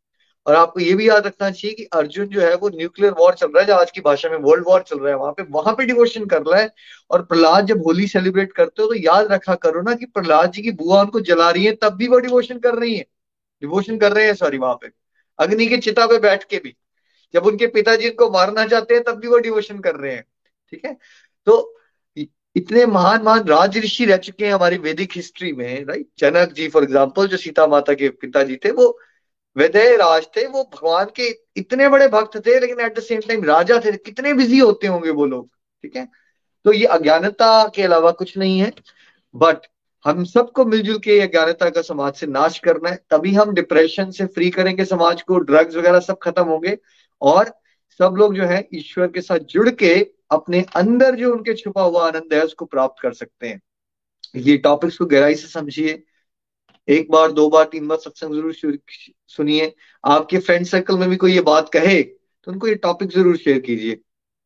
और 0.46 0.56
आपको 0.56 0.80
ये 0.80 0.94
भी 0.94 1.08
याद 1.08 1.26
रखना 1.28 1.50
चाहिए 1.52 1.76
कि 1.76 1.84
अर्जुन 1.94 2.28
जो 2.28 2.42
है 2.42 2.54
वो 2.56 2.70
न्यूक्लियर 2.70 3.14
वॉर 3.14 3.34
चल 3.36 3.48
रहा 3.48 3.62
है, 3.62 3.68
जो 3.68 3.76
आज 3.76 3.92
की 3.92 4.02
भाषा 4.02 4.30
में 4.30 4.38
वर्ल्ड 4.40 4.66
वॉर 4.68 4.82
चल 4.84 5.00
रहा 5.00 5.10
है, 5.10 5.18
वहाँ 5.18 5.32
पे 5.34 5.44
वहाँ 5.52 5.74
पे 5.76 5.86
डिवोशन 5.86 6.26
कर 6.26 6.42
रहा 6.44 6.60
है। 6.62 6.70
और 7.12 7.22
प्रहलाद 7.24 7.66
जब 7.68 7.84
होली 7.86 8.08
सेलिब्रेट 8.08 8.54
करते 8.54 8.82
हो 8.82 8.88
तो 8.88 8.96
याद 8.96 9.32
रखा 9.32 9.56
करो 9.58 9.82
ना 9.82 9.94
कि 9.94 10.06
प्रहलाद 10.08 10.52
जी 10.52 10.62
की 10.62 10.72
बुआ 10.74 11.02
उनको 11.02 11.20
जला 11.22 11.50
रही 11.52 11.66
है, 11.66 11.72
तब 11.74 11.96
भी 11.96 12.08
वो 12.08 12.20
डिवोशन 12.20 12.60
कर 12.60 12.76
रही 12.76 12.96
है। 12.96 13.06
डिवोशन 13.62 13.98
कर 13.98 14.14
रहे 14.14 14.26
हैं 14.26 14.34
सॉरी 14.36 14.58
वहाँ 14.58 14.76
पे। 14.82 14.92
अग्नि 15.40 15.66
की 15.68 15.78
चिता 15.80 16.06
पे 16.08 16.20
बैठ 16.20 16.44
के 16.44 16.58
भी। 16.58 16.76
जब 17.34 17.46
उनके 17.46 17.68
पिताजी 17.70 18.10
उनको 18.10 18.30
मारना 18.32 18.66
चाहते 18.68 18.94
हैं, 18.94 19.04
तब 19.04 19.20
भी 19.20 19.28
वो 19.28 19.38
डिवोशन 19.40 19.80
कर 19.80 19.96
रहे 19.96 20.14
हैं, 20.14 20.24
ठीक 20.74 20.86
है? 20.86 20.98
तो 21.48 21.76
इतने 22.56 22.86
महान 22.88 23.22
महान 23.24 23.44
राज 23.48 23.78
ऋषि 23.78 24.06
रह 24.06 24.18
चुके 24.20 24.46
हैं 24.46 24.54
हमारी 24.54 24.78
वैदिक 24.80 25.12
हिस्ट्री 25.16 25.52
में 25.54 25.86
right 25.86 26.08
Janak 26.20 26.54
ji 26.54 26.68
for 26.70 26.84
example 26.84 27.28
जो 27.28 27.38
सीता 27.38 27.66
माता 27.68 27.94
के 27.94 28.10
पिताजी 28.12 28.56
थे, 28.56 28.72
वो 28.72 29.00
वैदय 29.56 29.96
राज 29.98 30.28
थे, 30.38 30.46
वो 30.48 30.64
भगवान 30.74 31.06
के 31.16 31.30
इतने 31.58 31.88
बड़े 31.90 32.08
भक्त 32.08 32.38
थे, 32.46 32.60
लेकिन 32.60 32.80
एट 32.80 32.98
द 32.98 33.02
सेम 33.02 33.22
टाइम 33.28 33.44
राजा 33.44 33.80
थे, 33.86 33.92
कितने 33.92 34.34
बिज़ी 34.34 34.60
होते 34.60 34.88
होंगे 34.88 35.10
वो 35.10 35.26
लोग, 35.26 35.50
ठीक 35.84 35.96
है? 35.96 36.08
तो 36.66 36.74
ये 36.74 36.86
अज्ञानता 36.86 37.68
के 37.68 37.84
अलावा 37.84 38.12
कुछ 38.12 38.38
नहीं 38.38 38.60
है 38.60 38.72
बट 39.36 39.68
हम 40.06 40.24
सबको 40.24 40.66
मिलजुल 40.66 40.98
के 40.98 41.20
अज्ञानता 41.20 41.70
का 41.70 41.82
समाज 41.82 42.14
से 42.14 42.28
नाश 42.28 42.60
करना 42.60 42.90
है, 42.90 42.96
तभी 43.12 43.34
हम 43.34 43.54
डिप्रेशन 43.54 44.12
से 44.12 44.26
फ्री 44.26 44.50
करेंगे, 44.50 44.86
समाज 44.86 45.22
को 45.22 45.40
ड्रग्स 45.40 45.76
वगैरह 45.76 46.00
सब 46.00 46.18
खत्म 46.24 46.44
होंगे, 46.44 46.78
और 47.22 47.54
सब 48.00 48.16
लोग 48.18 48.36
जो 48.36 48.44
है, 48.44 48.68
ईश्वर 48.74 49.08
के 49.08 49.22
साथ 49.22 49.40
जुड़ 49.40 49.70
के 49.70 49.96
अपने 50.32 50.66
अंदर 50.76 51.16
जो 51.16 51.34
उनके 51.34 51.54
छुपा 51.54 51.82
हुआ 51.82 52.08
आनंद 52.08 52.34
है, 52.34 52.44
उसको 52.44 52.66
प्राप्त 52.66 53.02
कर 53.02 53.14
सकते 53.14 53.48
हैं। 53.48 53.62
ये 54.36 54.58
टॉपिक्स 54.58 54.98
को 54.98 55.06
गहराई 55.06 55.36
से 55.36 55.48
समझिए 55.48 56.04
एक 56.90 57.12
बार, 57.12 57.32
दो 57.32 57.50
बार, 57.50 57.66
तीन 57.66 57.88
बार 57.88 57.98
सत्संग 57.98 58.34
ज़रूर 58.34 58.54
सुनिए। 59.30 59.74
आपके 60.04 60.38
फ्रेंड 60.40 60.66
सर्कल 60.66 60.98
में 60.98 61.10
भी 61.10 61.16
कोई 61.16 61.34
ये 61.34 61.42
बात 61.44 61.70
कहे 61.70 62.02
तो 62.04 62.52
उनको 62.52 62.68
ये 62.68 62.76
टॉपिक 62.78 63.10
ज़रूर 63.10 63.38
शेयर 63.38 63.60
कीजिए। 63.60 64.00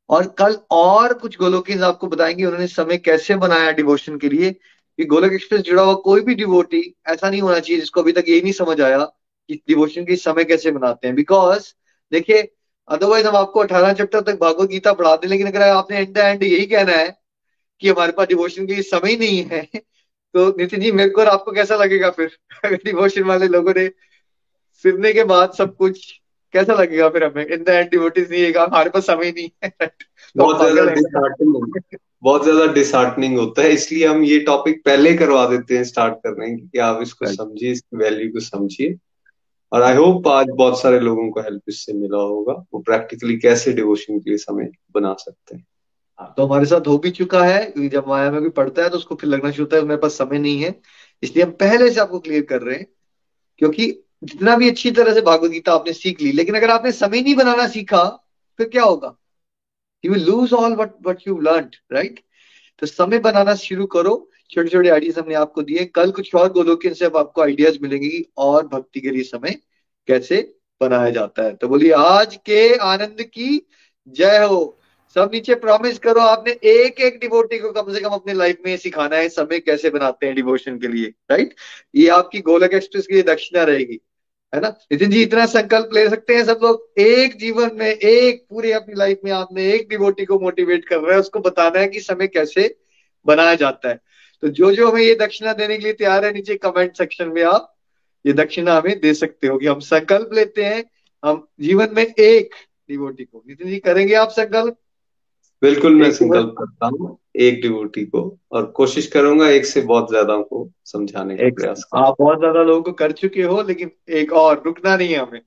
और 0.10 0.28
कल 0.40 0.58
और 0.72 1.14
कुछ 1.14 1.38
गोलोकी 1.40 1.80
आपको 1.82 2.08
बताएँगे, 2.08 2.46
उन्होंने 2.46 2.68
समय 2.68 2.98
कैसे 3.00 3.36
बनाया 3.38 3.72
डिवोशन 3.72 4.18
के 4.18 4.30
लिए। 4.30 4.52
कि 5.00 5.06
गोलक 5.06 5.34
एक्सप्रेस 5.34 5.62
जुड़ा 5.62 5.84
हुआ 5.84 5.94
कोई 6.04 6.22
भी 6.22 6.34
डिवोटी 6.36 6.80
ऐसा 7.08 7.30
नहीं 7.30 7.42
होना 7.42 7.60
चाहिए 7.60 7.80
जिसको 7.80 8.02
अभी 8.02 8.12
तक 8.12 8.26
यही 8.30 8.42
नहीं 8.42 8.52
समझ 8.54 8.80
आया 8.82 8.98
कि 9.50 9.56
डिवोशन 9.68 10.06
के 10.06 10.16
समय 10.16 10.44
कैसे 10.44 10.72
बनाते 10.72 11.08
हैं। 11.08 11.16
बिकॉज़ 11.16 11.72
देखिए 12.12 12.42
अदरवाइज़ 12.88 13.28
हम 13.28 13.36
आपको 13.36 13.60
अठारह 13.60 13.94
चैप्टर 13.94 14.22
तक 14.22 14.40
भागवत 14.42 14.70
गीता 14.70 14.94
पढ़ा 14.94 15.16
दें 15.16 15.28
लेकिन 15.30 15.48
अगर 15.48 15.62
आपने 15.62 15.98
एंड 15.98 16.18
एंड 16.18 16.44
यही 16.44 16.66
कहना 16.66 16.92
है 16.92 17.10
कि 17.82 17.90
हमारे 17.90 18.12
पास 18.12 18.28
डिवोशन 18.28 18.68
के 18.68 18.74
लिए 18.74 18.84
समय 18.84 19.16
नहीं 19.16 19.44
है 19.44 19.68
तो 20.34 20.56
नितिन 20.58 20.82
जी 20.82 20.92
मेरे 20.92 21.10
को 21.10 21.22
और 21.22 21.28
आपको 21.28 21.52
कैसा 21.52 21.76
लगेगा 21.76 22.10
फिर? 22.10 22.38
अगर 22.66 22.76
डिवोशन 22.76 23.24
वाले 23.24 23.48
लोगों 23.48 23.74
ने 23.78 23.88
सुनने 24.84 25.14
के 25.14 25.24
बाद 25.24 25.52
सब 25.52 25.76
कुछ 25.76 26.20
कैसा 26.54 26.74
लगेगा 26.74 27.10
फिर 27.10 27.24
हमें? 27.24 27.48
इन 27.48 27.64
द 27.64 27.70
एंड 27.70 27.90
डिवोटीज 27.92 28.32
नहीं 28.32 28.44
है 28.44 28.52
हमारे 28.52 28.90
पास 28.90 29.06
समय 29.06 29.32
नहीं 29.32 29.50
है। 29.64 29.70
तो 29.88 30.44
बहुत 30.44 30.72
ज़्यादा 30.72 30.92
डिसहार्टनिंग 30.92 31.98
बहुत 32.24 32.44
ज़्यादा 32.44 32.66
डिसहार्टनिंग 32.66 33.38
होता 33.38 33.62
है। 33.62 33.72
इसलिए 33.72 34.08
हम 34.08 34.24
ये 34.24 34.40
टॉपिक 34.40 34.84
पहले 34.86 35.14
करवा 35.14 35.46
देते 35.46 35.78
हैं 35.78 35.84
स्टार्ट 35.84 36.14
करने 36.14 36.56
की 36.56 36.68
कि 36.68 36.78
आप 36.78 37.02
इसको 37.02 37.26
समझिए 37.26 37.72
इसकी 37.72 37.98
वैल्यू 37.98 38.30
को 38.30 38.40
समझिए। 38.40 38.96
और 39.72 39.82
आई 39.82 39.96
होप 39.96 40.28
आज 40.28 40.48
बहुत 40.50 40.82
सारे 40.82 41.00
लोगों 41.00 41.30
को 41.30 41.42
हेल्प 41.42 41.62
इससे 41.68 41.94
मिला 41.94 42.18
होगा। 42.18 42.54
वो 42.74 42.80
प्रैक्टिकली 42.80 43.38
कैसे 43.38 43.74
डिवोशन 43.74 44.20
के 44.20 44.30
लिए 44.30 44.38
समय 44.38 44.72
बना 44.94 45.14
सकते 45.14 45.56
हैं 45.56 45.64
हाँ, 45.64 45.73
तो 46.28 46.46
हमारे 46.46 46.66
साथ 46.66 46.88
हो 46.88 46.98
भी 46.98 47.10
चुका 47.12 47.44
है 47.44 47.88
जब 47.90 48.08
माया 48.08 48.32
में 48.32 48.42
भी 48.42 48.50
पढ़ता 48.52 48.84
है 48.84 48.90
तो 48.90 48.98
उसको 48.98 49.16
फिर 49.16 49.30
लगना 49.30 49.52
शुरू 49.52 49.64
होता 49.64 49.78
है, 49.78 49.84
मेरे 49.84 49.98
पास 49.98 50.18
समय 50.18 50.40
नहीं 50.40 50.64
है। 50.64 50.80
इसलिए 51.24 51.46
हम 51.46 51.52
पहले 51.60 51.90
से 51.92 52.00
आपको 52.02 52.20
क्लियर 52.20 52.42
कर 52.44 52.62
रहे 52.62 52.76
हैं, 52.76 52.88
क्योंकि 53.62 53.88
जितना 54.24 54.56
भी 54.58 54.70
अच्छी 54.70 54.92
तरह 54.92 55.14
से 55.14 55.22
भागवत 55.22 55.52
गीता 55.52 55.74
आपने 55.74 55.94
सीख 55.94 56.22
ली, 56.22 56.32
लेकिन 56.32 56.56
अगर 56.56 56.70
आपने 56.70 56.92
समय 56.94 57.22
नहीं 57.22 57.36
बनाना 57.36 57.68
सीखा, 57.70 58.04
फिर 58.60 58.68
क्या 58.70 58.84
होगा? 58.84 59.16
You 60.04 60.12
will 60.14 60.26
lose 60.26 60.54
all 60.54 60.76
what 60.76 60.94
what 61.08 61.28
you 61.28 61.40
learn 61.42 61.70
right 61.94 62.20
तो 62.82 62.88
समय 62.88 63.20
बनाना 63.22 63.56
शुरू 63.58 63.86
करो। 63.88 64.16
छोटे 64.50 64.70
छोटे 64.70 64.90
आइडियाज़ 64.90 65.20
हमने 65.20 65.36
आपको 65.36 65.62
दिए 65.62 65.86
कल 65.86 66.12
कुछ 66.12 66.34
और 66.36 66.52
गोलोकिन 66.54 66.94
से 66.94 67.06
आपको 67.06 67.42
आइडियाज़ 67.42 67.78
मिलेंगे 67.82 68.08
कि 68.08 68.26
और 68.38 68.68
भक्ति 68.68 69.00
के 69.00 69.12
लिए 69.12 69.24
समय 69.24 69.56
कैसे 70.08 70.38
बनाया 70.82 71.10
जाता 71.10 71.44
है। 71.44 71.56
तो 71.56 71.68
बोलिए, 71.68 71.92
आज 71.92 72.36
के 72.46 72.76
आनंद 72.76 73.22
की 73.24 73.66
जय 74.08 74.46
हो। 74.46 74.80
सब 75.16 75.30
नीचे 75.34 75.56
प्रॉमिस 75.56 75.98
करो, 76.00 76.20
आपने 76.22 76.52
एक 76.64 77.00
एक 77.02 77.20
डिवोटी 77.20 77.58
को 77.60 77.72
कम 77.72 77.94
से 77.94 78.00
कम 78.02 78.10
अपने 78.10 78.34
लाइफ 78.34 78.58
में 78.66 78.76
सिखाना 78.78 79.16
है 79.16 79.28
समय 79.30 79.60
कैसे 79.60 79.90
बनाते 79.90 80.26
हैं 80.26 80.36
डिवोशन 80.36 80.78
के 80.80 80.88
लिए 80.88 81.14
राइट 81.32 81.54
ये 81.96 82.08
आपकी 82.12 82.40
गोलक 82.42 82.74
एक्सप्रेस 82.74 83.08
की 83.08 83.22
दक्षिणा 83.24 83.64
रहेगी, 83.64 84.00
है 84.54 84.62
ना? 84.62 84.68
नितिन 84.92 85.10
जी, 85.10 85.22
इतना 85.24 85.46
संकल्प 85.46 85.90
ले 85.94 86.08
सकते 86.10 86.36
हैं 86.36 86.44
सब 86.46 86.60
लोग? 86.64 86.92
एक 87.00 87.38
जीवन 87.38 87.70
में, 87.74 87.88
एक 87.88 88.46
पूरे 88.50 88.72
अपनी 88.72 88.96
लाइफ 88.96 89.20
में 89.26 89.32
आपने 89.32 89.72
एक 89.74 89.88
डिवोटी 89.90 90.26
को 90.26 90.40
मोटिवेट 90.40 90.86
कर 90.86 90.98
रहे 90.98 91.14
हैं, 91.14 91.20
उसको 91.20 91.40
बताना 91.40 91.80
है 91.80 91.88
कि 91.88 92.00
समय 92.00 92.28
कैसे 92.28 92.76
बनाया 93.26 93.56
जाता 93.56 93.90
है। 93.90 94.00
तो 94.44 94.48
जो 94.50 94.72
जो 94.72 94.90
हमें 94.92 95.02
ये 95.02 95.16
दक्षिणा 95.16 95.54
देने 95.54 95.78
के 95.78 95.84
लिए 95.84 95.94
तैयार 95.94 96.26
है, 96.26 96.32
नीचे 96.34 96.56
कमेंट 96.58 96.98
सेक्शन 96.98 97.28
में 97.28 97.44
आप 97.44 97.74
ये 98.26 98.34
दक्षिणा 98.34 98.78
हमें 98.78 99.00
दे 99.00 99.14
सकते 99.14 99.48
हो 99.48 99.58
कि 99.58 99.68
हम 99.68 99.80
संकल्प 99.82 100.34
लेते 100.34 100.64
हैं, 100.64 100.84
हम 101.24 101.48
जीवन 101.60 101.90
में 101.94 102.06
एक 102.06 102.56
डिवोटी 102.90 103.24
को। 103.24 103.44
नितिन 103.48 103.68
जी, 103.68 103.78
करेंगे 103.80 104.14
आप 104.16 104.30
संकल्प? 104.32 104.78
बिल्कुल 105.64 105.96
मैं 105.96 106.12
संकल्प 106.12 106.56
करता 106.58 106.86
हूँ 106.88 107.18
एक 107.42 107.62
डिवोटी 107.62 108.04
को 108.06 108.22
और 108.52 108.66
कोशिश 108.76 109.08
करूँगा 109.08 109.48
एक 109.50 109.66
से 109.66 109.82
बहुत 109.82 110.10
ज़्यादा 110.10 110.38
को 110.40 110.68
समझाने 110.86 111.36
का 111.38 111.50
प्रयास 111.50 111.86
आप 111.96 112.16
बहुत 112.20 112.40
ज़्यादा 112.40 112.64
लोगों 112.64 112.82
को 112.82 112.92
कर 112.94 113.12
चुके 113.12 113.44
हो 113.44 113.62
लेकिन 113.62 113.92
एक 114.14 114.34
और 114.34 114.62
रुकना 114.66 114.96
नहीं 114.98 115.14
है 115.14 115.20
हमें। 115.20 115.42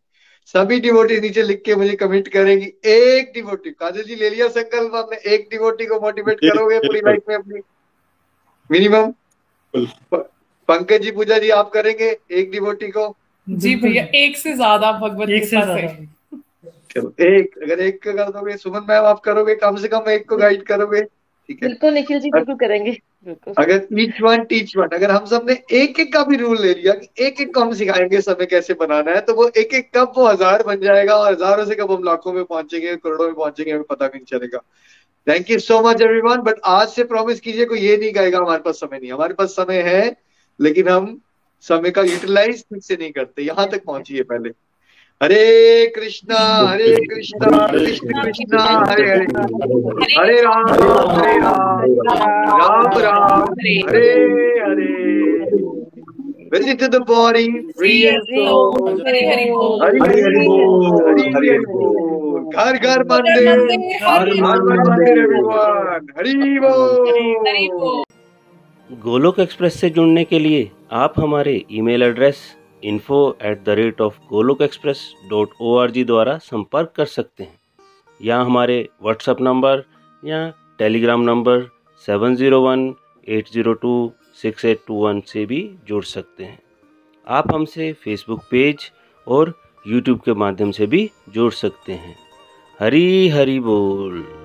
सभी 0.54 0.80
डिवोटी 0.80 1.20
नीचे 1.20 1.42
लिख 1.42 1.62
के 1.66 1.74
मुझे 1.76 1.94
कमेंट 1.96 2.28
करेंगी 2.28 2.66
एक 2.86 3.30
डिवोटी। 3.34 3.70
काजल 3.70 4.02
जी 4.02 4.14
ले 4.14 4.30
लिया 4.30 4.48
संकल्प 4.48 4.94
आपने 4.94 5.16
एक 5.34 5.48
डिवोटी 5.50 5.86
को 5.86 6.00
मोटिवेट 6.00 6.40
करोगे 6.40 6.78
पूरी 6.78 7.00
लाइफ 7.00 7.22
में 7.28 7.36
अपनी। 7.36 7.60
मिनिमम 8.70 9.12
पंकज 10.68 11.02
जी 11.02 11.10
पूजा 11.10 11.38
जी 11.38 11.50
आप 11.52 11.70
करेंगे 11.70 12.16
एक 12.32 12.50
डिवोटी 12.50 12.90
को? 12.90 13.14
जी 13.46 13.74
भैया 13.76 14.04
एक 14.16 14.36
से 14.36 14.52
ज़्यादा 14.54 14.92
भगवत 14.92 15.28
एक 15.30 15.44
से। 15.44 15.48
ज़्यादा। 15.48 15.76
चलो 16.96 17.12
एक 17.22 17.58
अगर 17.62 17.80
एक 17.82 18.02
का 18.02 18.12
कर 18.14 18.30
दोगे 18.32 18.56
सुमन 18.58 18.86
मैम 18.88 19.04
आप 19.06 19.20
करोगे 19.20 19.54
कम 19.56 19.76
से 19.76 19.88
कम 19.88 20.10
एक 20.10 20.28
को 20.28 20.36
गाइड 20.36 20.62
करोगे 20.66 21.02
ठीक 21.02 21.62
है? 21.62 21.68
बिल्कुल 21.68 21.92
निखिल 21.94 22.20
जी 22.20 22.30
बिल्कुल 22.30 22.54
करेंगे। 22.56 22.96
अगर 23.58 23.78
टीच 23.78 24.20
वन 24.22 24.44
टीच 24.44 24.76
वन 24.76 24.94
अगर 24.94 25.10
हम 25.10 25.24
सबने 25.26 25.52
एक 25.74 26.00
एक 26.00 26.12
का 26.12 26.22
भी 26.24 26.36
रूल 26.36 26.60
ले 26.62 26.72
लिया 26.74 26.92
कि 26.94 27.24
एक 27.26 27.40
एक 27.40 27.54
को 27.54 27.60
हम 27.60 27.72
सिखाएँगे 27.74 28.20
समय 28.20 28.46
कैसे 28.46 28.74
बनाना 28.80 29.12
है 29.12 29.20
तो 29.20 29.34
वो 29.34 29.48
एक 29.56 29.74
एक 29.74 29.90
कब 29.96 30.12
वो 30.16 30.26
हज़ार 30.26 30.62
बन 30.62 30.80
जाएगा 30.80 31.16
और 31.16 31.32
हज़ारों 31.32 31.64
से 31.64 31.74
कब 31.74 31.92
हम 31.92 32.04
लाखों 32.04 32.32
में 32.32 32.44
पहुँचेंगे 32.44 32.96
करोड़ों 32.96 33.26
में 33.26 33.34
पहुँचेंगे 33.34 33.72
हमें 33.72 33.84
पता 33.84 34.06
भी 34.06 34.18
नहीं 34.18 34.38
चलेगा। 34.38 34.62
Thank 35.26 35.50
you 35.50 35.58
so 35.60 35.80
much 35.82 36.02
everyone 36.02 36.42
but 36.42 36.60
आज 36.66 36.88
से 36.88 37.04
प्रॉमिस 37.04 37.40
कीजिए 37.40 37.64
कोई 37.64 37.80
ये 37.80 37.96
नहीं 37.96 38.12
कहेगा 38.12 38.38
हमारे 38.38 38.62
पास 38.62 38.80
समय 38.80 38.98
नहीं 38.98 39.12
हमारे 39.12 39.34
पास 39.34 39.56
समय 39.56 39.82
है 39.82 40.04
लेकिन 40.60 40.88
हम 40.88 41.18
समय 41.64 41.90
का 41.90 42.02
यूटिलाइज 42.04 42.62
ठीक 42.62 42.82
से 42.82 42.96
नहीं 42.96 43.10
करते 43.12 43.42
यहाँ 43.42 43.68
तक 43.70 43.84
पहुंचिए 43.84 44.22
पहले। 44.24 44.50
हरे 45.20 45.86
कृष्णा 45.96 46.38
हरे 46.38 46.94
कृष्णा 47.10 47.66
कृष्ण 47.66 48.22
कृष्णा 48.22 48.62
हरे 48.90 49.04
हरे 49.10 49.24
हरे 50.16 50.40
राम 50.42 50.66
हरे 51.10 51.38
Ram 51.40 51.94
Ram 52.50 52.98
Ram 53.06 53.54
Hare 53.62 54.08
Hare 54.60 54.94
Visit 56.50 56.78
to 56.80 56.88
the 56.88 56.98
body, 57.00 57.46
free 57.78 57.94
and 58.08 58.26
soul. 58.26 58.76
Hari 58.98 59.22
Hari 59.28 59.46
Bol. 59.50 59.80
Hari 59.80 60.02
Hari 60.02 60.42
Bol. 60.46 60.84
Hari 61.06 61.24
Hari 61.32 61.56
Bol. 61.64 61.96
घर 62.56 62.76
घर 62.78 63.02
मंदिर 63.04 63.48
हर 64.02 64.28
मंदिर 64.42 65.18
एवरीवन 65.18 66.06
हरि 66.18 66.34
बोल 66.60 68.04
गोलोक 68.90 69.38
एक्सप्रेस 69.40 69.80
से 69.80 69.90
जुड़ने 69.90 70.24
के 70.24 70.38
लिए 70.38 70.70
आप 71.04 71.14
हमारे 71.20 71.54
email 71.80 72.02
address 72.02 72.42
info 72.84 73.36
at 73.42 73.62
the 73.64 73.68
rate 73.68 74.00
of 74.00 74.18
Golok 74.28 74.62
Express 74.62 75.00
dot 75.30 75.50
O 75.60 75.76
R 75.76 75.90
G 75.90 76.04
द्वारा 76.04 76.36
संपर्क 76.38 76.92
कर 76.96 77.06
सकते 77.06 77.44
हैं। 77.44 77.58
या 78.20 78.40
हमारे 78.40 78.88
व्हाट्सएप 79.02 79.40
नंबर 79.40 79.84
या 80.22 80.48
Telegram 80.78 81.20
number 81.20 81.62
seven 82.08 82.36
zero 82.36 82.60
one 82.60 82.94
eight 83.28 83.48
zero 83.48 83.72
two 83.72 84.12
six 84.42 84.64
eight 84.64 84.80
two 84.86 84.94
one 84.94 85.20
से 85.20 85.46
भी 85.46 85.70
जुड़ 85.88 86.04
सकते 86.04 86.44
हैं। 86.44 86.58
आप 87.26 87.54
हमसे 87.54 87.92
फेसबुक 87.92 88.42
पेज 88.50 88.90
और 89.26 89.54
यूट्यूब 89.86 90.20
के 90.20 90.34
माध्यम 90.34 90.70
से 90.70 90.86
भी 90.86 91.10
जुड़ 91.28 91.52
सकते 91.52 91.92
हैं। 91.92 92.16
हरी 92.80 93.28
हरी 93.28 93.60
बोल। 93.60 94.35